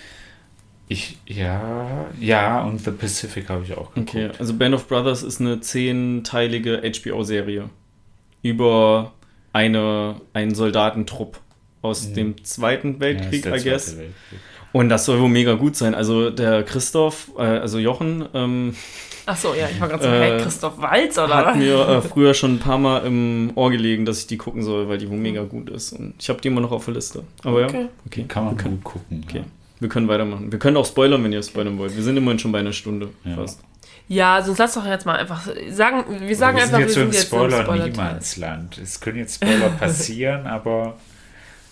Ich, 0.89 1.19
ja, 1.27 2.07
ja, 2.19 2.63
und 2.63 2.81
The 2.85 2.91
Pacific 2.91 3.49
habe 3.49 3.65
ich 3.65 3.77
auch 3.77 3.95
geguckt. 3.95 4.11
Okay, 4.11 4.31
also 4.39 4.55
Band 4.55 4.75
of 4.75 4.89
Brothers 4.89 5.23
ist 5.23 5.41
eine 5.41 5.61
zehnteilige 5.61 6.83
HBO-Serie 6.83 7.71
über 8.43 9.13
eine, 9.53 10.21
einen 10.33 10.55
Soldatentrupp 10.55 11.41
aus 11.83 12.13
dem 12.13 12.45
Zweiten 12.45 12.95
Ja, 12.95 13.01
Weltkrieg, 13.01 13.43
der 13.43 13.55
I 13.55 13.59
Zweite 13.59 13.71
guess. 13.71 13.97
Weltkrieg. 13.97 14.41
Und 14.73 14.89
das 14.89 15.05
soll 15.05 15.21
wohl 15.21 15.29
mega 15.29 15.55
gut 15.55 15.77
sein. 15.77 15.95
Also 15.95 16.31
der 16.31 16.63
Christoph, 16.63 17.31
äh, 17.37 17.43
also 17.43 17.79
Jochen, 17.79 18.27
ähm, 18.35 18.75
Ach 19.33 19.37
so, 19.37 19.55
ja, 19.55 19.69
ich 19.71 19.81
war 19.81 19.87
gerade 19.89 20.03
so, 20.03 20.09
Äh, 20.09 20.21
hey, 20.21 20.43
Christoph 20.43 20.79
Walz 20.81 21.17
oder 21.19 21.37
hat 21.37 21.57
mir 21.57 21.89
äh, 21.89 22.03
früher 22.09 22.35
schon 22.35 22.55
ein 22.55 22.59
paar 22.59 22.79
Mal 22.79 23.07
im 23.07 23.53
Ohr 23.55 23.71
gelegen, 23.71 24.05
dass 24.05 24.19
ich 24.19 24.27
die 24.27 24.37
gucken 24.39 24.63
soll, 24.65 24.89
weil 24.89 24.99
die 24.99 25.09
wohl 25.09 25.19
mega 25.19 25.43
gut 25.45 25.71
ist. 25.71 25.93
Und 25.93 26.15
ich 26.19 26.29
habe 26.29 26.41
die 26.41 26.49
immer 26.49 26.61
noch 26.61 26.73
auf 26.73 26.85
der 26.87 26.95
Liste. 26.95 27.23
Aber 27.45 27.65
Okay. 27.65 27.83
ja, 27.83 27.89
okay. 28.07 28.25
Kann 28.27 28.45
man 28.47 28.57
wir 28.57 28.63
können, 28.63 28.75
gut 28.83 28.95
gucken. 28.95 29.25
okay. 29.29 29.39
Ja. 29.39 29.45
Wir 29.79 29.89
können 29.89 30.09
weitermachen. 30.09 30.51
Wir 30.51 30.59
können 30.59 30.77
auch 30.77 30.85
spoilern, 30.87 31.23
wenn 31.23 31.33
ihr 31.33 31.43
spoilern 31.43 31.79
wollt. 31.79 31.95
Wir 31.97 32.03
sind 32.03 32.17
immerhin 32.17 32.39
schon 32.41 32.51
bei 32.53 32.59
einer 32.59 32.73
Stunde 32.73 33.11
Ja. 33.25 33.37
fast. 33.37 33.61
Ja, 34.09 34.43
sonst 34.43 34.59
lass 34.59 34.75
doch 34.75 34.85
jetzt 34.85 35.07
mal 35.07 35.17
einfach 35.17 35.47
sagen, 35.71 36.05
wir 36.27 36.35
sagen 36.37 36.57
wir 36.57 36.65
einfach, 36.65 36.79
sind 36.79 36.81
jetzt 36.89 36.95
so 36.95 37.01
wir 37.01 37.05
im 37.07 37.13
sind 37.13 37.15
jetzt 37.15 37.23
im 37.33 37.39
Spoiler 37.39 37.63
Spoiler-Teil. 37.63 37.91
Niemandsland. 37.91 38.79
Es 38.79 39.01
können 39.01 39.19
jetzt 39.19 39.37
Spoiler 39.37 39.69
passieren, 39.79 40.47
aber 40.49 40.97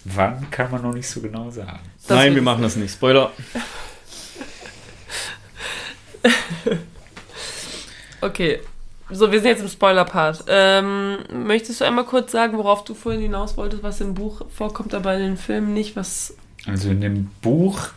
wann 0.05 0.49
kann 0.53 0.71
man 0.71 0.83
noch 0.83 0.95
nicht 0.95 1.09
so 1.09 1.21
genau 1.21 1.51
sagen. 1.51 1.81
Das 2.07 2.17
Nein, 2.17 2.37
wir 2.37 2.43
machen 2.43 2.63
das 2.63 2.77
nicht. 2.77 2.93
Spoiler. 2.93 3.33
Okay. 8.29 8.61
So, 9.11 9.33
wir 9.33 9.41
sind 9.41 9.49
jetzt 9.49 9.63
im 9.63 9.69
Spoiler-Part. 9.69 10.45
Ähm, 10.49 11.19
möchtest 11.33 11.81
du 11.81 11.87
einmal 11.87 12.05
kurz 12.05 12.31
sagen, 12.31 12.59
worauf 12.59 12.85
du 12.85 12.93
vorhin 12.93 13.23
hinaus 13.23 13.57
wolltest, 13.57 13.83
was 13.83 14.03
im 14.03 14.13
Buch 14.13 14.43
vorkommt, 14.55 14.93
aber 14.93 15.15
in 15.15 15.21
den 15.21 15.37
Filmen 15.39 15.73
nicht? 15.73 15.97
Was. 15.97 16.37
Also 16.67 16.91
in 16.91 17.01
dem 17.01 17.31
Buch, 17.41 17.89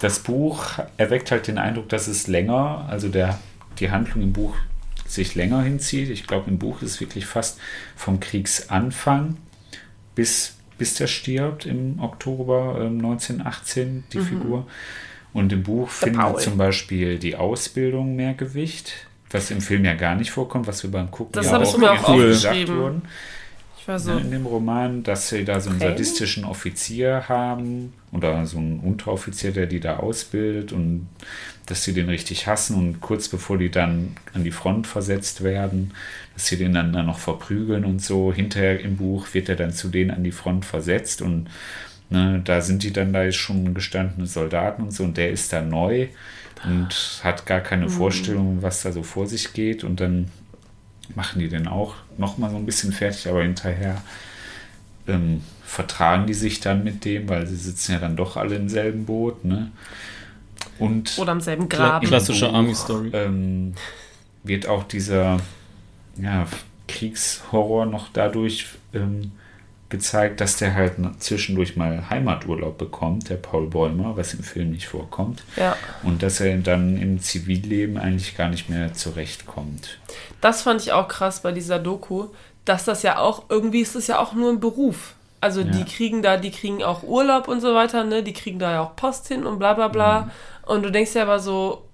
das 0.00 0.20
Buch 0.20 0.78
erweckt 0.96 1.32
halt 1.32 1.48
den 1.48 1.58
Eindruck, 1.58 1.88
dass 1.88 2.06
es 2.06 2.28
länger, 2.28 2.86
also 2.88 3.08
der, 3.08 3.40
die 3.80 3.90
Handlung 3.90 4.22
im 4.22 4.32
Buch 4.32 4.54
sich 5.04 5.34
länger 5.34 5.62
hinzieht. 5.62 6.10
Ich 6.10 6.28
glaube, 6.28 6.48
im 6.48 6.58
Buch 6.58 6.80
ist 6.80 6.92
es 6.92 7.00
wirklich 7.00 7.26
fast 7.26 7.58
vom 7.96 8.20
Kriegsanfang 8.20 9.36
bis, 10.14 10.54
bis 10.78 10.94
der 10.94 11.08
stirbt 11.08 11.66
im 11.66 11.98
Oktober 11.98 12.76
ähm, 12.78 12.98
1918, 12.98 14.04
die 14.12 14.20
Figur. 14.20 14.66
Und 15.32 15.52
im 15.52 15.64
Buch 15.64 15.88
findet 15.88 16.20
Paul. 16.20 16.40
zum 16.40 16.56
Beispiel 16.56 17.18
die 17.18 17.36
Ausbildung 17.36 18.16
mehr 18.16 18.34
Gewicht, 18.34 19.06
was 19.30 19.50
im 19.50 19.60
Film 19.60 19.84
ja 19.84 19.94
gar 19.94 20.14
nicht 20.14 20.30
vorkommt, 20.30 20.66
was 20.66 20.82
wir 20.82 20.90
beim 20.90 21.10
Gucken 21.10 21.32
Das 21.32 21.46
ja 21.46 21.58
auch 21.58 21.78
mir 21.78 21.92
auch 21.92 22.04
aufgeschrieben. 22.08 22.28
gesagt 22.28 22.68
wurden. 22.68 23.02
Ich 23.78 23.88
war 23.88 23.98
so. 23.98 24.14
ne, 24.14 24.20
in 24.20 24.30
dem 24.30 24.46
Roman, 24.46 25.02
dass 25.02 25.30
sie 25.30 25.44
da 25.44 25.58
so 25.58 25.70
einen 25.70 25.78
Tränen? 25.78 25.96
sadistischen 25.96 26.44
Offizier 26.44 27.28
haben 27.28 27.94
oder 28.12 28.44
so 28.44 28.58
einen 28.58 28.80
Unteroffizier, 28.80 29.52
der 29.52 29.66
die 29.66 29.80
da 29.80 29.96
ausbildet 29.96 30.72
und 30.72 31.08
dass 31.64 31.84
sie 31.84 31.94
den 31.94 32.08
richtig 32.08 32.46
hassen 32.46 32.76
und 32.76 33.00
kurz 33.00 33.28
bevor 33.28 33.56
die 33.56 33.70
dann 33.70 34.16
an 34.34 34.44
die 34.44 34.50
Front 34.50 34.86
versetzt 34.86 35.42
werden, 35.42 35.94
dass 36.34 36.46
sie 36.46 36.58
den 36.58 36.74
dann, 36.74 36.92
dann 36.92 37.06
noch 37.06 37.20
verprügeln 37.20 37.84
und 37.84 38.02
so. 38.02 38.32
Hinterher 38.32 38.80
im 38.80 38.96
Buch 38.96 39.28
wird 39.32 39.48
er 39.48 39.56
dann 39.56 39.72
zu 39.72 39.88
denen 39.88 40.10
an 40.10 40.24
die 40.24 40.32
Front 40.32 40.66
versetzt 40.66 41.22
und 41.22 41.48
ne, 42.10 42.42
da 42.44 42.60
sind 42.60 42.82
die 42.82 42.92
dann 42.92 43.12
da 43.12 43.30
schon 43.32 43.72
gestandene 43.72 44.26
Soldaten 44.26 44.82
und 44.82 44.92
so 44.92 45.04
und 45.04 45.16
der 45.16 45.30
ist 45.30 45.52
da 45.52 45.62
neu 45.62 46.08
und 46.64 47.20
hat 47.22 47.46
gar 47.46 47.60
keine 47.60 47.88
Vorstellung, 47.88 48.62
was 48.62 48.82
da 48.82 48.92
so 48.92 49.02
vor 49.02 49.26
sich 49.26 49.52
geht 49.52 49.84
und 49.84 50.00
dann 50.00 50.30
machen 51.14 51.40
die 51.40 51.48
den 51.48 51.66
auch 51.66 51.94
nochmal 52.18 52.50
so 52.50 52.56
ein 52.56 52.66
bisschen 52.66 52.92
fertig, 52.92 53.28
aber 53.28 53.42
hinterher 53.42 54.02
ähm, 55.08 55.42
vertragen 55.64 56.26
die 56.26 56.34
sich 56.34 56.60
dann 56.60 56.84
mit 56.84 57.04
dem, 57.04 57.28
weil 57.28 57.46
sie 57.46 57.56
sitzen 57.56 57.92
ja 57.92 57.98
dann 57.98 58.16
doch 58.16 58.36
alle 58.36 58.56
im 58.56 58.68
selben 58.68 59.06
Boot, 59.06 59.44
ne? 59.44 59.70
Und 60.78 61.18
Oder 61.18 61.32
am 61.32 61.40
selben 61.40 61.68
Graben. 61.68 62.06
Klassische 62.06 62.50
Army-Story. 62.50 63.10
ähm, 63.12 63.74
wird 64.42 64.66
auch 64.66 64.84
dieser 64.84 65.38
ja, 66.16 66.46
Kriegshorror 66.88 67.86
noch 67.86 68.08
dadurch 68.12 68.66
ähm, 68.94 69.32
gezeigt, 69.90 70.40
dass 70.40 70.56
der 70.56 70.74
halt 70.74 70.94
zwischendurch 71.18 71.76
mal 71.76 72.08
Heimaturlaub 72.08 72.78
bekommt, 72.78 73.28
der 73.28 73.34
Paul 73.36 73.66
Bäumer, 73.66 74.16
was 74.16 74.32
im 74.34 74.42
Film 74.42 74.70
nicht 74.70 74.86
vorkommt. 74.88 75.42
Ja. 75.56 75.76
Und 76.02 76.22
dass 76.22 76.40
er 76.40 76.56
dann 76.58 76.96
im 76.96 77.20
Zivilleben 77.20 77.98
eigentlich 77.98 78.36
gar 78.36 78.48
nicht 78.48 78.68
mehr 78.70 78.94
zurechtkommt. 78.94 79.98
Das 80.40 80.62
fand 80.62 80.80
ich 80.80 80.92
auch 80.92 81.08
krass 81.08 81.42
bei 81.42 81.52
dieser 81.52 81.78
Doku, 81.78 82.28
dass 82.64 82.84
das 82.84 83.02
ja 83.02 83.18
auch, 83.18 83.44
irgendwie 83.48 83.80
ist 83.80 83.96
es 83.96 84.06
ja 84.06 84.18
auch 84.18 84.32
nur 84.32 84.50
ein 84.50 84.60
Beruf. 84.60 85.14
Also 85.40 85.60
Ja. 85.62 85.66
die 85.66 85.84
kriegen 85.84 86.22
da, 86.22 86.36
die 86.36 86.50
kriegen 86.50 86.82
auch 86.82 87.02
Urlaub 87.02 87.48
und 87.48 87.60
so 87.60 87.74
weiter, 87.74 88.04
ne? 88.04 88.22
Die 88.22 88.32
kriegen 88.34 88.58
da 88.58 88.72
ja 88.72 88.80
auch 88.82 88.94
Post 88.96 89.28
hin 89.28 89.44
und 89.44 89.58
bla 89.58 89.72
bla 89.74 89.88
bla. 89.88 90.22
Mhm. 90.22 90.30
Und 90.66 90.82
du 90.82 90.90
denkst 90.92 91.14
ja 91.14 91.22
aber 91.22 91.40
so, 91.40 91.86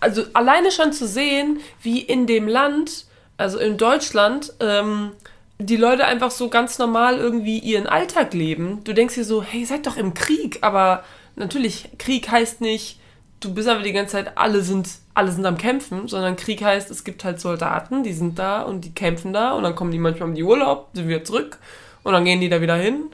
also 0.00 0.24
alleine 0.32 0.70
schon 0.72 0.92
zu 0.92 1.06
sehen, 1.06 1.60
wie 1.82 2.00
in 2.00 2.26
dem 2.26 2.48
Land, 2.48 3.06
also 3.36 3.58
in 3.58 3.76
Deutschland, 3.76 4.52
ähm, 4.60 5.12
die 5.58 5.76
Leute 5.76 6.04
einfach 6.04 6.30
so 6.30 6.48
ganz 6.48 6.78
normal 6.78 7.18
irgendwie 7.18 7.58
ihren 7.58 7.86
Alltag 7.86 8.34
leben. 8.34 8.82
Du 8.84 8.92
denkst 8.92 9.14
dir 9.14 9.24
so, 9.24 9.42
hey, 9.42 9.64
seid 9.64 9.86
doch 9.86 9.96
im 9.96 10.14
Krieg, 10.14 10.58
aber 10.62 11.02
natürlich, 11.34 11.88
Krieg 11.98 12.30
heißt 12.30 12.60
nicht, 12.60 13.00
du 13.40 13.54
bist 13.54 13.68
aber 13.68 13.82
die 13.82 13.92
ganze 13.92 14.12
Zeit, 14.12 14.36
alle 14.36 14.62
sind, 14.62 14.88
alle 15.14 15.32
sind 15.32 15.46
am 15.46 15.56
Kämpfen, 15.56 16.08
sondern 16.08 16.36
Krieg 16.36 16.62
heißt, 16.62 16.90
es 16.90 17.04
gibt 17.04 17.24
halt 17.24 17.40
Soldaten, 17.40 18.02
die 18.02 18.12
sind 18.12 18.38
da 18.38 18.62
und 18.62 18.84
die 18.84 18.92
kämpfen 18.92 19.32
da 19.32 19.52
und 19.52 19.62
dann 19.62 19.74
kommen 19.74 19.92
die 19.92 19.98
manchmal 19.98 20.28
um 20.28 20.34
die 20.34 20.42
Urlaub, 20.42 20.90
sind 20.92 21.08
wieder 21.08 21.24
zurück 21.24 21.58
und 22.02 22.12
dann 22.12 22.24
gehen 22.24 22.40
die 22.40 22.48
da 22.48 22.60
wieder 22.60 22.76
hin. 22.76 23.06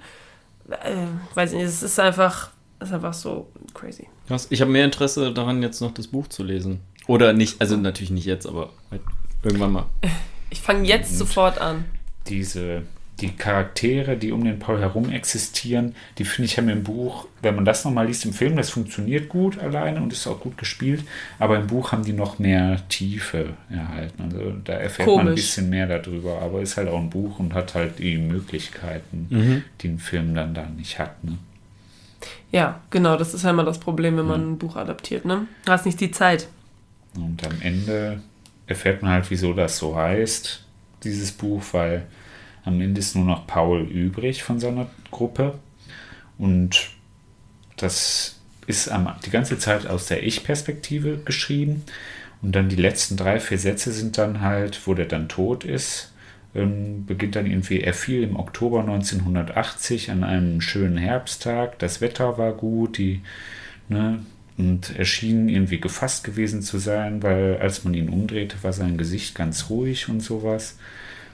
Äh, 0.68 1.06
weiß 1.34 1.52
ich 1.52 1.58
nicht, 1.58 1.66
es 1.66 1.82
ist 1.82 2.00
einfach, 2.00 2.50
es 2.80 2.88
ist 2.88 2.94
einfach 2.94 3.14
so 3.14 3.48
crazy. 3.74 4.08
Krass. 4.26 4.48
Ich 4.50 4.60
habe 4.60 4.70
mehr 4.70 4.84
Interesse 4.84 5.32
daran, 5.32 5.62
jetzt 5.62 5.80
noch 5.80 5.92
das 5.92 6.08
Buch 6.08 6.28
zu 6.28 6.42
lesen. 6.42 6.80
Oder 7.06 7.32
nicht, 7.32 7.60
also 7.60 7.76
natürlich 7.76 8.10
nicht 8.10 8.26
jetzt, 8.26 8.46
aber 8.46 8.70
halt 8.90 9.02
irgendwann 9.42 9.72
mal. 9.72 9.84
Ich 10.50 10.60
fange 10.60 10.86
jetzt 10.86 11.18
sofort 11.18 11.58
an. 11.58 11.84
Diese, 12.28 12.82
die 13.20 13.30
Charaktere, 13.36 14.16
die 14.16 14.32
um 14.32 14.42
den 14.44 14.58
Paul 14.58 14.80
herum 14.80 15.10
existieren, 15.10 15.94
die 16.18 16.24
finde 16.24 16.46
ich 16.46 16.56
haben 16.58 16.68
im 16.68 16.82
Buch, 16.82 17.26
wenn 17.42 17.54
man 17.54 17.64
das 17.64 17.84
nochmal 17.84 18.06
liest 18.06 18.24
im 18.24 18.32
Film, 18.32 18.56
das 18.56 18.70
funktioniert 18.70 19.28
gut 19.28 19.58
alleine 19.58 20.00
und 20.02 20.12
ist 20.12 20.26
auch 20.26 20.40
gut 20.40 20.56
gespielt, 20.58 21.04
aber 21.38 21.56
im 21.58 21.66
Buch 21.66 21.92
haben 21.92 22.04
die 22.04 22.12
noch 22.14 22.38
mehr 22.38 22.80
Tiefe 22.88 23.54
erhalten. 23.70 24.22
Also 24.22 24.52
da 24.64 24.74
erfährt 24.74 25.08
man 25.08 25.18
ein 25.20 25.24
Komisch. 25.26 25.40
bisschen 25.42 25.68
mehr 25.70 25.86
darüber, 25.86 26.40
aber 26.40 26.62
ist 26.62 26.76
halt 26.76 26.88
auch 26.88 26.98
ein 26.98 27.10
Buch 27.10 27.38
und 27.38 27.54
hat 27.54 27.74
halt 27.74 27.98
die 27.98 28.16
Möglichkeiten, 28.18 29.26
Mhm. 29.30 29.64
die 29.80 29.88
ein 29.88 29.98
Film 29.98 30.34
dann 30.34 30.54
da 30.54 30.66
nicht 30.66 30.98
hat. 30.98 31.22
Ne? 31.22 31.38
Ja, 32.50 32.80
genau, 32.90 33.16
das 33.16 33.34
ist 33.34 33.44
ja 33.44 33.50
immer 33.50 33.64
das 33.64 33.78
Problem, 33.78 34.16
wenn 34.16 34.26
man 34.26 34.52
ein 34.52 34.58
Buch 34.58 34.76
adaptiert, 34.76 35.24
ne? 35.24 35.46
Du 35.64 35.72
hast 35.72 35.86
nicht 35.86 36.00
die 36.00 36.10
Zeit. 36.10 36.48
Und 37.16 37.44
am 37.46 37.60
Ende 37.60 38.20
erfährt 38.66 39.02
man 39.02 39.10
halt, 39.12 39.30
wieso 39.30 39.52
das 39.54 39.76
so 39.78 39.96
heißt, 39.96 40.64
dieses 41.04 41.32
Buch, 41.32 41.62
weil 41.72 42.06
am 42.64 42.80
Ende 42.80 43.00
ist 43.00 43.16
nur 43.16 43.24
noch 43.24 43.46
Paul 43.46 43.82
übrig 43.82 44.42
von 44.42 44.60
seiner 44.60 44.88
Gruppe. 45.10 45.58
Und 46.38 46.90
das 47.76 48.40
ist 48.66 48.88
am, 48.88 49.12
die 49.24 49.30
ganze 49.30 49.58
Zeit 49.58 49.86
aus 49.86 50.06
der 50.06 50.22
Ich-Perspektive 50.22 51.18
geschrieben. 51.18 51.84
Und 52.40 52.52
dann 52.56 52.68
die 52.68 52.76
letzten 52.76 53.16
drei, 53.16 53.38
vier 53.40 53.58
Sätze 53.58 53.92
sind 53.92 54.18
dann 54.18 54.40
halt, 54.40 54.86
wo 54.86 54.94
der 54.94 55.06
dann 55.06 55.28
tot 55.28 55.64
ist, 55.64 56.12
ähm, 56.54 57.06
beginnt 57.06 57.36
dann 57.36 57.46
irgendwie, 57.46 57.80
er 57.80 57.94
fiel 57.94 58.22
im 58.22 58.36
Oktober 58.36 58.80
1980 58.80 60.10
an 60.10 60.24
einem 60.24 60.60
schönen 60.60 60.98
Herbsttag, 60.98 61.78
das 61.78 62.00
Wetter 62.00 62.38
war 62.38 62.52
gut, 62.52 62.98
die, 62.98 63.22
ne, 63.88 64.20
und 64.58 64.94
er 64.96 65.04
schien 65.04 65.48
irgendwie 65.48 65.80
gefasst 65.80 66.24
gewesen 66.24 66.62
zu 66.62 66.78
sein, 66.78 67.22
weil 67.22 67.58
als 67.60 67.84
man 67.84 67.94
ihn 67.94 68.08
umdrehte, 68.08 68.56
war 68.62 68.72
sein 68.72 68.98
Gesicht 68.98 69.34
ganz 69.34 69.70
ruhig 69.70 70.08
und 70.08 70.20
sowas. 70.20 70.76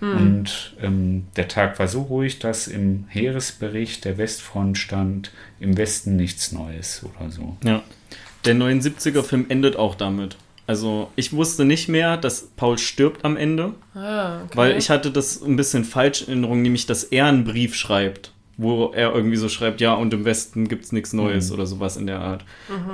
Und 0.01 0.77
ähm, 0.81 1.27
der 1.35 1.49
Tag 1.49 1.81
war 1.81 1.89
so 1.89 2.03
ruhig, 2.03 2.39
dass 2.39 2.69
im 2.69 3.07
Heeresbericht 3.09 4.05
der 4.05 4.17
Westfront 4.17 4.79
stand, 4.79 5.33
im 5.59 5.77
Westen 5.77 6.15
nichts 6.15 6.53
Neues 6.53 7.05
oder 7.05 7.31
so. 7.33 7.57
Ja. 7.65 7.83
Der 8.45 8.55
79er-Film 8.55 9.47
endet 9.49 9.75
auch 9.75 9.97
damit. 9.97 10.37
Also, 10.69 11.11
ich 11.17 11.33
wusste 11.33 11.65
nicht 11.65 11.89
mehr, 11.89 12.17
dass 12.17 12.43
Paul 12.57 12.79
stirbt 12.79 13.25
am 13.25 13.37
Ende, 13.37 13.75
Ah, 13.95 14.43
okay. 14.45 14.57
weil 14.57 14.79
ich 14.79 14.89
hatte 14.89 15.11
das 15.11 15.43
ein 15.43 15.57
bisschen 15.57 15.83
falsch 15.83 16.23
in 16.23 16.29
Erinnerung, 16.29 16.63
nämlich, 16.63 16.87
dass 16.87 17.03
er 17.03 17.27
einen 17.27 17.43
Brief 17.43 17.75
schreibt, 17.75 18.33
wo 18.59 18.91
er 18.93 19.15
irgendwie 19.15 19.37
so 19.37 19.49
schreibt, 19.49 19.81
ja, 19.81 19.95
und 19.95 20.13
im 20.13 20.25
Westen 20.25 20.67
gibt's 20.67 20.91
nichts 20.91 21.13
Neues 21.13 21.53
oder 21.53 21.65
sowas 21.65 21.97
in 21.97 22.07
der 22.07 22.19
Art. 22.19 22.45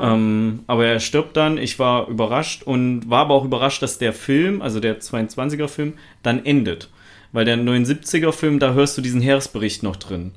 Ähm, 0.00 0.60
aber 0.66 0.84
er 0.84 1.00
stirbt 1.00 1.36
dann, 1.36 1.56
ich 1.56 1.78
war 1.78 2.06
überrascht 2.06 2.62
und 2.62 3.08
war 3.08 3.22
aber 3.22 3.34
auch 3.34 3.46
überrascht, 3.46 3.82
dass 3.82 3.96
der 3.96 4.12
Film, 4.12 4.60
also 4.60 4.78
der 4.78 5.00
22er-Film, 5.00 5.94
dann 6.22 6.44
endet. 6.44 6.90
Weil 7.32 7.46
der 7.46 7.56
79er-Film, 7.56 8.58
da 8.58 8.74
hörst 8.74 8.96
du 8.98 9.02
diesen 9.02 9.22
Heeresbericht 9.22 9.82
noch 9.82 9.96
drin. 9.96 10.32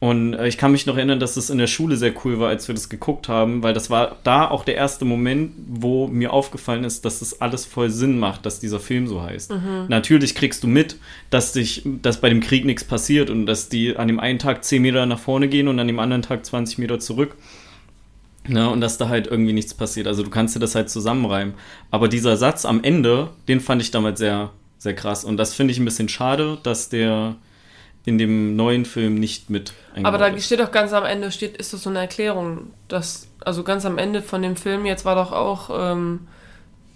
Und 0.00 0.32
äh, 0.32 0.48
ich 0.48 0.56
kann 0.56 0.72
mich 0.72 0.86
noch 0.86 0.96
erinnern, 0.96 1.20
dass 1.20 1.34
das 1.34 1.50
in 1.50 1.58
der 1.58 1.66
Schule 1.66 1.96
sehr 1.96 2.14
cool 2.24 2.40
war, 2.40 2.48
als 2.48 2.66
wir 2.66 2.74
das 2.74 2.88
geguckt 2.88 3.28
haben, 3.28 3.62
weil 3.62 3.74
das 3.74 3.90
war 3.90 4.16
da 4.24 4.48
auch 4.48 4.64
der 4.64 4.74
erste 4.74 5.04
Moment, 5.04 5.52
wo 5.68 6.06
mir 6.08 6.32
aufgefallen 6.32 6.84
ist, 6.84 7.04
dass 7.04 7.18
das 7.18 7.42
alles 7.42 7.66
voll 7.66 7.90
Sinn 7.90 8.18
macht, 8.18 8.46
dass 8.46 8.60
dieser 8.60 8.80
Film 8.80 9.06
so 9.06 9.22
heißt. 9.22 9.52
Natürlich 9.88 10.34
kriegst 10.34 10.64
du 10.64 10.68
mit, 10.68 10.96
dass 11.28 11.52
dich, 11.52 11.82
dass 11.84 12.20
bei 12.20 12.30
dem 12.30 12.40
Krieg 12.40 12.64
nichts 12.64 12.82
passiert 12.82 13.28
und 13.28 13.44
dass 13.44 13.68
die 13.68 13.94
an 13.96 14.08
dem 14.08 14.18
einen 14.18 14.38
Tag 14.38 14.64
10 14.64 14.80
Meter 14.80 15.04
nach 15.04 15.18
vorne 15.18 15.48
gehen 15.48 15.68
und 15.68 15.78
an 15.78 15.86
dem 15.86 15.98
anderen 15.98 16.22
Tag 16.22 16.46
20 16.46 16.78
Meter 16.78 16.98
zurück. 16.98 17.36
Ne, 18.48 18.70
und 18.70 18.80
dass 18.80 18.96
da 18.96 19.10
halt 19.10 19.26
irgendwie 19.26 19.52
nichts 19.52 19.74
passiert. 19.74 20.06
Also 20.06 20.22
du 20.22 20.30
kannst 20.30 20.56
dir 20.56 20.60
das 20.60 20.74
halt 20.74 20.88
zusammenreimen. 20.88 21.52
Aber 21.90 22.08
dieser 22.08 22.38
Satz 22.38 22.64
am 22.64 22.82
Ende, 22.82 23.28
den 23.48 23.60
fand 23.60 23.82
ich 23.82 23.90
damals 23.90 24.18
sehr, 24.18 24.50
sehr 24.78 24.94
krass. 24.94 25.24
Und 25.24 25.36
das 25.36 25.54
finde 25.54 25.72
ich 25.72 25.78
ein 25.78 25.84
bisschen 25.84 26.08
schade, 26.08 26.56
dass 26.62 26.88
der 26.88 27.36
in 28.10 28.18
dem 28.18 28.56
neuen 28.56 28.84
Film 28.84 29.14
nicht 29.14 29.50
mit 29.50 29.72
Aber 30.02 30.18
da 30.18 30.26
ist. 30.26 30.46
steht 30.46 30.60
doch 30.60 30.72
ganz 30.72 30.92
am 30.92 31.04
Ende, 31.04 31.30
steht, 31.30 31.56
ist 31.56 31.72
das 31.72 31.82
so 31.84 31.90
eine 31.90 32.00
Erklärung, 32.00 32.72
dass, 32.88 33.28
also 33.44 33.62
ganz 33.62 33.86
am 33.86 33.98
Ende 33.98 34.20
von 34.20 34.42
dem 34.42 34.56
Film 34.56 34.84
jetzt 34.84 35.04
war 35.04 35.14
doch 35.14 35.30
auch, 35.32 35.70
ähm, 35.72 36.26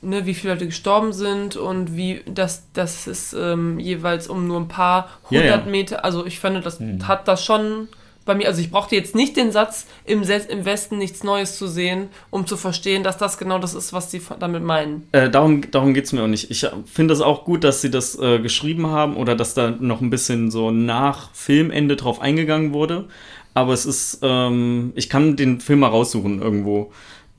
ne, 0.03 0.27
wie 0.27 0.35
viele 0.35 0.55
Leute 0.55 0.67
gestorben 0.67 1.13
sind 1.13 1.57
und 1.57 1.97
wie, 1.97 2.23
das, 2.27 2.65
das 2.73 3.07
ist 3.07 3.33
ähm, 3.33 3.79
jeweils 3.79 4.27
um 4.27 4.47
nur 4.47 4.59
ein 4.61 4.69
paar 4.69 5.09
Ja, 5.31 5.41
hundert 5.41 5.65
ja. 5.67 5.71
Meter, 5.71 6.05
also 6.05 6.27
ich 6.27 6.41
finde, 6.41 6.61
das 6.61 6.81
hat 7.07 7.29
das 7.29 7.45
schon 7.45 7.89
bei 8.25 8.35
mir, 8.35 8.47
also 8.49 8.61
ich 8.61 8.71
brauchte 8.71 8.95
jetzt 8.97 9.15
nicht 9.15 9.37
den 9.37 9.53
Satz, 9.53 9.87
im, 10.05 10.25
Se 10.25 10.35
im 10.49 10.65
Westen 10.65 10.99
nichts 10.99 11.23
Neues 11.25 11.59
zu 11.59 11.67
sehen, 11.69 12.09
um 12.31 12.47
zu 12.47 12.57
verstehen, 12.57 13.03
dass 13.03 13.19
das 13.19 13.37
genau 13.39 13.59
das 13.59 13.75
ist, 13.75 13.93
was 13.93 14.11
sie 14.11 14.21
damit 14.41 14.63
meinen. 14.63 15.07
Äh, 15.13 15.29
darum 15.31 15.63
darum 15.71 15.93
geht 15.95 16.05
es 16.07 16.13
mir 16.13 16.23
auch 16.23 16.27
nicht. 16.29 16.51
Ich 16.51 16.67
finde 16.87 17.13
es 17.15 17.21
auch 17.21 17.45
gut, 17.45 17.65
dass 17.65 17.81
sie 17.83 17.91
das 17.91 18.19
äh, 18.19 18.39
geschrieben 18.39 18.87
haben 18.87 19.17
oder 19.17 19.35
dass 19.37 19.55
da 19.55 19.71
noch 19.71 20.01
ein 20.01 20.11
bisschen 20.11 20.51
so 20.51 20.71
nach 20.71 21.31
Filmende 21.35 21.97
drauf 21.97 22.21
eingegangen 22.21 22.73
wurde. 22.73 23.07
Aber 23.53 23.73
es 23.73 23.87
ist, 23.87 24.19
ähm, 24.23 24.93
ich 24.97 25.09
kann 25.09 25.37
den 25.37 25.61
Film 25.61 25.81
mal 25.81 25.89
raussuchen 25.89 26.41
irgendwo. 26.43 26.93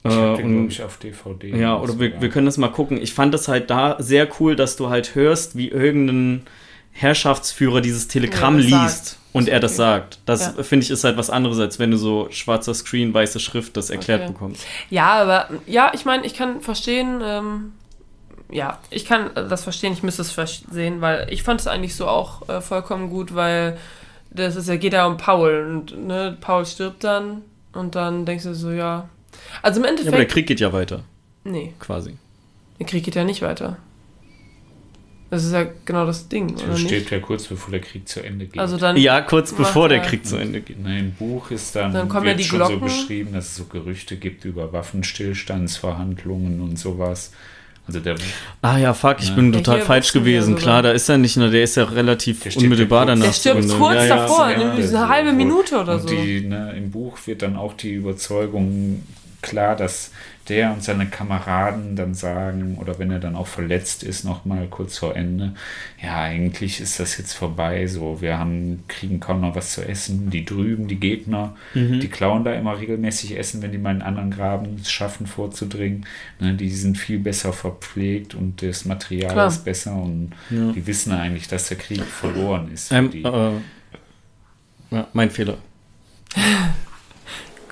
Äh, 0.06 0.10
Ich 0.10 0.14
habe 0.16 0.38
den, 0.38 0.46
und- 0.46 0.54
glaube 0.58 0.72
ich, 0.72 0.84
auf 0.84 0.98
DVD. 0.98 1.50
Ja, 1.60 1.78
oder 1.80 2.00
wir, 2.00 2.22
wir 2.22 2.30
können 2.30 2.46
das 2.46 2.58
mal 2.58 2.70
gucken. 2.70 3.02
Ich 3.02 3.14
fand 3.14 3.34
das 3.34 3.48
halt 3.48 3.70
da 3.70 3.98
sehr 4.00 4.30
cool, 4.40 4.56
dass 4.56 4.76
du 4.78 4.90
halt 4.90 5.16
hörst, 5.16 5.58
wie 5.58 5.68
irgendein 5.70 6.44
Herrschaftsführer 6.98 7.82
dieses 7.82 8.08
Telegramm 8.08 8.58
Ja, 8.60 8.84
liest 8.84 9.06
sagt. 9.06 9.18
und 9.34 9.50
er 9.50 9.60
das 9.60 9.76
sagt. 9.76 10.20
Das 10.26 10.54
Ja. 10.58 10.64
finde 10.64 10.86
ich 10.86 10.92
ist 10.92 11.04
halt 11.04 11.18
was 11.18 11.30
anderes, 11.30 11.60
als 11.60 11.78
wenn 11.78 11.92
du 11.92 11.98
so 11.98 12.28
schwarzer 12.32 12.74
Screen, 12.74 13.14
weiße 13.14 13.40
Schrift 13.42 13.76
das 13.76 13.90
erklärt 13.90 14.22
Okay. 14.24 14.32
bekommst. 14.32 14.64
Ja, 14.90 15.14
aber 15.14 15.50
ja, 15.68 15.92
ich 15.94 16.06
meine, 16.06 16.26
ich 16.26 16.34
kann 16.36 16.62
verstehen, 16.62 17.22
ähm, 17.22 17.74
ja, 18.50 18.80
ich 18.92 19.06
kann 19.06 19.32
das 19.34 19.64
verstehen, 19.64 19.92
ich 19.92 20.04
müsste 20.04 20.22
es 20.22 20.32
verstehen, 20.32 21.02
weil 21.02 21.28
ich 21.32 21.44
fand 21.44 21.60
es 21.60 21.68
eigentlich 21.68 21.96
so 21.96 22.08
auch 22.08 22.48
äh, 22.48 22.62
vollkommen 22.62 23.10
gut, 23.10 23.36
weil 23.36 23.78
das 24.32 24.56
ist 24.56 24.70
ja, 24.70 24.78
geht 24.78 24.94
ja 24.94 25.06
um 25.06 25.18
Paul 25.18 25.68
und 25.70 26.08
ne, 26.08 26.38
Paul 26.40 26.66
stirbt 26.66 27.04
dann 27.04 27.42
und 27.74 27.96
dann 27.96 28.26
denkst 28.26 28.46
du 28.46 28.56
so, 28.56 28.72
ja. 28.72 29.10
Also 29.62 29.80
im 29.82 29.86
Ja, 29.86 29.90
aber 29.92 29.98
der 29.98 30.06
Endeffekt. 30.08 30.32
Krieg 30.32 30.48
geht 30.48 30.60
ja 30.62 30.72
weiter, 30.72 31.04
nee, 31.44 31.74
quasi. 31.80 32.16
der 32.80 32.86
Krieg 32.86 33.04
geht 33.04 33.16
ja 33.16 33.26
nicht 33.26 33.42
weiter. 33.42 33.76
Das 35.32 35.44
ist 35.44 35.54
ja 35.54 35.66
genau 35.86 36.06
das 36.06 36.28
Ding, 36.30 36.54
oder 36.56 36.68
Das 36.68 36.78
nicht? 36.80 36.88
steht 36.88 37.10
ja 37.10 37.20
kurz 37.20 37.46
bevor 37.48 37.72
der 37.72 37.80
Krieg 37.82 38.08
zu 38.08 38.22
Ende 38.24 38.46
geht. 38.46 38.60
Also 38.60 38.78
dann 38.78 38.96
Ja, 38.96 39.22
kurz 39.22 39.52
bevor 39.54 39.90
der 39.90 39.98
er- 40.02 40.04
Krieg 40.08 40.26
zu 40.26 40.38
Ende 40.38 40.62
geht. 40.62 40.78
Na, 40.82 40.96
Im 40.98 41.12
Buch 41.14 41.50
ist 41.52 41.76
dann, 41.76 41.92
Dann 41.94 42.08
kommen 42.08 42.26
ja 42.26 42.32
wird 42.32 42.40
die 42.40 42.44
schon 42.44 42.60
so 42.60 42.66
Glocken. 42.68 42.82
beschrieben, 42.88 43.34
dass 43.34 43.46
es 43.48 43.56
so 43.56 43.66
Gerüchte 43.66 44.18
gibt 44.18 44.46
über 44.46 44.72
Waffenstillstandsverhandlungen 44.72 46.62
und 46.62 46.78
sowas. 46.78 47.32
Also 47.88 48.00
der, 48.00 48.16
Ah 48.64 48.78
ja, 48.80 48.94
fuck, 48.96 49.18
ich 49.20 49.30
Ja. 49.30 49.36
bin 49.36 49.54
Ja, 49.54 49.60
total 49.60 49.76
hier 49.78 49.86
falsch 49.86 50.12
gewesen. 50.12 50.56
Klar, 50.56 50.82
da 50.82 50.92
ist 50.92 51.08
er 51.08 51.18
nicht 51.20 51.38
nur, 51.38 51.50
der 51.52 51.64
ist 51.64 51.76
ja 51.76 51.84
relativ 51.84 52.42
Der 52.42 52.58
unmittelbar 52.58 53.06
ja 53.08 53.14
kurz- 53.14 53.20
danach. 53.20 53.26
Der 53.26 53.34
stirbt 53.64 53.80
kurz 53.80 53.96
ja, 53.96 54.06
ja. 54.06 54.16
davor, 54.16 54.50
Ja, 54.50 54.58
ne? 54.58 54.72
eine 54.72 54.88
so 54.88 55.08
halbe. 55.08 55.34
Minute 55.34 55.76
oder 55.80 55.94
und 55.96 56.02
so. 56.02 56.08
Die, 56.08 56.42
ne, 56.42 56.74
Im 56.78 56.90
Buch 56.90 57.18
wird 57.26 57.44
dann 57.44 57.56
auch 57.56 57.74
die 57.74 57.94
Überzeugung 57.94 59.04
klar, 59.44 59.76
dass 59.76 60.12
der 60.50 60.72
und 60.74 60.84
seine 60.84 61.08
Kameraden 61.08 61.96
dann 61.96 62.14
sagen, 62.14 62.78
oder 62.80 63.00
wenn 63.00 63.10
er 63.12 63.20
dann 63.20 63.36
auch 63.36 63.48
verletzt 63.48 64.04
ist, 64.04 64.24
nochmal 64.26 64.68
kurz 64.68 64.98
vor 65.00 65.16
Ende, 65.16 65.54
ja, 66.02 66.16
eigentlich 66.22 66.80
ist 66.82 67.00
das 67.00 67.18
jetzt 67.18 67.34
vorbei, 67.34 67.88
so, 67.88 68.22
wir 68.22 68.38
haben, 68.38 68.84
kriegen 68.88 69.20
kaum 69.20 69.42
noch 69.42 69.56
was 69.56 69.74
zu 69.74 69.82
essen, 69.88 70.30
die 70.30 70.46
drüben, 70.46 70.88
die 70.88 71.00
Gegner, 71.00 71.56
Mhm. 71.74 72.00
die 72.00 72.08
klauen 72.10 72.44
da 72.44 72.54
immer 72.54 72.78
regelmäßig 72.80 73.38
Essen, 73.38 73.62
wenn 73.62 73.72
die 73.72 73.78
mal 73.78 73.96
in 73.96 74.02
anderen 74.02 74.32
Graben 74.32 74.78
es 74.82 74.92
schaffen 74.92 75.26
vorzudringen, 75.28 76.06
ne, 76.40 76.54
die 76.54 76.70
sind 76.70 76.98
viel 76.98 77.20
besser 77.20 77.52
verpflegt 77.52 78.36
und 78.36 78.62
das 78.62 78.86
Material 78.86 79.32
Klar. 79.34 79.48
ist 79.48 79.66
besser 79.66 79.96
und 79.96 80.32
Ja. 80.50 80.72
die 80.72 80.86
wissen 80.86 81.12
eigentlich, 81.12 81.48
dass 81.48 81.68
der 81.70 81.78
Krieg 81.78 82.04
verloren 82.04 82.72
ist. 82.72 82.92
Ähm, 82.92 83.10
äh, 83.14 83.52
ja, 84.92 85.08
mein 85.14 85.32
Fehler. 85.32 85.58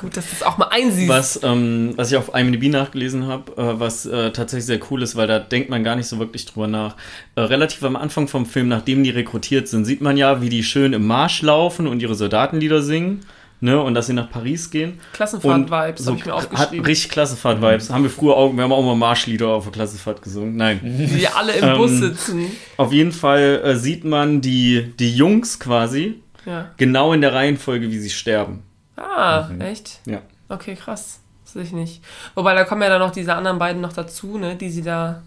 Gut, 0.04 0.16
dass 0.16 0.26
du 0.30 0.36
es 0.36 0.44
auch 0.44 0.58
mal 0.60 0.68
einsiehst. 0.70 1.10
Was, 1.10 1.40
ähm, 1.42 1.94
was 1.96 2.12
ich 2.12 2.18
auf 2.18 2.36
IMDb 2.36 2.70
nachgelesen 2.70 3.26
habe, 3.26 3.52
äh, 3.54 3.80
was 3.80 4.06
äh, 4.06 4.32
tatsächlich 4.32 4.66
sehr 4.66 4.80
cool 4.92 5.02
ist, 5.02 5.16
weil 5.16 5.26
da 5.28 5.40
denkt 5.40 5.70
man 5.72 5.84
gar 5.84 5.96
nicht 5.96 6.08
so 6.08 6.20
wirklich 6.20 6.46
drüber 6.46 6.68
nach. 6.68 6.96
Äh, 7.36 7.42
relativ 7.42 7.84
am 7.84 7.96
Anfang 7.96 8.28
vom 8.28 8.46
Film, 8.46 8.68
nachdem 8.68 9.04
die 9.04 9.10
rekrutiert 9.10 9.68
sind, 9.68 9.86
sieht 9.86 10.02
man 10.02 10.18
ja, 10.18 10.42
wie 10.42 10.50
die 10.50 10.64
schön 10.64 10.94
im 10.94 11.08
Marsch 11.08 11.42
laufen 11.42 11.88
und 11.88 12.02
ihre 12.02 12.14
Soldatenlieder 12.16 12.82
singen. 12.84 13.22
Ne, 13.62 13.82
und 13.82 13.94
dass 13.94 14.08
sie 14.08 14.14
nach 14.14 14.30
Paris 14.30 14.72
gehen. 14.72 15.00
Klassenfahrt-Vibes 15.14 16.04
so 16.04 16.12
habe 16.12 16.20
ich 16.20 16.26
mir 16.26 16.34
hat 16.34 16.52
aufgeschrieben. 16.52 16.86
richtig 16.86 17.12
Klassenfahrt-Vibes. 17.12 17.92
Haben 17.92 18.04
wir 18.04 18.10
früher 18.10 18.36
auch, 18.36 18.54
wir 18.54 18.62
haben 18.62 18.74
auch 18.74 18.84
mal 18.84 18.96
Marschlieder 18.98 19.48
auf 19.48 19.64
der 19.64 19.72
Klassenfahrt 19.72 20.22
gesungen. 20.22 20.58
Nein. 20.58 20.82
Wie 20.84 21.20
wir 21.22 21.38
alle 21.38 21.54
im 21.54 21.64
Ähm, 21.70 21.78
Bus 21.78 21.92
sitzen. 21.92 22.46
Auf 22.76 22.92
jeden 22.92 23.14
Fall 23.14 23.62
äh, 23.64 23.78
sieht 23.78 24.04
man 24.04 24.42
die, 24.42 24.92
die 25.00 25.16
Jungs 25.16 25.62
quasi 25.62 26.16
Ja. 26.46 26.72
genau 26.76 27.14
in 27.14 27.22
der 27.22 27.34
Reihenfolge, 27.34 27.90
wie 27.90 28.00
sie 28.00 28.10
sterben. 28.10 28.64
Ah, 28.96 29.48
Mhm. 29.52 29.62
echt? 29.62 30.00
Ja. 30.06 30.22
Okay, 30.50 30.76
krass. 30.76 31.20
Das 31.44 31.54
sehe 31.54 31.64
ich 31.64 31.72
nicht. 31.72 32.04
Wobei, 32.36 32.54
da 32.56 32.64
kommen 32.64 32.82
ja 32.82 32.90
dann 32.90 33.00
noch 33.00 33.12
diese 33.12 33.34
anderen 33.36 33.60
beiden 33.60 33.82
noch 33.82 33.94
dazu, 33.94 34.38
ne? 34.38 34.56
Die 34.56 34.70
sie 34.70 34.82
da, 34.84 35.22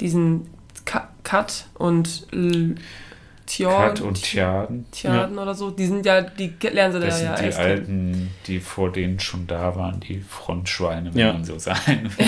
diesen 0.00 0.48
Kat 1.22 1.66
und 1.74 2.26
L 2.32 2.74
Tjord, 3.46 3.76
Kat 3.98 4.00
und 4.00 4.22
Tjaden. 4.22 4.86
Tjaden 4.90 5.38
oder 5.38 5.54
so, 5.54 5.70
die 5.70 5.86
sind 5.86 6.06
ja, 6.06 6.22
die 6.22 6.54
lernen 6.62 6.94
sie 6.94 7.00
da 7.00 7.06
Das 7.06 7.18
sind 7.18 7.26
ja 7.26 7.34
die 7.36 7.44
erst 7.44 7.58
kennen. 7.58 7.70
Alten, 7.78 8.30
die 8.46 8.60
vor 8.60 8.90
denen 8.92 9.20
schon 9.20 9.46
da 9.46 9.76
waren, 9.76 10.00
die 10.00 10.20
Frontschweine, 10.20 11.12
wenn 11.14 11.20
Ja. 11.20 11.32
man 11.34 11.44
so 11.44 11.58
sagen 11.58 12.10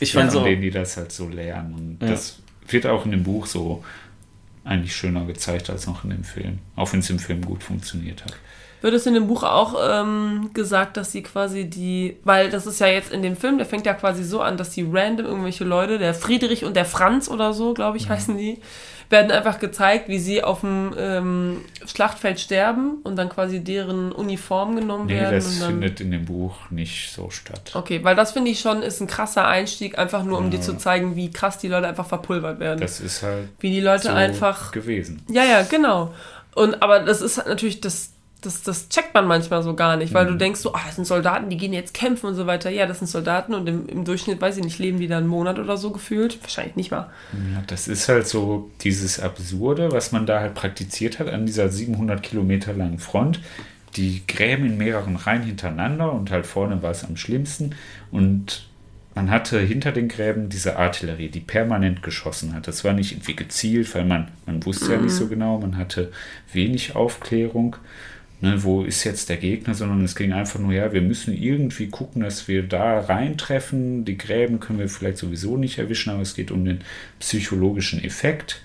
Ich 0.00 0.14
will. 0.14 0.20
fand 0.20 0.32
Von 0.32 0.40
so. 0.40 0.44
denen, 0.44 0.62
die 0.62 0.70
das 0.70 0.96
halt 0.96 1.12
so 1.12 1.28
lernen. 1.28 1.74
Und 1.74 2.02
Ja. 2.02 2.12
das 2.12 2.40
wird 2.68 2.86
auch 2.86 3.04
in 3.04 3.10
dem 3.12 3.22
Buch 3.22 3.46
so 3.46 3.84
eigentlich 4.64 4.94
schöner 4.94 5.24
gezeigt 5.24 5.70
als 5.70 5.86
noch 5.86 6.04
in 6.04 6.10
dem 6.10 6.24
Film. 6.24 6.58
Auch 6.76 6.92
wenn 6.92 7.00
es 7.00 7.10
im 7.10 7.18
Film 7.18 7.42
gut 7.44 7.62
funktioniert 7.62 8.24
hat. 8.24 8.34
Wird 8.82 8.94
es 8.94 9.06
in 9.06 9.14
dem 9.14 9.28
Buch 9.28 9.42
auch 9.44 9.76
ähm, 9.82 10.50
gesagt, 10.54 10.96
dass 10.96 11.12
sie 11.12 11.22
quasi 11.22 11.64
die, 11.70 12.16
weil 12.24 12.50
das 12.50 12.66
ist 12.66 12.80
ja 12.80 12.88
jetzt 12.88 13.12
in 13.12 13.22
dem 13.22 13.36
Film, 13.36 13.56
der 13.56 13.66
fängt 13.66 13.86
ja 13.86 13.94
quasi 13.94 14.24
so 14.24 14.40
an, 14.40 14.56
dass 14.56 14.70
die 14.70 14.82
random 14.90 15.24
irgendwelche 15.26 15.64
Leute, 15.64 15.98
der 15.98 16.12
Friedrich 16.14 16.64
und 16.64 16.74
der 16.76 16.84
Franz 16.84 17.28
oder 17.28 17.52
so, 17.54 17.74
glaube 17.74 17.92
Mhm. 17.92 17.96
ich, 18.04 18.08
heißen 18.10 18.36
die, 18.36 18.58
werden 19.08 19.30
einfach 19.30 19.58
gezeigt, 19.58 20.08
wie 20.08 20.18
sie 20.18 20.42
auf 20.42 20.60
dem 20.60 20.94
ähm, 20.98 21.58
Schlachtfeld 21.86 22.40
sterben 22.40 22.96
und 23.04 23.16
dann 23.16 23.28
quasi 23.28 23.60
deren 23.62 24.10
Uniform 24.10 24.74
genommen 24.74 25.06
Nee, 25.06 25.20
werden. 25.20 25.34
das 25.34 25.58
findet 25.62 26.00
in 26.00 26.10
dem 26.10 26.24
Buch 26.24 26.54
nicht 26.70 27.12
so 27.12 27.28
statt. 27.28 27.72
Okay, 27.74 28.00
weil 28.02 28.16
das 28.16 28.32
finde 28.32 28.50
ich 28.50 28.60
schon 28.60 28.82
ist 28.82 29.00
ein 29.02 29.06
krasser 29.06 29.46
Einstieg, 29.46 29.98
einfach 29.98 30.24
nur 30.24 30.38
um 30.38 30.50
dir 30.50 30.56
Ja. 30.56 30.62
zu 30.62 30.78
zeigen, 30.78 31.14
wie 31.14 31.30
krass 31.30 31.58
die 31.58 31.68
Leute 31.68 31.88
einfach 31.88 32.06
verpulvert 32.06 32.58
werden. 32.58 32.80
Das 32.80 33.00
ist 33.00 33.22
halt 33.22 33.48
wie 33.60 33.70
die 33.70 33.80
Leute 33.82 34.04
so 34.04 34.08
einfach. 34.08 34.72
gewesen. 34.72 35.22
Ja, 35.28 35.44
ja, 35.44 35.62
genau. 35.62 36.14
Und 36.54 36.82
aber 36.82 37.00
das 37.00 37.20
ist 37.20 37.36
halt 37.36 37.48
natürlich 37.48 37.80
das. 37.82 38.11
Das, 38.42 38.62
das 38.62 38.88
checkt 38.88 39.14
man 39.14 39.26
manchmal 39.26 39.62
so 39.62 39.74
gar 39.74 39.96
nicht, 39.96 40.12
weil 40.12 40.26
du 40.26 40.34
denkst 40.34 40.60
so, 40.60 40.74
ah, 40.74 40.80
das 40.84 40.96
sind 40.96 41.06
Soldaten, 41.06 41.48
die 41.48 41.56
gehen 41.56 41.72
jetzt 41.72 41.94
kämpfen 41.94 42.26
und 42.26 42.34
so 42.34 42.46
weiter. 42.46 42.70
Ja, 42.70 42.86
das 42.86 42.98
sind 42.98 43.08
Soldaten 43.08 43.54
und 43.54 43.68
im, 43.68 43.88
im 43.88 44.04
Durchschnitt, 44.04 44.40
weiß 44.40 44.58
ich 44.58 44.64
nicht, 44.64 44.78
leben 44.78 44.98
die 44.98 45.08
da 45.08 45.18
einen 45.18 45.28
Monat 45.28 45.58
oder 45.58 45.76
so 45.76 45.90
gefühlt. 45.90 46.42
Wahrscheinlich 46.42 46.76
nicht 46.76 46.90
mal. 46.90 47.10
Ja, 47.54 47.62
das 47.66 47.88
ist 47.88 48.08
halt 48.08 48.26
so 48.26 48.70
dieses 48.82 49.20
Absurde, 49.20 49.92
was 49.92 50.12
man 50.12 50.26
da 50.26 50.40
halt 50.40 50.54
praktiziert 50.54 51.18
hat 51.18 51.28
an 51.28 51.46
dieser 51.46 51.68
700 51.68 52.22
Kilometer 52.22 52.72
langen 52.72 52.98
Front. 52.98 53.40
Die 53.96 54.26
Gräben 54.26 54.66
in 54.66 54.76
mehreren 54.76 55.16
Reihen 55.16 55.42
hintereinander 55.42 56.12
und 56.12 56.30
halt 56.30 56.46
vorne 56.46 56.82
war 56.82 56.90
es 56.90 57.04
am 57.04 57.16
schlimmsten. 57.16 57.74
Und 58.10 58.66
man 59.14 59.30
hatte 59.30 59.60
hinter 59.60 59.92
den 59.92 60.08
Gräben 60.08 60.48
diese 60.48 60.76
Artillerie, 60.76 61.28
die 61.28 61.40
permanent 61.40 62.02
geschossen 62.02 62.54
hat. 62.54 62.66
Das 62.66 62.84
war 62.84 62.94
nicht 62.94 63.12
irgendwie 63.12 63.36
gezielt, 63.36 63.94
weil 63.94 64.04
man, 64.04 64.28
man 64.46 64.64
wusste 64.64 64.92
ja 64.92 65.00
nicht 65.00 65.12
so 65.12 65.28
genau, 65.28 65.58
man 65.58 65.76
hatte 65.76 66.10
wenig 66.52 66.96
Aufklärung. 66.96 67.76
Ne, 68.42 68.64
wo 68.64 68.82
ist 68.82 69.04
jetzt 69.04 69.28
der 69.28 69.36
Gegner, 69.36 69.72
sondern 69.72 70.02
es 70.04 70.16
ging 70.16 70.32
einfach 70.32 70.58
nur, 70.58 70.72
ja, 70.72 70.92
wir 70.92 71.00
müssen 71.00 71.32
irgendwie 71.32 71.86
gucken, 71.86 72.22
dass 72.22 72.48
wir 72.48 72.64
da 72.64 72.98
reintreffen. 72.98 74.04
Die 74.04 74.18
Gräben 74.18 74.58
können 74.58 74.80
wir 74.80 74.88
vielleicht 74.88 75.18
sowieso 75.18 75.56
nicht 75.56 75.78
erwischen, 75.78 76.10
aber 76.10 76.22
es 76.22 76.34
geht 76.34 76.50
um 76.50 76.64
den 76.64 76.80
psychologischen 77.20 78.02
Effekt. 78.02 78.60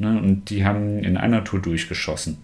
Ne, 0.00 0.20
und 0.20 0.50
die 0.50 0.64
haben 0.64 0.98
in 0.98 1.16
einer 1.16 1.44
Tour 1.44 1.62
durchgeschossen. 1.62 2.38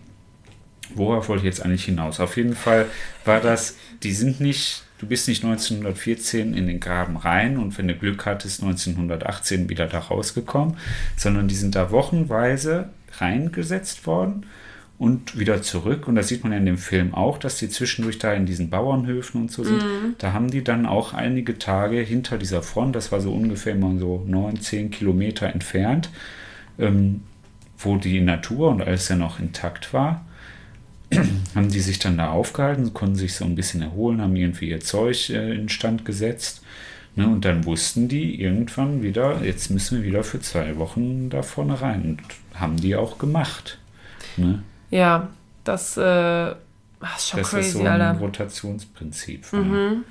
Worauf 0.94 1.28
wollte 1.28 1.40
ich 1.40 1.46
jetzt 1.46 1.64
eigentlich 1.64 1.86
hinaus? 1.86 2.20
Auf 2.20 2.36
jeden 2.36 2.54
Fall 2.54 2.86
war 3.24 3.40
das, 3.40 3.76
die 4.04 4.12
sind 4.12 4.40
nicht, 4.40 4.84
du 4.98 5.08
bist 5.08 5.26
nicht 5.26 5.42
1914 5.42 6.54
in 6.54 6.68
den 6.68 6.78
Graben 6.78 7.16
rein 7.16 7.58
und 7.58 7.78
wenn 7.78 7.88
du 7.88 7.96
Glück 7.96 8.26
hattest, 8.26 8.62
1918 8.62 9.68
wieder 9.68 9.88
da 9.88 9.98
rausgekommen, 9.98 10.76
sondern 11.16 11.48
die 11.48 11.56
sind 11.56 11.74
da 11.74 11.90
wochenweise 11.90 12.90
reingesetzt 13.18 14.06
worden 14.06 14.46
und 15.00 15.38
wieder 15.38 15.62
zurück. 15.62 16.06
Und 16.08 16.14
das 16.14 16.28
sieht 16.28 16.44
man 16.44 16.52
ja 16.52 16.58
in 16.58 16.66
dem 16.66 16.76
Film 16.76 17.14
auch, 17.14 17.38
dass 17.38 17.56
die 17.56 17.70
zwischendurch 17.70 18.18
da 18.18 18.34
in 18.34 18.44
diesen 18.44 18.68
Bauernhöfen 18.68 19.40
und 19.40 19.50
so 19.50 19.64
sind. 19.64 19.82
Da 20.18 20.34
haben 20.34 20.50
die 20.50 20.62
dann 20.62 20.84
auch 20.84 21.14
einige 21.14 21.56
Tage 21.56 22.00
hinter 22.00 22.36
dieser 22.36 22.62
Front, 22.62 22.96
das 22.96 23.10
war 23.10 23.22
so 23.22 23.32
ungefähr 23.32 23.72
immer 23.72 23.98
so 23.98 24.22
9, 24.26 24.60
10 24.60 24.90
Kilometer 24.90 25.46
entfernt, 25.46 26.10
ähm, 26.78 27.22
wo 27.78 27.96
die 27.96 28.20
Natur 28.20 28.68
und 28.68 28.82
alles 28.82 29.08
ja 29.08 29.16
noch 29.16 29.40
intakt 29.40 29.94
war, 29.94 30.26
haben 31.54 31.70
die 31.70 31.80
sich 31.80 31.98
dann 31.98 32.18
da 32.18 32.28
aufgehalten, 32.28 32.92
konnten 32.92 33.16
sich 33.16 33.32
so 33.32 33.46
ein 33.46 33.54
bisschen 33.54 33.80
erholen, 33.80 34.20
haben 34.20 34.36
irgendwie 34.36 34.68
ihr 34.68 34.80
Zeug 34.80 35.30
äh, 35.30 35.54
instand 35.54 36.04
gesetzt. 36.04 36.62
Ne, 37.16 37.26
und 37.26 37.44
dann 37.46 37.64
wussten 37.64 38.06
die 38.06 38.40
irgendwann 38.40 39.02
wieder, 39.02 39.42
jetzt 39.42 39.70
müssen 39.70 39.98
wir 39.98 40.04
wieder 40.04 40.22
für 40.22 40.40
zwei 40.40 40.76
Wochen 40.76 41.30
da 41.30 41.42
vorne 41.42 41.80
rein. 41.80 42.02
Und 42.02 42.20
haben 42.60 42.76
die 42.76 42.94
auch 42.94 43.18
gemacht. 43.18 43.78
Ne? 44.36 44.62
Ja, 44.90 45.28
das, 45.64 45.96
äh, 45.96 46.00
das 46.00 46.56
ist 47.18 47.28
schon 47.28 47.40
das 47.40 47.50
crazy, 47.50 47.70
so 47.70 47.80
ein 47.80 47.86
Alter. 47.86 48.18
Rotationsprinzip 48.18 49.52
war. 49.52 49.60
Mhm. 49.60 50.04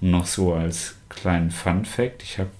Und 0.00 0.10
noch 0.10 0.26
so 0.26 0.54
als 0.54 0.96
kleinen 1.08 1.50
Fun 1.50 1.84
Fact, 1.84 2.22
ich 2.22 2.38
habe 2.38 2.50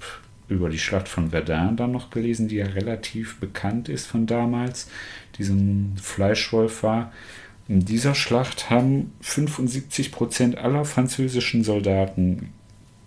über 0.49 0.69
die 0.69 0.79
Schlacht 0.79 1.09
von 1.09 1.31
Verdun 1.31 1.77
dann 1.77 1.93
noch 1.93 2.11
gelesen, 2.11 2.49
die 2.49 2.57
ja 2.57 2.67
relativ 2.67 3.41
bekannt 3.41 3.89
ist 3.89 4.07
von 4.07 4.27
damals, 4.27 4.89
die 5.37 5.45
so 5.45 5.55
ein 5.55 5.97
Fleischwolf 6.01 6.83
war. 6.83 7.13
In 7.67 7.85
dieser 7.85 8.15
Schlacht 8.15 8.69
haben 8.69 9.13
75 9.23 10.13
Prozent 10.13 10.59
aller 10.59 10.85
französischen 10.85 11.65
Soldaten 11.65 12.53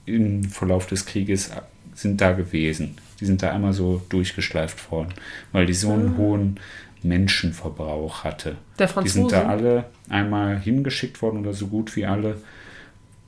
im 0.05 0.45
Verlauf 0.45 0.87
des 0.87 1.05
Krieges 1.05 1.51
sind 1.93 2.21
da 2.21 2.31
gewesen. 2.31 2.95
Die 3.19 3.25
sind 3.25 3.43
da 3.43 3.51
einmal 3.51 3.73
so 3.73 4.01
durchgeschleift 4.09 4.91
worden, 4.91 5.13
weil 5.51 5.65
die 5.65 5.73
so 5.73 5.91
einen 5.91 6.17
hohen 6.17 6.59
Menschenverbrauch 7.03 8.23
hatte. 8.23 8.57
Der 8.79 8.87
Die 8.87 9.09
sind 9.09 9.31
da 9.31 9.47
alle 9.47 9.85
einmal 10.09 10.59
hingeschickt 10.59 11.21
worden 11.21 11.39
oder 11.39 11.53
so 11.53 11.67
gut 11.67 11.95
wie 11.95 12.05
alle 12.05 12.41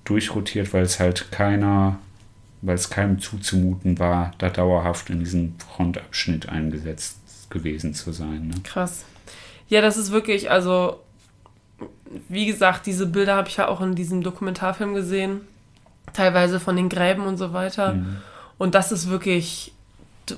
durchrotiert, 0.04 0.74
weil 0.74 0.84
es 0.84 1.00
halt 1.00 1.32
keiner, 1.32 2.00
weil 2.62 2.76
es 2.76 2.90
keinem 2.90 3.20
zuzumuten 3.20 4.00
war, 4.00 4.32
da 4.40 4.50
dauerhaft 4.50 5.10
in 5.10 5.20
diesem 5.20 5.56
Frontabschnitt 5.60 6.50
eingesetzt 6.50 7.18
gewesen 7.50 7.94
zu 7.94 8.12
sein. 8.12 8.48
Ne? 8.48 8.56
Krass. 8.64 9.06
Ja, 9.68 9.82
das 9.82 9.98
ist 9.98 10.12
wirklich, 10.12 10.50
also, 10.50 11.00
wie 12.28 12.48
gesagt, 12.48 12.88
diese 12.88 13.06
Bilder 13.06 13.36
habe 13.36 13.50
ich 13.50 13.58
ja 13.58 13.68
auch 13.68 13.82
in 13.82 13.96
diesem 13.96 14.24
Dokumentarfilm 14.24 14.96
gesehen. 14.96 15.41
Teilweise 16.14 16.60
von 16.60 16.76
den 16.76 16.90
Gräben 16.90 17.28
und 17.28 17.38
so 17.38 17.54
weiter. 17.54 17.94
Mhm. 17.94 18.18
Und 18.58 18.74
das 18.74 18.91
ist 18.91 19.10
wirklich, 19.10 19.74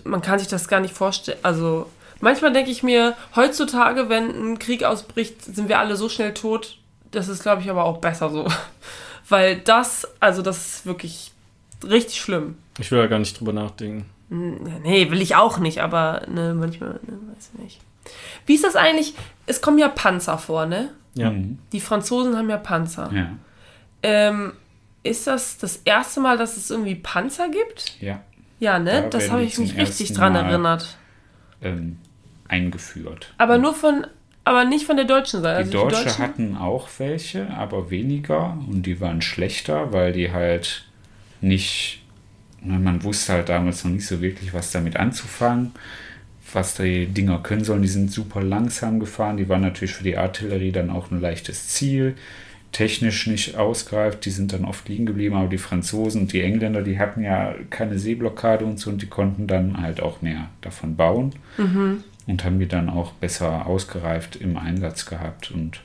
man 0.03 0.21
kann 0.21 0.37
sich 0.37 0.49
das 0.49 0.67
gar 0.67 0.81
nicht 0.81 0.93
vorstellen. 0.93 1.39
Also, 1.43 1.89
manchmal 2.21 2.53
denke 2.53 2.71
ich 2.71 2.83
mir, 2.83 3.15
heutzutage, 3.35 4.09
wenn 4.09 4.53
ein 4.53 4.59
Krieg 4.59 4.83
ausbricht, 4.83 5.43
sind 5.43 5.69
wir 5.69 5.79
alle 5.79 5.95
so 5.95 6.09
schnell 6.09 6.33
tot. 6.33 6.77
Das 7.11 7.27
ist, 7.27 7.43
glaube 7.43 7.61
ich, 7.61 7.69
aber 7.69 7.83
auch 7.85 7.97
besser 7.97 8.29
so. 8.29 8.47
Weil 9.29 9.57
das, 9.59 10.07
also, 10.19 10.41
das 10.41 10.57
ist 10.57 10.85
wirklich 10.85 11.31
richtig 11.87 12.21
schlimm. 12.21 12.57
Ich 12.79 12.91
will 12.91 12.99
ja 12.99 13.07
gar 13.07 13.19
nicht 13.19 13.39
drüber 13.39 13.53
nachdenken. 13.53 14.05
Nee, 14.29 15.11
will 15.11 15.21
ich 15.21 15.35
auch 15.35 15.57
nicht, 15.57 15.81
aber 15.81 16.21
ne, 16.27 16.53
manchmal, 16.53 16.99
ne, 17.05 17.17
weiß 17.35 17.51
ich 17.53 17.59
nicht. 17.59 17.81
Wie 18.45 18.55
ist 18.55 18.63
das 18.63 18.75
eigentlich? 18.75 19.13
Es 19.45 19.61
kommen 19.61 19.77
ja 19.77 19.89
Panzer 19.89 20.37
vor, 20.37 20.65
ne? 20.65 20.89
Ja. 21.15 21.31
Mhm. 21.31 21.59
Die 21.73 21.81
Franzosen 21.81 22.37
haben 22.37 22.49
ja 22.49 22.57
Panzer. 22.57 23.11
Ja. 23.13 23.29
Ähm, 24.03 24.53
ist 25.03 25.27
das 25.27 25.57
das 25.57 25.77
erste 25.83 26.21
Mal, 26.21 26.37
dass 26.37 26.57
es 26.57 26.69
irgendwie 26.71 26.95
Panzer 26.95 27.49
gibt? 27.49 27.99
Ja. 27.99 28.21
Ja, 28.59 28.79
ne? 28.79 29.01
Da 29.03 29.09
das 29.09 29.29
habe 29.29 29.43
ich 29.43 29.57
mich 29.57 29.75
richtig 29.75 30.13
dran 30.13 30.33
Mal- 30.33 30.45
erinnert. 30.45 30.97
Ähm, 31.61 31.97
eingeführt. 32.51 33.33
Aber 33.39 33.57
nur 33.57 33.73
von, 33.73 34.05
aber 34.43 34.65
nicht 34.65 34.85
von 34.85 34.95
der 34.97 35.05
deutschen 35.05 35.41
Seite. 35.41 35.69
Die 35.69 35.75
Also 35.77 35.89
Deutsche 35.89 36.03
Deutschen- 36.05 36.23
hatten 36.23 36.57
auch 36.57 36.87
welche, 36.99 37.49
aber 37.51 37.89
weniger. 37.89 38.57
Und 38.69 38.85
die 38.85 38.99
waren 39.01 39.21
schlechter, 39.21 39.91
weil 39.93 40.13
die 40.13 40.31
halt 40.31 40.85
nicht, 41.41 42.01
na, 42.61 42.77
man 42.77 43.03
wusste 43.03 43.33
halt 43.33 43.49
damals 43.49 43.83
noch 43.83 43.91
nicht 43.91 44.05
so 44.05 44.21
wirklich, 44.21 44.53
was 44.53 44.71
damit 44.71 44.95
anzufangen, 44.97 45.71
was 46.53 46.75
die 46.75 47.05
Dinger 47.07 47.39
können 47.39 47.63
sollen. 47.63 47.81
Die 47.81 47.87
sind 47.87 48.11
super 48.11 48.43
langsam 48.43 48.99
gefahren, 48.99 49.37
die 49.37 49.47
waren 49.49 49.61
natürlich 49.61 49.93
für 49.93 50.03
die 50.03 50.17
Artillerie 50.17 50.71
dann 50.71 50.89
auch 50.89 51.09
ein 51.09 51.21
leichtes 51.21 51.69
Ziel, 51.69 52.15
technisch 52.73 53.27
nicht 53.27 53.57
ausgereift, 53.57 54.23
die 54.25 54.29
sind 54.29 54.53
dann 54.53 54.63
oft 54.63 54.87
liegen 54.87 55.05
geblieben, 55.05 55.35
aber 55.35 55.49
die 55.49 55.57
Franzosen 55.57 56.21
und 56.21 56.31
die 56.33 56.41
Engländer, 56.41 56.81
die 56.81 56.99
hatten 56.99 57.21
ja 57.21 57.53
keine 57.69 57.99
Seeblockade 57.99 58.65
und 58.65 58.79
so. 58.79 58.89
Und 58.91 59.01
die 59.01 59.07
konnten 59.07 59.45
dann 59.47 59.81
halt 59.81 60.01
auch 60.01 60.21
mehr 60.21 60.47
davon 60.61 60.95
bauen 60.95 61.33
und 62.27 62.43
haben 62.43 62.59
die 62.59 62.67
dann 62.67 62.89
auch 62.89 63.11
besser 63.13 63.65
ausgereift 63.65 64.35
im 64.35 64.57
Einsatz 64.57 65.05
gehabt. 65.05 65.51
Und 65.51 65.81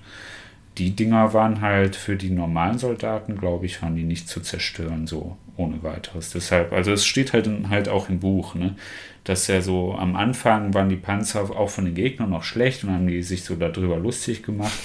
die 0.78 0.90
Dinger 0.90 1.32
waren 1.32 1.60
halt 1.62 1.96
für 1.96 2.16
die 2.16 2.30
normalen 2.30 2.78
Soldaten, 2.78 3.36
glaube 3.38 3.66
ich, 3.66 3.82
waren 3.82 3.96
die 3.96 4.04
nicht 4.04 4.28
zu 4.28 4.40
zerstören, 4.40 5.06
so 5.06 5.36
ohne 5.56 5.82
weiteres. 5.82 6.30
Deshalb, 6.30 6.72
also 6.72 6.92
es 6.92 7.06
steht 7.06 7.32
halt, 7.32 7.46
in- 7.46 7.70
halt 7.70 7.88
auch 7.88 8.10
im 8.10 8.20
Buch, 8.20 8.54
ne? 8.54 8.74
dass 9.24 9.46
ja 9.48 9.60
so 9.62 9.94
am 9.94 10.14
Anfang 10.14 10.74
waren 10.74 10.88
die 10.90 10.96
Panzer 10.96 11.50
auch 11.50 11.70
von 11.70 11.86
den 11.86 11.94
Gegnern 11.94 12.30
noch 12.30 12.44
schlecht 12.44 12.84
und 12.84 12.90
haben 12.92 13.06
die 13.08 13.22
sich 13.22 13.42
so 13.42 13.54
darüber 13.56 13.96
lustig 13.96 14.42
gemacht. 14.42 14.78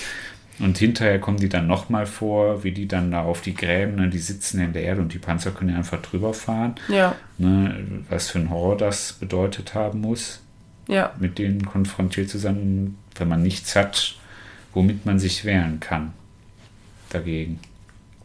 Und 0.59 0.77
hinterher 0.77 1.19
kommen 1.19 1.37
die 1.37 1.49
dann 1.49 1.67
nochmal 1.67 2.05
vor, 2.05 2.63
wie 2.63 2.71
die 2.71 2.87
dann 2.87 3.11
da 3.11 3.23
auf 3.23 3.41
die 3.41 3.53
Gräben, 3.55 3.95
ne, 3.95 4.09
die 4.09 4.19
sitzen 4.19 4.61
in 4.61 4.73
der 4.73 4.83
Erde 4.83 5.01
und 5.01 5.13
die 5.13 5.17
Panzer 5.19 5.51
können 5.51 5.71
ja 5.71 5.77
einfach 5.77 6.01
drüber 6.01 6.33
fahren. 6.33 6.75
Ja, 6.87 7.15
Ne, 7.37 8.03
was 8.09 8.29
für 8.29 8.39
ein 8.39 8.49
Horror 8.49 8.77
das 8.77 9.13
bedeutet 9.13 9.73
haben 9.75 10.01
muss 10.01 10.41
ja. 10.87 11.11
mit 11.19 11.37
denen 11.37 11.65
konfrontiert 11.65 12.29
zu 12.29 12.37
sein, 12.37 12.97
wenn 13.15 13.27
man 13.27 13.41
nichts 13.43 13.75
hat, 13.75 14.15
womit 14.73 15.05
man 15.05 15.19
sich 15.19 15.45
wehren 15.45 15.79
kann 15.79 16.13
dagegen. 17.09 17.59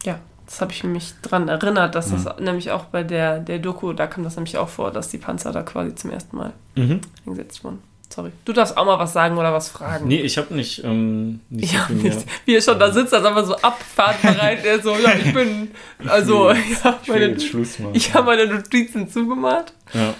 Ja, 0.03 0.19
das 0.45 0.61
habe 0.61 0.71
ich 0.71 0.83
mich 0.83 1.13
dran 1.21 1.49
erinnert, 1.49 1.95
dass 1.95 2.09
das 2.11 2.25
nämlich 2.39 2.71
auch 2.71 2.85
bei 2.85 3.03
der, 3.03 3.39
der 3.39 3.59
Doku, 3.59 3.91
da 3.93 4.07
kam 4.07 4.23
das 4.23 4.35
nämlich 4.37 4.57
auch 4.57 4.69
vor, 4.69 4.91
dass 4.91 5.09
die 5.09 5.17
Panzer 5.17 5.51
da 5.51 5.61
quasi 5.63 5.93
zum 5.95 6.11
ersten 6.11 6.37
Mal 6.37 6.53
Mhm. 6.75 7.01
eingesetzt 7.25 7.63
wurden. 7.63 7.79
Sorry. 8.09 8.31
Du 8.45 8.53
darfst 8.53 8.77
auch 8.77 8.85
mal 8.85 8.97
was 8.97 9.11
sagen 9.11 9.37
oder 9.37 9.51
was 9.51 9.67
fragen. 9.67 10.07
Nee, 10.07 10.21
ich 10.21 10.37
habe 10.37 10.53
nicht, 10.55 10.81
ähm, 10.85 11.41
nicht 11.49 11.73
Ja, 11.73 11.81
so 11.81 11.85
viel 11.87 11.95
mehr. 11.97 12.17
wie, 12.45 12.55
er 12.55 12.61
schon 12.61 12.79
da 12.79 12.89
sitzt, 12.93 13.13
als 13.13 13.25
aber 13.25 13.43
so 13.43 13.57
abfahrtbereit, 13.57 14.63
der 14.63 14.81
so, 14.81 14.91
ja, 14.95 15.11
ich 15.13 15.33
bin, 15.33 15.71
also, 16.07 16.49
ja, 16.51 16.55
Ich 17.01 17.07
will 17.09 17.19
meine, 17.19 17.25
jetzt 17.33 17.45
Schluss 17.45 17.79
machen. 17.79 17.91
ich 17.95 18.13
habe 18.13 18.27
meine 18.27 18.47
Notizen 18.47 19.09
zugemacht. 19.09 19.73
Ja. 19.93 20.13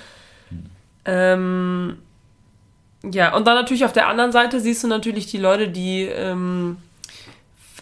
Ähm, 1.06 2.00
ja, 3.04 3.36
und 3.36 3.46
dann 3.48 3.56
natürlich 3.56 3.86
auf 3.86 3.94
der 3.94 4.08
anderen 4.08 4.32
Seite 4.32 4.60
siehst 4.60 4.84
du 4.84 4.88
natürlich 4.88 5.28
die 5.28 5.38
Leute, 5.38 5.70
die 5.70 6.04
ähm, 6.04 6.78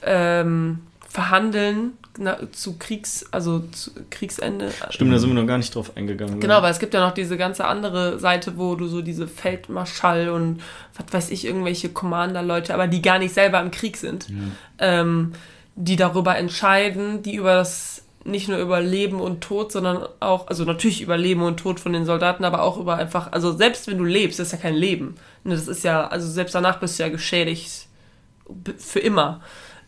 ähm, 0.04 0.80
verhandeln 1.08 1.94
na, 2.18 2.38
zu 2.52 2.78
Kriegs, 2.78 3.26
also 3.32 3.60
zu 3.72 3.92
Kriegsende. 4.10 4.72
Stimmt, 4.90 5.14
da 5.14 5.20
sind 5.20 5.30
wir 5.30 5.42
noch 5.42 5.48
gar 5.48 5.58
nicht 5.58 5.74
drauf 5.76 5.96
eingegangen. 5.96 6.40
Genau, 6.40 6.62
weil 6.62 6.72
es 6.72 6.80
gibt 6.80 6.94
ja 6.94 7.06
noch 7.06 7.14
diese 7.14 7.38
ganze 7.38 7.66
andere 7.66 8.20
Seite, 8.20 8.58
wo 8.58 8.76
du 8.76 8.88
so 8.88 9.02
diese 9.02 9.28
Feldmarschall 9.28 10.30
und 10.30 10.62
was 10.96 11.14
weiß 11.14 11.32
ich, 11.32 11.46
irgendwelche 11.46 11.90
Commander-Leute, 11.90 12.74
aber 12.74 12.88
die 12.88 13.02
gar 13.02 13.20
nicht 13.20 13.34
selber 13.34 13.62
im 13.62 13.72
Krieg 13.72 13.98
sind, 13.98 14.28
ähm, 14.80 15.34
die 15.76 15.98
darüber 15.98 16.38
entscheiden, 16.38 17.22
die 17.22 17.36
über 17.36 17.56
das, 17.56 17.95
nicht 18.26 18.49
nur 18.49 18.57
über 18.57 18.81
Leben 18.81 19.22
und 19.22 19.41
Tod, 19.41 19.72
sondern 19.72 20.07
auch, 20.19 20.47
also 20.47 20.65
natürlich 20.65 21.02
über 21.02 21.15
Leben 21.15 21.43
und 21.43 21.57
Tod 21.57 21.80
von 21.80 21.93
den 21.93 22.06
Soldaten, 22.06 22.43
aber 22.43 22.64
auch 22.64 22.77
über 22.77 22.95
einfach, 22.97 23.31
also 23.31 23.56
selbst 23.56 23.88
wenn 23.88 23.99
du 23.99 24.03
lebst, 24.03 24.39
das 24.39 24.47
ist 24.47 24.53
ja 24.53 24.57
kein 24.57 24.76
Leben. 24.76 25.15
Ne, 25.43 25.53
Das 25.53 25.68
ist 25.68 25.84
ja, 25.84 26.07
also 26.07 26.27
selbst 26.27 26.56
danach 26.56 26.80
bist 26.80 26.97
du 26.97 27.03
ja 27.03 27.10
geschädigt 27.10 27.88
für 28.77 28.99
immer. 28.99 29.41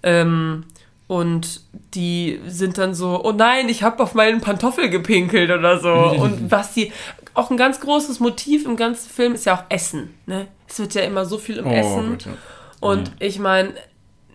Ähm, 0.04 0.66
und 1.08 1.62
die 1.94 2.40
sind 2.48 2.78
dann 2.78 2.94
so, 2.94 3.24
oh 3.24 3.32
nein, 3.32 3.70
ich 3.70 3.82
habe 3.82 4.04
auf 4.04 4.14
meinen 4.14 4.42
Pantoffel 4.42 4.90
gepinkelt 4.90 5.50
oder 5.50 5.80
so. 5.80 5.94
Und 6.22 6.52
was 6.52 6.74
die, 6.74 6.92
auch 7.34 7.50
ein 7.50 7.56
ganz 7.56 7.80
großes 7.80 8.20
Motiv 8.20 8.66
im 8.66 8.76
ganzen 8.76 9.10
Film 9.10 9.34
ist 9.34 9.46
ja 9.46 9.56
auch 9.56 9.64
Essen. 9.70 10.14
Ne? 10.26 10.48
Es 10.68 10.80
wird 10.80 10.96
ja 10.96 11.04
immer 11.04 11.26
so 11.26 11.38
viel 11.38 11.62
um 11.62 11.68
Oh, 11.68 11.74
Essen. 11.74 12.18
Ja. 12.26 12.32
Und 12.82 13.12
ich 13.20 13.40
meine, 13.40 13.74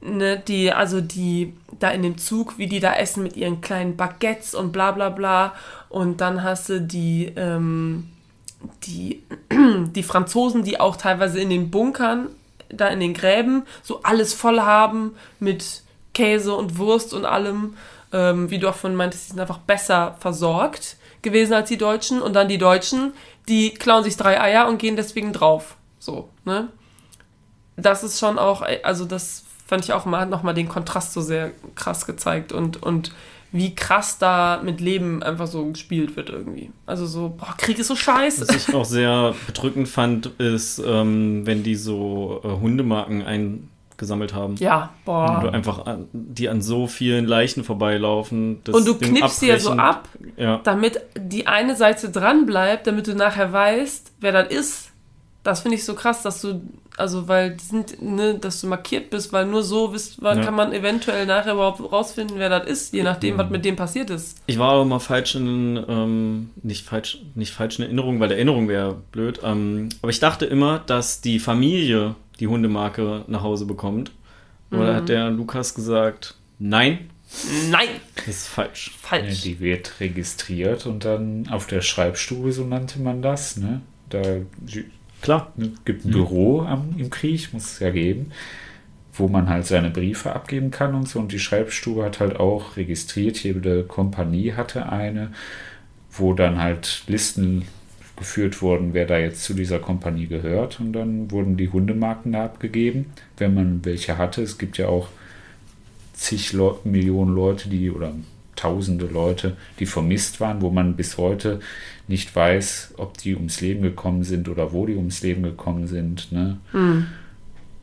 ne, 0.03 0.39
die, 0.39 0.73
also 0.73 1.01
die, 1.01 1.55
da 1.79 1.91
in 1.91 2.03
dem 2.03 2.19
Zug, 2.19 2.59
wie 2.59 2.67
die 2.67 2.81
da 2.81 2.95
essen 2.95 3.23
mit 3.23 3.37
ihren 3.37 3.61
kleinen 3.61 3.97
Baguettes 3.97 4.55
und 4.55 4.73
bla 4.73 4.93
bla 4.93 5.09
bla. 5.11 5.55
Und 5.89 6.21
dann 6.21 6.43
hast 6.43 6.69
du 6.69 6.81
die, 6.81 7.33
ähm, 7.37 8.11
die, 8.85 9.23
die 9.51 10.03
Franzosen, 10.03 10.65
die 10.65 10.81
auch 10.81 10.97
teilweise 10.97 11.41
in 11.41 11.51
den 11.51 11.71
Bunkern, 11.71 12.29
da 12.69 12.89
in 12.89 13.01
den 13.01 13.15
Gräben, 13.15 13.65
so 13.83 14.03
alles 14.03 14.33
voll 14.33 14.61
haben 14.61 15.15
mit 15.41 15.83
Käse 16.15 16.55
und 16.55 16.79
Wurst 16.79 17.15
und 17.15 17.25
allem. 17.25 17.77
Ähm, 18.13 18.51
wie 18.51 18.59
du 18.59 18.69
auch 18.69 18.75
von 18.75 18.95
meintest, 18.95 19.25
die 19.25 19.31
sind 19.33 19.41
einfach 19.41 19.59
besser 19.59 20.17
versorgt 20.21 20.97
gewesen 21.23 21.55
als 21.55 21.69
die 21.69 21.79
Deutschen. 21.79 22.21
Und 22.21 22.35
dann 22.35 22.49
die 22.49 22.59
Deutschen, 22.59 23.15
die 23.49 23.73
klauen 23.73 24.05
sich 24.05 24.17
drei 24.17 24.41
Eier 24.41 24.69
und 24.69 24.79
gehen 24.79 24.97
deswegen 24.97 25.33
drauf. 25.33 25.77
So, 25.99 26.29
ne? 26.45 26.69
das 27.77 28.03
ist 28.03 28.19
schon 28.19 28.39
auch, 28.39 28.63
also 28.83 29.05
das 29.05 29.45
fand 29.73 29.85
ich 29.87 29.95
auch 29.95 30.05
mal, 30.05 30.21
hat 30.21 30.29
nochmal 30.29 30.53
den 30.53 30.69
Kontrast 30.69 31.15
so 31.15 31.23
sehr 31.23 31.53
krass 31.77 32.05
gezeigt 32.05 32.53
und, 32.53 32.83
und 32.83 33.11
wie 33.53 33.75
krass 33.75 34.19
da 34.19 34.61
mit 34.63 34.83
Leben 34.83 35.23
einfach 35.23 35.47
so 35.47 35.65
gespielt 35.65 36.15
wird 36.15 36.29
irgendwie. 36.29 36.71
Also 36.85 37.07
so, 37.07 37.31
boah, 37.39 37.55
Krieg 37.57 37.79
ist 37.79 37.87
so 37.89 37.97
scheiße. 37.97 38.49
Was 38.49 38.69
ich 38.69 38.75
auch 38.75 38.85
sehr 38.85 39.35
bedrückend 39.47 39.89
fand, 39.89 40.27
ist, 40.39 40.79
ähm, 40.87 41.47
wenn 41.47 41.63
die 41.63 41.75
so 41.75 42.43
äh, 42.45 42.49
Hundemarken 42.49 43.23
eingesammelt 43.25 44.35
haben. 44.35 44.57
Ja, 44.57 44.83
Und 44.83 44.91
du 45.07 45.41
boah. 45.47 45.53
einfach 45.55 45.87
an, 45.87 46.07
die 46.13 46.51
an 46.51 46.61
so 46.61 46.87
vielen 46.87 47.25
Leichen 47.27 47.65
vorbeilaufen. 47.65 48.61
Und 48.71 48.87
du 48.87 48.93
Ding 48.93 49.15
knippst 49.15 49.41
sie 49.41 49.49
ja 49.49 49.59
so 49.59 49.71
ab, 49.73 50.07
Ja. 50.37 50.61
damit 50.65 51.01
die 51.19 51.47
eine 51.47 51.77
Seite 51.77 52.11
dran 52.11 52.45
bleibt, 52.45 52.87
damit 52.87 53.07
du 53.07 53.15
nachher 53.15 53.55
weißt, 53.55 54.13
wer 54.21 54.33
das 54.33 54.49
ist. 54.53 54.92
Das 55.45 55.61
finde 55.63 55.77
ich 55.77 55.85
so 55.85 55.95
krass, 55.95 56.23
dass 56.23 56.41
du, 56.41 56.61
also 56.97 57.27
weil 57.27 57.57
die 57.57 57.65
sind, 57.65 58.01
ne, 58.01 58.39
dass 58.39 58.61
du 58.61 58.69
markiert 58.69 59.11
bist, 59.11 59.33
weil 59.33 59.45
nur 59.47 59.65
so 59.65 59.93
wisst, 59.93 60.19
Ja. 60.23 60.37
kann 60.37 60.55
man 60.55 60.73
eventuell 60.73 61.27
nachher 61.27 61.55
überhaupt 61.55 61.81
rausfinden, 61.81 62.39
wer 62.39 62.49
das 62.49 62.69
ist, 62.71 62.93
je 62.95 63.03
nachdem, 63.03 63.39
was 63.39 63.51
mit 63.51 63.65
dem 63.65 63.75
passiert 63.75 64.11
ist. 64.11 64.39
Ich 64.47 64.59
war 64.61 64.71
aber 64.73 64.85
mal 64.85 65.01
falsch 65.01 65.35
in, 65.35 65.83
ähm, 65.89 66.51
nicht 66.63 66.85
falsch, 66.87 67.19
nicht 67.35 67.53
falsch 67.53 67.79
in 67.81 67.85
Erinnerung, 67.87 68.21
weil 68.21 68.31
Erinnerung 68.31 68.69
wäre 68.69 69.03
blöd. 69.11 69.41
Ähm, 69.43 69.89
aber 70.01 70.11
ich 70.11 70.21
dachte 70.21 70.45
immer, 70.47 70.79
dass 70.79 71.21
die 71.21 71.41
Familie 71.41 72.15
die 72.39 72.47
Hundemarke 72.47 73.25
nach 73.27 73.43
Hause 73.43 73.67
bekommt. 73.67 74.13
Aber 74.71 74.83
Mhm. 74.83 74.87
da 74.87 74.95
hat 74.95 75.09
der 75.09 75.31
Lukas 75.31 75.75
gesagt, 75.75 76.37
nein, 76.61 77.09
Nein, 77.71 77.89
das 78.17 78.27
ist 78.29 78.49
falsch. 78.49 78.91
Ja, 79.03 79.09
falsch. 79.09 79.41
die 79.41 79.59
wird 79.59 80.01
registriert 80.01 80.85
und 80.85 81.07
dann 81.07 81.49
auf 81.51 81.67
der 81.67 81.81
Schreibstube, 81.81 82.53
so 82.53 82.63
nannte 82.65 83.01
man 83.01 83.23
das. 83.23 83.57
Ne? 83.57 83.81
Da 84.11 84.21
Klar. 85.23 85.53
gibt 85.85 86.05
ein 86.05 86.11
Büro 86.11 86.63
am, 86.63 86.95
im 86.99 87.09
Krieg, 87.09 87.53
muss 87.53 87.73
es 87.73 87.79
ja 87.79 87.91
geben, 87.91 88.33
wo 89.15 89.29
man 89.29 89.49
halt 89.49 89.67
seine 89.67 89.91
Briefe 89.91 90.35
abgeben 90.35 90.71
kann 90.71 90.95
und 90.95 91.09
so. 91.09 91.21
Und 91.21 91.33
die 91.33 91.39
Schreibstube 91.39 92.05
hat 92.05 92.21
halt 92.21 92.39
auch 92.39 92.77
registriert, 92.77 93.43
jede 93.43 93.85
Kompanie 93.85 94.53
hatte 94.53 94.91
eine, 94.91 95.33
wo 96.11 96.35
dann 96.35 96.61
halt 96.61 97.05
Listen 97.07 97.67
geführt 98.17 98.63
wurden, 98.63 98.95
wer 98.95 99.07
da 99.07 99.17
jetzt 99.19 99.45
zu 99.45 99.55
dieser 99.55 99.79
Kompanie 99.79 100.27
gehört. 100.27 100.81
Und 100.81 100.93
dann 100.93 101.31
wurden 101.31 101.57
die 101.57 101.69
Hundemarken 101.69 102.33
da 102.33 102.45
abgegeben, 102.45 103.07
wenn 103.39 103.55
man 103.55 103.85
welche 103.85 104.19
hatte. 104.19 104.43
Es 104.43 104.59
gibt 104.59 104.77
ja 104.77 104.89
auch 104.89 105.09
zig 106.15 106.53
Leu 106.53 106.75
Millionen 106.85 107.35
Leute, 107.35 107.69
die 107.69 107.91
oder 107.91 108.13
tausende 108.57 109.07
Leute, 109.07 109.57
die 109.79 109.87
vermisst 109.87 110.41
waren, 110.41 110.61
wo 110.61 110.71
man 110.71 110.95
bis 110.97 111.17
heute 111.19 111.61
nicht 112.09 112.35
weiß, 112.37 112.95
ob 112.99 113.17
die 113.19 113.35
ums 113.35 113.61
Leben 113.61 113.83
gekommen 113.83 114.25
sind 114.25 114.49
oder 114.49 114.73
wo 114.73 114.87
die 114.87 114.97
ums 114.97 115.23
Leben 115.23 115.43
gekommen 115.43 115.87
sind, 115.87 116.31
ne? 116.33 116.59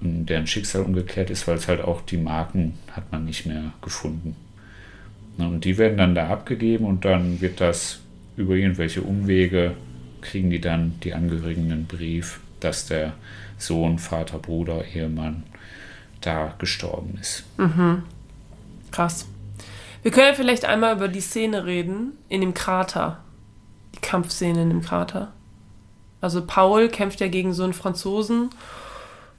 Und 0.01 0.27
deren 0.27 0.47
Schicksal 0.47 0.83
umgekehrt 0.83 1.29
ist, 1.29 1.47
weil 1.47 1.55
es 1.55 1.67
halt 1.67 1.81
auch 1.81 2.01
die 2.01 2.17
Marken 2.17 2.75
hat 2.91 3.11
man 3.11 3.25
nicht 3.25 3.45
mehr 3.45 3.73
gefunden. 3.81 4.35
Ne, 5.37 5.47
Und 5.47 5.65
die 5.65 5.77
werden 5.77 5.97
dann 5.97 6.15
da 6.15 6.29
abgegeben 6.29 6.85
und 6.85 7.03
dann 7.03 7.41
wird 7.41 7.59
das 7.59 7.99
über 8.37 8.55
irgendwelche 8.55 9.01
Umwege, 9.01 9.75
kriegen 10.21 10.49
die 10.49 10.61
dann 10.61 10.93
die 11.03 11.13
Angehörigen 11.13 11.71
einen 11.71 11.85
Brief, 11.85 12.39
dass 12.59 12.85
der 12.85 13.13
Sohn, 13.57 13.99
Vater, 13.99 14.37
Bruder, 14.37 14.85
Ehemann 14.93 15.43
da 16.21 16.53
gestorben 16.59 17.17
ist. 17.19 17.43
Krass. 18.91 19.27
Wir 20.01 20.11
können 20.11 20.27
ja 20.27 20.33
vielleicht 20.33 20.65
einmal 20.65 20.95
über 20.95 21.07
die 21.07 21.21
Szene 21.21 21.65
reden 21.65 22.17
in 22.29 22.41
dem 22.41 22.53
Krater. 22.53 23.19
die 23.95 23.99
Kampfszenen 24.01 24.71
im 24.71 24.81
Krater. 24.81 25.29
Also 26.21 26.43
Paul 26.45 26.89
kämpft 26.89 27.21
ja 27.21 27.27
gegen 27.27 27.53
so 27.53 27.63
einen 27.63 27.73
Franzosen 27.73 28.49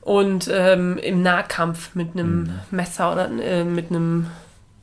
und 0.00 0.50
ähm, 0.52 0.98
im 0.98 1.22
Nahkampf 1.22 1.94
mit 1.94 2.12
einem 2.12 2.42
mhm. 2.42 2.60
Messer 2.70 3.12
oder 3.12 3.30
äh, 3.30 3.64
mit 3.64 3.90
einem, 3.90 4.26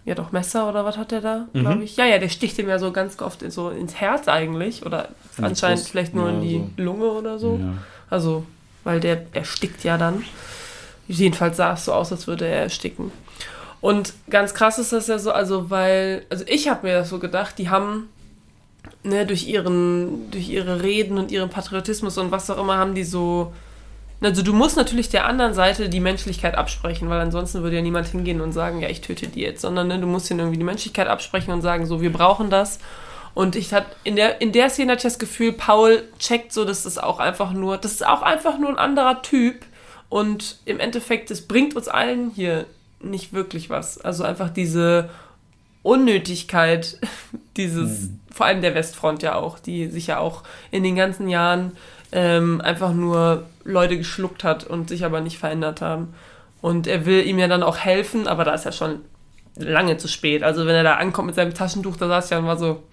ja 0.05 0.15
doch 0.15 0.31
Messer 0.31 0.69
oder 0.69 0.85
was 0.85 0.97
hat 0.97 1.11
der 1.11 1.21
da, 1.21 1.47
mhm. 1.53 1.59
glaube 1.59 1.83
ich. 1.83 1.97
Ja, 1.97 2.05
ja, 2.05 2.19
der 2.19 2.29
sticht 2.29 2.57
ihm 2.59 2.69
ja 2.69 2.77
so 2.77 2.91
ganz 2.91 3.19
oft 3.21 3.41
in, 3.41 3.51
so 3.51 3.69
ins 3.69 3.95
Herz 3.95 4.27
eigentlich 4.27 4.85
oder 4.85 5.09
in 5.37 5.45
anscheinend 5.45 5.81
vielleicht 5.81 6.13
nur 6.13 6.29
ja, 6.29 6.35
in 6.35 6.41
die 6.41 6.63
so. 6.77 6.83
Lunge 6.83 7.05
oder 7.05 7.39
so. 7.39 7.59
Ja. 7.59 7.73
Also, 8.09 8.45
weil 8.83 8.99
der 8.99 9.25
erstickt 9.33 9.83
ja 9.83 9.97
dann. 9.97 10.23
Jedenfalls 11.07 11.57
sah 11.57 11.73
es 11.73 11.85
so 11.85 11.93
aus, 11.93 12.11
als 12.11 12.27
würde 12.27 12.45
er 12.45 12.63
ersticken. 12.63 13.11
Und 13.79 14.13
ganz 14.29 14.53
krass 14.53 14.79
ist 14.79 14.91
das 14.91 15.07
ja 15.07 15.19
so, 15.19 15.31
also 15.31 15.69
weil, 15.69 16.25
also 16.29 16.43
ich 16.47 16.67
habe 16.67 16.87
mir 16.87 16.93
das 16.93 17.09
so 17.09 17.19
gedacht, 17.19 17.57
die 17.57 17.69
haben 17.69 18.09
ne, 19.03 19.25
durch 19.25 19.47
ihren, 19.47 20.31
durch 20.31 20.49
ihre 20.49 20.81
Reden 20.81 21.17
und 21.17 21.31
ihren 21.31 21.49
Patriotismus 21.49 22.17
und 22.17 22.31
was 22.31 22.49
auch 22.49 22.57
immer 22.57 22.77
haben 22.77 22.95
die 22.95 23.03
so. 23.03 23.53
Also 24.19 24.41
du 24.41 24.51
musst 24.51 24.77
natürlich 24.77 25.09
der 25.09 25.27
anderen 25.27 25.53
Seite 25.53 25.89
die 25.89 25.99
Menschlichkeit 25.99 26.55
absprechen, 26.55 27.07
weil 27.07 27.19
ansonsten 27.19 27.61
würde 27.61 27.75
ja 27.75 27.83
niemand 27.83 28.07
hingehen 28.07 28.41
und 28.41 28.51
sagen, 28.51 28.81
ja, 28.81 28.89
ich 28.89 29.01
töte 29.01 29.27
die 29.27 29.41
jetzt, 29.41 29.61
sondern 29.61 29.87
ne, 29.87 29.99
du 29.99 30.07
musst 30.07 30.31
ihnen 30.31 30.39
irgendwie 30.39 30.57
die 30.57 30.63
Menschlichkeit 30.63 31.07
absprechen 31.07 31.53
und 31.53 31.61
sagen, 31.61 31.85
so, 31.85 32.01
wir 32.01 32.11
brauchen 32.11 32.49
das. 32.49 32.79
Und 33.35 33.55
ich 33.55 33.71
hatte 33.71 33.95
in 34.03 34.15
der, 34.15 34.41
in 34.41 34.51
der 34.51 34.71
Szene 34.71 34.93
hatte 34.93 35.01
ich 35.07 35.13
das 35.13 35.19
Gefühl, 35.19 35.53
Paul 35.53 36.03
checkt 36.17 36.51
so, 36.51 36.65
dass 36.65 36.81
das 36.81 36.97
auch 36.97 37.19
einfach 37.19 37.53
nur, 37.53 37.77
das 37.77 37.91
ist 37.91 38.07
auch 38.07 38.23
einfach 38.23 38.57
nur 38.57 38.69
ein 38.69 38.79
anderer 38.79 39.21
Typ. 39.21 39.63
Und 40.09 40.57
im 40.65 40.79
Endeffekt, 40.79 41.29
es 41.29 41.47
bringt 41.47 41.75
uns 41.75 41.87
allen 41.87 42.31
hier 42.31 42.65
nicht 43.01 43.33
wirklich 43.33 43.69
was. 43.69 43.99
Also 43.99 44.23
einfach 44.23 44.49
diese 44.49 45.09
Unnötigkeit 45.83 46.99
dieses, 47.57 48.03
mhm. 48.03 48.19
vor 48.31 48.45
allem 48.45 48.61
der 48.61 48.75
Westfront 48.75 49.23
ja 49.23 49.35
auch, 49.35 49.59
die 49.59 49.87
sich 49.87 50.07
ja 50.07 50.19
auch 50.19 50.43
in 50.71 50.83
den 50.83 50.95
ganzen 50.95 51.27
Jahren 51.29 51.71
ähm, 52.11 52.61
einfach 52.61 52.93
nur 52.93 53.45
Leute 53.63 53.97
geschluckt 53.97 54.43
hat 54.43 54.63
und 54.63 54.89
sich 54.89 55.03
aber 55.03 55.21
nicht 55.21 55.37
verändert 55.37 55.81
haben. 55.81 56.13
Und 56.61 56.87
er 56.87 57.05
will 57.05 57.25
ihm 57.25 57.39
ja 57.39 57.47
dann 57.47 57.63
auch 57.63 57.77
helfen, 57.77 58.27
aber 58.27 58.43
da 58.43 58.53
ist 58.53 58.65
ja 58.65 58.71
schon 58.71 59.01
lange 59.55 59.97
zu 59.97 60.07
spät. 60.07 60.43
Also 60.43 60.65
wenn 60.65 60.75
er 60.75 60.83
da 60.83 60.95
ankommt 60.95 61.27
mit 61.27 61.35
seinem 61.35 61.53
Taschentuch, 61.53 61.97
da 61.97 62.07
saß 62.07 62.29
ja 62.29 62.39
und 62.39 62.45
war 62.45 62.57
so, 62.57 62.83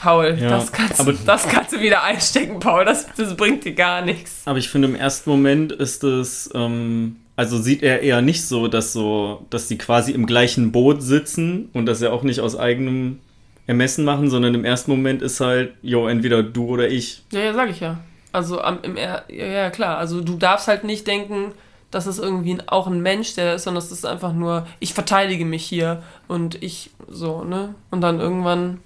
Paul, 0.00 0.36
ja, 0.38 0.50
das, 0.50 0.72
kannst, 0.72 1.00
aber, 1.00 1.12
das 1.12 1.48
kannst 1.48 1.72
du 1.72 1.80
wieder 1.80 2.02
einstecken, 2.02 2.58
Paul, 2.58 2.84
das, 2.84 3.06
das 3.16 3.36
bringt 3.36 3.64
dir 3.64 3.74
gar 3.74 4.02
nichts. 4.02 4.42
Aber 4.44 4.58
ich 4.58 4.68
finde, 4.68 4.88
im 4.88 4.96
ersten 4.96 5.30
Moment 5.30 5.72
ist 5.72 6.02
es, 6.02 6.50
ähm, 6.54 7.16
also 7.36 7.58
sieht 7.58 7.82
er 7.82 8.00
eher 8.00 8.22
nicht 8.22 8.46
so, 8.46 8.66
dass 8.66 8.92
so, 8.92 9.46
dass 9.50 9.68
die 9.68 9.76
quasi 9.78 10.12
im 10.12 10.26
gleichen 10.26 10.72
Boot 10.72 11.02
sitzen 11.02 11.68
und 11.74 11.86
das 11.86 12.00
ja 12.00 12.10
auch 12.10 12.22
nicht 12.22 12.40
aus 12.40 12.58
eigenem 12.58 13.20
Ermessen 13.66 14.04
machen, 14.04 14.30
sondern 14.30 14.54
im 14.54 14.64
ersten 14.64 14.90
Moment 14.90 15.22
ist 15.22 15.40
halt, 15.40 15.74
jo, 15.82 16.08
entweder 16.08 16.42
du 16.42 16.66
oder 16.66 16.88
ich. 16.88 17.22
Ja, 17.32 17.40
ja, 17.40 17.52
sag 17.54 17.70
ich 17.70 17.80
ja. 17.80 17.98
Also 18.32 18.60
am, 18.60 18.78
im 18.82 18.96
er 18.96 19.24
ja, 19.28 19.46
ja, 19.46 19.70
klar. 19.70 19.98
Also 19.98 20.20
du 20.20 20.36
darfst 20.36 20.68
halt 20.68 20.84
nicht 20.84 21.06
denken, 21.06 21.52
dass 21.90 22.06
es 22.06 22.18
irgendwie 22.18 22.54
ein, 22.54 22.68
auch 22.68 22.86
ein 22.86 23.00
Mensch, 23.00 23.34
der 23.34 23.54
ist, 23.54 23.64
sondern 23.64 23.82
es 23.82 23.92
ist 23.92 24.06
einfach 24.06 24.32
nur, 24.32 24.66
ich 24.80 24.94
verteidige 24.94 25.44
mich 25.44 25.64
hier 25.64 26.02
und 26.28 26.62
ich 26.62 26.90
so, 27.08 27.44
ne? 27.44 27.74
Und 27.90 28.00
dann 28.00 28.20
irgendwann, 28.20 28.80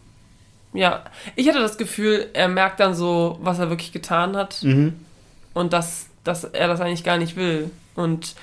ja, 0.73 1.05
ich 1.37 1.49
hatte 1.49 1.61
das 1.61 1.79
Gefühl, 1.79 2.29
er 2.33 2.49
merkt 2.49 2.81
dann 2.81 2.95
so, 2.95 3.39
was 3.43 3.59
er 3.59 3.71
wirklich 3.71 3.93
getan 3.93 4.37
hat 4.37 4.63
mhm. 4.63 4.95
und 5.55 5.73
dass, 5.73 6.07
dass 6.25 6.45
er 6.45 6.69
das 6.69 6.81
eigentlich 6.81 7.05
gar 7.05 7.19
nicht 7.19 7.37
will. 7.37 7.71
Und 8.01 8.35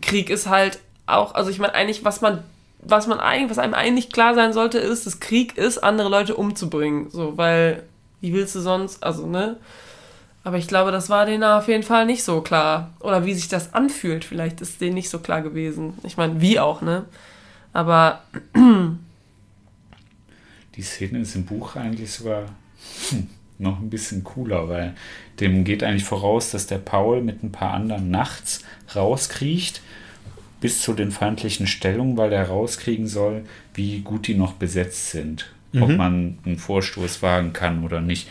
Krieg 0.00 0.30
ist 0.30 0.48
halt 0.48 0.80
auch, 1.06 1.34
also 1.34 1.50
ich 1.50 1.58
meine 1.58 1.74
eigentlich, 1.74 2.04
was 2.04 2.20
man 2.20 2.42
was 2.80 3.06
man 3.06 3.20
eigentlich, 3.20 3.50
was 3.50 3.58
einem 3.58 3.74
eigentlich 3.74 4.10
klar 4.10 4.34
sein 4.34 4.52
sollte, 4.52 4.78
ist, 4.78 5.06
dass 5.06 5.20
Krieg 5.20 5.56
ist, 5.56 5.78
andere 5.78 6.08
Leute 6.08 6.36
umzubringen. 6.36 7.10
So, 7.10 7.36
weil, 7.36 7.82
wie 8.20 8.32
willst 8.32 8.54
du 8.54 8.60
sonst, 8.60 9.02
also, 9.02 9.26
ne? 9.26 9.56
Aber 10.44 10.56
ich 10.56 10.68
glaube, 10.68 10.92
das 10.92 11.10
war 11.10 11.26
denen 11.26 11.44
auf 11.44 11.68
jeden 11.68 11.82
Fall 11.82 12.06
nicht 12.06 12.22
so 12.22 12.40
klar. 12.40 12.92
Oder 13.00 13.26
wie 13.26 13.34
sich 13.34 13.48
das 13.48 13.74
anfühlt, 13.74 14.24
vielleicht 14.24 14.60
ist 14.60 14.80
denen 14.80 14.94
nicht 14.94 15.10
so 15.10 15.18
klar 15.18 15.42
gewesen. 15.42 15.98
Ich 16.04 16.16
meine, 16.16 16.40
wie 16.40 16.60
auch, 16.60 16.80
ne? 16.80 17.04
Aber. 17.72 18.22
Die 20.76 20.82
Szene 20.82 21.18
ist 21.18 21.34
im 21.34 21.44
Buch 21.44 21.74
eigentlich 21.74 22.12
sogar 22.12 22.44
hm, 23.10 23.28
noch 23.58 23.80
ein 23.80 23.90
bisschen 23.90 24.24
cooler, 24.24 24.68
weil 24.68 24.94
dem 25.40 25.64
geht 25.64 25.82
eigentlich 25.82 26.04
voraus, 26.04 26.50
dass 26.50 26.66
der 26.66 26.78
Paul 26.78 27.22
mit 27.22 27.42
ein 27.42 27.52
paar 27.52 27.72
anderen 27.74 28.10
nachts 28.10 28.64
rauskriecht 28.94 29.82
bis 30.60 30.80
zu 30.80 30.92
den 30.92 31.10
feindlichen 31.10 31.66
Stellungen, 31.66 32.16
weil 32.16 32.32
er 32.32 32.48
rauskriegen 32.48 33.06
soll, 33.06 33.44
wie 33.74 34.00
gut 34.00 34.26
die 34.26 34.34
noch 34.34 34.54
besetzt 34.54 35.10
sind. 35.10 35.52
Mhm. 35.72 35.82
Ob 35.82 35.96
man 35.96 36.38
einen 36.44 36.58
Vorstoß 36.58 37.22
wagen 37.22 37.52
kann 37.52 37.84
oder 37.84 38.00
nicht. 38.00 38.28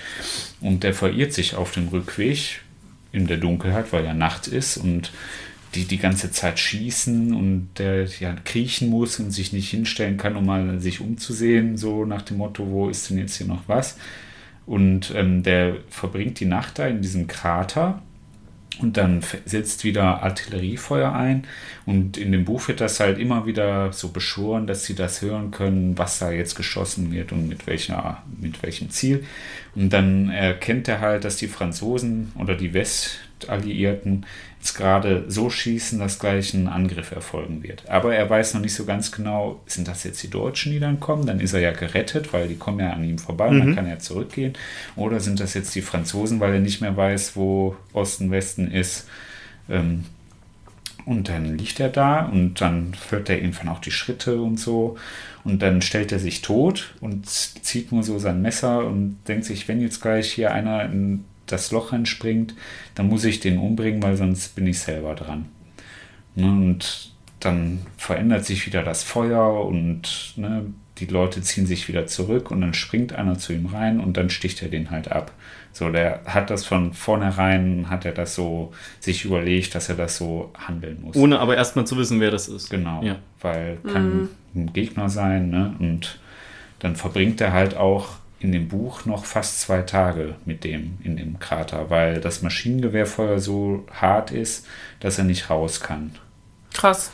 Und 0.60 0.84
der 0.84 0.94
verirrt 0.94 1.34
sich 1.34 1.56
auf 1.56 1.72
dem 1.72 1.88
Rückweg 1.88 2.62
in 3.12 3.28
der 3.28 3.38
Dunkelheit, 3.38 3.94
weil 3.94 4.04
ja 4.04 4.14
Nacht 4.14 4.48
ist 4.48 4.78
und 4.78 5.12
die 5.76 5.86
die 5.86 5.98
ganze 5.98 6.32
Zeit 6.32 6.60
schießen 6.60 7.34
und 7.34 7.70
der 7.78 8.06
ja 8.06 8.36
kriechen 8.45 8.90
muss 8.90 9.20
und 9.20 9.32
sich 9.32 9.54
nicht 9.54 9.70
hinstellen 9.70 10.18
kann, 10.18 10.36
um 10.36 10.45
mal 10.45 10.80
sich 10.80 11.02
umzusehen, 11.02 11.78
so 11.78 12.06
nach 12.06 12.22
dem 12.22 12.38
Motto, 12.38 12.68
wo 12.68 12.90
ist 12.90 13.10
denn 13.10 13.18
jetzt 13.18 13.36
hier 13.36 13.48
noch 13.48 13.64
was? 13.68 13.98
Und 14.68 15.14
ähm, 15.15 15.41
der 15.41 15.77
verbringt 15.89 16.39
die 16.39 16.45
Nacht 16.45 16.77
da 16.77 16.85
in 16.88 17.02
diesem 17.02 17.26
Krater 17.26 18.02
und 18.80 18.98
dann 18.98 19.23
setzt 19.45 19.84
wieder 19.84 20.22
Artilleriefeuer 20.22 21.11
ein. 21.11 21.48
Und 21.85 22.18
in 22.18 22.31
dem 22.31 22.45
Buch 22.45 22.68
wird 22.68 22.81
das 22.81 22.99
halt 22.99 23.18
immer 23.18 23.45
wieder 23.45 23.91
so 23.91 24.10
beschworen, 24.10 24.68
dass 24.68 24.85
sie 24.85 24.94
das 24.94 25.22
hören 25.22 25.52
können, 25.52 25.98
was 25.98 26.19
da 26.19 26.31
jetzt 26.31 26.56
geschossen 26.56 27.11
wird 27.11 27.31
und 27.31 27.48
mit, 27.48 27.65
welcher, 27.65 28.23
mit 28.39 28.61
welchem 28.61 28.89
Ziel. 28.89 29.23
Und 29.73 29.91
dann 29.94 30.30
erkennt 30.30 30.88
er 30.88 30.99
halt, 30.99 31.23
dass 31.23 31.38
die 31.38 31.48
Franzosen 31.48 32.31
oder 32.38 32.56
die 32.56 32.73
Westalliierten 33.40 34.26
jetzt 34.60 34.74
gerade 34.74 35.26
so 35.28 35.50
schießen, 35.50 36.00
dass 36.00 36.20
gleich 36.20 36.54
ein 36.54 36.68
Angriff 36.68 37.12
erfolgen 37.12 37.64
wird. 37.64 37.88
Aber 37.90 38.16
er 38.16 38.30
weiß 38.30 38.54
noch 38.54 38.62
nicht 38.62 38.74
so 38.74 38.86
ganz 38.86 39.12
genau, 39.12 39.62
sind 39.66 39.88
das 39.88 40.04
jetzt 40.04 40.22
die 40.24 40.30
Deutschen, 40.30 40.72
die 40.72 40.80
dann 40.80 41.00
kommen? 41.00 41.26
Dann 41.26 41.40
ist 41.40 41.54
er 41.54 41.60
ja 41.60 41.72
gerettet, 41.72 42.34
weil 42.34 42.48
die 42.48 42.56
kommen 42.56 42.80
ja 42.80 42.92
an 42.92 43.04
ihm 43.04 43.18
vorbei, 43.18 43.52
mhm. 43.52 43.60
dann 43.60 43.76
kann 43.76 43.88
er 43.88 44.00
zurückgehen. 44.00 44.54
Oder 44.96 45.20
sind 45.20 45.40
das 45.40 45.54
jetzt 45.54 45.76
die 45.76 45.82
Franzosen, 45.82 46.40
weil 46.40 46.54
er 46.54 46.60
nicht 46.60 46.82
mehr 46.82 46.98
weiß, 46.98 47.36
wo 47.36 47.76
Osten, 47.94 48.32
Westen 48.32 48.70
ist? 48.70 49.08
Ähm, 49.70 50.06
und 51.06 51.30
dann 51.30 51.58
liegt 51.58 51.80
er 51.80 51.90
da 51.90 52.26
und 52.26 52.60
dann 52.60 52.94
hört 53.10 53.30
er 53.30 53.38
irgendwann 53.38 53.70
auch 53.70 53.80
die 53.80 53.92
Schritte 53.92 54.42
und 54.42 54.60
so. 54.60 54.98
Und 55.46 55.62
dann 55.62 55.82
stellt 55.82 56.12
er 56.12 56.20
sich 56.20 56.42
tot 56.42 56.94
und 57.00 57.30
zieht 57.30 57.94
nur 57.94 58.04
so 58.04 58.20
sein 58.20 58.42
Messer 58.42 58.86
und 58.86 59.20
denkt 59.30 59.46
sich, 59.46 59.70
wenn 59.70 59.80
jetzt 59.80 60.02
gleich 60.02 60.30
hier 60.30 60.52
einer 60.52 60.84
in 60.84 61.24
das 61.48 61.72
Loch 61.72 61.94
reinspringt, 61.94 62.56
dann 62.95 63.07
muss 63.07 63.26
ich 63.26 63.40
den 63.40 63.57
umbringen, 63.57 64.03
weil 64.03 64.18
sonst 64.18 64.56
bin 64.56 64.68
ich 64.68 64.80
selber 64.80 65.15
dran. 65.15 65.45
Ne, 66.36 66.45
und 66.45 67.11
dann 67.40 67.80
verändert 67.98 68.45
sich 68.45 68.65
wieder 68.65 68.84
das 68.84 69.03
Feuer 69.03 69.65
und 69.65 70.34
ne, 70.36 70.65
die 70.99 71.06
Leute 71.06 71.41
ziehen 71.41 71.65
sich 71.65 71.88
wieder 71.88 72.07
zurück 72.07 72.52
und 72.52 72.61
dann 72.61 72.74
springt 72.74 73.14
einer 73.14 73.38
zu 73.38 73.53
ihm 73.53 73.68
rein 73.68 73.99
und 73.99 74.18
dann 74.18 74.30
sticht 74.30 74.61
er 74.61 74.69
den 74.69 74.90
halt 74.90 75.11
ab. 75.11 75.32
So, 75.72 75.91
der 75.91 76.22
hat 76.26 76.49
das 76.49 76.65
von 76.65 76.94
vornherein, 76.94 77.90
hat 77.90 78.06
er 78.06 78.11
das 78.11 78.34
so 78.34 78.74
sich 78.99 79.26
überlegt, 79.26 79.76
dass 79.76 79.90
er 79.90 79.95
das 79.95 80.18
so 80.18 80.52
handeln 80.57 81.02
muss. 81.02 81.15
Ohne 81.15 81.40
aber 81.40 81.56
erstmal 81.56 81.86
zu 81.86 81.98
wissen, 81.98 82.19
wer 82.19 82.32
das 82.32 82.48
ist. 82.48 82.69
Genau, 82.69 83.03
ja. 83.03 83.18
weil 83.41 83.78
kann 83.84 84.15
mhm. 84.15 84.30
ein 84.56 84.74
Gegner 84.74 85.10
sein 85.10 85.49
ne? 85.52 85.76
und 85.80 86.19
dann 86.80 86.95
verbringt 86.95 87.41
er 87.41 87.53
halt 87.53 87.76
auch 87.76 88.15
in 88.40 88.52
dem 88.52 88.68
Buch 88.68 89.06
noch 89.06 89.26
fast 89.26 89.62
zwei 89.62 89.82
Tage 89.82 90.36
mit 90.46 90.64
dem 90.64 90.98
in 91.04 91.18
dem 91.18 91.40
Krater, 91.40 91.90
weil 91.90 92.22
das 92.22 92.42
Maschinengewehrfeuer 92.42 93.40
so 93.40 93.86
hart 93.92 94.32
ist, 94.32 94.66
dass 95.00 95.18
er 95.18 95.24
nicht 95.24 95.50
raus 95.50 95.80
kann. 95.80 96.12
Krass. 96.74 97.12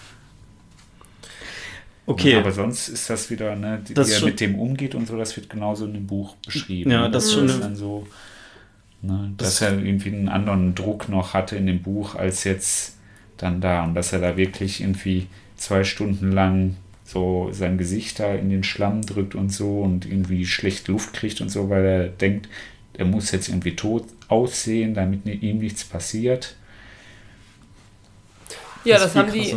Okay. 2.05 2.35
aber 2.35 2.51
sonst 2.51 2.89
ist 2.89 3.09
das 3.09 3.29
wieder, 3.29 3.55
ne, 3.55 3.81
wie 3.87 4.11
er 4.11 4.25
mit 4.25 4.41
dem 4.41 4.59
umgeht 4.59 4.93
und 4.93 5.07
so, 5.07 5.17
das 5.17 5.37
wird 5.37 5.49
genauso 5.49 5.85
in 5.85 5.93
dem 5.93 6.05
Buch 6.05 6.35
beschrieben. 6.45 6.91
Ja, 6.91 7.07
das, 7.07 7.31
das 7.31 7.51
ist 7.51 7.61
dann 7.61 7.77
so, 7.77 8.05
ne, 9.01 9.33
dass 9.37 9.59
das 9.59 9.61
er 9.61 9.79
irgendwie 9.79 10.09
einen 10.09 10.27
anderen 10.27 10.75
Druck 10.75 11.07
noch 11.07 11.33
hatte 11.33 11.55
in 11.55 11.65
dem 11.65 11.81
Buch 11.81 12.15
als 12.15 12.43
jetzt 12.43 12.97
dann 13.37 13.61
da 13.61 13.85
und 13.85 13.95
dass 13.95 14.11
er 14.11 14.19
da 14.19 14.35
wirklich 14.35 14.81
irgendwie 14.81 15.27
zwei 15.55 15.85
Stunden 15.85 16.33
lang 16.33 16.75
so 17.13 17.49
sein 17.51 17.77
Gesicht 17.77 18.19
da 18.19 18.33
in 18.33 18.49
den 18.49 18.63
Schlamm 18.63 19.03
drückt 19.03 19.35
und 19.35 19.49
so 19.49 19.81
und 19.81 20.05
irgendwie 20.05 20.45
schlecht 20.45 20.87
Luft 20.87 21.13
kriegt 21.13 21.41
und 21.41 21.49
so, 21.49 21.69
weil 21.69 21.85
er 21.85 22.07
denkt, 22.07 22.49
er 22.93 23.05
muss 23.05 23.31
jetzt 23.31 23.49
irgendwie 23.49 23.75
tot 23.75 24.05
aussehen, 24.27 24.93
damit 24.93 25.25
ihm 25.25 25.59
nichts 25.59 25.83
passiert. 25.83 26.55
Ja, 28.83 28.95
das, 28.95 29.13
das 29.13 29.15
haben 29.15 29.31
die, 29.31 29.51
äh, 29.51 29.55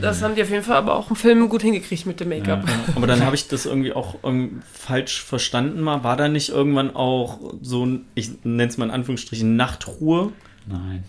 das 0.00 0.22
haben 0.22 0.34
die 0.34 0.42
auf 0.42 0.50
jeden 0.50 0.64
Fall 0.64 0.76
aber 0.76 0.96
auch 0.96 1.10
im 1.10 1.16
Film 1.16 1.48
gut 1.48 1.62
hingekriegt 1.62 2.06
mit 2.06 2.18
dem 2.18 2.30
Make-up. 2.30 2.66
Ja, 2.66 2.74
aber 2.96 3.06
dann 3.06 3.24
habe 3.24 3.36
ich 3.36 3.46
das 3.46 3.64
irgendwie 3.64 3.92
auch 3.92 4.16
irgendwie 4.22 4.56
falsch 4.72 5.22
verstanden 5.22 5.80
mal. 5.80 6.02
War 6.02 6.16
da 6.16 6.28
nicht 6.28 6.48
irgendwann 6.48 6.94
auch 6.96 7.38
so 7.62 7.86
ein, 7.86 8.06
ich 8.14 8.30
nenne 8.42 8.68
es 8.68 8.76
mal 8.76 8.86
in 8.86 8.90
Anführungsstrichen, 8.90 9.54
Nachtruhe? 9.54 10.32
Nein. 10.66 11.04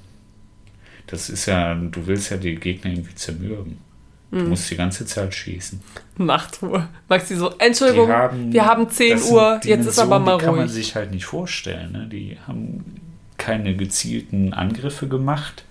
Das 1.07 1.29
ist 1.29 1.45
ja, 1.47 1.73
du 1.73 2.05
willst 2.05 2.29
ja 2.29 2.37
die 2.37 2.55
Gegner 2.55 2.91
irgendwie 2.91 3.15
zermürben. 3.15 3.86
Du 4.29 4.39
musst 4.39 4.69
die 4.69 4.75
ganze 4.75 5.05
Zeit 5.05 5.33
schießen. 5.33 5.79
Nachtruhe. 6.17 6.89
Maxi 7.07 7.35
so, 7.35 7.53
Entschuldigung, 7.59 8.09
wir 8.09 8.65
haben 8.65 8.89
10 8.89 9.11
das 9.11 9.23
sind 9.25 9.33
Uhr, 9.33 9.59
jetzt 9.63 9.85
ist 9.85 9.99
aber 9.99 10.19
mal 10.19 10.37
die 10.37 10.43
kann 10.43 10.55
man 10.55 10.65
ruhig. 10.65 10.73
sich 10.73 10.95
halt 10.95 11.11
nicht 11.11 11.25
vorstellen. 11.25 11.93
Ne? 11.93 12.07
Die 12.11 12.37
haben 12.45 12.83
keine 13.37 13.75
gezielten 13.75 14.53
Angriffe 14.53 15.07
gemacht. 15.07 15.63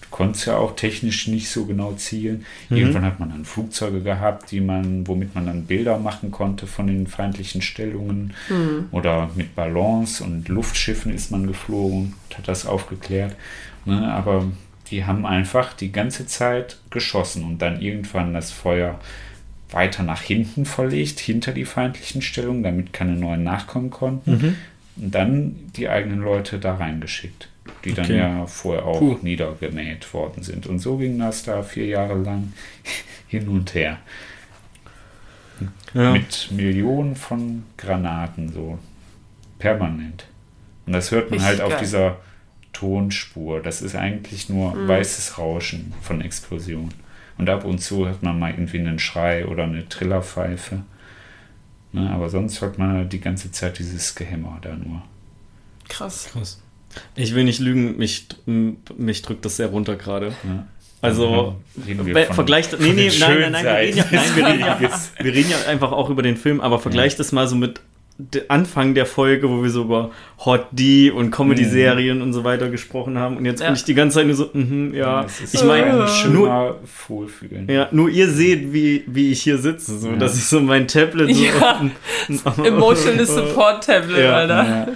Du 0.00 0.08
konntest 0.10 0.46
ja 0.46 0.56
auch 0.56 0.74
technisch 0.76 1.28
nicht 1.28 1.50
so 1.50 1.66
genau 1.66 1.92
zielen. 1.92 2.46
Mhm. 2.70 2.76
Irgendwann 2.78 3.04
hat 3.04 3.20
man 3.20 3.30
dann 3.30 3.44
Flugzeuge 3.44 4.00
gehabt, 4.00 4.50
die 4.50 4.60
man, 4.60 5.06
womit 5.06 5.34
man 5.34 5.46
dann 5.46 5.66
Bilder 5.66 5.98
machen 5.98 6.30
konnte 6.30 6.66
von 6.66 6.86
den 6.86 7.06
feindlichen 7.06 7.60
Stellungen. 7.60 8.32
Mhm. 8.48 8.86
Oder 8.92 9.30
mit 9.34 9.54
Ballons 9.54 10.22
und 10.22 10.48
Luftschiffen 10.48 11.12
ist 11.12 11.30
man 11.30 11.46
geflogen 11.46 12.14
und 12.28 12.38
hat 12.38 12.48
das 12.48 12.64
aufgeklärt. 12.64 13.36
Ne? 13.84 14.10
Aber 14.10 14.46
die 14.90 15.04
haben 15.04 15.24
einfach 15.26 15.72
die 15.74 15.92
ganze 15.92 16.26
Zeit 16.26 16.78
geschossen 16.90 17.44
und 17.44 17.58
dann 17.58 17.80
irgendwann 17.80 18.34
das 18.34 18.50
Feuer 18.50 18.98
weiter 19.70 20.02
nach 20.02 20.22
hinten 20.22 20.64
verlegt, 20.64 21.20
hinter 21.20 21.52
die 21.52 21.64
feindlichen 21.64 22.22
Stellungen, 22.22 22.62
damit 22.62 22.92
keine 22.92 23.12
neuen 23.12 23.44
nachkommen 23.44 23.90
konnten. 23.90 24.30
Mhm. 24.32 24.56
Und 24.96 25.14
dann 25.14 25.56
die 25.76 25.88
eigenen 25.88 26.20
Leute 26.20 26.58
da 26.58 26.74
reingeschickt, 26.74 27.48
die 27.84 27.92
dann 27.94 28.06
Okay. 28.06 28.18
ja 28.18 28.46
vorher 28.46 28.84
auch 28.84 28.98
Puh. 28.98 29.18
niedergemäht 29.22 30.12
worden 30.12 30.42
sind. 30.42 30.66
Und 30.66 30.80
so 30.80 30.96
ging 30.96 31.18
das 31.18 31.44
da 31.44 31.62
vier 31.62 31.86
Jahre 31.86 32.14
lang 32.16 32.52
hin 33.28 33.48
und 33.48 33.72
her. 33.74 33.98
Ja. 35.94 36.12
Mit 36.12 36.48
Millionen 36.50 37.16
von 37.16 37.64
Granaten, 37.76 38.50
so 38.52 38.78
permanent. 39.58 40.24
Und 40.86 40.94
das 40.94 41.10
hört 41.10 41.30
man 41.30 41.38
Richtig 41.38 41.48
halt 41.48 41.60
auf 41.60 41.70
geil. 41.70 41.80
dieser 41.80 42.16
Tonspur. 42.72 43.60
Das 43.60 43.82
ist 43.82 43.94
eigentlich 43.96 44.48
nur 44.48 44.74
Mhm. 44.74 44.88
weißes 44.88 45.38
Rauschen 45.38 45.92
von 46.02 46.20
Explosionen. 46.20 46.94
Und 47.38 47.48
ab 47.48 47.64
und 47.64 47.78
zu 47.80 48.06
hört 48.06 48.22
man 48.22 48.38
mal 48.38 48.50
irgendwie 48.50 48.78
einen 48.80 48.98
Schrei 48.98 49.46
oder 49.46 49.64
eine 49.64 49.88
Trillerpfeife. 49.88 50.82
Ne, 51.92 52.08
aber 52.10 52.28
sonst 52.28 52.60
hört 52.60 52.78
man 52.78 53.08
die 53.08 53.20
ganze 53.20 53.50
Zeit 53.50 53.78
dieses 53.78 54.14
Gehämmer 54.14 54.58
da 54.62 54.76
nur. 54.76 55.02
Krass. 55.88 56.28
Krass. 56.32 56.62
Ich 57.16 57.34
will 57.34 57.44
nicht 57.44 57.58
lügen, 57.60 57.96
mich, 57.98 58.26
mich 58.46 59.22
drückt 59.22 59.44
das 59.44 59.56
sehr 59.56 59.68
runter 59.68 59.96
gerade. 59.96 60.28
Ja. 60.44 60.66
Also, 61.02 61.56
Reden 61.86 62.04
wir 62.04 62.14
Be- 62.14 62.26
von- 62.26 62.34
vergleicht, 62.34 62.78
nee, 62.78 62.92
nee, 62.92 63.10
nein, 63.20 63.40
nein, 63.40 63.52
nein, 63.52 63.64
wir 63.64 63.74
reden, 63.74 63.96
ja, 63.96 64.04
nein 64.12 64.36
wir, 64.36 64.46
reden 64.46 64.60
ja, 64.60 65.00
wir 65.24 65.32
reden 65.32 65.50
ja 65.50 65.56
einfach 65.66 65.92
auch 65.92 66.10
über 66.10 66.22
den 66.22 66.36
Film, 66.36 66.60
aber 66.60 66.78
vergleicht 66.78 67.18
das 67.18 67.32
mal 67.32 67.48
so 67.48 67.56
mit 67.56 67.80
Anfang 68.48 68.94
der 68.94 69.06
Folge, 69.06 69.48
wo 69.50 69.62
wir 69.62 69.70
so 69.70 69.82
über 69.82 70.10
Hot 70.44 70.66
D 70.72 71.10
und 71.10 71.30
Comedy-Serien 71.30 72.22
und 72.22 72.32
so 72.32 72.44
weiter 72.44 72.68
gesprochen 72.70 73.18
haben 73.18 73.36
und 73.36 73.44
jetzt 73.44 73.60
Ja. 73.60 73.66
bin 73.66 73.74
ich 73.76 73.84
die 73.84 73.94
ganze 73.94 74.16
Zeit 74.16 74.26
nur 74.26 74.36
so, 74.36 74.50
mhm, 74.52 74.94
ja, 74.94 75.22
Das 75.22 75.40
ist 75.40 75.54
ich 75.54 75.64
meine, 75.64 76.06
nur, 76.30 76.80
Wohlfühlen. 77.08 77.68
ja, 77.70 77.88
nur 77.90 78.08
ihr 78.08 78.28
seht, 78.30 78.72
wie, 78.72 79.04
wie 79.06 79.30
ich 79.32 79.42
hier 79.42 79.58
sitze, 79.58 79.98
so, 79.98 80.08
Ja. 80.10 80.16
dass 80.16 80.36
ich 80.36 80.46
so 80.46 80.60
mein 80.60 80.88
Tablet 80.88 81.34
so 81.34 81.42
Ja. 81.44 81.80
Emotional 82.64 83.26
Support 83.26 83.84
Tablet, 83.84 84.18
Ja. 84.24 84.36
Alter. 84.36 84.64
Ja. 84.66 84.88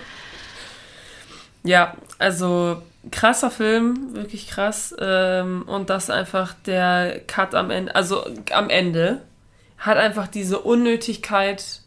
Ja, 1.66 1.94
also 2.18 2.82
krasser 3.10 3.50
Film, 3.50 4.14
wirklich 4.14 4.48
krass. 4.48 4.94
Ähm, 5.00 5.62
und 5.66 5.90
das 5.90 6.10
einfach 6.10 6.54
der 6.66 7.20
Cut 7.26 7.54
am 7.54 7.70
Ende, 7.70 7.94
also 7.94 8.24
am 8.52 8.68
Ende, 8.70 9.22
hat 9.78 9.96
einfach 9.98 10.26
diese 10.28 10.58
Unnötigkeit 10.60 11.80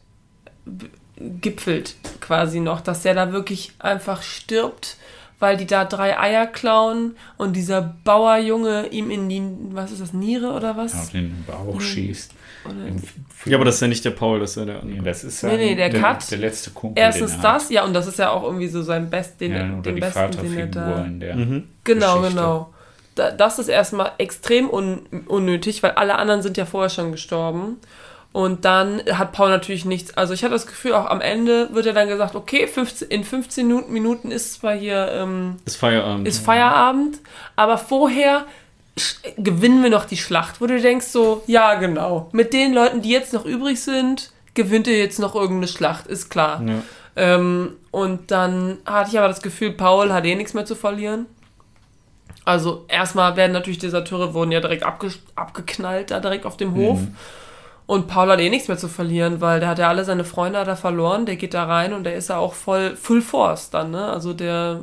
gipfelt 1.19 1.95
quasi 2.21 2.59
noch, 2.59 2.81
dass 2.81 3.01
der 3.03 3.13
da 3.13 3.31
wirklich 3.31 3.71
einfach 3.79 4.21
stirbt, 4.21 4.97
weil 5.39 5.57
die 5.57 5.67
da 5.67 5.85
drei 5.85 6.17
Eier 6.19 6.47
klauen 6.47 7.15
und 7.37 7.55
dieser 7.55 7.81
Bauerjunge 8.03 8.87
ihm 8.87 9.11
in 9.11 9.29
die, 9.29 9.41
was 9.75 9.91
ist 9.91 10.01
das, 10.01 10.13
Niere 10.13 10.51
oder 10.53 10.75
was? 10.77 10.93
auf 10.95 11.11
den 11.11 11.43
Bauch 11.45 11.79
schießt. 11.79 12.31
Oder- 12.65 12.87
Im- 12.87 13.03
Ja, 13.45 13.55
aber 13.57 13.65
das 13.65 13.75
ist 13.75 13.81
ja 13.81 13.87
nicht 13.87 14.03
der 14.03 14.11
Paul, 14.11 14.39
das 14.39 14.51
ist 14.51 14.55
ja 14.57 14.65
der 14.65 14.75
Nee, 14.83 14.91
andere. 14.93 15.03
das 15.05 15.23
ist 15.23 15.43
Nee, 15.43 15.57
nee, 15.57 15.75
der 15.75 15.89
der, 15.89 16.01
Cut. 16.01 16.31
der 16.31 16.37
letzte 16.39 16.71
Kumpel. 16.71 17.01
Erstens 17.01 17.31
den 17.33 17.39
er 17.43 17.43
hat. 17.53 17.61
das, 17.61 17.69
ja, 17.69 17.83
und 17.85 17.93
das 17.93 18.07
ist 18.07 18.19
ja 18.19 18.31
auch 18.31 18.43
irgendwie 18.43 18.67
so 18.67 18.81
sein 18.81 19.09
Best, 19.09 19.39
den, 19.39 19.51
Ja, 19.51 19.57
er- 19.59 19.73
oder 19.73 19.81
den 19.83 19.95
die 19.95 20.01
besten, 20.01 20.31
den 20.41 20.57
er 20.57 20.65
da. 20.67 20.79
Vaterfigur 20.81 21.05
in 21.05 21.19
der 21.19 21.35
Mhm. 21.35 21.63
Genau, 21.83 22.15
Geschichte. 22.17 22.35
genau. 22.35 22.73
Da, 23.15 23.31
das 23.31 23.57
ist 23.59 23.67
erstmal 23.69 24.11
extrem 24.17 24.69
un, 24.69 25.05
unnötig, 25.27 25.81
weil 25.81 25.91
alle 25.91 26.15
anderen 26.15 26.41
sind 26.41 26.57
ja 26.57 26.65
vorher 26.65 26.89
schon 26.89 27.11
gestorben. 27.11 27.77
Und 28.37 28.65
dann 28.65 29.01
hat 29.13 29.31
Paul 29.31 29.49
natürlich 29.49 29.83
nichts. 29.83 30.15
Also 30.15 30.35
ich 30.35 30.43
hatte 30.43 30.53
das 30.53 30.67
Gefühl, 30.67 30.93
auch 30.93 31.07
am 31.07 31.21
Ende 31.21 31.73
wird 31.73 31.87
ja 31.87 31.91
dann 31.91 32.07
gesagt, 32.07 32.35
okay, 32.35 32.67
15, 32.67 33.07
in 33.07 33.23
15 33.23 33.89
Minuten, 33.89 34.29
ist 34.29 34.53
zwar 34.53 34.75
hier 34.75 35.09
ähm, 35.11 35.55
Ist 35.65 35.77
Feierabend. 35.77 36.27
ist 36.27 36.45
Feierabend, 36.45 37.17
aber 37.55 37.79
vorher 37.79 38.45
gewinnen 39.39 39.81
wir 39.81 39.89
noch 39.89 40.05
die 40.05 40.17
Schlacht, 40.17 40.61
wo 40.61 40.67
du 40.67 40.79
denkst 40.79 41.07
so, 41.07 41.41
ja 41.47 41.73
genau, 41.79 42.29
mit 42.31 42.53
den 42.53 42.75
Leuten, 42.75 43.01
die 43.01 43.09
jetzt 43.09 43.33
noch 43.33 43.43
übrig 43.43 43.81
sind, 43.81 44.31
gewinnt 44.53 44.85
ihr 44.85 44.99
jetzt 44.99 45.17
noch 45.17 45.33
irgendeine 45.33 45.67
Schlacht, 45.67 46.05
ist 46.05 46.29
klar. 46.29 46.61
ja. 46.63 46.83
Ähm, 47.15 47.71
und 47.89 48.29
dann 48.29 48.77
hatte 48.85 49.09
ich 49.09 49.17
aber 49.17 49.29
das 49.29 49.41
Gefühl, 49.41 49.71
Paul 49.71 50.13
hat 50.13 50.25
eh 50.25 50.35
nichts 50.35 50.53
mehr 50.53 50.65
zu 50.65 50.75
verlieren. 50.75 51.25
Also 52.45 52.85
erstmal 52.87 53.35
werden 53.35 53.53
natürlich 53.53 53.79
Deserteure 53.79 54.35
wurden 54.35 54.51
ja 54.51 54.59
direkt 54.59 54.83
abge 54.83 55.09
abgeknallt, 55.33 56.11
da 56.11 56.19
direkt 56.19 56.45
auf 56.45 56.55
dem 56.55 56.75
Hof. 56.75 56.99
Und 57.87 58.07
Paul 58.07 58.29
hat 58.29 58.39
eh 58.41 58.49
nichts 58.49 58.67
mehr 58.67 58.77
zu 58.77 58.89
verlieren, 58.89 59.39
weil 59.41 59.59
der 59.61 59.69
hat 59.69 59.79
ja 59.79 59.87
alle 59.87 60.03
seine 60.05 60.25
Freunde 60.25 60.63
da 60.65 60.75
verloren. 60.75 61.25
Der 61.25 61.37
geht 61.37 61.53
da 61.53 61.63
rein 61.63 61.93
und 61.93 62.03
der 62.03 62.15
ist 62.15 62.29
ja 62.29 62.37
auch 62.37 62.53
voll 62.53 62.95
Full 62.95 63.21
Force 63.21 63.69
dann, 63.69 63.91
ne? 63.91 64.05
Also 64.07 64.33
der, 64.33 64.81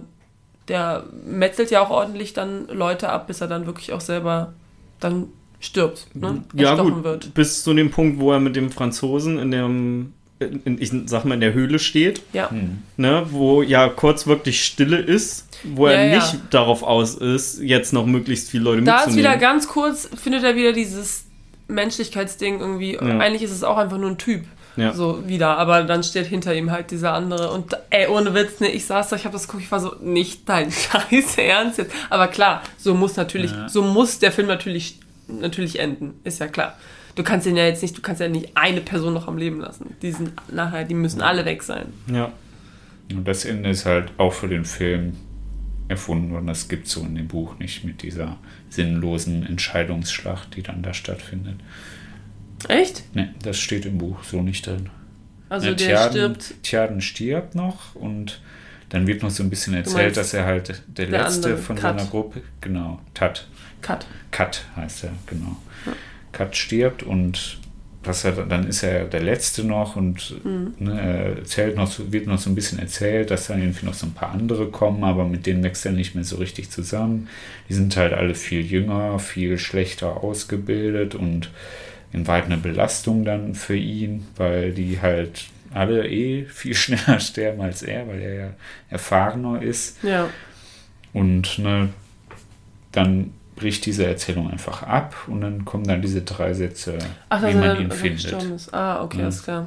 der 0.69 1.05
metzelt 1.27 1.71
ja 1.71 1.83
auch 1.83 1.91
ordentlich 1.91 2.33
dann 2.33 2.67
Leute 2.69 3.11
ab, 3.11 3.27
bis 3.27 3.41
er 3.43 3.47
dann 3.47 3.67
wirklich 3.67 3.93
auch 3.93 4.01
selber 4.01 4.55
dann 5.01 5.29
stirbt, 5.61 6.07
ne? 6.15 6.45
Ja, 6.55 6.75
gut, 6.77 7.05
wird. 7.05 7.35
bis 7.35 7.63
zu 7.63 7.75
dem 7.75 7.91
Punkt, 7.91 8.19
wo 8.21 8.33
er 8.33 8.41
mit 8.41 8.57
dem 8.57 8.71
Franzosen 8.71 9.39
in 9.39 9.51
dem, 9.51 10.13
in, 10.39 10.81
ich 10.81 10.91
sag 11.07 11.27
mal, 11.27 11.35
in 11.35 11.41
der 11.41 11.53
Höhle 11.53 11.79
steht, 11.79 12.23
Ja. 12.33 12.51
Hm. 12.51 12.79
ne, 12.97 13.27
wo 13.31 13.61
ja 13.63 13.89
kurz 13.89 14.27
wirklich 14.27 14.65
Stille 14.65 14.97
ist, 14.99 15.47
wo 15.63 15.87
er 15.87 16.07
Ja, 16.07 16.13
ja. 16.13 16.17
nicht 16.17 16.37
darauf 16.51 16.83
aus 16.83 17.15
ist, 17.17 17.61
jetzt 17.61 17.93
noch 17.93 18.07
möglichst 18.07 18.51
viele 18.51 18.65
Leute 18.65 18.83
Da 18.83 19.01
ist 19.01 19.07
mitzunehmen. 19.09 19.31
wieder 19.33 19.39
ganz 19.39 19.69
kurz, 19.69 20.09
findet 20.17 20.43
er 20.45 20.57
wieder 20.57 20.73
dieses 20.73 21.24
Menschlichkeitsding 21.69 22.61
irgendwie. 22.61 22.99
Eigentlich 22.99 23.43
ist 23.43 23.51
es 23.53 23.65
auch 23.65 23.77
einfach 23.77 23.99
nur 23.99 24.11
ein 24.11 24.19
Typ. 24.19 24.45
Ja. 24.77 24.93
So 24.93 25.27
wieder, 25.29 25.57
aber 25.57 25.85
dann 25.85 26.03
steht 26.03 26.27
hinter 26.27 26.53
ihm 26.55 26.71
halt 26.73 26.91
dieser 26.91 27.13
andere. 27.15 27.53
Und 27.53 27.77
ey, 27.91 28.09
ohne 28.09 28.35
Witz, 28.35 28.59
ne, 28.61 28.69
ich 28.69 28.87
saß 28.87 29.09
da, 29.11 29.17
ich 29.17 29.25
habe 29.25 29.33
das 29.33 29.47
geguckt, 29.47 29.63
ich 29.63 29.71
war 29.71 29.79
so, 29.79 29.95
nicht 30.03 30.49
dein 30.49 30.71
Scheiß 30.73 31.39
Ernst 31.39 31.79
jetzt. 31.79 31.95
Aber 32.11 32.27
klar, 32.27 32.61
so 32.77 32.93
muss 32.95 33.17
natürlich, 33.17 33.53
Ja. 33.53 33.69
so 33.69 33.83
muss 33.83 34.19
der 34.19 34.33
Film 34.33 34.49
natürlich, 34.49 34.99
natürlich 35.29 35.79
enden. 35.79 36.15
Ist 36.25 36.41
ja 36.41 36.49
klar. 36.49 36.77
Du 37.15 37.23
kannst 37.23 37.47
ihn 37.47 37.57
ja 37.57 37.65
jetzt 37.67 37.83
nicht, 37.83 37.97
du 37.97 38.03
kannst 38.03 38.21
ja 38.21 38.29
nicht 38.29 38.57
eine 38.57 38.81
Person 38.81 39.15
noch 39.15 39.29
am 39.29 39.39
Leben 39.39 39.61
lassen. 39.61 39.95
Die 40.03 40.11
sind 40.11 40.33
nachher, 40.53 40.83
die 40.85 40.95
müssen 40.95 41.23
alle 41.23 41.45
weg 41.45 41.63
sein. 41.63 41.93
ja. 42.13 42.33
Und 43.15 43.29
das 43.29 43.45
Ende 43.45 43.69
ist 43.69 43.85
halt 43.85 44.13
auch 44.17 44.33
für 44.33 44.49
den 44.49 44.65
Film 44.65 45.13
erfunden 45.89 46.35
und 46.35 46.47
das 46.47 46.69
gibt 46.69 46.89
so 46.89 47.03
in 47.03 47.15
dem 47.15 47.29
Buch 47.29 47.59
nicht 47.59 47.85
mit 47.85 48.03
dieser 48.03 48.39
sinnlosen 48.75 49.45
Entscheidungsschlacht, 49.47 50.57
die 50.57 50.63
dann 50.63 50.83
da 50.83 50.95
stattfindet. 50.95 51.57
Echt? 52.69 53.15
Ne, 53.15 53.35
das 53.43 53.59
steht 53.59 53.85
im 53.87 53.99
Buch 53.99 54.23
so 54.25 54.43
nicht 54.43 54.67
drin. 54.67 54.91
Also 55.49 55.67
Ne, 55.69 55.77
der 55.77 56.09
stirbt. 56.11 56.55
Tjaden 56.63 57.01
stirbt 57.01 57.55
noch 57.55 57.95
und 57.95 58.41
dann 58.89 59.07
wird 59.07 59.23
noch 59.23 59.31
so 59.31 59.43
ein 59.43 59.51
bisschen 59.51 59.75
erzählt, 59.75 60.17
dass 60.17 60.35
er 60.35 60.45
halt 60.45 60.69
der, 60.69 61.07
der 61.07 61.25
letzte 61.25 61.57
von 61.57 61.77
Kat. 61.77 61.99
seiner 61.99 62.11
Gruppe, 62.11 62.43
genau, 62.61 63.01
Tat, 63.13 63.47
Cut. 63.83 64.07
Kat 64.31 64.65
heißt 64.77 65.05
er, 65.05 65.13
genau. 65.27 65.57
Kat 66.33 66.57
stirbt 66.57 67.03
und 67.03 67.59
was 68.07 68.25
er, 68.25 68.33
dann 68.33 68.67
ist 68.69 68.83
er 68.83 69.05
der 69.05 69.23
Letzte 69.23 69.65
noch 69.65 69.97
und 69.97 70.37
Mhm. 70.45 70.75
ne, 70.79 71.01
er 71.01 71.37
erzählt 71.39 71.77
noch, 71.77 71.91
wird 72.11 72.27
noch 72.27 72.39
so 72.39 72.51
ein 72.51 72.55
bisschen 72.55 72.79
erzählt, 72.79 73.31
dass 73.31 73.47
dann 73.49 73.61
irgendwie 73.61 73.87
noch 73.87 73.95
so 73.95 74.07
ein 74.07 74.13
paar 74.15 74.31
andere 74.33 74.67
kommen, 74.69 75.05
aber 75.05 75.25
mit 75.25 75.47
denen 75.47 75.63
wächst 75.63 75.85
er 75.87 75.93
nicht 75.93 76.15
mehr 76.15 76.25
so 76.25 76.37
richtig 76.37 76.71
zusammen. 76.71 77.29
Die 77.69 77.75
sind 77.75 77.97
halt 77.97 78.13
alle 78.13 78.35
viel 78.35 78.61
jünger, 78.65 79.19
viel 79.19 79.59
schlechter 79.59 80.23
ausgebildet 80.23 81.15
und 81.15 81.51
in 82.13 82.27
weit 82.27 82.45
eine 82.45 82.57
Belastung 82.59 83.25
dann 83.25 83.55
für 83.55 83.77
ihn, 83.77 84.27
weil 84.37 84.73
die 84.73 85.01
halt 85.01 85.47
alle 85.73 86.07
eh 86.09 86.45
viel 86.45 86.75
schneller 86.77 87.19
sterben 87.21 87.61
als 87.61 87.83
er, 87.83 88.07
weil 88.07 88.21
er 88.21 88.35
ja 88.35 88.51
erfahrener 88.91 89.61
ist. 89.63 89.97
Ja. 90.05 90.29
Und 91.13 91.59
ne, 91.59 91.89
dann 92.93 93.33
bricht 93.57 93.87
diese 93.87 94.07
Erzählung 94.07 94.51
einfach 94.51 94.83
ab 94.83 95.15
und 95.29 95.41
dann 95.41 95.65
kommen 95.65 95.85
dann 95.85 96.03
diese 96.03 96.23
drei 96.23 96.55
Sätze, 96.55 96.99
Ach, 97.29 97.41
wie 97.43 97.53
dass 97.53 97.55
man 97.55 97.81
ihn 97.81 97.91
findet. 97.91 98.73
Ah, 98.73 99.03
okay, 99.03 99.19
Ja. 99.19 99.25
alles 99.25 99.43
klar. 99.43 99.67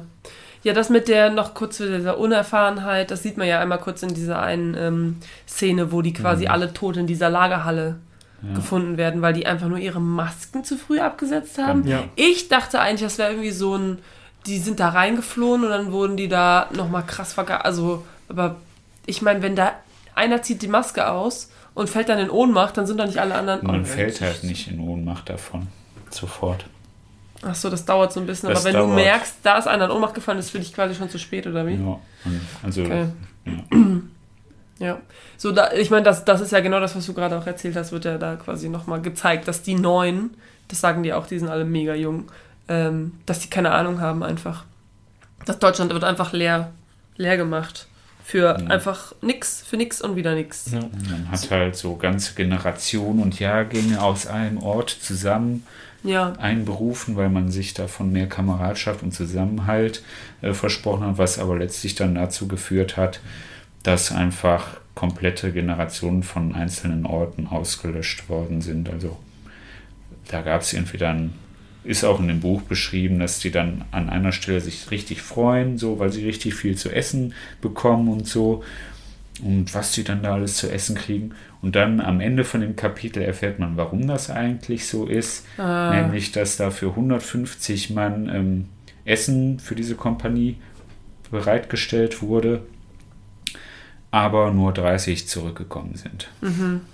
Ja, 0.64 0.72
das 0.74 0.90
mit 0.90 1.08
der 1.08 1.30
noch 1.30 1.54
kurz 1.54 1.76
zu 1.78 1.86
dieser 1.96 2.18
Unerfahrenheit, 2.18 3.10
das 3.10 3.22
sieht 3.22 3.36
man 3.38 3.46
ja 3.46 3.60
einmal 3.60 3.78
kurz 3.78 4.02
in 4.02 4.12
dieser 4.12 4.42
einen 4.42 4.74
ähm, 4.76 5.16
Szene, 5.46 5.92
wo 5.92 6.02
die 6.02 6.12
quasi 6.12 6.44
Mhm. 6.44 6.50
alle 6.50 6.72
tot 6.74 6.96
in 6.96 7.06
dieser 7.06 7.30
Lagerhalle 7.30 7.96
Ja. 8.42 8.54
gefunden 8.54 8.96
werden, 8.96 9.22
weil 9.22 9.32
die 9.32 9.46
einfach 9.46 9.68
nur 9.68 9.78
ihre 9.78 10.00
Masken 10.00 10.64
zu 10.64 10.76
früh 10.76 10.98
abgesetzt 11.00 11.58
haben. 11.58 11.86
Ja. 11.86 12.04
Ich 12.16 12.48
dachte 12.48 12.80
eigentlich, 12.80 13.02
das 13.02 13.18
wäre 13.18 13.30
irgendwie 13.32 13.50
so 13.52 13.76
ein, 13.76 13.98
die 14.46 14.58
sind 14.58 14.80
da 14.80 14.90
reingeflohen 14.90 15.64
und 15.64 15.70
dann 15.70 15.92
wurden 15.92 16.16
die 16.16 16.28
da 16.28 16.68
nochmal 16.74 17.04
krass 17.06 17.32
verga... 17.32 17.58
Also, 17.58 18.04
aber 18.28 18.56
ich 19.06 19.22
meine, 19.22 19.42
wenn 19.42 19.56
da 19.56 19.72
einer 20.14 20.42
zieht 20.42 20.62
die 20.62 20.68
Maske 20.68 21.08
aus 21.08 21.50
und 21.78 21.88
fällt 21.88 22.08
dann 22.08 22.18
in 22.18 22.28
Ohnmacht, 22.28 22.76
dann 22.76 22.86
sind 22.86 22.98
da 22.98 23.06
nicht 23.06 23.18
alle 23.18 23.34
anderen... 23.36 23.64
Man 23.66 23.86
fällt 23.86 24.20
halt 24.20 24.42
nicht 24.42 24.68
in 24.68 24.80
Ohnmacht 24.80 25.28
davon. 25.28 25.68
sofort. 26.10 26.66
Ach 27.42 27.54
so, 27.54 27.70
das 27.70 27.84
dauert 27.84 28.12
so 28.12 28.18
ein 28.18 28.26
bisschen. 28.26 28.48
Das 28.48 28.58
aber 28.58 28.64
wenn 28.66 28.80
du 28.80 28.86
dauert. 28.86 28.94
merkst, 28.96 29.36
da 29.44 29.58
ist 29.58 29.68
einer 29.68 29.84
in 29.84 29.92
Ohnmacht 29.92 30.14
gefallen, 30.14 30.38
ist 30.38 30.50
für 30.50 30.58
dich 30.58 30.74
quasi 30.74 30.96
schon 30.96 31.08
zu 31.08 31.18
spät, 31.20 31.46
oder 31.46 31.64
wie? 31.68 31.74
Ja, 31.74 31.98
also 32.64 32.82
Okay. 32.82 33.06
ja. 33.46 33.52
Ja. 34.80 35.00
So, 35.36 35.50
da, 35.50 35.72
ich 35.72 35.90
meine, 35.90 36.04
das, 36.04 36.24
das 36.24 36.40
ist 36.40 36.52
ja 36.52 36.60
genau 36.60 36.78
das, 36.78 36.94
was 36.94 37.04
du 37.04 37.12
gerade 37.12 37.36
auch 37.36 37.44
erzählt 37.48 37.74
hast, 37.74 37.90
wird 37.90 38.04
ja 38.04 38.16
da 38.16 38.36
quasi 38.36 38.68
nochmal 38.68 39.02
gezeigt, 39.02 39.48
dass 39.48 39.62
die 39.62 39.74
Neuen, 39.74 40.36
das 40.68 40.80
sagen 40.80 41.02
die 41.02 41.12
auch, 41.12 41.26
die 41.26 41.36
sind 41.40 41.48
alle 41.48 41.64
mega 41.64 41.94
jung, 41.94 42.30
ähm, 42.68 43.14
dass 43.26 43.40
die 43.40 43.50
keine 43.50 43.72
Ahnung 43.72 44.00
haben 44.00 44.22
einfach. 44.22 44.64
Das 45.46 45.58
Deutschland 45.58 45.92
wird 45.92 46.04
einfach 46.04 46.32
leer, 46.32 46.70
leer 47.16 47.36
gemacht. 47.36 47.87
Für 48.28 48.58
Mhm. 48.58 48.70
einfach 48.70 49.14
nix, 49.22 49.62
für 49.66 49.78
nix 49.78 50.02
und 50.02 50.14
wieder 50.14 50.34
nix. 50.34 50.70
Ja. 50.70 50.80
man 51.08 51.30
hat 51.30 51.50
halt 51.50 51.76
so 51.76 51.96
ganze 51.96 52.34
Generationen 52.34 53.22
und 53.22 53.40
Jahrgänge 53.40 54.02
aus 54.02 54.26
einem 54.26 54.58
Ort 54.62 54.90
zusammen 54.90 55.64
Ja, 56.04 56.34
einberufen, 56.34 57.16
weil 57.16 57.30
man 57.30 57.50
sich 57.50 57.72
davon 57.72 58.12
mehr 58.12 58.28
Kameradschaft 58.28 59.02
und 59.02 59.12
Zusammenhalt 59.14 60.02
äh, 60.42 60.52
versprochen 60.52 61.06
hat, 61.06 61.16
was 61.16 61.38
aber 61.38 61.56
letztlich 61.56 61.94
dann 61.94 62.14
dazu 62.16 62.46
geführt 62.48 62.98
hat, 62.98 63.20
dass 63.82 64.12
einfach 64.12 64.76
komplette 64.94 65.50
Generationen 65.50 66.22
von 66.22 66.54
einzelnen 66.54 67.06
Orten 67.06 67.46
ausgelöscht 67.46 68.28
worden 68.28 68.60
sind. 68.60 68.90
Also 68.90 69.16
da 70.28 70.42
gab 70.42 70.60
es 70.60 70.74
irgendwie 70.74 70.98
dann, 70.98 71.32
ist 71.88 72.04
auch 72.04 72.20
in 72.20 72.28
dem 72.28 72.40
Buch 72.40 72.60
beschrieben, 72.62 73.18
dass 73.18 73.38
die 73.38 73.50
dann 73.50 73.84
an 73.92 74.10
einer 74.10 74.32
Stelle 74.32 74.60
sich 74.60 74.90
richtig 74.90 75.22
freuen, 75.22 75.78
so 75.78 75.98
weil 75.98 76.12
sie 76.12 76.24
richtig 76.24 76.54
viel 76.54 76.76
zu 76.76 76.90
essen 76.90 77.32
bekommen 77.62 78.08
und 78.08 78.26
so. 78.26 78.62
Und 79.42 79.74
was 79.74 79.92
die 79.92 80.04
dann 80.04 80.22
da 80.22 80.34
alles 80.34 80.56
zu 80.56 80.70
essen 80.70 80.96
kriegen. 80.96 81.30
Und 81.62 81.76
dann 81.76 82.00
am 82.00 82.20
Ende 82.20 82.44
von 82.44 82.60
dem 82.60 82.76
Kapitel 82.76 83.22
erfährt 83.22 83.58
man, 83.58 83.76
warum 83.76 84.06
das 84.06 84.30
eigentlich 84.30 84.86
so 84.86 85.06
ist. 85.06 85.46
Ah. 85.56 85.94
Nämlich, 85.94 86.30
dass 86.32 86.56
da 86.56 86.70
für 86.70 86.88
150 86.88 87.90
Mann 87.90 88.28
ähm, 88.28 88.66
Essen 89.04 89.58
für 89.58 89.74
diese 89.74 89.94
Kompanie 89.94 90.56
bereitgestellt 91.30 92.20
wurde, 92.20 92.62
aber 94.10 94.50
nur 94.50 94.72
30 94.72 95.26
zurückgekommen 95.26 95.94
sind 95.94 96.28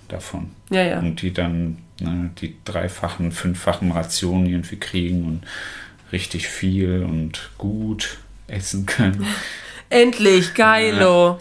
davon. 0.07 0.51
ja, 0.69 0.83
ja. 0.83 0.99
Und 0.99 1.21
die 1.21 1.33
dann 1.33 1.77
ne, 1.99 2.31
die 2.41 2.55
dreifachen, 2.65 3.31
fünffachen 3.31 3.91
Rationen 3.91 4.45
irgendwie 4.47 4.77
kriegen 4.77 5.25
und 5.25 5.41
richtig 6.11 6.47
viel 6.47 7.03
und 7.03 7.49
gut 7.57 8.17
essen 8.47 8.85
können. 8.85 9.25
Endlich, 9.89 10.53
geilo. 10.53 11.39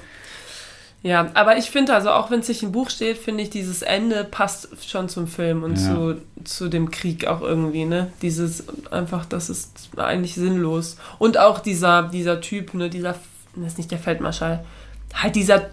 Ja, 1.02 1.30
aber 1.34 1.58
ich 1.58 1.70
finde 1.70 1.94
also, 1.94 2.10
auch 2.10 2.30
wenn 2.30 2.40
es 2.40 2.48
nicht 2.48 2.62
im 2.62 2.72
Buch 2.72 2.88
steht, 2.88 3.18
finde 3.18 3.42
ich, 3.42 3.50
dieses 3.50 3.82
Ende 3.82 4.24
passt 4.24 4.68
schon 4.88 5.10
zum 5.10 5.26
Film 5.26 5.62
und 5.62 5.78
Ja. 5.78 5.94
zu, 5.94 6.22
zu 6.44 6.68
dem 6.68 6.90
Krieg 6.90 7.26
auch 7.26 7.42
irgendwie, 7.42 7.84
ne? 7.84 8.10
Dieses 8.22 8.64
einfach, 8.90 9.26
das 9.26 9.50
ist 9.50 9.90
eigentlich 9.98 10.34
sinnlos. 10.34 10.96
Und 11.18 11.36
auch 11.36 11.58
dieser, 11.58 12.04
dieser 12.04 12.40
Typ, 12.40 12.72
ne, 12.72 12.88
dieser, 12.88 13.16
das 13.54 13.72
ist 13.72 13.78
nicht 13.78 13.90
der 13.90 13.98
Feldmarschall, 13.98 14.64
halt 15.12 15.36
dieser, 15.36 15.66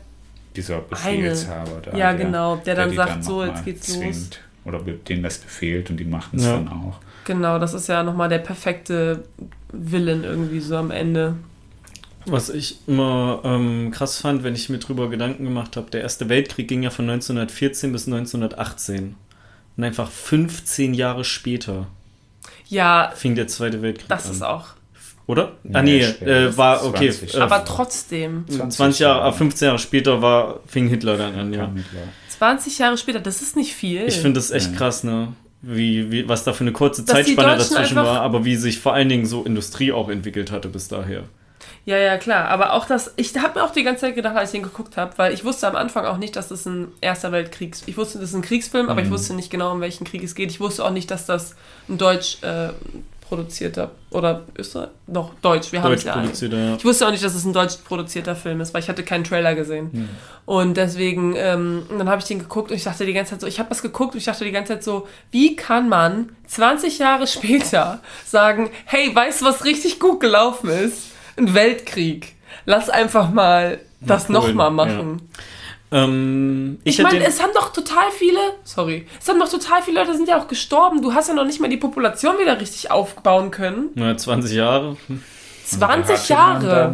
Dieser 0.53 0.79
Befehlshaber 0.79 1.81
da. 1.81 1.95
Ja, 1.97 2.11
genau, 2.11 2.57
der 2.57 2.75
dann 2.75 2.89
die 2.89 2.97
sagt, 2.97 3.23
so, 3.23 3.45
noch 3.45 3.55
jetzt 3.55 3.63
geht's 3.63 3.87
los. 3.95 4.29
Oder 4.65 4.79
denen 4.79 5.23
das 5.23 5.39
befehlt 5.39 5.89
und 5.89 5.97
die 5.97 6.03
machen 6.05 6.37
es 6.37 6.45
Ja. 6.45 6.53
dann 6.57 6.67
auch. 6.69 6.99
genau, 7.25 7.57
das 7.59 7.73
ist 7.73 7.87
ja 7.87 8.03
nochmal 8.03 8.29
der 8.29 8.39
perfekte 8.39 9.23
Willen 9.71 10.23
irgendwie 10.23 10.59
so 10.59 10.75
am 10.77 10.91
Ende. 10.91 11.35
Was 12.27 12.49
ich 12.49 12.77
immer 12.87 13.41
ähm, 13.43 13.89
krass 13.89 14.19
fand, 14.19 14.43
wenn 14.43 14.53
ich 14.53 14.69
mir 14.69 14.77
drüber 14.77 15.09
Gedanken 15.09 15.43
gemacht 15.45 15.75
habe, 15.77 15.89
der 15.89 16.01
Erste 16.01 16.29
Weltkrieg 16.29 16.67
ging 16.67 16.83
ja 16.83 16.91
von 16.91 17.09
1914 17.09 17.91
bis 17.91 18.05
1918. 18.07 19.15
Und 19.77 19.83
einfach 19.83 20.11
15 20.11 20.93
Jahre 20.93 21.23
später 21.23 21.87
Ja, 22.67 23.11
fing 23.15 23.33
der 23.35 23.47
Zweite 23.47 23.81
Weltkrieg 23.81 24.07
das 24.09 24.25
an. 24.27 24.31
ist 24.33 24.41
auch. 24.43 24.65
Oder? 25.25 25.53
Ja, 25.63 25.79
ah, 25.79 25.81
nee, 25.81 26.01
äh, 26.01 26.55
war 26.57 26.83
okay. 26.85 27.09
20. 27.09 27.35
Äh, 27.35 27.39
Aber 27.39 27.63
trotzdem, 27.65 28.45
20, 28.47 28.69
20 28.77 28.99
Jahre, 28.99 29.19
Jahre. 29.21 29.29
äh, 29.33 29.37
15 29.37 29.65
Jahre 29.67 29.79
später 29.79 30.21
war, 30.21 30.59
fing 30.67 30.87
Hitler 30.89 31.17
dann 31.17 31.33
an, 31.35 31.53
ja. 31.53 31.67
Hitler. 31.67 32.01
20 32.41 32.79
Jahre 32.79 32.97
später, 32.97 33.19
das 33.19 33.43
ist 33.43 33.55
nicht 33.55 33.75
viel. 33.75 34.07
Ich 34.07 34.15
finde 34.15 34.39
das 34.39 34.49
echt 34.49 34.71
Ja. 34.71 34.77
krass, 34.77 35.03
ne? 35.03 35.33
Wie, 35.61 36.11
wie, 36.11 36.27
was 36.27 36.43
da 36.43 36.53
für 36.53 36.61
eine 36.63 36.71
kurze 36.71 37.03
Dass 37.03 37.13
Zeitspanne 37.13 37.55
dazwischen 37.55 37.97
war, 37.97 38.21
aber 38.21 38.45
wie 38.45 38.55
sich 38.55 38.79
vor 38.79 38.93
allen 38.95 39.09
Dingen 39.09 39.27
so 39.27 39.43
Industrie 39.43 39.91
auch 39.91 40.09
entwickelt 40.09 40.49
hatte 40.49 40.67
bis 40.67 40.87
daher. 40.87 41.25
Ja, 41.85 41.97
ja, 41.97 42.17
klar. 42.17 42.47
Aber 42.47 42.73
auch 42.73 42.87
das, 42.87 43.13
ich 43.15 43.37
habe 43.37 43.59
mir 43.59 43.65
auch 43.65 43.71
die 43.71 43.83
ganze 43.83 44.01
Zeit 44.01 44.15
gedacht, 44.15 44.35
als 44.35 44.49
ich 44.49 44.59
den 44.59 44.63
geguckt 44.63 44.97
habe, 44.97 45.13
weil 45.19 45.33
ich 45.35 45.45
wusste 45.45 45.67
am 45.67 45.75
Anfang 45.75 46.05
auch 46.05 46.17
nicht, 46.17 46.35
dass 46.35 46.47
das 46.47 46.65
ein 46.65 46.87
Erster 46.99 47.31
Weltkriegs... 47.31 47.83
Ich 47.85 47.95
wusste, 47.95 48.17
das 48.17 48.29
ist 48.29 48.35
ein 48.35 48.41
Kriegsfilm, 48.41 48.89
aber 48.89 49.01
ich 49.01 49.07
Mhm. 49.09 49.11
wusste 49.11 49.35
nicht 49.35 49.51
genau, 49.51 49.71
um 49.71 49.81
welchen 49.81 50.03
Krieg 50.05 50.23
es 50.23 50.33
geht. 50.33 50.49
Ich 50.49 50.59
wusste 50.59 50.83
auch 50.83 50.89
nicht, 50.91 51.11
dass 51.11 51.27
das 51.27 51.55
ein 51.89 51.99
deutsch 51.99 52.37
äh, 52.41 52.69
produzierter... 53.31 53.91
Oder 54.09 54.43
Österreich? 54.57 54.89
Doch, 55.07 55.31
deutsch. 55.41 55.71
Wir 55.71 55.81
haben 55.81 55.93
es 55.93 56.03
Deutsch 56.03 56.41
ja 56.41 56.49
ja. 56.49 56.75
Ich 56.75 56.83
wusste 56.83 57.07
auch 57.07 57.11
nicht, 57.11 57.23
dass 57.23 57.33
es 57.33 57.45
ein 57.45 57.53
deutsch 57.53 57.77
produzierter 57.77 58.35
Film 58.35 58.59
ist, 58.59 58.73
weil 58.73 58.81
ich 58.81 58.89
hatte 58.89 59.03
keinen 59.03 59.23
Trailer 59.23 59.55
gesehen. 59.55 60.09
Und 60.45 60.75
deswegen, 60.75 61.33
ähm, 61.37 61.83
dann 61.97 62.09
habe 62.09 62.19
ich 62.19 62.27
den 62.27 62.39
geguckt 62.39 62.71
und 62.71 62.75
ich 62.75 62.83
dachte 62.83 63.05
die 63.05 63.13
ganze 63.13 63.31
Zeit 63.31 63.41
so, 63.41 63.47
ich 63.47 63.57
habe 63.59 63.69
das 63.69 63.81
geguckt 63.81 64.15
und 64.15 64.17
ich 64.17 64.25
dachte 64.25 64.43
die 64.43 64.51
ganze 64.51 64.73
Zeit 64.73 64.83
so, 64.83 65.07
wie 65.31 65.55
kann 65.55 65.87
man 65.87 66.35
20 66.47 66.99
Jahre 66.99 67.25
später 67.25 68.01
sagen, 68.25 68.69
hey, 68.83 69.15
weißt 69.15 69.41
du, 69.41 69.45
was 69.45 69.63
richtig 69.63 70.01
gut 70.01 70.19
gelaufen 70.19 70.69
ist? 70.69 71.11
Ein 71.37 71.53
Weltkrieg. 71.53 72.35
Lass 72.65 72.89
einfach 72.89 73.31
mal 73.31 73.79
das 74.01 74.27
nochmal 74.27 74.71
machen. 74.71 75.21
Ähm, 75.91 76.79
ich 76.83 76.99
Ich 76.99 77.03
meine, 77.03 77.25
es 77.25 77.41
haben 77.41 77.51
doch 77.53 77.73
total 77.73 78.11
viele, 78.11 78.39
sorry, 78.63 79.05
es 79.19 79.27
haben 79.27 79.39
doch 79.39 79.49
total 79.49 79.81
viele 79.81 79.99
Leute 79.99 80.15
sind 80.15 80.27
ja 80.27 80.39
auch 80.39 80.47
gestorben. 80.47 81.01
Du 81.01 81.13
hast 81.13 81.27
ja 81.27 81.33
noch 81.33 81.45
nicht 81.45 81.59
mal 81.59 81.69
die 81.69 81.77
Population 81.77 82.39
wieder 82.39 82.59
richtig 82.59 82.91
aufbauen 82.91 83.51
können. 83.51 83.89
Na, 83.95 84.15
20 84.15 84.53
Jahre. 84.53 84.89
Und 84.89 85.81
da 85.81 85.87
20 85.87 85.91
hatte 85.91 86.33
man 86.33 86.63
Jahre. 86.63 86.93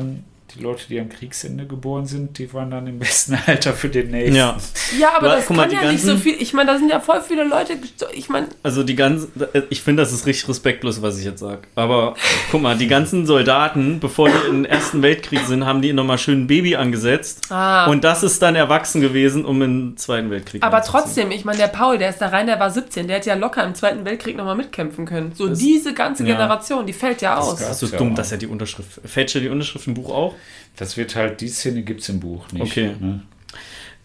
Die 0.58 0.64
Leute, 0.64 0.84
die 0.90 1.00
am 1.00 1.10
Kriegsende 1.10 1.66
geboren 1.68 2.08
sind, 2.08 2.38
die 2.40 2.52
waren 2.54 2.72
dann 2.72 2.88
im 2.88 2.98
besten 3.00 3.38
Alter 3.46 3.74
für 3.74 3.90
den 3.90 4.10
nächsten. 4.12 4.36
Ja. 4.36 4.58
Ja, 5.00 5.10
aber 5.18 5.28
das 5.30 5.46
guck 5.46 5.58
mal, 5.58 5.64
kann 5.64 5.70
die 5.72 5.76
ja 5.86 5.92
nicht 5.92 6.02
so 6.02 6.08
ganzen- 6.10 6.24
viel. 6.24 6.36
Ich 6.42 6.54
meine, 6.54 6.72
da 6.72 6.78
sind 6.80 6.90
ja 6.90 7.00
voll 7.00 7.22
viele 7.22 7.44
Leute. 7.44 7.74
Ich 8.14 8.30
meine, 8.30 8.48
Also 8.64 8.84
die 8.84 8.96
ganzen, 8.96 9.32
ich 9.70 9.82
finde, 9.82 10.02
das 10.04 10.12
ist 10.12 10.26
richtig 10.26 10.50
respektlos, 10.50 11.02
was 11.02 11.20
ich 11.20 11.26
jetzt 11.26 11.40
sage. 11.42 11.60
Aber 11.76 12.16
guck 12.52 12.62
mal, 12.62 12.76
die 12.78 12.88
ganzen 12.88 13.26
Soldaten, 13.26 14.00
bevor 14.00 14.30
die 14.30 14.48
im 14.50 14.66
Ersten 14.66 15.02
Weltkrieg 15.02 15.42
sind, 15.46 15.66
haben 15.66 15.82
die 15.82 15.94
nochmal 15.94 16.18
schön 16.18 16.44
ein 16.44 16.48
Baby 16.48 16.76
angesetzt. 16.76 17.52
Ah. 17.52 17.86
Und 17.88 18.04
das 18.04 18.24
ist 18.24 18.42
dann 18.42 18.56
erwachsen 18.56 19.02
gewesen, 19.02 19.46
um 19.46 19.62
im 19.62 19.98
Zweiten 19.98 20.32
Weltkrieg 20.32 20.64
Aber 20.64 20.78
einzuziehen. 20.78 21.02
trotzdem, 21.04 21.32
ich 21.32 21.46
meine, 21.46 21.58
der 21.60 21.68
Paul, 21.68 21.98
der 21.98 22.10
ist 22.10 22.18
da 22.20 22.30
rein, 22.30 22.48
der 22.48 22.60
war 22.60 22.72
17, 22.72 23.08
der 23.08 23.18
hätte 23.18 23.30
ja 23.30 23.36
locker 23.36 23.64
im 23.64 23.76
Zweiten 23.76 24.06
Weltkrieg 24.06 24.36
nochmal 24.38 24.56
mitkämpfen 24.56 25.06
können. 25.06 25.34
So 25.36 25.48
Das- 25.48 25.60
diese 25.60 25.94
ganze 25.94 26.24
ja. 26.26 26.34
Generation, 26.36 26.86
die 26.88 26.94
fällt 26.94 27.22
ja 27.22 27.38
aus. 27.38 27.58
gab- 27.60 27.68
Das 27.70 27.82
ist 27.84 27.90
so 27.90 27.96
Ja. 27.96 27.98
dumm, 28.00 28.16
dass 28.16 28.32
er 28.32 28.38
die 28.40 28.48
Unterschrift. 28.48 28.90
Fälscht 29.06 29.36
er 29.36 29.42
die 29.42 29.50
Unterschrift 29.50 29.86
im 29.88 29.94
Buch 29.94 30.10
auch? 30.10 30.36
Das 30.76 30.98
wird 30.98 31.16
halt, 31.16 31.42
die 31.42 31.48
Szene 31.48 31.82
gibt 31.84 32.02
es 32.02 32.10
im 32.10 32.20
Buch 32.20 32.52
nicht. 32.52 32.64
Okay. 32.64 32.96
Ne? 33.00 33.22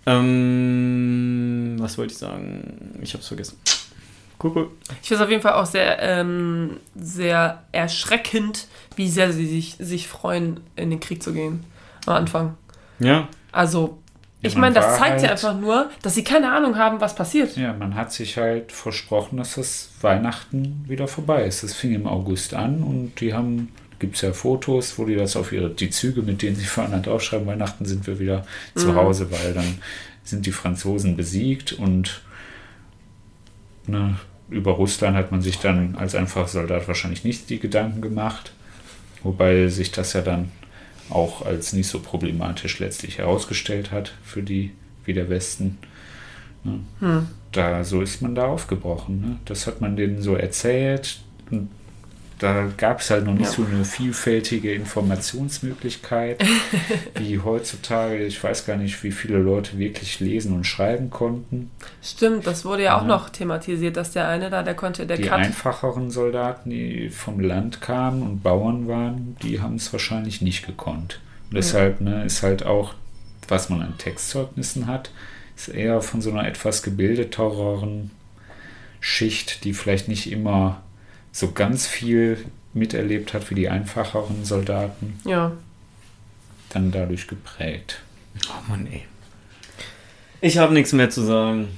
Ähm, 0.06 1.76
was 1.78 1.98
wollte 1.98 2.12
ich 2.12 2.18
sagen? 2.18 2.98
Ich 3.02 3.14
hab's 3.14 3.28
vergessen. 3.28 3.56
Cool, 4.42 4.52
cool. 4.56 4.70
Ich 5.02 5.08
finde 5.08 5.22
es 5.22 5.26
auf 5.26 5.30
jeden 5.30 5.42
Fall 5.42 5.52
auch 5.52 5.66
sehr, 5.66 6.00
ähm, 6.02 6.78
sehr 6.96 7.62
erschreckend, 7.70 8.66
wie 8.96 9.08
sehr 9.08 9.32
sie 9.32 9.46
sich, 9.46 9.76
sich 9.78 10.08
freuen, 10.08 10.60
in 10.74 10.90
den 10.90 10.98
Krieg 11.00 11.22
zu 11.22 11.32
gehen. 11.32 11.64
Am 12.06 12.14
Anfang. 12.14 12.56
Ja, 12.98 13.28
Also, 13.52 13.98
Ja, 14.40 14.48
ich 14.48 14.54
man 14.54 14.72
meine, 14.72 14.74
das 14.74 14.98
zeigt 14.98 15.22
ja 15.22 15.28
halt- 15.28 15.44
einfach 15.44 15.56
nur, 15.60 15.90
dass 16.02 16.14
sie 16.16 16.24
keine 16.24 16.50
Ahnung 16.50 16.76
haben, 16.76 17.00
was 17.00 17.14
passiert. 17.14 17.56
Ja, 17.56 17.72
man 17.74 17.94
hat 17.94 18.12
sich 18.12 18.36
halt 18.36 18.72
versprochen, 18.72 19.36
dass 19.36 19.54
das 19.54 19.90
Weihnachten 20.00 20.84
wieder 20.88 21.06
vorbei 21.06 21.44
ist. 21.44 21.62
Das 21.62 21.74
fing 21.74 21.94
im 21.94 22.06
August 22.08 22.54
an 22.54 22.82
und 22.82 23.20
die 23.20 23.32
haben, 23.34 23.68
gibt 24.02 24.16
es 24.16 24.22
ja 24.22 24.32
Fotos, 24.32 24.98
wo 24.98 25.04
die 25.04 25.14
das 25.14 25.36
auf 25.36 25.52
ihre, 25.52 25.70
die 25.70 25.88
Züge, 25.88 26.22
mit 26.22 26.42
denen 26.42 26.56
sie 26.56 26.64
fahren, 26.64 26.90
halt 26.90 27.06
aufschreiben, 27.06 27.46
Weihnachten 27.46 27.84
sind 27.84 28.04
wir 28.08 28.18
wieder 28.18 28.44
zu 28.74 28.96
Hause, 28.96 29.30
weil 29.30 29.54
dann 29.54 29.78
sind 30.24 30.44
die 30.44 30.50
Franzosen 30.50 31.16
besiegt 31.16 31.72
und 31.72 32.20
ne, 33.86 34.16
über 34.50 34.72
Russland 34.72 35.16
hat 35.16 35.30
man 35.30 35.40
sich 35.40 35.58
dann 35.60 35.94
als 35.94 36.16
einfacher 36.16 36.48
Soldat 36.48 36.88
wahrscheinlich 36.88 37.22
nicht 37.22 37.48
die 37.48 37.60
Gedanken 37.60 38.00
gemacht, 38.00 38.52
wobei 39.22 39.68
sich 39.68 39.92
das 39.92 40.14
ja 40.14 40.20
dann 40.20 40.50
auch 41.08 41.46
als 41.46 41.72
nicht 41.72 41.86
so 41.86 42.00
problematisch 42.00 42.80
letztlich 42.80 43.18
herausgestellt 43.18 43.92
hat 43.92 44.14
für 44.24 44.42
die, 44.42 44.72
wie 45.04 45.12
der 45.12 45.30
Westen. 45.30 45.78
Ne? 46.64 46.80
Da, 47.52 47.84
so 47.84 48.00
ist 48.02 48.20
man 48.20 48.34
da 48.34 48.46
aufgebrochen. 48.46 49.20
Ne? 49.20 49.36
Das 49.44 49.68
hat 49.68 49.80
man 49.80 49.94
denen 49.94 50.22
so 50.22 50.34
erzählt. 50.34 51.20
Und 51.50 51.68
da 52.42 52.66
gab 52.76 53.00
es 53.00 53.10
halt 53.10 53.24
noch 53.24 53.34
nicht 53.34 53.46
Ja. 53.50 53.52
so 53.52 53.64
eine 53.64 53.84
vielfältige 53.84 54.72
Informationsmöglichkeit 54.74 56.42
wie 57.18 57.38
heutzutage. 57.38 58.24
Ich 58.24 58.42
weiß 58.42 58.66
gar 58.66 58.76
nicht, 58.76 59.02
wie 59.04 59.12
viele 59.12 59.38
Leute 59.38 59.78
wirklich 59.78 60.18
lesen 60.20 60.52
und 60.54 60.64
schreiben 60.64 61.10
konnten. 61.10 61.70
Stimmt, 62.02 62.46
das 62.46 62.64
wurde 62.64 62.82
ja 62.84 62.96
auch 62.96 63.02
Ja. 63.02 63.08
noch 63.08 63.28
thematisiert, 63.30 63.96
dass 63.96 64.12
der 64.12 64.28
eine 64.28 64.50
da, 64.50 64.62
der 64.62 64.74
konnte, 64.74 65.06
der 65.06 65.16
die 65.18 65.24
kann. 65.24 65.40
einfacheren 65.40 66.10
Soldaten, 66.10 66.70
die 66.70 67.10
vom 67.10 67.38
Land 67.40 67.80
kamen 67.80 68.22
und 68.22 68.42
Bauern 68.42 68.88
waren, 68.88 69.36
die 69.42 69.60
haben 69.60 69.76
es 69.76 69.92
wahrscheinlich 69.92 70.40
nicht 70.42 70.66
gekonnt. 70.66 71.20
Und 71.50 71.56
deshalb 71.56 72.00
ne, 72.00 72.24
ist 72.24 72.42
halt 72.42 72.64
auch, 72.64 72.94
was 73.48 73.68
man 73.68 73.82
an 73.82 73.98
Textzeugnissen 73.98 74.86
hat, 74.86 75.10
ist 75.56 75.68
eher 75.68 76.00
von 76.00 76.20
so 76.22 76.30
einer 76.30 76.46
etwas 76.48 76.82
gebildeteren 76.82 78.10
Schicht, 79.00 79.64
die 79.64 79.74
vielleicht 79.74 80.08
nicht 80.08 80.30
immer 80.30 80.82
so 81.32 81.50
ganz 81.52 81.86
viel 81.86 82.44
miterlebt 82.74 83.34
hat 83.34 83.50
wie 83.50 83.54
die 83.54 83.68
einfacheren 83.68 84.44
Soldaten, 84.44 85.18
Ja. 85.24 85.52
dann 86.70 86.90
dadurch 86.90 87.26
geprägt. 87.26 88.00
Oh 88.48 88.70
Mann, 88.70 88.86
ey. 88.86 89.02
Ich 90.40 90.58
habe 90.58 90.72
nichts 90.74 90.92
mehr 90.92 91.10
zu 91.10 91.22
sagen. 91.22 91.68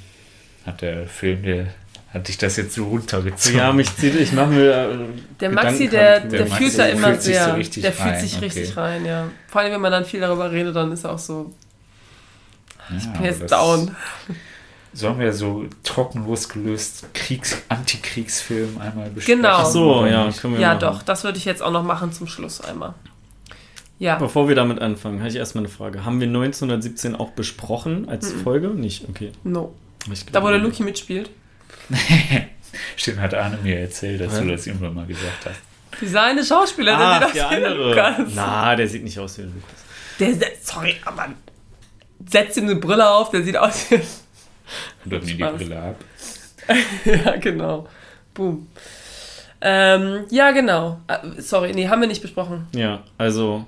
Hat 0.64 0.80
der 0.82 1.06
Film, 1.08 1.42
der 1.42 1.66
hat 2.12 2.28
dich 2.28 2.38
das 2.38 2.56
jetzt 2.56 2.74
so 2.74 2.84
runtergezogen. 2.86 3.58
Ja, 3.58 3.72
mich 3.72 3.94
zieht, 3.96 4.14
ich 4.14 4.32
mache 4.32 4.50
mir. 4.50 4.70
äh, 4.72 4.98
Der 5.40 5.50
Maxi, 5.50 5.88
der, 5.88 6.20
der, 6.20 6.30
Der 6.30 6.40
Maxi 6.48 6.56
fühlt 6.64 6.78
da 6.78 6.86
immer 6.86 7.08
fühlt 7.08 7.22
sich 7.22 7.36
so 7.36 7.44
sehr. 7.44 7.56
richtig 7.56 7.82
der 7.82 7.92
fühlt 7.92 8.08
rein, 8.14 8.20
sich 8.20 8.36
okay. 8.36 8.44
richtig 8.44 8.76
rein, 8.76 9.04
ja. 9.04 9.28
Vor 9.48 9.60
allem, 9.60 9.72
wenn 9.72 9.80
man 9.80 9.90
dann 9.92 10.04
viel 10.04 10.20
darüber 10.20 10.50
redet, 10.52 10.74
dann 10.76 10.92
ist 10.92 11.04
er 11.04 11.12
auch 11.12 11.18
so, 11.18 11.52
Ja, 12.88 12.96
ich 12.96 13.02
bin 13.04 13.16
aber 13.16 13.24
jetzt 13.26 13.42
das- 13.42 13.50
down. 13.50 13.94
Sollen 14.94 15.18
wir 15.18 15.32
so 15.32 15.64
trocken 15.82 16.24
losgelöst 16.26 17.12
Kriegs 17.14 17.58
Antikriegsfilm 17.68 18.78
einmal 18.78 19.10
besprechen? 19.10 19.42
Genau. 19.42 19.56
Ach 19.56 19.66
so, 19.66 20.06
ja, 20.06 20.30
können 20.40 20.54
wir 20.54 20.60
Ja, 20.60 20.68
machen. 20.74 20.80
doch, 20.80 21.02
das 21.02 21.24
würde 21.24 21.36
ich 21.38 21.44
jetzt 21.44 21.62
auch 21.62 21.72
noch 21.72 21.82
machen 21.82 22.12
zum 22.12 22.26
Schluss 22.28 22.60
einmal. 22.60 22.94
Ja, 23.98 24.16
Bevor 24.16 24.48
wir 24.48 24.54
damit 24.54 24.80
anfangen, 24.80 25.18
habe 25.20 25.28
ich 25.28 25.36
erstmal 25.36 25.64
eine 25.64 25.72
Frage. 25.72 26.04
Haben 26.04 26.20
wir 26.20 26.26
1917 26.26 27.14
auch 27.14 27.30
besprochen 27.30 28.08
als 28.08 28.32
Folge? 28.32 28.68
Nicht, 28.68 29.08
okay. 29.08 29.32
no. 29.44 29.74
Ich 30.12 30.26
Da, 30.26 30.42
wo 30.42 30.48
der 30.48 30.58
Luki 30.58 30.82
mitspielt. 30.82 31.30
Stimmt, 32.96 33.20
hat 33.20 33.34
Arne 33.34 33.58
mir 33.62 33.78
erzählt, 33.78 34.20
dass 34.20 34.38
Hä? 34.38 34.42
du 34.44 34.50
das 34.50 34.66
irgendwann 34.66 34.94
mal 34.94 35.06
gesagt 35.06 35.46
hast. 35.46 35.60
Die 36.00 36.06
seine 36.08 36.44
Schauspielerin, 36.44 37.00
Ah, 37.00 37.18
die 37.18 37.24
das 37.24 37.32
der 37.34 37.48
andere. 37.48 37.88
Lukas. 37.90 38.18
Na, 38.34 38.74
der 38.76 38.88
sieht 38.88 39.04
nicht 39.04 39.18
aus 39.18 39.38
wie 39.38 39.42
Lukas. 39.42 39.60
Der 40.18 40.34
setzt, 40.34 40.66
sorry, 40.66 40.96
aber 41.04 41.28
setzt 42.28 42.56
ihm 42.56 42.64
eine 42.64 42.76
Brille 42.76 43.08
auf, 43.08 43.30
der 43.30 43.42
sieht 43.44 43.56
aus 43.56 43.90
wie. 43.90 44.00
Und 45.04 45.12
dann 45.12 45.24
die. 45.24 45.34
Brille 45.34 45.80
ab. 45.80 45.96
ja, 47.04 47.36
genau. 47.36 47.86
Boom. 48.32 48.66
Ähm, 49.60 50.24
ja, 50.30 50.50
genau. 50.50 51.00
Äh, 51.06 51.40
Sorry, 51.40 51.72
nee, 51.72 51.88
haben 51.88 52.00
wir 52.00 52.08
nicht 52.08 52.22
besprochen. 52.22 52.66
Ja, 52.74 53.02
also, 53.16 53.64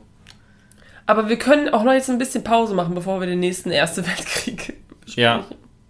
Aber 1.06 1.28
wir 1.28 1.38
können 1.38 1.70
auch 1.70 1.84
noch 1.84 1.92
jetzt 1.92 2.10
ein 2.10 2.18
bisschen 2.18 2.44
Pause 2.44 2.74
machen, 2.74 2.94
bevor 2.94 3.20
wir 3.20 3.26
den 3.26 3.40
nächsten 3.40 3.70
Erste 3.70 4.06
Weltkrieg 4.06 4.74
besprechen. 5.00 5.22
ja, 5.22 5.44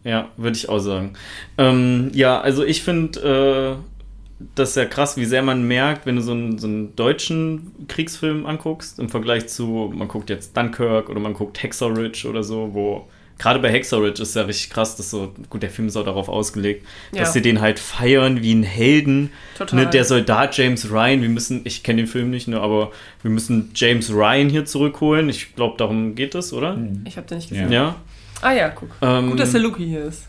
ja, 0.04 0.28
würde 0.36 0.56
ich 0.56 0.68
auch 0.68 0.78
sagen. 0.78 1.14
Ähm, 1.58 2.10
ja, 2.14 2.40
also 2.40 2.62
ich 2.64 2.82
finde 2.82 3.80
äh, 3.80 4.44
das 4.54 4.74
sehr 4.74 4.86
krass, 4.86 5.16
wie 5.16 5.24
sehr 5.24 5.42
man 5.42 5.66
merkt, 5.66 6.06
wenn 6.06 6.16
du 6.16 6.22
so 6.22 6.32
einen, 6.32 6.58
so 6.58 6.68
einen 6.68 6.94
deutschen 6.94 7.88
Kriegsfilm 7.88 8.46
anguckst, 8.46 9.00
im 9.00 9.08
Vergleich 9.08 9.48
zu, 9.48 9.92
man 9.92 10.06
guckt 10.06 10.30
jetzt 10.30 10.56
Dunkirk 10.56 11.08
oder 11.08 11.18
man 11.18 11.34
guckt 11.34 11.60
Hexer 11.60 11.96
Ridge 11.96 12.28
oder 12.28 12.44
so, 12.44 12.70
wo 12.72 13.08
gerade 13.38 13.58
bei 13.60 13.70
Hexer 13.70 14.00
Ridge 14.02 14.22
ist 14.22 14.34
ja 14.34 14.42
richtig 14.42 14.70
krass, 14.70 14.96
dass 14.96 15.10
so, 15.10 15.34
gut, 15.50 15.62
der 15.62 15.70
Film 15.70 15.88
ist 15.88 15.96
auch 15.96 16.04
darauf 16.04 16.28
ausgelegt, 16.28 16.86
Ja. 17.12 17.20
dass 17.20 17.32
sie 17.34 17.42
den 17.42 17.60
halt 17.60 17.78
feiern 17.78 18.42
wie 18.42 18.52
einen 18.52 18.62
Helden. 18.62 19.30
Total. 19.58 19.80
Ne, 19.84 19.86
der 19.90 20.04
Soldat 20.04 20.56
James 20.56 20.90
Ryan, 20.90 21.20
wir 21.22 21.28
müssen, 21.28 21.60
ich 21.64 21.82
kenne 21.82 22.02
den 22.02 22.06
Film 22.06 22.30
nicht, 22.30 22.48
ne, 22.48 22.60
aber 22.60 22.92
wir 23.22 23.30
müssen 23.30 23.70
James 23.74 24.10
Ryan 24.12 24.48
hier 24.48 24.64
zurückholen. 24.64 25.28
Ich 25.28 25.54
glaube, 25.54 25.76
darum 25.76 26.14
geht 26.14 26.34
es, 26.34 26.52
oder? 26.52 26.78
Ich 27.04 27.16
habe 27.16 27.26
den 27.26 27.38
nicht 27.38 27.50
gesehen. 27.50 27.70
Ja. 27.70 27.96
Ah 28.42 28.52
ja, 28.52 28.68
guck. 28.70 28.90
Ähm, 29.02 29.30
Gut, 29.30 29.40
dass 29.40 29.52
der 29.52 29.60
Luki 29.60 29.84
hier 29.86 30.04
ist. 30.04 30.24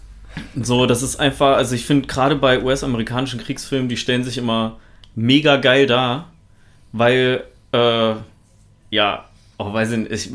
so, 0.62 0.86
das 0.86 1.02
ist 1.04 1.18
einfach, 1.20 1.58
also 1.58 1.76
ich 1.76 1.86
finde 1.86 2.08
gerade 2.08 2.36
bei 2.36 2.62
US-amerikanischen 2.64 3.40
Kriegsfilmen, 3.40 3.90
die 3.90 3.98
stellen 3.98 4.24
sich 4.24 4.38
immer 4.38 4.80
mega 5.16 5.58
geil 5.58 5.88
dar, 5.88 6.32
weil, 6.92 7.44
äh, 7.72 8.14
ja, 8.90 9.27
oh, 9.60 9.74
weiß 9.74 9.92
ich 9.92 9.98
nicht, 9.98 10.12
ich, 10.12 10.32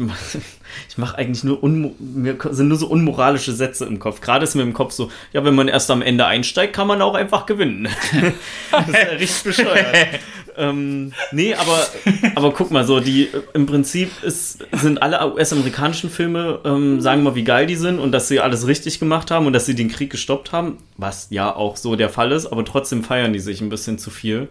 ich 0.88 0.98
mache 0.98 1.16
eigentlich 1.16 1.44
nur, 1.44 1.60
mir 1.62 2.36
sind 2.50 2.68
nur 2.68 2.78
so 2.78 2.88
unmoralische 2.88 3.52
Sätze 3.52 3.86
im 3.86 3.98
Kopf. 3.98 4.20
Gerade 4.20 4.44
ist 4.44 4.54
mir 4.54 4.62
im 4.62 4.72
Kopf 4.72 4.92
so, 4.92 5.10
ja, 5.32 5.44
wenn 5.44 5.54
man 5.54 5.68
erst 5.68 5.90
am 5.90 6.02
Ende 6.02 6.26
einsteigt, 6.26 6.72
kann 6.72 6.88
man 6.88 7.00
auch 7.02 7.14
einfach 7.14 7.46
gewinnen. 7.46 7.88
das 8.70 8.88
ist 8.88 8.94
ja 8.94 9.10
richtig 9.10 9.42
bescheuert. 9.44 9.96
ähm, 10.56 11.12
nee, 11.30 11.54
aber, 11.54 11.86
aber 12.34 12.52
guck 12.52 12.72
mal, 12.72 12.84
so, 12.84 12.98
die, 12.98 13.28
im 13.54 13.66
Prinzip 13.66 14.10
ist, 14.24 14.66
sind 14.72 15.00
alle 15.00 15.32
US-amerikanischen 15.32 16.10
Filme, 16.10 16.58
ähm, 16.64 17.00
sagen 17.00 17.22
mal, 17.22 17.36
wie 17.36 17.44
geil 17.44 17.66
die 17.66 17.76
sind 17.76 18.00
und 18.00 18.10
dass 18.10 18.26
sie 18.26 18.40
alles 18.40 18.66
richtig 18.66 18.98
gemacht 18.98 19.30
haben 19.30 19.46
und 19.46 19.52
dass 19.52 19.66
sie 19.66 19.76
den 19.76 19.88
Krieg 19.88 20.10
gestoppt 20.10 20.50
haben, 20.50 20.78
was 20.96 21.28
ja 21.30 21.54
auch 21.54 21.76
so 21.76 21.94
der 21.94 22.08
Fall 22.08 22.32
ist, 22.32 22.46
aber 22.46 22.64
trotzdem 22.64 23.04
feiern 23.04 23.32
die 23.32 23.40
sich 23.40 23.60
ein 23.60 23.68
bisschen 23.68 23.98
zu 23.98 24.10
viel 24.10 24.48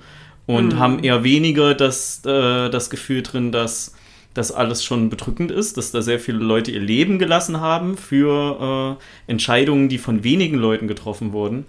und 0.47 0.79
haben 0.79 1.03
eher 1.03 1.23
weniger 1.23 1.75
das, 1.75 2.21
äh, 2.25 2.69
das 2.69 2.89
Gefühl 2.89 3.21
drin, 3.21 3.51
dass 3.51 3.93
das 4.33 4.51
alles 4.51 4.83
schon 4.83 5.09
bedrückend 5.09 5.51
ist, 5.51 5.77
dass 5.77 5.91
da 5.91 6.01
sehr 6.01 6.19
viele 6.19 6.37
Leute 6.39 6.71
ihr 6.71 6.79
Leben 6.79 7.19
gelassen 7.19 7.59
haben 7.59 7.97
für 7.97 8.97
äh, 9.27 9.31
Entscheidungen, 9.31 9.89
die 9.89 9.97
von 9.97 10.23
wenigen 10.23 10.57
Leuten 10.57 10.87
getroffen 10.87 11.33
wurden. 11.33 11.65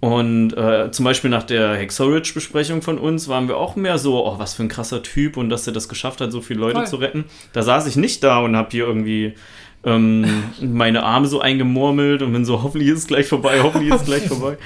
Und 0.00 0.52
äh, 0.52 0.90
zum 0.90 1.04
Beispiel 1.04 1.30
nach 1.30 1.42
der 1.42 1.74
Hexorage-Besprechung 1.76 2.82
von 2.82 2.98
uns 2.98 3.28
waren 3.28 3.48
wir 3.48 3.56
auch 3.56 3.76
mehr 3.76 3.98
so, 3.98 4.26
oh, 4.26 4.38
was 4.38 4.54
für 4.54 4.62
ein 4.62 4.68
krasser 4.68 5.02
Typ 5.02 5.36
und 5.36 5.48
dass 5.48 5.66
er 5.66 5.72
das 5.72 5.88
geschafft 5.88 6.20
hat, 6.20 6.30
so 6.30 6.42
viele 6.42 6.60
Leute 6.60 6.80
Voll. 6.80 6.86
zu 6.86 6.96
retten. 6.96 7.24
Da 7.52 7.62
saß 7.62 7.86
ich 7.86 7.96
nicht 7.96 8.22
da 8.22 8.40
und 8.40 8.56
habe 8.56 8.68
hier 8.70 8.86
irgendwie 8.86 9.34
ähm, 9.84 10.44
meine 10.60 11.02
Arme 11.02 11.26
so 11.26 11.40
eingemurmelt 11.40 12.22
und 12.22 12.32
bin 12.32 12.44
so, 12.44 12.62
hoffentlich 12.62 12.90
ist 12.90 12.98
es 12.98 13.06
gleich 13.06 13.26
vorbei, 13.26 13.60
hoffentlich 13.62 13.92
ist 13.92 14.02
es 14.02 14.06
gleich 14.06 14.22
vorbei. 14.28 14.58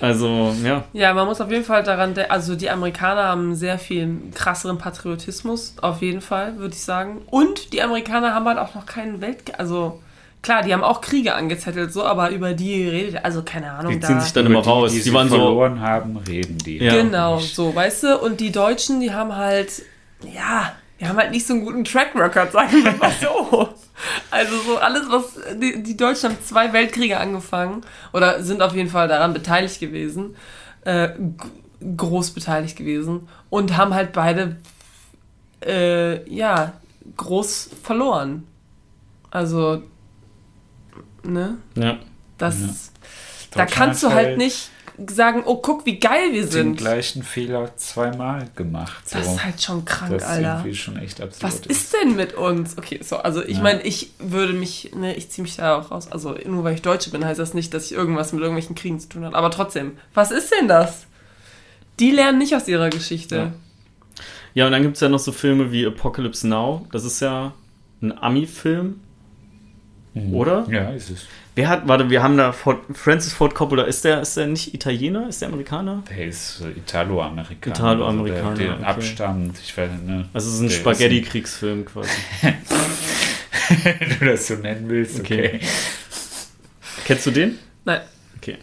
Also, 0.00 0.54
ja. 0.64 0.84
Ja, 0.92 1.14
man 1.14 1.26
muss 1.26 1.40
auf 1.40 1.50
jeden 1.50 1.64
Fall 1.64 1.82
daran, 1.82 2.14
de- 2.14 2.26
also 2.28 2.54
die 2.56 2.68
Amerikaner 2.70 3.24
haben 3.24 3.54
sehr 3.54 3.78
viel 3.78 4.08
krasseren 4.34 4.78
Patriotismus, 4.78 5.74
auf 5.80 6.02
jeden 6.02 6.20
Fall, 6.20 6.58
würde 6.58 6.74
ich 6.74 6.82
sagen. 6.82 7.22
Und 7.30 7.72
die 7.72 7.82
Amerikaner 7.82 8.34
haben 8.34 8.46
halt 8.46 8.58
auch 8.58 8.74
noch 8.74 8.86
keinen 8.86 9.20
Welt, 9.20 9.58
also 9.58 10.00
klar, 10.42 10.62
die 10.62 10.72
haben 10.72 10.84
auch 10.84 11.00
Kriege 11.00 11.34
angezettelt, 11.34 11.92
so, 11.92 12.04
aber 12.04 12.30
über 12.30 12.52
die 12.52 12.88
redet, 12.88 13.24
also 13.24 13.42
keine 13.42 13.72
Ahnung, 13.72 13.92
Die 13.92 14.00
da. 14.00 14.06
ziehen 14.06 14.20
sich 14.20 14.32
dann 14.32 14.46
immer 14.46 14.60
raus. 14.64 14.92
Die, 14.92 14.98
Die, 14.98 15.04
die, 15.04 15.12
waren 15.14 15.28
sie 15.28 15.34
so, 15.36 15.40
verloren 15.42 15.80
haben, 15.80 16.16
reden 16.18 16.58
die. 16.58 16.78
Ja. 16.78 16.92
Genau, 16.94 17.38
so, 17.38 17.74
weißt 17.74 18.02
du? 18.04 18.18
Und 18.18 18.40
die 18.40 18.52
Deutschen, 18.52 19.00
die 19.00 19.12
haben 19.12 19.34
halt, 19.34 19.82
ja, 20.22 20.72
die 21.00 21.06
haben 21.06 21.18
halt 21.18 21.30
nicht 21.30 21.46
so 21.46 21.54
einen 21.54 21.64
guten 21.64 21.84
Track 21.84 22.14
Record, 22.14 22.52
sagen 22.52 22.84
wir 22.84 22.92
mal 22.92 23.12
so. 23.20 23.68
Also 24.30 24.58
so 24.60 24.78
alles, 24.78 25.04
was, 25.08 25.38
die, 25.60 25.82
die 25.82 25.96
Deutschen 25.96 26.30
haben 26.30 26.38
zwei 26.44 26.72
Weltkriege 26.72 27.18
angefangen 27.18 27.82
oder 28.12 28.42
sind 28.42 28.62
auf 28.62 28.74
jeden 28.74 28.90
Fall 28.90 29.08
daran 29.08 29.32
beteiligt 29.32 29.80
gewesen, 29.80 30.36
äh, 30.84 31.10
groß 31.96 32.32
beteiligt 32.32 32.76
gewesen 32.76 33.28
und 33.50 33.76
haben 33.76 33.94
halt 33.94 34.12
beide, 34.12 34.56
äh, 35.64 36.28
ja, 36.30 36.72
groß 37.16 37.70
verloren. 37.82 38.46
Also, 39.30 39.82
ne? 41.22 41.58
ja. 41.74 41.98
Das, 42.38 42.60
Ja. 42.60 42.68
da 43.52 43.66
kannst 43.66 44.02
du 44.02 44.12
halt 44.12 44.36
nicht 44.38 44.70
sagen, 45.08 45.42
oh, 45.44 45.56
guck, 45.56 45.84
wie 45.86 45.98
geil 45.98 46.32
wir 46.32 46.42
den 46.42 46.50
sind. 46.50 46.76
gleichen 46.78 47.22
Fehler 47.22 47.76
zweimal 47.76 48.48
gemacht. 48.56 49.08
So. 49.08 49.18
Das 49.18 49.26
ist 49.28 49.44
halt 49.44 49.60
schon 49.62 49.84
krank, 49.84 50.12
das 50.12 50.22
ist 50.22 50.28
Alter. 50.28 50.50
irgendwie 50.58 50.74
schon 50.74 50.96
echt 50.96 51.20
absurd. 51.20 51.42
Was 51.42 51.60
ist 51.66 51.92
denn 51.94 52.16
mit 52.16 52.34
uns? 52.34 52.78
Okay, 52.78 53.00
so, 53.02 53.16
also 53.16 53.42
ich 53.44 53.58
Ja. 53.58 53.62
meine, 53.62 53.82
ich 53.82 54.10
würde 54.18 54.52
mich, 54.54 54.92
ne, 54.94 55.14
ich 55.14 55.28
ziehe 55.30 55.42
mich 55.42 55.56
da 55.56 55.76
auch 55.78 55.90
raus. 55.90 56.10
Also 56.10 56.34
nur 56.46 56.64
weil 56.64 56.74
ich 56.74 56.82
Deutsche 56.82 57.10
bin, 57.10 57.24
heißt 57.24 57.38
das 57.38 57.52
nicht, 57.54 57.74
dass 57.74 57.86
ich 57.86 57.92
irgendwas 57.92 58.32
mit 58.32 58.40
irgendwelchen 58.40 58.74
Kriegen 58.74 58.98
zu 58.98 59.08
tun 59.08 59.24
habe. 59.24 59.36
Aber 59.36 59.50
trotzdem, 59.50 59.98
was 60.14 60.30
ist 60.30 60.50
denn 60.58 60.68
das? 60.68 61.06
Die 62.00 62.10
lernen 62.10 62.38
nicht 62.38 62.54
aus 62.54 62.66
ihrer 62.68 62.88
Geschichte. 62.90 63.36
Ja. 63.36 63.52
Ja, 64.54 64.66
und 64.66 64.72
dann 64.72 64.82
gibt 64.82 64.94
es 64.94 65.00
ja 65.02 65.10
noch 65.10 65.18
so 65.18 65.32
Filme 65.32 65.70
wie 65.72 65.84
Apocalypse 65.86 66.48
Now. 66.48 66.86
Das 66.90 67.04
ist 67.04 67.20
ja 67.20 67.52
ein 68.00 68.16
Ami-Film, 68.16 69.00
Mhm. 70.14 70.34
oder? 70.34 70.66
Ja, 70.70 70.90
ist 70.90 71.10
es. 71.10 71.26
Wer 71.56 71.70
hat, 71.70 71.88
warte, 71.88 72.10
wir 72.10 72.22
haben 72.22 72.36
da 72.36 72.52
Ford, 72.52 72.80
Francis 72.92 73.32
Ford 73.32 73.54
Coppola. 73.54 73.84
Ist 73.84 74.04
der, 74.04 74.20
ist 74.20 74.36
der 74.36 74.46
nicht 74.46 74.74
Italiener? 74.74 75.26
Ist 75.26 75.40
der 75.40 75.48
Amerikaner? 75.48 76.02
Der 76.10 76.26
ist 76.26 76.60
äh, 76.60 76.78
Italo-Amerikaner. 76.78 77.74
Italo-Amerikaner, 77.74 78.48
Also 78.50 78.62
der, 78.62 78.68
okay. 78.72 78.78
den 78.78 78.84
Abstand, 78.84 79.58
ich 79.64 79.74
weiß 79.76 79.90
nicht, 79.90 80.04
ne? 80.06 80.28
Also 80.34 80.48
es 80.50 80.54
ist 80.56 80.60
ein 80.60 80.68
Der 80.68 80.74
Spaghetti-Kriegsfilm 80.74 81.86
quasi. 81.86 82.10
Wenn 83.84 84.18
du 84.18 84.24
das 84.26 84.46
so 84.46 84.54
nennen 84.56 84.86
willst, 84.90 85.18
okay. 85.18 85.46
Okay. 85.54 85.60
Kennst 87.06 87.24
du 87.26 87.30
den? 87.30 87.58
Nein. 87.86 88.02
Okay. 88.36 88.58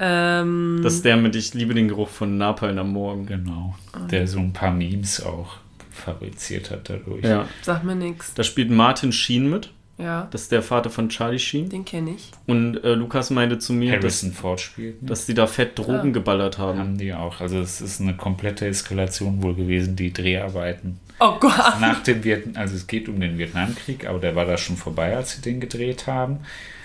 Ähm, 0.00 0.80
Das 0.82 0.94
ist 0.94 1.04
der 1.04 1.18
mit 1.18 1.36
Ich 1.36 1.52
liebe 1.52 1.74
den 1.74 1.88
Geruch 1.88 2.08
von 2.08 2.38
Napalm 2.38 2.78
am 2.78 2.92
Morgen. 2.92 3.26
Genau. 3.26 3.76
Ah. 3.92 4.06
Der 4.06 4.26
so 4.26 4.38
ein 4.38 4.54
paar 4.54 4.70
Memes 4.72 5.22
auch 5.22 5.56
fabriziert 5.90 6.70
hat 6.70 6.88
dadurch. 6.88 7.24
Ja. 7.24 7.46
sag 7.60 7.84
mir 7.84 7.94
nix. 7.94 8.32
Da 8.32 8.42
spielt 8.42 8.70
Martin 8.70 9.12
Sheen 9.12 9.50
mit. 9.50 9.70
Ja, 9.98 10.28
Das 10.30 10.42
ist 10.42 10.52
der 10.52 10.62
Vater 10.62 10.90
von 10.90 11.08
Charlie 11.08 11.38
Sheen. 11.40 11.68
den 11.68 11.84
kenne 11.84 12.12
ich. 12.12 12.30
Und 12.46 12.76
äh, 12.84 12.94
Lukas 12.94 13.30
meinte 13.30 13.58
zu 13.58 13.72
mir, 13.72 13.94
dass, 13.98 14.02
Harrison 14.22 14.32
Ford 14.32 14.60
spielt. 14.60 15.02
mit. 15.02 15.10
dass 15.10 15.26
die 15.26 15.34
da 15.34 15.46
fett 15.48 15.76
Drogen 15.78 16.10
Ah. 16.10 16.12
geballert 16.12 16.58
haben. 16.58 16.78
haben 16.78 16.98
die 16.98 17.12
auch. 17.12 17.40
Also 17.40 17.58
es 17.60 17.80
ist 17.80 18.00
eine 18.00 18.14
komplette 18.16 18.66
Eskalation 18.66 19.42
wohl 19.42 19.54
gewesen, 19.56 19.96
die 19.96 20.12
Dreharbeiten. 20.12 21.00
Oh 21.20 21.34
Gott. 21.40 21.80
Nach 21.80 22.00
dem 22.04 22.22
Vietnam, 22.22 22.56
also 22.62 22.76
es 22.76 22.86
geht 22.86 23.08
um 23.08 23.18
den 23.18 23.38
Vietnamkrieg, 23.38 24.06
aber 24.06 24.20
der 24.20 24.36
war 24.36 24.44
da 24.44 24.56
schon 24.56 24.76
vorbei, 24.76 25.16
als 25.16 25.32
sie 25.32 25.40
den 25.42 25.58
gedreht 25.58 26.06
haben. 26.06 26.36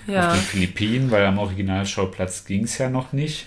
Auf 0.08 0.14
Ja. 0.14 0.34
den 0.34 0.42
Philippinen, 0.42 1.12
weil 1.12 1.24
am 1.26 1.38
Originalschauplatz 1.38 2.46
ging 2.46 2.64
es 2.64 2.80
ja 2.80 2.90
noch 2.90 3.14
nicht. 3.14 3.46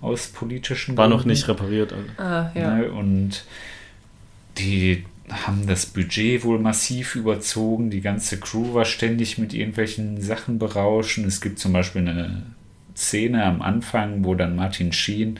Aus 0.00 0.28
politischen 0.28 0.96
War 0.96 1.08
noch 1.08 1.16
Gründen. 1.18 1.30
nicht 1.30 1.48
repariert. 1.48 1.92
Also. 1.92 2.04
Ah, 2.18 2.50
ja. 2.54 2.76
Ne? 2.76 2.92
Und 2.92 3.44
die 4.58 5.04
haben 5.30 5.66
das 5.66 5.86
Budget 5.86 6.44
wohl 6.44 6.58
massiv 6.58 7.16
überzogen. 7.16 7.90
Die 7.90 8.00
ganze 8.00 8.38
Crew 8.38 8.74
war 8.74 8.84
ständig 8.84 9.38
mit 9.38 9.54
irgendwelchen 9.54 10.20
Sachen 10.20 10.58
berauschen. 10.58 11.24
Es 11.24 11.40
gibt 11.40 11.58
zum 11.58 11.72
Beispiel 11.72 12.02
eine 12.02 12.42
Szene 12.96 13.44
am 13.44 13.62
Anfang, 13.62 14.24
wo 14.24 14.34
dann 14.34 14.56
Martin 14.56 14.92
Sheen 14.92 15.38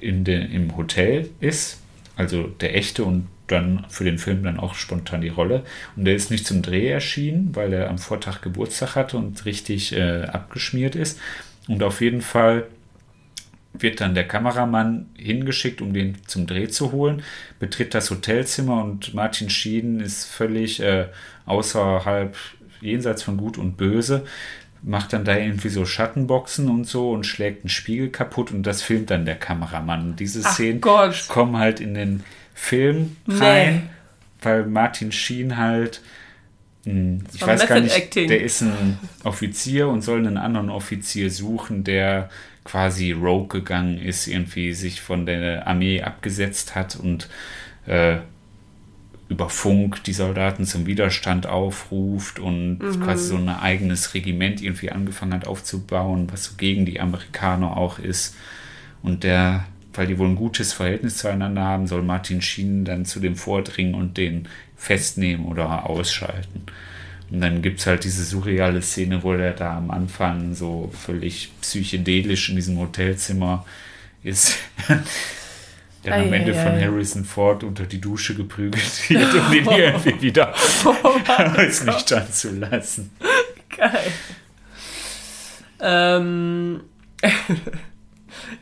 in 0.00 0.24
de, 0.24 0.44
im 0.52 0.76
Hotel 0.76 1.30
ist, 1.40 1.80
also 2.16 2.46
der 2.46 2.76
echte 2.76 3.04
und 3.04 3.28
dann 3.46 3.84
für 3.88 4.04
den 4.04 4.18
Film 4.18 4.42
dann 4.42 4.58
auch 4.58 4.74
spontan 4.74 5.20
die 5.20 5.28
Rolle. 5.28 5.64
Und 5.96 6.06
der 6.06 6.14
ist 6.14 6.30
nicht 6.30 6.46
zum 6.46 6.62
Dreh 6.62 6.88
erschienen, 6.88 7.50
weil 7.54 7.72
er 7.72 7.90
am 7.90 7.98
Vortag 7.98 8.40
Geburtstag 8.40 8.96
hatte 8.96 9.16
und 9.16 9.44
richtig 9.44 9.94
äh, 9.94 10.22
abgeschmiert 10.24 10.96
ist. 10.96 11.20
Und 11.68 11.82
auf 11.82 12.00
jeden 12.00 12.22
Fall 12.22 12.66
wird 13.76 14.00
dann 14.00 14.14
der 14.14 14.26
Kameramann 14.28 15.06
hingeschickt, 15.16 15.82
um 15.82 15.92
den 15.92 16.16
zum 16.26 16.46
Dreh 16.46 16.68
zu 16.68 16.92
holen, 16.92 17.22
betritt 17.58 17.92
das 17.94 18.10
Hotelzimmer 18.10 18.82
und 18.82 19.14
Martin 19.14 19.50
Schieden 19.50 20.00
ist 20.00 20.24
völlig 20.26 20.80
äh, 20.80 21.06
außerhalb, 21.46 22.36
jenseits 22.80 23.22
von 23.22 23.36
Gut 23.36 23.58
und 23.58 23.76
Böse, 23.76 24.24
macht 24.82 25.12
dann 25.12 25.24
da 25.24 25.36
irgendwie 25.36 25.70
so 25.70 25.84
Schattenboxen 25.86 26.68
und 26.68 26.86
so 26.86 27.10
und 27.10 27.24
schlägt 27.24 27.62
einen 27.64 27.70
Spiegel 27.70 28.10
kaputt 28.10 28.52
und 28.52 28.62
das 28.64 28.82
filmt 28.82 29.10
dann 29.10 29.24
der 29.24 29.36
Kameramann. 29.36 30.10
Und 30.10 30.20
diese 30.20 30.42
Ach 30.44 30.52
Szenen 30.52 30.80
Gott. 30.80 31.24
kommen 31.28 31.56
halt 31.58 31.80
in 31.80 31.94
den 31.94 32.22
Film 32.54 33.16
Nee. 33.26 33.38
rein, 33.38 33.90
weil 34.42 34.66
Martin 34.66 35.10
Sheen 35.10 35.56
halt, 35.56 36.02
mh, 36.84 37.24
ich 37.32 37.44
weiß 37.46 37.66
gar 37.66 37.80
nicht, 37.80 37.96
Acting. 37.96 38.28
der 38.28 38.42
ist 38.42 38.60
ein 38.60 38.98
Offizier 39.24 39.88
und 39.88 40.02
soll 40.02 40.18
einen 40.18 40.36
anderen 40.36 40.68
Offizier 40.68 41.30
suchen, 41.30 41.82
der 41.82 42.28
quasi 42.64 43.12
rogue 43.12 43.48
gegangen 43.48 43.98
ist, 43.98 44.26
irgendwie 44.26 44.72
sich 44.72 45.00
von 45.00 45.26
der 45.26 45.66
Armee 45.66 46.02
abgesetzt 46.02 46.74
hat 46.74 46.96
und 46.96 47.28
äh, 47.86 48.18
über 49.28 49.48
Funk 49.48 50.04
die 50.04 50.12
Soldaten 50.12 50.64
zum 50.64 50.86
Widerstand 50.86 51.46
aufruft 51.46 52.38
und 52.38 52.78
quasi 53.02 53.28
so 53.28 53.36
ein 53.36 53.48
eigenes 53.48 54.14
Regiment 54.14 54.62
irgendwie 54.62 54.90
angefangen 54.90 55.34
hat 55.34 55.46
aufzubauen, 55.46 56.28
was 56.30 56.44
so 56.44 56.52
gegen 56.56 56.84
die 56.84 57.00
Amerikaner 57.00 57.76
auch 57.76 57.98
ist. 57.98 58.36
Und 59.02 59.24
der, 59.24 59.64
weil 59.94 60.06
die 60.06 60.18
wohl 60.18 60.28
ein 60.28 60.36
gutes 60.36 60.72
Verhältnis 60.72 61.16
zueinander 61.16 61.62
haben, 61.62 61.86
soll 61.86 62.02
Martin 62.02 62.42
Sheen 62.42 62.84
dann 62.84 63.06
zu 63.06 63.18
dem 63.18 63.36
vordringen 63.36 63.94
und 63.94 64.16
den 64.18 64.48
festnehmen 64.76 65.46
oder 65.46 65.88
ausschalten. 65.88 66.66
Und 67.34 67.40
dann 67.40 67.62
gibt 67.62 67.80
es 67.80 67.86
halt 67.88 68.04
diese 68.04 68.22
surreale 68.22 68.80
Szene, 68.80 69.24
wo 69.24 69.34
der 69.34 69.54
da 69.54 69.76
am 69.76 69.90
Anfang 69.90 70.54
so 70.54 70.92
völlig 71.04 71.50
psychedelisch 71.60 72.48
in 72.48 72.54
diesem 72.54 72.78
Hotelzimmer 72.78 73.66
ist. 74.22 74.56
Der 76.04 76.16
am 76.16 76.32
Ende 76.34 76.52
von. 76.52 76.78
Harrison 76.78 77.24
Ford 77.24 77.64
unter 77.64 77.84
die 77.84 77.98
Dusche 77.98 78.34
geprügelt 78.34 78.84
wird, 79.10 79.34
um 79.34 79.52
ihn 79.52 79.66
irgendwie 79.70 80.20
wieder 80.20 80.54
als 81.26 81.82
nüchtern 81.82 82.30
zu 82.30 82.50
lassen. 82.50 83.10
Geil. 83.74 84.12
Ähm. 85.80 86.82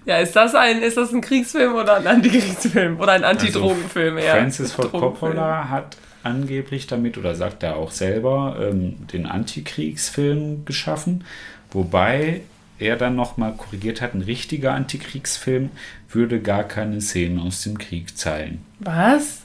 ja, 0.07 0.19
ist 0.19 0.35
das 0.35 0.55
ein, 0.55 0.83
ist 0.83 0.97
das 0.97 1.13
ein 1.13 1.21
Kriegsfilm 1.21 1.75
oder 1.75 1.97
ein 1.97 2.07
Antikriegsfilm? 2.07 3.01
Oder 3.01 3.13
ein 3.13 3.25
Antidrogenfilm 3.25 4.19
eher? 4.19 4.37
Francis 4.37 4.73
Ford. 4.73 4.93
Coppola 4.93 5.69
hat 5.69 5.97
angeblich 6.25 6.87
damit, 6.87 7.19
oder 7.19 7.35
sagt 7.35 7.63
er 7.63 7.77
auch 7.77 7.91
selber, 7.91 8.57
ähm, 8.61 9.07
den 9.13 9.27
Antikriegsfilm 9.27 10.65
geschaffen, 10.65 11.25
wobei 11.71 12.43
er 12.79 12.97
dann 12.97 13.15
nochmal 13.17 13.55
korrigiert 13.55 14.01
hat, 14.01 14.15
ein 14.15 14.23
richtiger 14.23 14.73
Antikriegsfilm 14.75 15.71
würde 16.11 16.41
gar 16.41 16.65
keine 16.65 17.01
Szenen 17.01 17.39
aus 17.39 17.63
dem 17.63 17.79
Krieg 17.79 18.17
zeigen, 18.17 18.65
Was? 18.81 19.43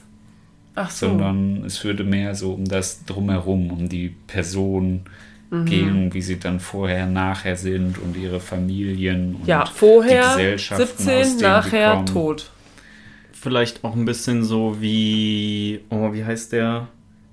Ach 0.74 0.90
so. 0.90 1.08
sondern 1.08 1.64
es 1.64 1.82
würde 1.84 2.04
mehr 2.04 2.34
so 2.34 2.52
um 2.52 2.64
das 2.64 3.04
Drumherum, 3.04 3.70
um 3.70 3.88
die 3.88 4.14
Person 4.26 5.02
Mhm. 5.50 5.64
gehen, 5.64 6.14
wie 6.14 6.20
sie 6.20 6.38
dann 6.38 6.60
vorher, 6.60 7.06
nachher 7.06 7.56
sind 7.56 7.98
und 7.98 8.16
ihre 8.16 8.38
Familien 8.38 9.34
und 9.34 9.46
ja, 9.46 9.64
die 9.64 9.72
vorher 9.72 10.22
Gesellschaften, 10.22 10.84
aus 10.84 10.98
17, 10.98 11.06
denen 11.06 11.38
die 11.38 11.44
nachher 11.44 12.04
tot. 12.04 12.50
Vielleicht 13.40 13.84
auch 13.84 13.94
ein 13.94 14.04
bisschen 14.04 14.42
so 14.42 14.80
wie, 14.80 15.80
oh, 15.90 16.12
wie 16.12 16.24
heißt 16.24 16.52
der? 16.52 16.88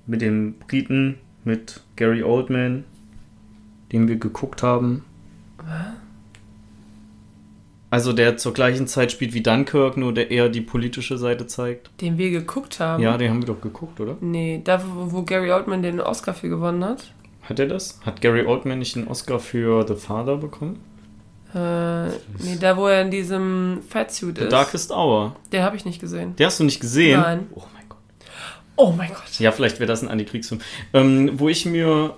Mit 0.06 0.22
dem 0.22 0.54
Briten, 0.54 1.18
mit 1.44 1.82
Gary 1.96 2.22
Oldman, 2.22 2.84
den 3.92 4.08
wir 4.08 4.18
geguckt 4.18 4.62
haben. 4.62 5.04
Also 7.90 8.14
der 8.14 8.38
zur 8.38 8.54
gleichen 8.54 8.86
Zeit 8.86 9.12
spielt 9.12 9.34
wie 9.34 9.42
Dunkirk, 9.42 9.98
nur 9.98 10.14
der 10.14 10.30
eher 10.30 10.50
die 10.50 10.62
politische 10.62 11.18
Seite 11.18 11.48
zeigt. 11.48 11.90
Den 12.02 12.20
wir 12.20 12.30
geguckt 12.30 12.80
haben. 12.80 13.02
Ja, 13.02 13.18
den 13.18 13.32
haben 13.32 13.42
wir 13.42 13.48
doch 13.48 13.62
geguckt, 13.62 14.00
oder? 14.00 14.18
Nee, 14.22 14.62
da, 14.64 14.84
wo, 14.84 15.12
wo 15.12 15.22
Gary 15.24 15.52
Oldman 15.52 15.82
den 15.82 16.00
Oscar 16.00 16.36
für 16.36 16.50
gewonnen 16.50 16.84
hat. 16.84 17.12
Hat 17.42 17.60
er 17.60 17.68
das? 17.68 18.00
Hat 18.06 18.22
Gary 18.22 18.46
Oldman 18.46 18.78
nicht 18.78 18.96
den 18.96 19.08
Oscar 19.08 19.40
für 19.40 19.88
The 19.88 19.96
Father 19.96 20.38
bekommen? 20.38 20.80
Äh, 21.56 22.10
nee, 22.40 22.58
da 22.60 22.76
wo 22.76 22.88
er 22.88 23.02
in 23.02 23.12
diesem 23.12 23.80
Fatsuit 23.88 24.38
The 24.38 24.44
ist. 24.46 24.52
Darkest 24.52 24.92
Hour. 24.92 25.38
Den 25.54 25.64
habe 25.64 25.78
ich 25.78 25.86
nicht 25.86 26.02
gesehen. 26.02 26.36
Den 26.36 26.48
hast 26.48 26.60
du 26.60 26.66
nicht 26.66 26.82
gesehen? 26.82 27.22
Nein. 27.22 27.48
Oh 27.56 27.64
mein 27.74 27.88
Gott. 27.88 28.00
Oh 28.76 28.92
mein 28.92 29.10
Gott. 29.10 29.40
Ja, 29.40 29.54
vielleicht 29.54 29.80
wäre 29.80 29.88
das 29.88 30.04
ein 30.04 30.10
Antikriegsfilm. 30.10 30.60
Ähm, 30.94 31.32
wo 31.40 31.48
ich 31.48 31.66
mir 31.66 32.16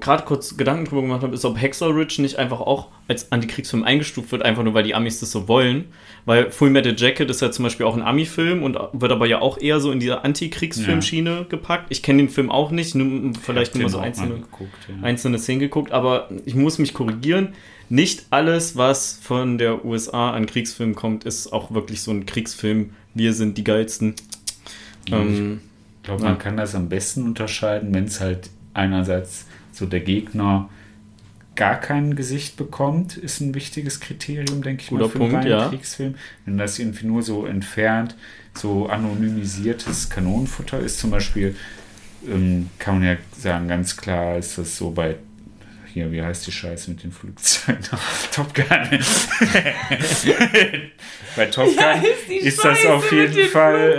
gerade 0.00 0.24
kurz 0.24 0.56
Gedanken 0.56 0.84
drüber 0.84 1.02
gemacht 1.02 1.22
habe, 1.22 1.34
ist, 1.34 1.44
ob 1.44 1.60
Hacksaw 1.60 1.90
Ridge 1.90 2.22
nicht 2.22 2.36
einfach 2.38 2.60
auch 2.60 2.88
als 3.08 3.32
Antikriegsfilm 3.32 3.82
eingestuft 3.82 4.30
wird, 4.30 4.42
einfach 4.42 4.62
nur 4.62 4.74
weil 4.74 4.84
die 4.84 4.94
Amis 4.94 5.18
das 5.18 5.32
so 5.32 5.48
wollen. 5.48 5.86
Weil 6.24 6.50
Full 6.52 6.70
Metal 6.70 6.94
Jacket 6.96 7.30
ist 7.30 7.42
ja 7.42 7.50
zum 7.50 7.64
Beispiel 7.64 7.84
auch 7.86 7.96
ein 7.96 8.02
Ami-Film 8.02 8.62
und 8.62 8.78
wird 8.92 9.12
aber 9.12 9.26
ja 9.26 9.40
auch 9.40 9.58
eher 9.58 9.80
so 9.80 9.90
in 9.90 9.98
dieser 9.98 10.24
Antikriegsfilmschiene 10.24 11.46
gepackt. 11.48 11.86
Ich 11.88 12.02
kenne 12.02 12.22
den 12.22 12.28
Film 12.28 12.50
auch 12.50 12.70
nicht, 12.70 12.94
nur, 12.94 13.32
vielleicht 13.40 13.74
Ich 13.74 13.80
nur 13.80 13.90
so 13.90 13.98
einzelne, 13.98 14.34
geguckt, 14.34 14.70
ja. 14.88 15.04
einzelne 15.04 15.38
Szenen 15.38 15.60
geguckt, 15.60 15.90
aber 15.90 16.28
ich 16.44 16.54
muss 16.54 16.78
mich 16.78 16.94
korrigieren. 16.94 17.54
Nicht 17.88 18.26
alles, 18.30 18.76
was 18.76 19.18
von 19.22 19.58
der 19.58 19.84
USA 19.84 20.32
an 20.32 20.46
Kriegsfilmen 20.46 20.94
kommt, 20.96 21.24
ist 21.24 21.52
auch 21.52 21.70
wirklich 21.72 22.02
so 22.02 22.10
ein 22.10 22.26
Kriegsfilm. 22.26 22.90
Wir 23.14 23.32
sind 23.32 23.58
die 23.58 23.64
geilsten. 23.64 24.14
Ähm, 25.10 25.60
Ich 25.98 26.08
glaube, 26.08 26.22
Ja. 26.22 26.28
man 26.30 26.38
kann 26.38 26.56
das 26.56 26.74
am 26.76 26.88
besten 26.88 27.24
unterscheiden, 27.24 27.92
wenn 27.92 28.04
es 28.04 28.20
halt 28.20 28.50
einerseits 28.74 29.46
so 29.72 29.86
der 29.86 30.00
Gegner 30.00 30.68
gar 31.56 31.80
kein 31.80 32.14
Gesicht 32.14 32.56
bekommt, 32.56 33.16
ist 33.16 33.40
ein 33.40 33.54
wichtiges 33.54 33.98
Kriterium, 33.98 34.62
denke 34.62 34.82
ich 34.82 34.88
Guter 34.90 35.04
mal, 35.04 35.08
für 35.10 35.18
einen 35.20 35.30
Punkt, 35.32 35.46
reinen 35.46 35.50
ja. 35.58 35.68
Kriegsfilm. 35.68 36.14
Wenn 36.44 36.58
das 36.58 36.78
irgendwie 36.78 37.06
nur 37.06 37.22
so 37.22 37.46
entfernt, 37.46 38.14
so 38.54 38.86
anonymisiertes 38.86 40.08
Kanonenfutter 40.10 40.78
ist, 40.78 40.98
zum 41.00 41.10
Beispiel, 41.10 41.56
ähm, 42.28 42.68
kann 42.78 42.96
man 43.00 43.04
ja 43.04 43.16
sagen, 43.36 43.66
ganz 43.68 43.96
klar 43.96 44.36
ist 44.38 44.58
das 44.58 44.76
so 44.76 44.90
bei 44.90 45.16
hier, 45.96 46.12
wie 46.12 46.20
heißt 46.20 46.46
die 46.46 46.52
Scheiße 46.52 46.90
mit 46.90 47.02
den 47.02 47.10
Flugzeugen? 47.10 47.80
Top 48.30 48.52
Gun. 48.52 48.66
bei 51.36 51.46
Top 51.46 51.68
Gun 51.68 51.74
Ja, 51.74 51.92
ist 51.92 52.28
ist 52.28 52.62
das 52.62 52.84
auf 52.84 53.10
jeden 53.10 53.34
den 53.34 53.48
Fall 53.48 53.92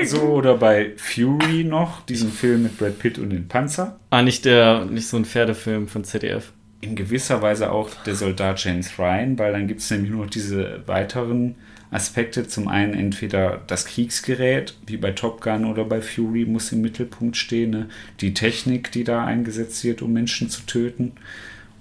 äh, 0.00 0.04
so. 0.04 0.20
Oder 0.20 0.56
bei 0.56 0.92
Fury 0.96 1.64
noch, 1.64 2.06
diesen 2.06 2.30
Film 2.30 2.62
mit 2.62 2.78
Brad 2.78 3.00
Pitt 3.00 3.18
und 3.18 3.30
den 3.30 3.48
Panzer. 3.48 3.98
Ah, 4.10 4.22
nicht 4.22 4.44
der, 4.44 4.84
nicht 4.84 5.08
so 5.08 5.16
ein 5.16 5.24
Pferdefilm 5.24 5.88
von 5.88 6.04
ZDF. 6.04 6.52
In 6.82 6.94
gewisser 6.94 7.42
Weise 7.42 7.72
auch 7.72 7.90
der 8.06 8.14
Soldat 8.14 8.62
James 8.62 8.96
Ryan, 8.96 9.36
weil 9.36 9.52
dann 9.52 9.66
gibt 9.66 9.80
es 9.80 9.90
nämlich 9.90 10.12
nur 10.12 10.26
noch 10.26 10.30
diese 10.30 10.86
weiteren 10.86 11.56
Aspekte. 11.90 12.46
Zum 12.46 12.68
einen 12.68 12.94
entweder 12.94 13.60
das 13.66 13.86
Kriegsgerät, 13.86 14.74
wie 14.86 14.96
bei 14.96 15.12
Top 15.12 15.40
Gun 15.40 15.64
oder 15.64 15.84
bei 15.84 16.00
Fury, 16.00 16.44
muss 16.44 16.72
im 16.72 16.80
Mittelpunkt 16.80 17.36
stehen. 17.36 17.70
Ne? 17.70 17.88
Die 18.20 18.34
Technik, 18.34 18.92
die 18.92 19.04
da 19.04 19.24
eingesetzt 19.24 19.82
wird, 19.84 20.02
um 20.02 20.12
Menschen 20.12 20.50
zu 20.50 20.62
töten. 20.62 21.12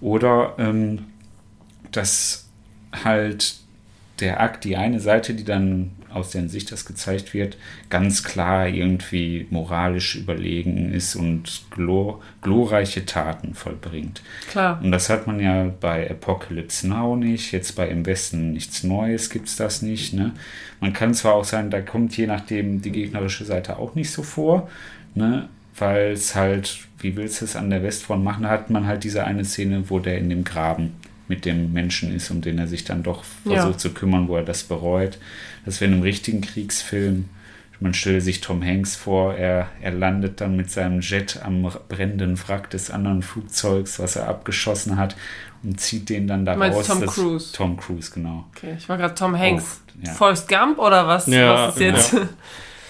Oder 0.02 0.56
ähm, 0.58 1.06
dass 1.92 2.50
halt 3.04 3.58
der 4.20 4.40
Akt, 4.42 4.64
die 4.64 4.78
eine 4.78 5.00
Seite, 5.00 5.34
die 5.34 5.44
dann 5.44 5.92
aus 6.14 6.32
deren 6.32 6.50
Sicht 6.50 6.72
das 6.72 6.86
gezeigt 6.86 7.34
wird, 7.34 7.58
ganz 7.90 8.24
klar 8.24 8.68
irgendwie 8.68 9.48
moralisch 9.50 10.16
überlegen 10.16 10.94
ist 10.94 11.16
und 11.16 11.64
glor 11.72 12.22
glorreiche 12.42 13.06
Taten 13.06 13.54
vollbringt. 13.54 14.22
Klar. 14.50 14.80
Und 14.82 14.92
das 14.92 15.10
hat 15.10 15.28
man 15.28 15.40
ja 15.40 15.72
bei 15.80 16.10
Apocalypse 16.10 16.88
Now 16.88 17.16
nicht, 17.16 17.52
jetzt 17.52 17.76
bei 17.76 17.88
Im 17.88 18.06
Westen 18.06 18.54
nichts 18.54 18.84
Neues 18.84 19.30
gibt 19.30 19.48
es 19.48 19.56
das 19.56 19.82
nicht. 19.82 20.14
Ne? 20.14 20.32
Man 20.80 20.94
kann 20.94 21.14
zwar 21.14 21.36
auch 21.36 21.46
sagen, 21.46 21.70
da 21.70 21.82
kommt 21.82 22.16
je 22.18 22.28
nachdem 22.28 22.82
die 22.82 22.92
gegnerische 22.92 23.46
Seite 23.46 23.78
auch 23.78 23.96
nicht 23.96 24.12
so 24.12 24.24
vor, 24.24 24.70
ne? 25.16 25.50
weil 25.78 26.12
es 26.12 26.36
halt, 26.36 26.80
wie 27.00 27.16
willst 27.16 27.42
du 27.42 27.46
es 27.46 27.56
an 27.56 27.70
der 27.70 27.84
Westfront 27.84 28.24
machen, 28.24 28.44
da 28.44 28.50
hat 28.50 28.70
man 28.70 28.88
halt 28.88 29.04
diese 29.04 29.24
eine 29.24 29.46
Szene, 29.46 29.90
wo 29.90 30.00
der 30.00 30.18
in 30.18 30.30
dem 30.30 30.44
Graben 30.44 30.94
mit 31.30 31.46
dem 31.46 31.72
Menschen 31.72 32.14
ist, 32.14 32.30
um 32.32 32.42
den 32.42 32.58
er 32.60 32.68
sich 32.68 32.84
dann 32.84 33.04
doch 33.04 33.24
Ja. 33.46 33.62
versucht 33.62 33.80
zu 33.80 33.92
kümmern, 33.94 34.28
wo 34.28 34.36
er 34.36 34.44
das 34.44 34.64
bereut. 34.64 35.18
Das 35.66 35.80
wäre 35.80 35.88
in 35.90 35.94
einem 35.96 36.04
richtigen 36.04 36.42
Kriegsfilm. 36.42 37.30
Man 37.82 37.94
stelle 37.94 38.20
sich 38.20 38.42
Tom 38.42 38.62
Hanks 38.62 38.98
vor, 38.98 39.36
er, 39.36 39.68
er 39.82 39.92
landet 39.92 40.42
dann 40.42 40.58
mit 40.58 40.70
seinem 40.70 41.00
Jet 41.00 41.40
am 41.46 41.72
brennenden 41.88 42.38
Wrack 42.46 42.70
des 42.72 42.92
anderen 42.92 43.22
Flugzeugs, 43.22 44.00
was 44.00 44.18
er 44.18 44.28
abgeschossen 44.28 44.98
hat, 44.98 45.16
und 45.64 45.80
zieht 45.80 46.10
den 46.10 46.28
dann 46.28 46.44
da 46.46 46.56
Du 46.56 46.62
raus. 46.62 46.88
Tom 46.88 47.00
Das- 47.00 47.14
Cruise? 47.16 47.54
Tom 47.54 47.78
Cruise, 47.78 48.12
genau. 48.14 48.44
Okay, 48.54 48.74
ich 48.78 48.90
war 48.90 48.98
gerade 48.98 49.16
Tom 49.16 49.38
Hanks. 49.38 49.82
Oh, 49.96 50.00
ja. 50.06 50.12
Forrest 50.12 50.50
Gump 50.50 50.78
oder 50.78 51.08
was? 51.08 51.28
Ja, 51.28 51.68
was 51.70 51.76
ist 51.76 51.82
jetzt? 51.82 52.14
ja. 52.14 52.20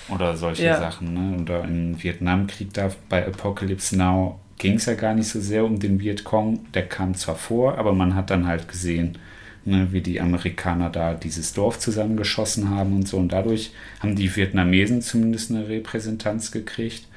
Oder 0.10 0.36
solche 0.36 0.64
Ja. 0.64 0.80
Sachen. 0.80 1.14
Ne? 1.14 1.40
Oder 1.44 1.66
im 1.66 2.02
Vietnamkrieg 2.02 2.74
da 2.74 2.90
bei 3.10 3.28
Apocalypse 3.28 3.96
Now 3.96 4.40
ging 4.60 4.76
es 4.76 4.86
ja 4.86 4.94
gar 4.94 5.16
nicht 5.16 5.30
so 5.30 5.42
sehr 5.42 5.66
um 5.66 5.80
den 5.80 6.00
Vietcong. 6.00 6.72
Der 6.74 6.86
kam 6.88 7.16
zwar 7.16 7.36
vor, 7.36 7.80
aber 7.80 7.94
man 7.94 8.14
hat 8.14 8.30
dann 8.30 8.46
halt 8.46 8.68
gesehen, 8.68 9.18
ne, 9.66 9.88
wie 9.92 10.02
die 10.02 10.22
Amerikaner 10.22 10.90
da 10.90 11.16
dieses 11.16 11.54
Dorf 11.54 11.80
zusammengeschossen 11.80 12.70
haben 12.70 12.96
und 12.96 13.08
so. 13.08 13.18
Und 13.18 13.34
dadurch 13.34 13.72
haben 14.02 14.16
die 14.16 14.36
Vietnamesen 14.36 15.02
zumindest 15.02 15.50
eine 15.50 15.68
Repräsentanz 15.68 16.52
gekriegt. 16.52 17.08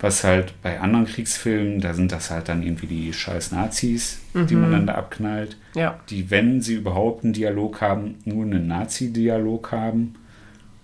Was 0.00 0.22
halt 0.22 0.54
bei 0.62 0.80
anderen 0.80 1.06
Kriegsfilmen, 1.06 1.80
da 1.80 1.92
sind 1.92 2.12
das 2.12 2.30
halt 2.30 2.48
dann 2.48 2.62
irgendwie 2.62 2.86
die 2.86 3.12
scheiß 3.12 3.50
Nazis, 3.50 4.20
die 4.32 4.54
man 4.54 4.70
dann 4.70 4.86
da 4.86 4.94
abknallt. 4.94 5.56
Ja. 5.74 5.98
Die, 6.08 6.30
wenn 6.30 6.60
sie 6.60 6.74
überhaupt 6.74 7.24
einen 7.24 7.32
Dialog 7.32 7.80
haben, 7.80 8.14
nur 8.24 8.44
einen 8.44 8.68
Nazi-Dialog 8.68 9.72
haben. 9.72 10.14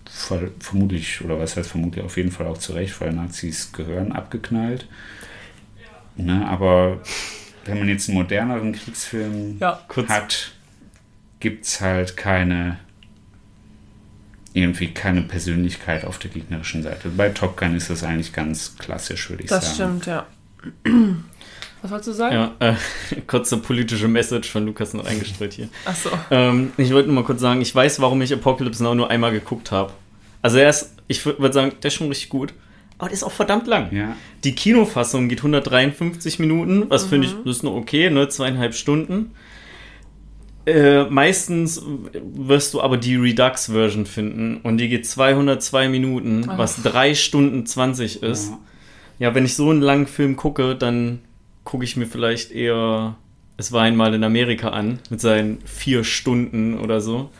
Ver 0.07 0.49
vermutlich, 0.59 1.23
oder 1.23 1.39
was 1.39 1.55
heißt 1.55 1.69
vermutlich, 1.69 2.03
auf 2.03 2.17
jeden 2.17 2.31
Fall 2.31 2.45
auch 2.45 2.57
zu 2.57 2.73
Recht, 2.73 2.99
weil 2.99 3.13
Nazis 3.13 3.71
gehören 3.71 4.11
abgeknallt. 4.11 4.85
Ne, 6.17 6.47
aber 6.47 7.01
wenn 7.65 7.79
man 7.79 7.89
jetzt 7.89 8.07
einen 8.09 8.17
moderneren 8.17 8.71
Kriegsfilm 8.73 9.57
Ja. 9.59 9.81
Hat, 10.07 10.51
gibt 11.39 11.65
es 11.65 11.81
halt 11.81 12.15
keine 12.15 12.77
irgendwie 14.53 14.93
keine 14.93 15.21
Persönlichkeit 15.21 16.05
auf 16.05 16.17
der 16.17 16.31
gegnerischen 16.31 16.81
Seite. 16.81 17.09
Bei 17.09 17.27
Top 17.29 17.57
Gun 17.57 17.75
ist 17.75 17.89
das 17.89 18.03
eigentlich 18.05 18.31
ganz 18.31 18.77
klassisch, 18.77 19.29
würde 19.29 19.43
ich 19.43 19.49
Das 19.49 19.77
sagen. 19.77 19.99
stimmt, 20.01 20.05
ja. 20.05 20.25
Was 21.81 21.91
wolltest 21.91 22.07
du 22.07 22.13
sagen? 22.13 22.35
Ja, 22.35 22.51
äh, 22.59 22.75
kurze 23.27 23.57
politische 23.57 24.07
Message 24.07 24.49
von 24.49 24.65
Lukas 24.65 24.93
noch 24.93 25.05
eingestreut 25.05 25.51
hier. 25.53 25.67
Ach 25.83 25.95
so. 25.95 26.09
Ähm, 26.31 26.71
ich 26.77 26.91
wollte 26.93 27.09
nur 27.09 27.15
mal 27.15 27.25
kurz 27.25 27.41
sagen, 27.41 27.59
ich 27.61 27.75
weiß, 27.75 27.99
warum 27.99 28.21
ich 28.21 28.33
Apocalypse 28.33 28.81
Now 28.81 28.95
nur 28.95 29.09
einmal 29.09 29.31
geguckt 29.33 29.71
habe. 29.71 29.91
Also 30.41 30.57
er 30.57 30.69
ist, 30.69 30.93
ich 31.07 31.25
würde 31.25 31.51
sagen, 31.53 31.73
der 31.83 31.89
ist 31.89 31.95
schon 31.95 32.07
richtig 32.07 32.29
gut. 32.29 32.53
Aber 32.97 33.09
der 33.09 33.13
ist 33.13 33.23
auch 33.23 33.31
verdammt 33.31 33.67
lang. 33.67 33.93
Ja, 33.93 34.15
Die 34.43 34.55
Kinofassung 34.55 35.27
geht 35.27 35.39
153 35.39 36.39
Minuten, 36.39 36.89
was 36.89 37.05
finde 37.05 37.27
ich, 37.27 37.33
das 37.45 37.57
ist 37.57 37.63
noch 37.63 37.75
okay, 37.75 38.09
ne? 38.09 38.29
Zweieinhalb 38.29 38.73
Stunden. 38.73 39.31
Äh, 40.65 41.03
meistens 41.05 41.81
wirst 42.13 42.73
du 42.73 42.81
aber 42.81 42.97
die 42.97 43.15
Redux-Version 43.17 44.05
finden 44.07 44.57
und 44.63 44.77
die 44.77 44.89
geht 44.89 45.05
202 45.05 45.89
Minuten, 45.89 46.47
was 46.47 46.81
3 46.81 47.13
Stunden 47.13 47.65
20 47.65 48.23
ist. 48.23 48.49
Ja. 48.49 48.57
Ja, 49.17 49.35
wenn 49.35 49.45
ich 49.45 49.55
so 49.55 49.69
einen 49.69 49.81
langen 49.81 50.07
Film 50.07 50.35
gucke, 50.35 50.75
dann 50.75 51.19
gucke 51.63 51.83
ich 51.85 51.95
mir 51.95 52.05
vielleicht 52.05 52.51
eher 52.51 53.15
Es 53.57 53.71
war 53.71 53.83
einmal 53.83 54.13
in 54.13 54.23
Amerika 54.23 54.69
an, 54.69 54.99
mit 55.09 55.21
seinen 55.21 55.59
vier 55.65 56.03
Stunden 56.03 56.77
oder 56.79 56.99
so. 56.99 57.29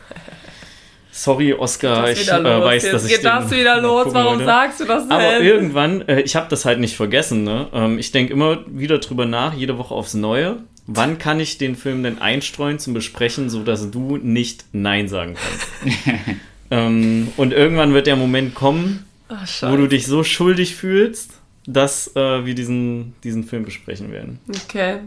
Sorry, 1.18 1.54
Oscar, 1.54 2.12
ich 2.12 2.30
äh, 2.30 2.44
weiß, 2.44 2.84
Jetzt 2.84 2.94
dass 2.94 3.06
ich 3.06 3.16
geht 3.16 3.24
das 3.24 3.50
wieder 3.50 3.80
los. 3.80 4.08
Warum 4.14 4.34
wollte. 4.34 4.46
sagst 4.46 4.82
du 4.82 4.84
das 4.84 5.04
denn? 5.04 5.14
Aber 5.14 5.40
irgendwann, 5.40 6.02
äh, 6.10 6.20
ich 6.20 6.36
habe 6.36 6.48
das 6.50 6.66
halt 6.66 6.82
nicht 6.82 6.98
vergessen, 6.98 7.46
ne? 7.46 7.70
Ähm, 7.72 7.98
ich 7.98 8.12
denke 8.12 8.34
immer 8.34 8.66
wieder 8.68 8.98
drüber 9.00 9.26
nach, 9.26 9.54
jede 9.54 9.78
Woche 9.78 9.94
aufs 9.94 10.14
Neue. 10.14 10.58
Wann 10.88 11.18
kann 11.18 11.40
ich 11.40 11.58
den 11.58 11.78
Film 11.78 12.04
denn 12.04 12.20
einstreuen 12.20 12.80
zum 12.80 12.94
Besprechen, 12.94 13.50
sodass 13.50 13.90
du 13.92 14.18
nicht 14.18 14.66
Nein 14.74 15.08
sagen 15.08 15.36
kannst? 15.36 16.18
ähm, 16.72 17.30
und 17.38 17.54
irgendwann 17.54 17.94
wird 17.94 18.08
der 18.08 18.18
Moment 18.18 18.54
kommen, 18.54 19.06
Ach, 19.30 19.48
wo 19.72 19.78
du 19.78 19.88
dich 19.88 20.08
so 20.08 20.26
schuldig 20.26 20.76
fühlst, 20.76 21.40
dass 21.66 22.14
äh, 22.18 22.46
wir 22.46 22.56
diesen, 22.56 23.16
diesen 23.24 23.46
Film 23.46 23.64
besprechen 23.64 24.12
werden. 24.12 24.40
Okay. 24.50 24.98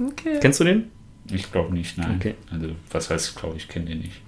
Okay. 0.00 0.38
Kennst 0.40 0.60
du 0.60 0.64
den? 0.64 0.92
Ich 1.32 1.50
glaube 1.50 1.74
nicht, 1.74 1.98
nein. 1.98 2.18
Okay. 2.20 2.34
Also, 2.52 2.68
was 2.92 3.10
heißt, 3.10 3.34
glaube 3.34 3.56
ich, 3.56 3.66
kenne 3.66 3.86
den 3.86 3.98
nicht. 3.98 4.20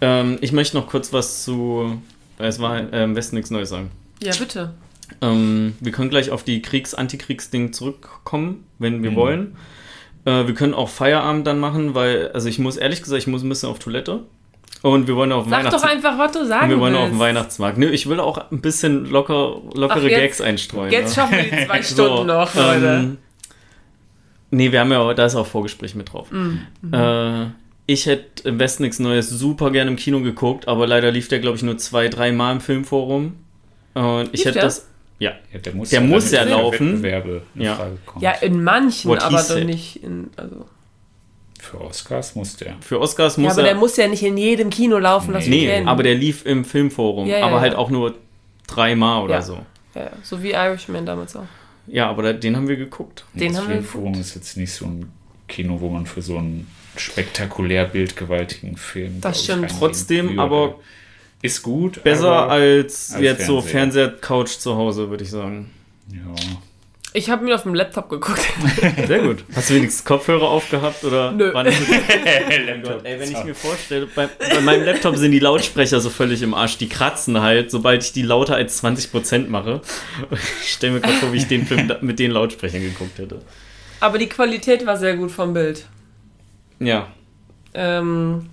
Ähm, 0.00 0.38
ich 0.40 0.52
möchte 0.52 0.76
noch 0.76 0.86
kurz 0.86 1.12
was 1.12 1.44
zu 1.44 2.00
äh, 2.38 2.46
Es 2.46 2.60
war 2.60 2.92
äh, 2.92 3.04
im 3.04 3.16
Westen 3.16 3.36
nichts 3.36 3.50
Neues 3.50 3.68
sagen. 3.70 3.90
Ja, 4.22 4.32
bitte. 4.38 4.74
Ähm, 5.20 5.74
wir 5.80 5.92
können 5.92 6.10
gleich 6.10 6.30
auf 6.30 6.42
die 6.44 6.62
Kriegs-Antikriegs-Ding 6.62 7.72
zurückkommen, 7.72 8.64
wenn 8.78 9.02
wir 9.02 9.10
Mhm. 9.12 9.16
wollen. 9.16 9.56
Äh, 10.24 10.46
wir 10.46 10.54
können 10.54 10.74
auch 10.74 10.88
Feierabend 10.88 11.46
dann 11.46 11.60
machen, 11.60 11.94
weil, 11.94 12.30
also 12.32 12.48
ich 12.48 12.58
muss 12.58 12.76
ehrlich 12.76 13.02
gesagt, 13.02 13.20
ich 13.20 13.26
muss 13.26 13.42
ein 13.42 13.48
bisschen 13.48 13.68
auf 13.68 13.78
Toilette. 13.78 14.20
Und 14.82 15.06
wir 15.06 15.16
wollen 15.16 15.32
auf 15.32 15.44
den 15.44 15.50
Sag 15.50 15.70
doch 15.70 15.82
einfach, 15.82 16.18
was 16.18 16.32
du 16.32 16.44
sagen 16.46 16.64
Und 16.64 16.70
wir 16.70 16.80
wollen 16.80 16.92
willst. 16.94 17.04
auf 17.04 17.10
den 17.10 17.18
Weihnachtsmarkt. 17.18 17.78
Nö, 17.78 17.88
ich 17.88 18.06
will 18.08 18.20
auch 18.20 18.50
ein 18.50 18.60
bisschen 18.60 19.06
locker, 19.06 19.60
lockere 19.74 19.98
Ach, 20.00 20.02
jetzt- 20.02 20.20
Gags 20.20 20.40
einstreuen. 20.42 20.92
Jetzt 20.92 21.10
ne? 21.10 21.22
schaffen 21.22 21.36
wir 21.36 21.42
die 21.44 21.66
zwei 21.66 21.82
So, 21.82 22.04
Stunden 22.04 22.26
noch, 22.26 22.54
Leute. 22.54 22.86
Ähm, 22.86 23.18
nee, 24.50 24.70
wir 24.72 24.80
haben 24.80 24.92
ja, 24.92 24.98
auch- 25.00 25.14
da 25.14 25.24
ist 25.24 25.36
auch 25.36 25.46
Vorgespräch 25.46 25.94
mit 25.94 26.12
drauf. 26.12 26.30
Mhm. 26.30 26.60
Äh, 26.92 27.46
ich 27.86 28.06
hätte 28.06 28.48
im 28.48 28.58
Westen 28.58 28.82
nichts 28.84 28.98
Neues 28.98 29.28
super 29.28 29.70
gerne 29.70 29.90
im 29.90 29.96
Kino 29.96 30.20
geguckt, 30.20 30.68
aber 30.68 30.86
leider 30.86 31.10
lief 31.10 31.28
der, 31.28 31.38
glaube 31.40 31.56
ich, 31.56 31.62
nur 31.62 31.76
zwei, 31.78 32.08
drei 32.08 32.32
Mal 32.32 32.52
im 32.52 32.60
Filmforum. 32.60 33.34
Und 33.94 34.24
ich 34.32 34.38
Lief 34.40 34.46
hätte 34.46 34.52
der? 34.54 34.62
das. 34.64 34.88
Ja, 35.18 35.32
Ja, 35.52 35.58
der 35.60 35.74
muss 35.74 35.90
Der 35.90 36.00
muss 36.00 36.30
damit 36.30 36.50
ja 36.50 36.56
laufen. 36.56 36.92
Wettbewerbe 37.02 37.42
in 37.54 37.60
Ja. 37.62 37.90
Ja, 38.20 38.30
in 38.32 38.64
manchen, 38.64 39.10
What 39.10 39.22
aber 39.22 39.42
doch 39.42 39.62
nicht 39.64 40.02
in. 40.02 40.30
Also. 40.36 40.66
Für 41.60 41.80
Oscars 41.80 42.34
muss 42.34 42.56
der. 42.56 42.74
für 42.80 43.00
Oscars 43.00 43.36
Ja, 43.36 43.42
muss 43.44 43.52
aber 43.52 43.62
er. 43.62 43.68
der 43.68 43.74
muss 43.76 43.96
ja 43.96 44.08
nicht 44.08 44.22
in 44.22 44.36
jedem 44.36 44.70
Kino 44.70 44.98
laufen, 44.98 45.32
das 45.32 45.44
wir 45.44 45.50
nee, 45.50 45.66
kennen. 45.66 45.88
aber 45.88 46.02
der 46.02 46.14
lief 46.14 46.44
im 46.44 46.64
Filmforum, 46.64 47.26
Ja, 47.26 47.38
ja, 47.38 47.46
aber 47.46 47.60
halt 47.60 47.72
ja. 47.74 47.78
auch 47.78 47.90
nur 47.90 48.14
dreimal 48.66 49.22
oder 49.22 49.34
Ja. 49.34 49.42
so. 49.42 49.58
Ja, 49.94 50.02
ja, 50.02 50.10
so 50.22 50.42
wie 50.42 50.50
Irishman 50.52 51.06
damals 51.06 51.36
auch. 51.36 51.44
Ja, 51.86 52.10
aber 52.10 52.22
da, 52.22 52.32
den 52.32 52.56
haben 52.56 52.66
wir 52.68 52.76
geguckt. 52.76 53.24
Den 53.34 53.52
das 53.52 53.60
haben 53.62 53.68
wir 53.68 53.76
Filmforum 53.76 54.14
ist 54.14 54.34
jetzt 54.34 54.56
nicht 54.56 54.72
so 54.72 54.86
ein 54.86 55.10
Kino, 55.48 55.80
wo 55.80 55.88
man 55.90 56.06
für 56.06 56.20
so 56.22 56.36
einen 56.38 56.66
spektakulär 56.96 57.86
bildgewaltigen 57.86 58.76
Film. 58.76 59.20
Das 59.20 59.44
stimmt. 59.44 59.72
Trotzdem, 59.78 60.38
aber 60.38 60.78
Ist 61.42 61.62
gut. 61.62 62.02
Besser 62.02 62.48
als, 62.48 63.12
als 63.12 63.22
jetzt 63.22 63.46
so 63.46 63.60
Fernseher. 63.60 64.08
Fernseher-Couch 64.08 64.50
zu 64.58 64.76
Hause, 64.76 65.10
würde 65.10 65.24
ich 65.24 65.30
sagen. 65.30 65.70
Ja. 66.10 66.34
Ich 67.16 67.30
habe 67.30 67.44
mir 67.44 67.54
auf 67.54 67.62
dem 67.62 67.74
Laptop 67.74 68.08
geguckt. 68.08 68.40
Sehr 69.06 69.20
gut. 69.20 69.44
Hast 69.54 69.70
du 69.70 69.74
wenigstens 69.74 70.04
Kopfhörer 70.04 70.50
aufgehabt 70.50 71.04
oder? 71.04 71.30
Nö. 71.36 71.54
War 71.54 71.62
nicht 71.62 71.78
so 71.78 71.84
Gott, 71.86 73.04
ey, 73.04 73.20
wenn 73.20 73.30
ich 73.30 73.44
mir 73.44 73.54
vorstelle, 73.54 74.08
bei, 74.12 74.26
bei 74.26 74.60
meinem 74.60 74.84
Laptop 74.84 75.16
sind 75.16 75.30
die 75.30 75.38
Lautsprecher 75.38 76.00
so 76.00 76.10
völlig 76.10 76.42
im 76.42 76.54
Arsch. 76.54 76.76
Die 76.76 76.88
kratzen 76.88 77.40
halt, 77.40 77.70
sobald 77.70 78.02
ich 78.02 78.12
die 78.12 78.22
lauter 78.22 78.56
als 78.56 78.82
20% 78.82 79.46
mache. 79.48 79.80
Ich 80.60 80.72
stelle 80.72 80.94
mir 80.94 81.00
gerade 81.00 81.14
vor, 81.18 81.32
wie 81.32 81.36
ich 81.36 81.46
den 81.46 81.64
Film 81.66 81.92
mit 82.00 82.18
den 82.18 82.32
Lautsprechern 82.32 82.82
geguckt 82.82 83.16
hätte. 83.18 83.40
Aber 84.00 84.18
die 84.18 84.28
Qualität 84.28 84.84
war 84.84 84.96
sehr 84.96 85.16
gut 85.16 85.30
vom 85.30 85.54
Bild. 85.54 85.86
Ja. 86.80 87.08
Ähm, 87.74 88.50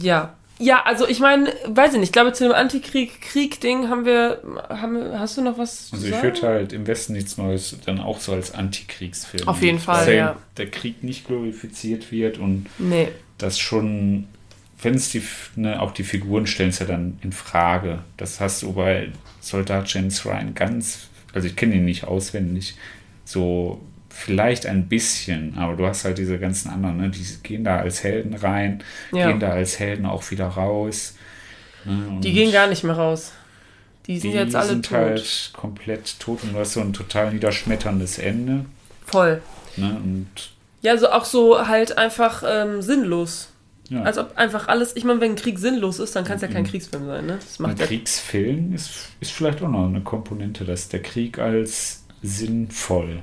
ja. 0.00 0.34
Ja, 0.60 0.82
also 0.84 1.06
ich 1.08 1.18
meine, 1.18 1.52
weiß 1.66 1.94
ich 1.94 1.98
nicht, 1.98 2.08
ich 2.10 2.12
glaube 2.12 2.32
zu 2.32 2.44
dem 2.44 2.52
Antikrieg-Krieg-Ding 2.52 3.88
haben 3.88 4.04
wir, 4.04 4.40
haben 4.68 5.18
hast 5.18 5.36
du 5.36 5.42
noch 5.42 5.58
was 5.58 5.88
zu 5.88 5.96
Also 5.96 6.06
ich 6.06 6.12
sagen? 6.12 6.22
würde 6.22 6.42
halt 6.42 6.72
im 6.72 6.86
Westen 6.86 7.12
nichts 7.14 7.36
Neues 7.36 7.76
dann 7.84 7.98
auch 7.98 8.20
so 8.20 8.32
als 8.32 8.54
Antikriegsfilm. 8.54 9.48
Auf 9.48 9.60
jeden 9.62 9.80
Fall, 9.80 10.06
weil 10.06 10.16
ja. 10.16 10.36
Der 10.56 10.70
Krieg 10.70 11.02
nicht 11.02 11.26
glorifiziert 11.26 12.12
wird 12.12 12.38
und 12.38 12.66
Nee. 12.78 13.08
das 13.38 13.58
schon, 13.58 14.28
wenn 14.80 14.94
es 14.94 15.10
die, 15.10 15.22
ne, 15.56 15.82
auch 15.82 15.90
die 15.90 16.04
Figuren 16.04 16.46
stellen 16.46 16.70
es 16.70 16.78
ja 16.78 16.86
dann 16.86 17.18
in 17.22 17.32
Frage. 17.32 17.98
Das 18.16 18.38
hast 18.38 18.62
du 18.62 18.74
bei 18.74 19.08
Soldat 19.40 19.92
James 19.92 20.24
Ryan 20.24 20.54
ganz, 20.54 21.08
also 21.34 21.48
ich 21.48 21.56
kenne 21.56 21.74
ihn 21.74 21.84
nicht 21.84 22.04
auswendig, 22.04 22.76
so 23.24 23.80
vielleicht 24.14 24.66
ein 24.66 24.88
bisschen, 24.88 25.56
aber 25.58 25.74
du 25.76 25.86
hast 25.86 26.04
halt 26.04 26.18
diese 26.18 26.38
ganzen 26.38 26.70
anderen, 26.70 26.96
ne, 26.98 27.10
die 27.10 27.24
gehen 27.42 27.64
da 27.64 27.78
als 27.78 28.02
Helden 28.04 28.34
rein, 28.34 28.82
Ja. 29.12 29.28
gehen 29.30 29.40
da 29.40 29.50
als 29.50 29.78
Helden 29.78 30.06
auch 30.06 30.30
wieder 30.30 30.46
raus. 30.46 31.14
Ne, 31.84 32.20
Die 32.22 32.32
gehen 32.32 32.52
gar 32.52 32.66
nicht 32.68 32.84
mehr 32.84 32.94
raus. 32.96 33.32
Die 34.06 34.18
sind 34.18 34.32
die 34.32 34.36
jetzt 34.36 34.54
alle 34.54 34.68
sind 34.68 34.86
tot. 34.86 34.96
halt 34.98 35.50
komplett 35.54 36.18
tot 36.20 36.42
und 36.42 36.52
du 36.54 36.58
hast 36.58 36.74
so 36.74 36.80
ein 36.80 36.92
total 36.92 37.32
niederschmetterndes 37.32 38.18
Ende. 38.18 38.64
Voll. 39.06 39.40
Ne, 39.76 39.96
und 40.02 40.28
Ja, 40.82 40.96
so 40.96 41.10
auch 41.10 41.24
so 41.24 41.66
halt 41.66 41.96
einfach 41.98 42.42
ähm, 42.46 42.80
sinnlos. 42.82 43.48
ja. 43.88 44.02
Als 44.02 44.18
ob 44.18 44.36
einfach 44.36 44.68
alles, 44.68 44.94
ich 44.96 45.04
meine, 45.04 45.20
wenn 45.20 45.32
ein 45.32 45.36
Krieg 45.36 45.58
sinnlos 45.58 45.98
ist, 45.98 46.14
dann 46.16 46.24
kann 46.24 46.36
es 46.36 46.42
ja 46.42 46.48
kein 46.48 46.62
Mhm. 46.62 46.66
Kriegsfilm 46.68 47.06
sein, 47.06 47.26
ne? 47.26 47.38
Das 47.40 47.58
Ein 47.58 47.62
macht 47.64 47.80
ja 47.80 47.86
Kriegsfilm 47.86 48.74
ist, 48.74 48.90
ist 49.20 49.32
vielleicht 49.32 49.62
auch 49.62 49.68
noch 49.68 49.86
eine 49.88 50.00
Komponente, 50.02 50.64
dass 50.64 50.88
der 50.88 51.02
Krieg 51.02 51.38
als 51.38 52.04
sinnvoll 52.22 53.20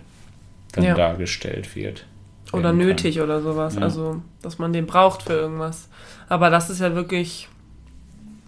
dann 0.72 0.84
Ja. 0.84 0.95
dargestellt 0.95 1.76
wird. 1.76 2.06
oder 2.53 2.64
werden 2.65 2.80
kann. 2.80 2.88
nötig 2.88 3.22
oder 3.22 3.41
sowas. 3.41 3.76
Ja. 3.76 3.81
Also, 3.81 4.22
dass 4.41 4.57
man 4.60 4.73
den 4.73 4.85
braucht 4.85 5.23
für 5.23 5.34
irgendwas. 5.34 5.88
Aber 6.27 6.49
das 6.49 6.69
ist 6.69 6.80
ja 6.80 6.93
wirklich, 6.95 7.48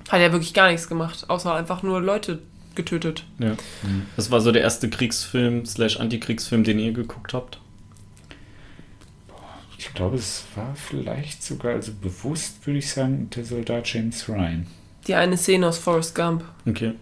hat 0.10 0.20
ja 0.20 0.32
wirklich 0.32 0.54
gar 0.54 0.70
nichts 0.70 0.90
gemacht, 0.90 1.30
außer 1.30 1.54
einfach 1.54 1.84
nur 1.84 2.02
Leute 2.02 2.40
getötet. 2.76 3.24
ja. 3.40 3.54
Das 4.16 4.32
war 4.32 4.42
so 4.42 4.52
der 4.52 4.62
erste 4.64 4.90
Kriegsfilm 4.90 5.66
slash 5.66 5.98
Antikriegsfilm, 6.00 6.64
den 6.64 6.80
ihr 6.80 6.92
geguckt 6.92 7.34
habt. 7.34 7.60
Ich 9.78 9.94
glaube, 9.94 10.16
es 10.16 10.46
war 10.56 10.74
vielleicht 10.76 11.44
sogar, 11.44 11.74
also 11.74 11.92
bewusst 12.02 12.66
würde 12.66 12.80
ich 12.80 12.90
sagen, 12.92 13.30
der 13.36 13.44
Soldat 13.46 13.88
James 13.94 14.28
Ryan. 14.30 14.66
Die 15.08 15.14
eine 15.16 15.36
Szene 15.38 15.68
aus 15.68 15.78
Forrest 15.78 16.16
Gump. 16.16 16.44
Okay. 16.66 16.94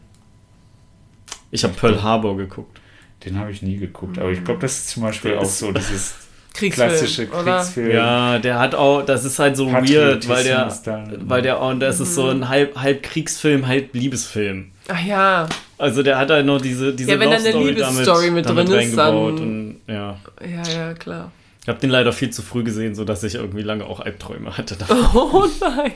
Ich 1.52 1.64
habe 1.64 1.74
Pearl 1.74 2.02
Harbor 2.02 2.36
geguckt. 2.38 2.81
Den 3.26 3.38
habe 3.38 3.52
ich 3.52 3.62
nie 3.62 3.78
geguckt, 3.78 4.18
aber 4.18 4.32
ich 4.32 4.44
glaube, 4.44 4.60
das 4.62 4.78
ist 4.80 4.90
zum 4.90 5.04
Beispiel 5.04 5.32
Der 5.32 5.42
auch 5.42 5.46
so 5.46 5.72
dieses 5.72 6.16
Kriegsfilm. 6.54 6.90
klassische 6.90 7.30
oder? 7.30 7.44
Kriegsfilm. 7.58 7.92
Ja, 7.92 8.40
der 8.40 8.60
hat 8.60 8.74
auch, 8.76 9.04
das 9.04 9.24
ist 9.26 9.38
halt 9.40 9.56
so 9.56 9.72
weird, 9.72 10.28
weil 10.28 10.44
der, 10.44 10.74
dann- 10.84 11.30
weil 11.30 11.42
der, 11.42 11.62
und 11.62 11.80
das 11.80 12.00
ist 12.00 12.16
so 12.16 12.24
Mhm. 12.24 12.30
ein 12.44 12.50
halb, 12.50 12.78
halb 12.78 13.04
Kriegsfilm, 13.04 13.68
halb 13.68 13.94
Liebesfilm. 13.94 14.72
Ach 14.88 15.06
ja. 15.06 15.48
Also 15.78 16.04
der 16.04 16.18
hat 16.18 16.30
halt 16.32 16.46
noch 16.46 16.60
diese, 16.62 16.94
diese 16.94 17.12
Ja, 17.12 17.20
wenn 17.20 17.30
da 17.32 17.38
eine 17.38 17.52
Liebesstory 17.52 18.32
mit 18.32 18.46
damit 18.50 18.68
drin 18.68 18.80
ist, 18.90 18.98
dann- 18.98 19.16
und 19.16 19.76
ja. 19.88 20.18
Ja, 20.42 20.64
ja, 20.74 20.94
klar. 20.96 21.32
Ich 21.62 21.70
habe 21.70 21.80
den 21.80 21.92
leider 21.92 22.12
viel 22.12 22.32
zu 22.32 22.42
früh 22.42 22.64
gesehen, 22.64 22.96
sodass 22.96 23.24
ich 23.24 23.36
irgendwie 23.36 23.62
lange 23.62 23.86
auch 23.86 24.00
Albträume 24.00 24.58
hatte. 24.58 24.76
Oh 25.14 25.46
nein. 25.62 25.92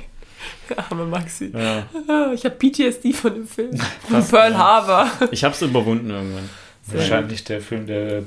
Arme 0.89 1.05
Maxi. 1.05 1.51
Ja. 1.53 2.31
Ich 2.33 2.45
habe 2.45 2.55
PTSD 2.55 3.13
von 3.13 3.33
dem 3.33 3.47
Film. 3.47 3.71
Von 4.09 4.27
Pearl 4.27 4.55
Harbor. 4.57 5.07
Ich 5.31 5.43
habe 5.43 5.53
es 5.55 5.61
überwunden 5.61 6.09
irgendwann. 6.09 6.49
Wahrscheinlich 6.87 7.43
der 7.43 7.61
Film, 7.61 7.87
der 7.87 8.23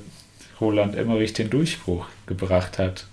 Roland 0.61 0.97
Emmerich 0.97 1.33
den 1.33 1.51
Durchbruch 1.51 2.07
gebracht 2.27 2.79
hat. 2.79 3.07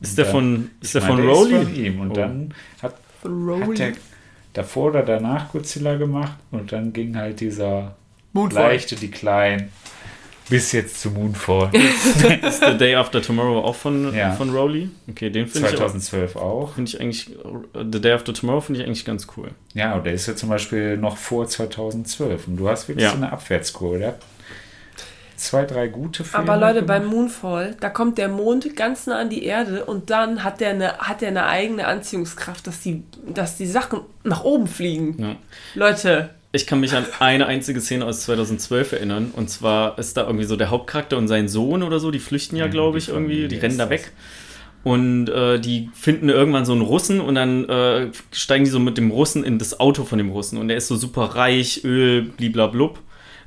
Ist 0.00 0.18
der 0.18 0.26
von, 0.26 0.70
ist 0.80 0.94
der 0.94 1.02
von 1.02 1.16
der 1.16 1.26
Rowley? 1.26 1.64
von 1.64 1.74
ihm. 1.74 2.00
Und 2.00 2.10
Oh. 2.10 2.14
dann 2.14 2.54
hat, 2.82 2.94
Von 3.22 3.60
hat 3.60 3.68
Rowley. 3.68 3.80
er 3.80 3.92
davor 4.52 4.90
oder 4.90 5.02
danach 5.02 5.50
Godzilla 5.52 5.96
gemacht 5.96 6.36
und 6.50 6.72
dann 6.72 6.92
ging 6.92 7.16
halt 7.16 7.40
dieser 7.40 7.94
Moonfall. 8.32 8.62
leichte 8.72 8.96
Decline 8.96 9.68
bis 10.48 10.72
jetzt 10.72 11.00
zu 11.00 11.10
Moonfall. 11.10 11.70
Ist 12.42 12.64
The 12.66 12.76
Day 12.76 12.96
After 12.96 13.22
Tomorrow 13.22 13.64
auch 13.64 13.74
von, 13.76 14.12
Ja. 14.14 14.32
von 14.32 14.50
Rowley? 14.50 14.90
Okay, 15.08 15.30
den 15.30 15.46
finde 15.46 15.68
ich, 15.68 15.74
auch- 15.74 15.78
2012 15.78 16.34
auch. 16.36 16.74
find 16.74 16.88
ich 16.88 17.00
eigentlich, 17.00 17.30
The 17.74 18.00
Day 18.00 18.12
After 18.12 18.34
Tomorrow 18.34 18.60
finde 18.60 18.80
ich 18.80 18.86
eigentlich 18.86 19.04
ganz 19.04 19.26
cool. 19.36 19.50
Ja, 19.74 19.94
und 19.94 20.04
der 20.06 20.12
ist 20.14 20.26
ja 20.26 20.34
zum 20.34 20.48
Beispiel 20.48 20.96
noch 20.96 21.16
vor 21.16 21.46
2012. 21.46 22.48
Und 22.48 22.56
du 22.56 22.68
hast 22.68 22.88
wirklich 22.88 23.04
Ja. 23.04 23.10
so 23.12 23.16
eine 23.18 23.30
Abwärtskurve. 23.32 23.98
Der 23.98 24.08
hat 24.08 24.18
zwei, 25.40 25.64
drei 25.64 25.88
gute 25.88 26.24
Filme. 26.24 26.48
Aber 26.48 26.60
Leute, 26.60 26.80
gemacht. 26.80 26.86
beim 26.86 27.06
Moonfall, 27.06 27.76
da 27.80 27.88
kommt 27.88 28.18
der 28.18 28.28
Mond 28.28 28.76
ganz 28.76 29.06
nah 29.06 29.18
an 29.18 29.30
die 29.30 29.44
Erde 29.44 29.84
und 29.84 30.10
dann 30.10 30.44
hat 30.44 30.60
der 30.60 30.70
eine, 30.70 30.98
hat 30.98 31.20
der 31.22 31.28
eine 31.28 31.46
eigene 31.46 31.86
Anziehungskraft, 31.86 32.66
dass 32.66 32.80
die, 32.80 33.02
dass 33.26 33.56
die 33.56 33.66
Sachen 33.66 34.00
nach 34.22 34.44
oben 34.44 34.66
fliegen. 34.66 35.16
Ja. 35.18 35.36
Leute, 35.74 36.30
Ich 36.52 36.66
kann 36.66 36.80
mich 36.80 36.94
an 36.94 37.06
eine 37.20 37.46
einzige 37.46 37.80
Szene 37.80 38.04
aus 38.04 38.22
2012 38.22 38.92
erinnern. 38.92 39.32
Und 39.34 39.48
zwar 39.50 39.98
ist 39.98 40.16
da 40.16 40.26
irgendwie 40.26 40.44
so 40.44 40.56
der 40.56 40.70
Hauptcharakter 40.70 41.16
und 41.16 41.28
sein 41.28 41.48
Sohn 41.48 41.82
oder 41.82 42.00
so, 42.00 42.10
die 42.10 42.18
flüchten 42.18 42.56
ja, 42.56 42.66
Ja, 42.66 42.70
glaube 42.70 42.98
ich, 42.98 43.08
irgendwie. 43.08 43.48
Die 43.48 43.56
rennen 43.56 43.78
da 43.78 43.88
weg. 43.88 44.12
Und 44.82 45.28
äh, 45.28 45.60
die 45.60 45.90
finden 45.94 46.28
irgendwann 46.28 46.64
so 46.64 46.72
einen 46.72 46.82
Russen 46.82 47.20
und 47.20 47.34
dann 47.34 47.68
äh, 47.68 48.08
steigen 48.32 48.64
die 48.64 48.70
so 48.70 48.80
mit 48.80 48.96
dem 48.98 49.10
Russen 49.10 49.44
in 49.44 49.58
das 49.58 49.78
Auto 49.78 50.04
von 50.04 50.18
dem 50.18 50.30
Russen. 50.30 50.58
Und 50.58 50.68
der 50.68 50.76
ist 50.78 50.88
so 50.88 50.96
super 50.96 51.22
reich, 51.36 51.82
Öl, 51.84 52.22
bliblablub. 52.22 52.98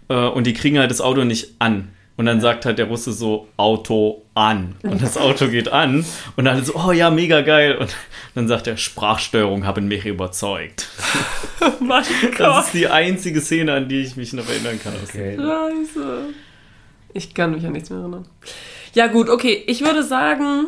Äh, 0.09 0.15
und 0.15 0.47
die 0.47 0.53
kriegen 0.53 0.79
halt 0.79 0.91
das 0.91 1.01
Auto 1.01 1.23
nicht 1.23 1.55
an. 1.59 1.89
Und 2.15 2.27
dann 2.27 2.41
sagt 2.41 2.65
halt 2.65 2.77
der 2.77 2.85
Russe 2.85 3.11
so, 3.11 3.47
Auto 3.57 4.21
an. 4.35 4.75
Und 4.83 5.01
das 5.01 5.17
Auto 5.17 5.47
geht 5.47 5.69
an. 5.69 6.05
Und 6.35 6.45
dann 6.45 6.63
so, 6.63 6.75
oh 6.75 6.91
ja, 6.91 7.09
mega 7.09 7.41
geil. 7.41 7.75
Und 7.77 7.95
dann 8.35 8.47
sagt 8.47 8.67
er, 8.67 8.77
Sprachsteuerung 8.77 9.65
haben 9.65 9.87
mich 9.87 10.05
überzeugt. 10.05 10.89
mein 11.79 12.03
Das 12.37 12.37
Gott. 12.37 12.65
ist 12.65 12.73
die 12.75 12.87
einzige 12.87 13.41
Szene, 13.41 13.73
an 13.73 13.89
die 13.89 14.01
ich 14.01 14.15
mich 14.15 14.31
noch 14.33 14.47
erinnern 14.47 14.79
kann. 14.81 14.93
Okay. 15.03 15.37
Scheiße. 15.37 16.25
Ich 17.15 17.33
kann 17.33 17.51
mich 17.55 17.65
an 17.65 17.71
nichts 17.73 17.89
mehr 17.89 17.99
erinnern. 17.99 18.27
Ja 18.93 19.07
gut, 19.07 19.27
okay. 19.29 19.63
Ich 19.65 19.81
würde 19.81 20.03
sagen, 20.03 20.67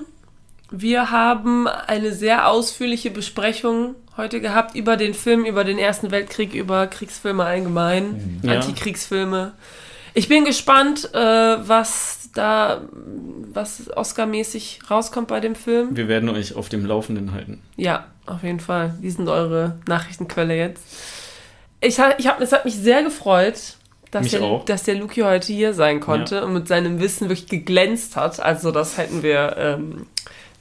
wir 0.71 1.11
haben 1.11 1.67
eine 1.67 2.11
sehr 2.13 2.47
ausführliche 2.49 3.11
Besprechung 3.11 3.95
heute 4.17 4.39
gehabt 4.41 4.75
über 4.75 4.97
den 4.97 5.13
Film, 5.13 5.45
über 5.45 5.63
den 5.63 5.77
Ersten 5.77 6.11
Weltkrieg, 6.11 6.53
über 6.53 6.87
Kriegsfilme 6.87 7.43
allgemein, 7.43 8.39
Ja. 8.43 8.53
Antikriegsfilme. 8.53 9.53
Ich 10.13 10.29
bin 10.29 10.45
gespannt, 10.45 11.09
äh, 11.13 11.17
was 11.17 12.29
da, 12.33 12.81
was 13.51 13.91
Oscar-mäßig 13.95 14.79
rauskommt 14.89 15.27
bei 15.27 15.39
dem 15.41 15.55
Film. 15.55 15.95
Wir 15.95 16.07
werden 16.07 16.29
euch 16.29 16.55
auf 16.55 16.69
dem 16.69 16.85
Laufenden 16.85 17.33
halten. 17.33 17.61
Ja, 17.75 18.05
auf 18.25 18.43
jeden 18.43 18.59
Fall. 18.61 18.93
Die 19.01 19.09
sind 19.09 19.27
eure 19.27 19.77
Nachrichtenquelle 19.87 20.55
jetzt. 20.55 20.83
Ich, 21.81 21.99
ich 22.17 22.27
hab, 22.27 22.39
es 22.41 22.51
hat 22.53 22.65
mich 22.65 22.75
sehr 22.75 23.03
gefreut, 23.03 23.57
dass, 24.11 24.23
Mich 24.23 24.31
der, 24.31 24.41
auch. 24.43 24.65
dass 24.65 24.83
der 24.83 24.95
Luki 24.95 25.21
heute 25.21 25.51
hier 25.51 25.73
sein 25.73 25.99
konnte 25.99 26.45
und 26.45 26.53
mit 26.53 26.67
seinem 26.69 26.99
Wissen 27.01 27.27
wirklich 27.27 27.47
geglänzt 27.49 28.15
hat. 28.15 28.39
Also 28.39 28.71
das 28.71 28.97
hätten 28.97 29.21
wir, 29.23 29.55
ähm, 29.57 30.05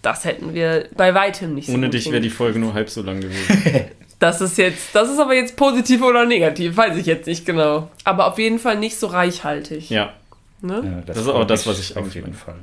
das 0.05 0.25
hätten 0.25 0.55
wir 0.55 0.89
bei 0.97 1.15
weitem 1.15 1.55
nicht 1.55 1.67
so 1.67 1.73
Ohne 1.75 1.89
dich 1.91 2.11
wäre 2.11 2.21
die. 2.21 2.31
Folge 2.31 2.59
nur 2.59 2.75
halb 2.75 2.91
so 2.91 3.03
lang 3.03 3.21
gewesen. 3.21 3.91
Das 4.21 4.41
ist 4.41 4.57
jetzt, 4.57 4.95
das 4.95 5.11
ist 5.11 5.19
aber 5.19 5.35
jetzt 5.35 5.57
positiv 5.57 6.01
oder 6.01 6.25
negativ, 6.25 6.77
weiß 6.77 6.97
ich 6.97 7.05
jetzt 7.05 7.27
nicht 7.27 7.45
genau. 7.45 7.91
Aber 8.05 8.29
auf 8.29 8.39
jeden 8.39 8.59
Fall 8.59 8.79
nicht 8.79 8.97
so 8.99 9.09
reichhaltig. 9.09 9.91
ja, 9.91 10.15
Ne? 10.63 10.81
Ja, 10.83 11.03
Das 11.05 11.19
ist 11.19 11.29
auch 11.29 11.45
das, 11.45 11.67
was 11.67 11.79
ich 11.79 11.97
auf 11.97 12.15
jeden. 12.15 12.33
Fall. 12.33 12.55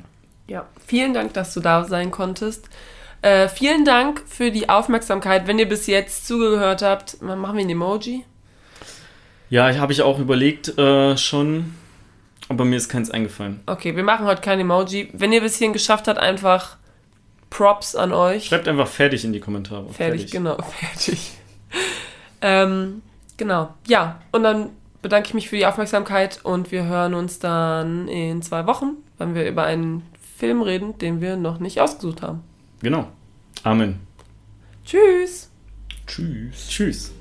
Ja, 0.48 0.66
vielen 0.86 1.14
Dank, 1.14 1.34
dass 1.34 1.54
du 1.54 1.60
da 1.60 1.84
sein 1.84 2.10
konntest. 2.10 2.68
Äh, 3.20 3.48
vielen 3.48 3.84
Dank 3.84 4.24
für 4.26 4.50
die 4.50 4.68
Aufmerksamkeit. 4.68 5.46
Wenn 5.46 5.58
ihr 5.58 5.68
bis 5.68 5.86
jetzt 5.86 6.26
zugehört 6.26 6.82
habt, 6.82 7.22
machen 7.22 7.56
wir 7.56 7.64
ein 7.64 7.70
Emoji. 7.70 8.24
ja 9.50 9.72
habe 9.78 9.92
ich 9.92 10.02
auch 10.02 10.18
überlegt 10.18 10.76
äh, 10.78 11.16
schon, 11.16 11.74
aber 12.48 12.64
mir 12.64 12.76
ist 12.76 12.88
keins 12.88 13.10
eingefallen. 13.10 13.60
Okay, 13.66 13.94
wir 13.94 14.02
machen 14.02 14.26
heute 14.26 14.40
kein 14.40 14.58
Emoji. 14.58 15.10
Wenn 15.12 15.32
ihr 15.32 15.42
bis 15.42 15.58
hierhin 15.58 15.72
geschafft 15.72 16.08
habt, 16.08 16.18
einfach 16.18 16.76
Props 17.52 17.94
an 17.94 18.12
euch. 18.12 18.46
Schreibt 18.46 18.66
einfach 18.66 18.88
fertig 18.88 19.26
in 19.26 19.34
die 19.34 19.40
Kommentare. 19.40 19.86
fertig, 19.92 20.30
genau, 20.30 20.56
fertig. 20.80 21.32
ähm, 22.40 23.02
genau, 23.36 23.74
ja. 23.86 24.22
Und 24.32 24.42
dann 24.42 24.70
bedanke 25.02 25.28
ich 25.28 25.34
mich 25.34 25.50
für 25.50 25.56
die 25.56 25.66
Aufmerksamkeit 25.66 26.40
und 26.44 26.72
wir 26.72 26.84
hören 26.84 27.12
uns 27.12 27.40
dann 27.40 28.08
in 28.08 28.40
zwei 28.40 28.66
Wochen, 28.66 28.96
wenn 29.18 29.34
wir 29.34 29.46
über 29.46 29.64
einen 29.64 30.02
Film 30.38 30.62
reden, 30.62 30.96
den 30.96 31.20
wir 31.20 31.36
noch 31.36 31.58
nicht 31.58 31.78
ausgesucht 31.78 32.22
haben. 32.22 32.42
Genau. 32.80 33.08
Amen. 33.64 34.00
Tschüss! 34.86 35.50
Tschüss. 36.06 36.68
Tschüss. 36.68 37.12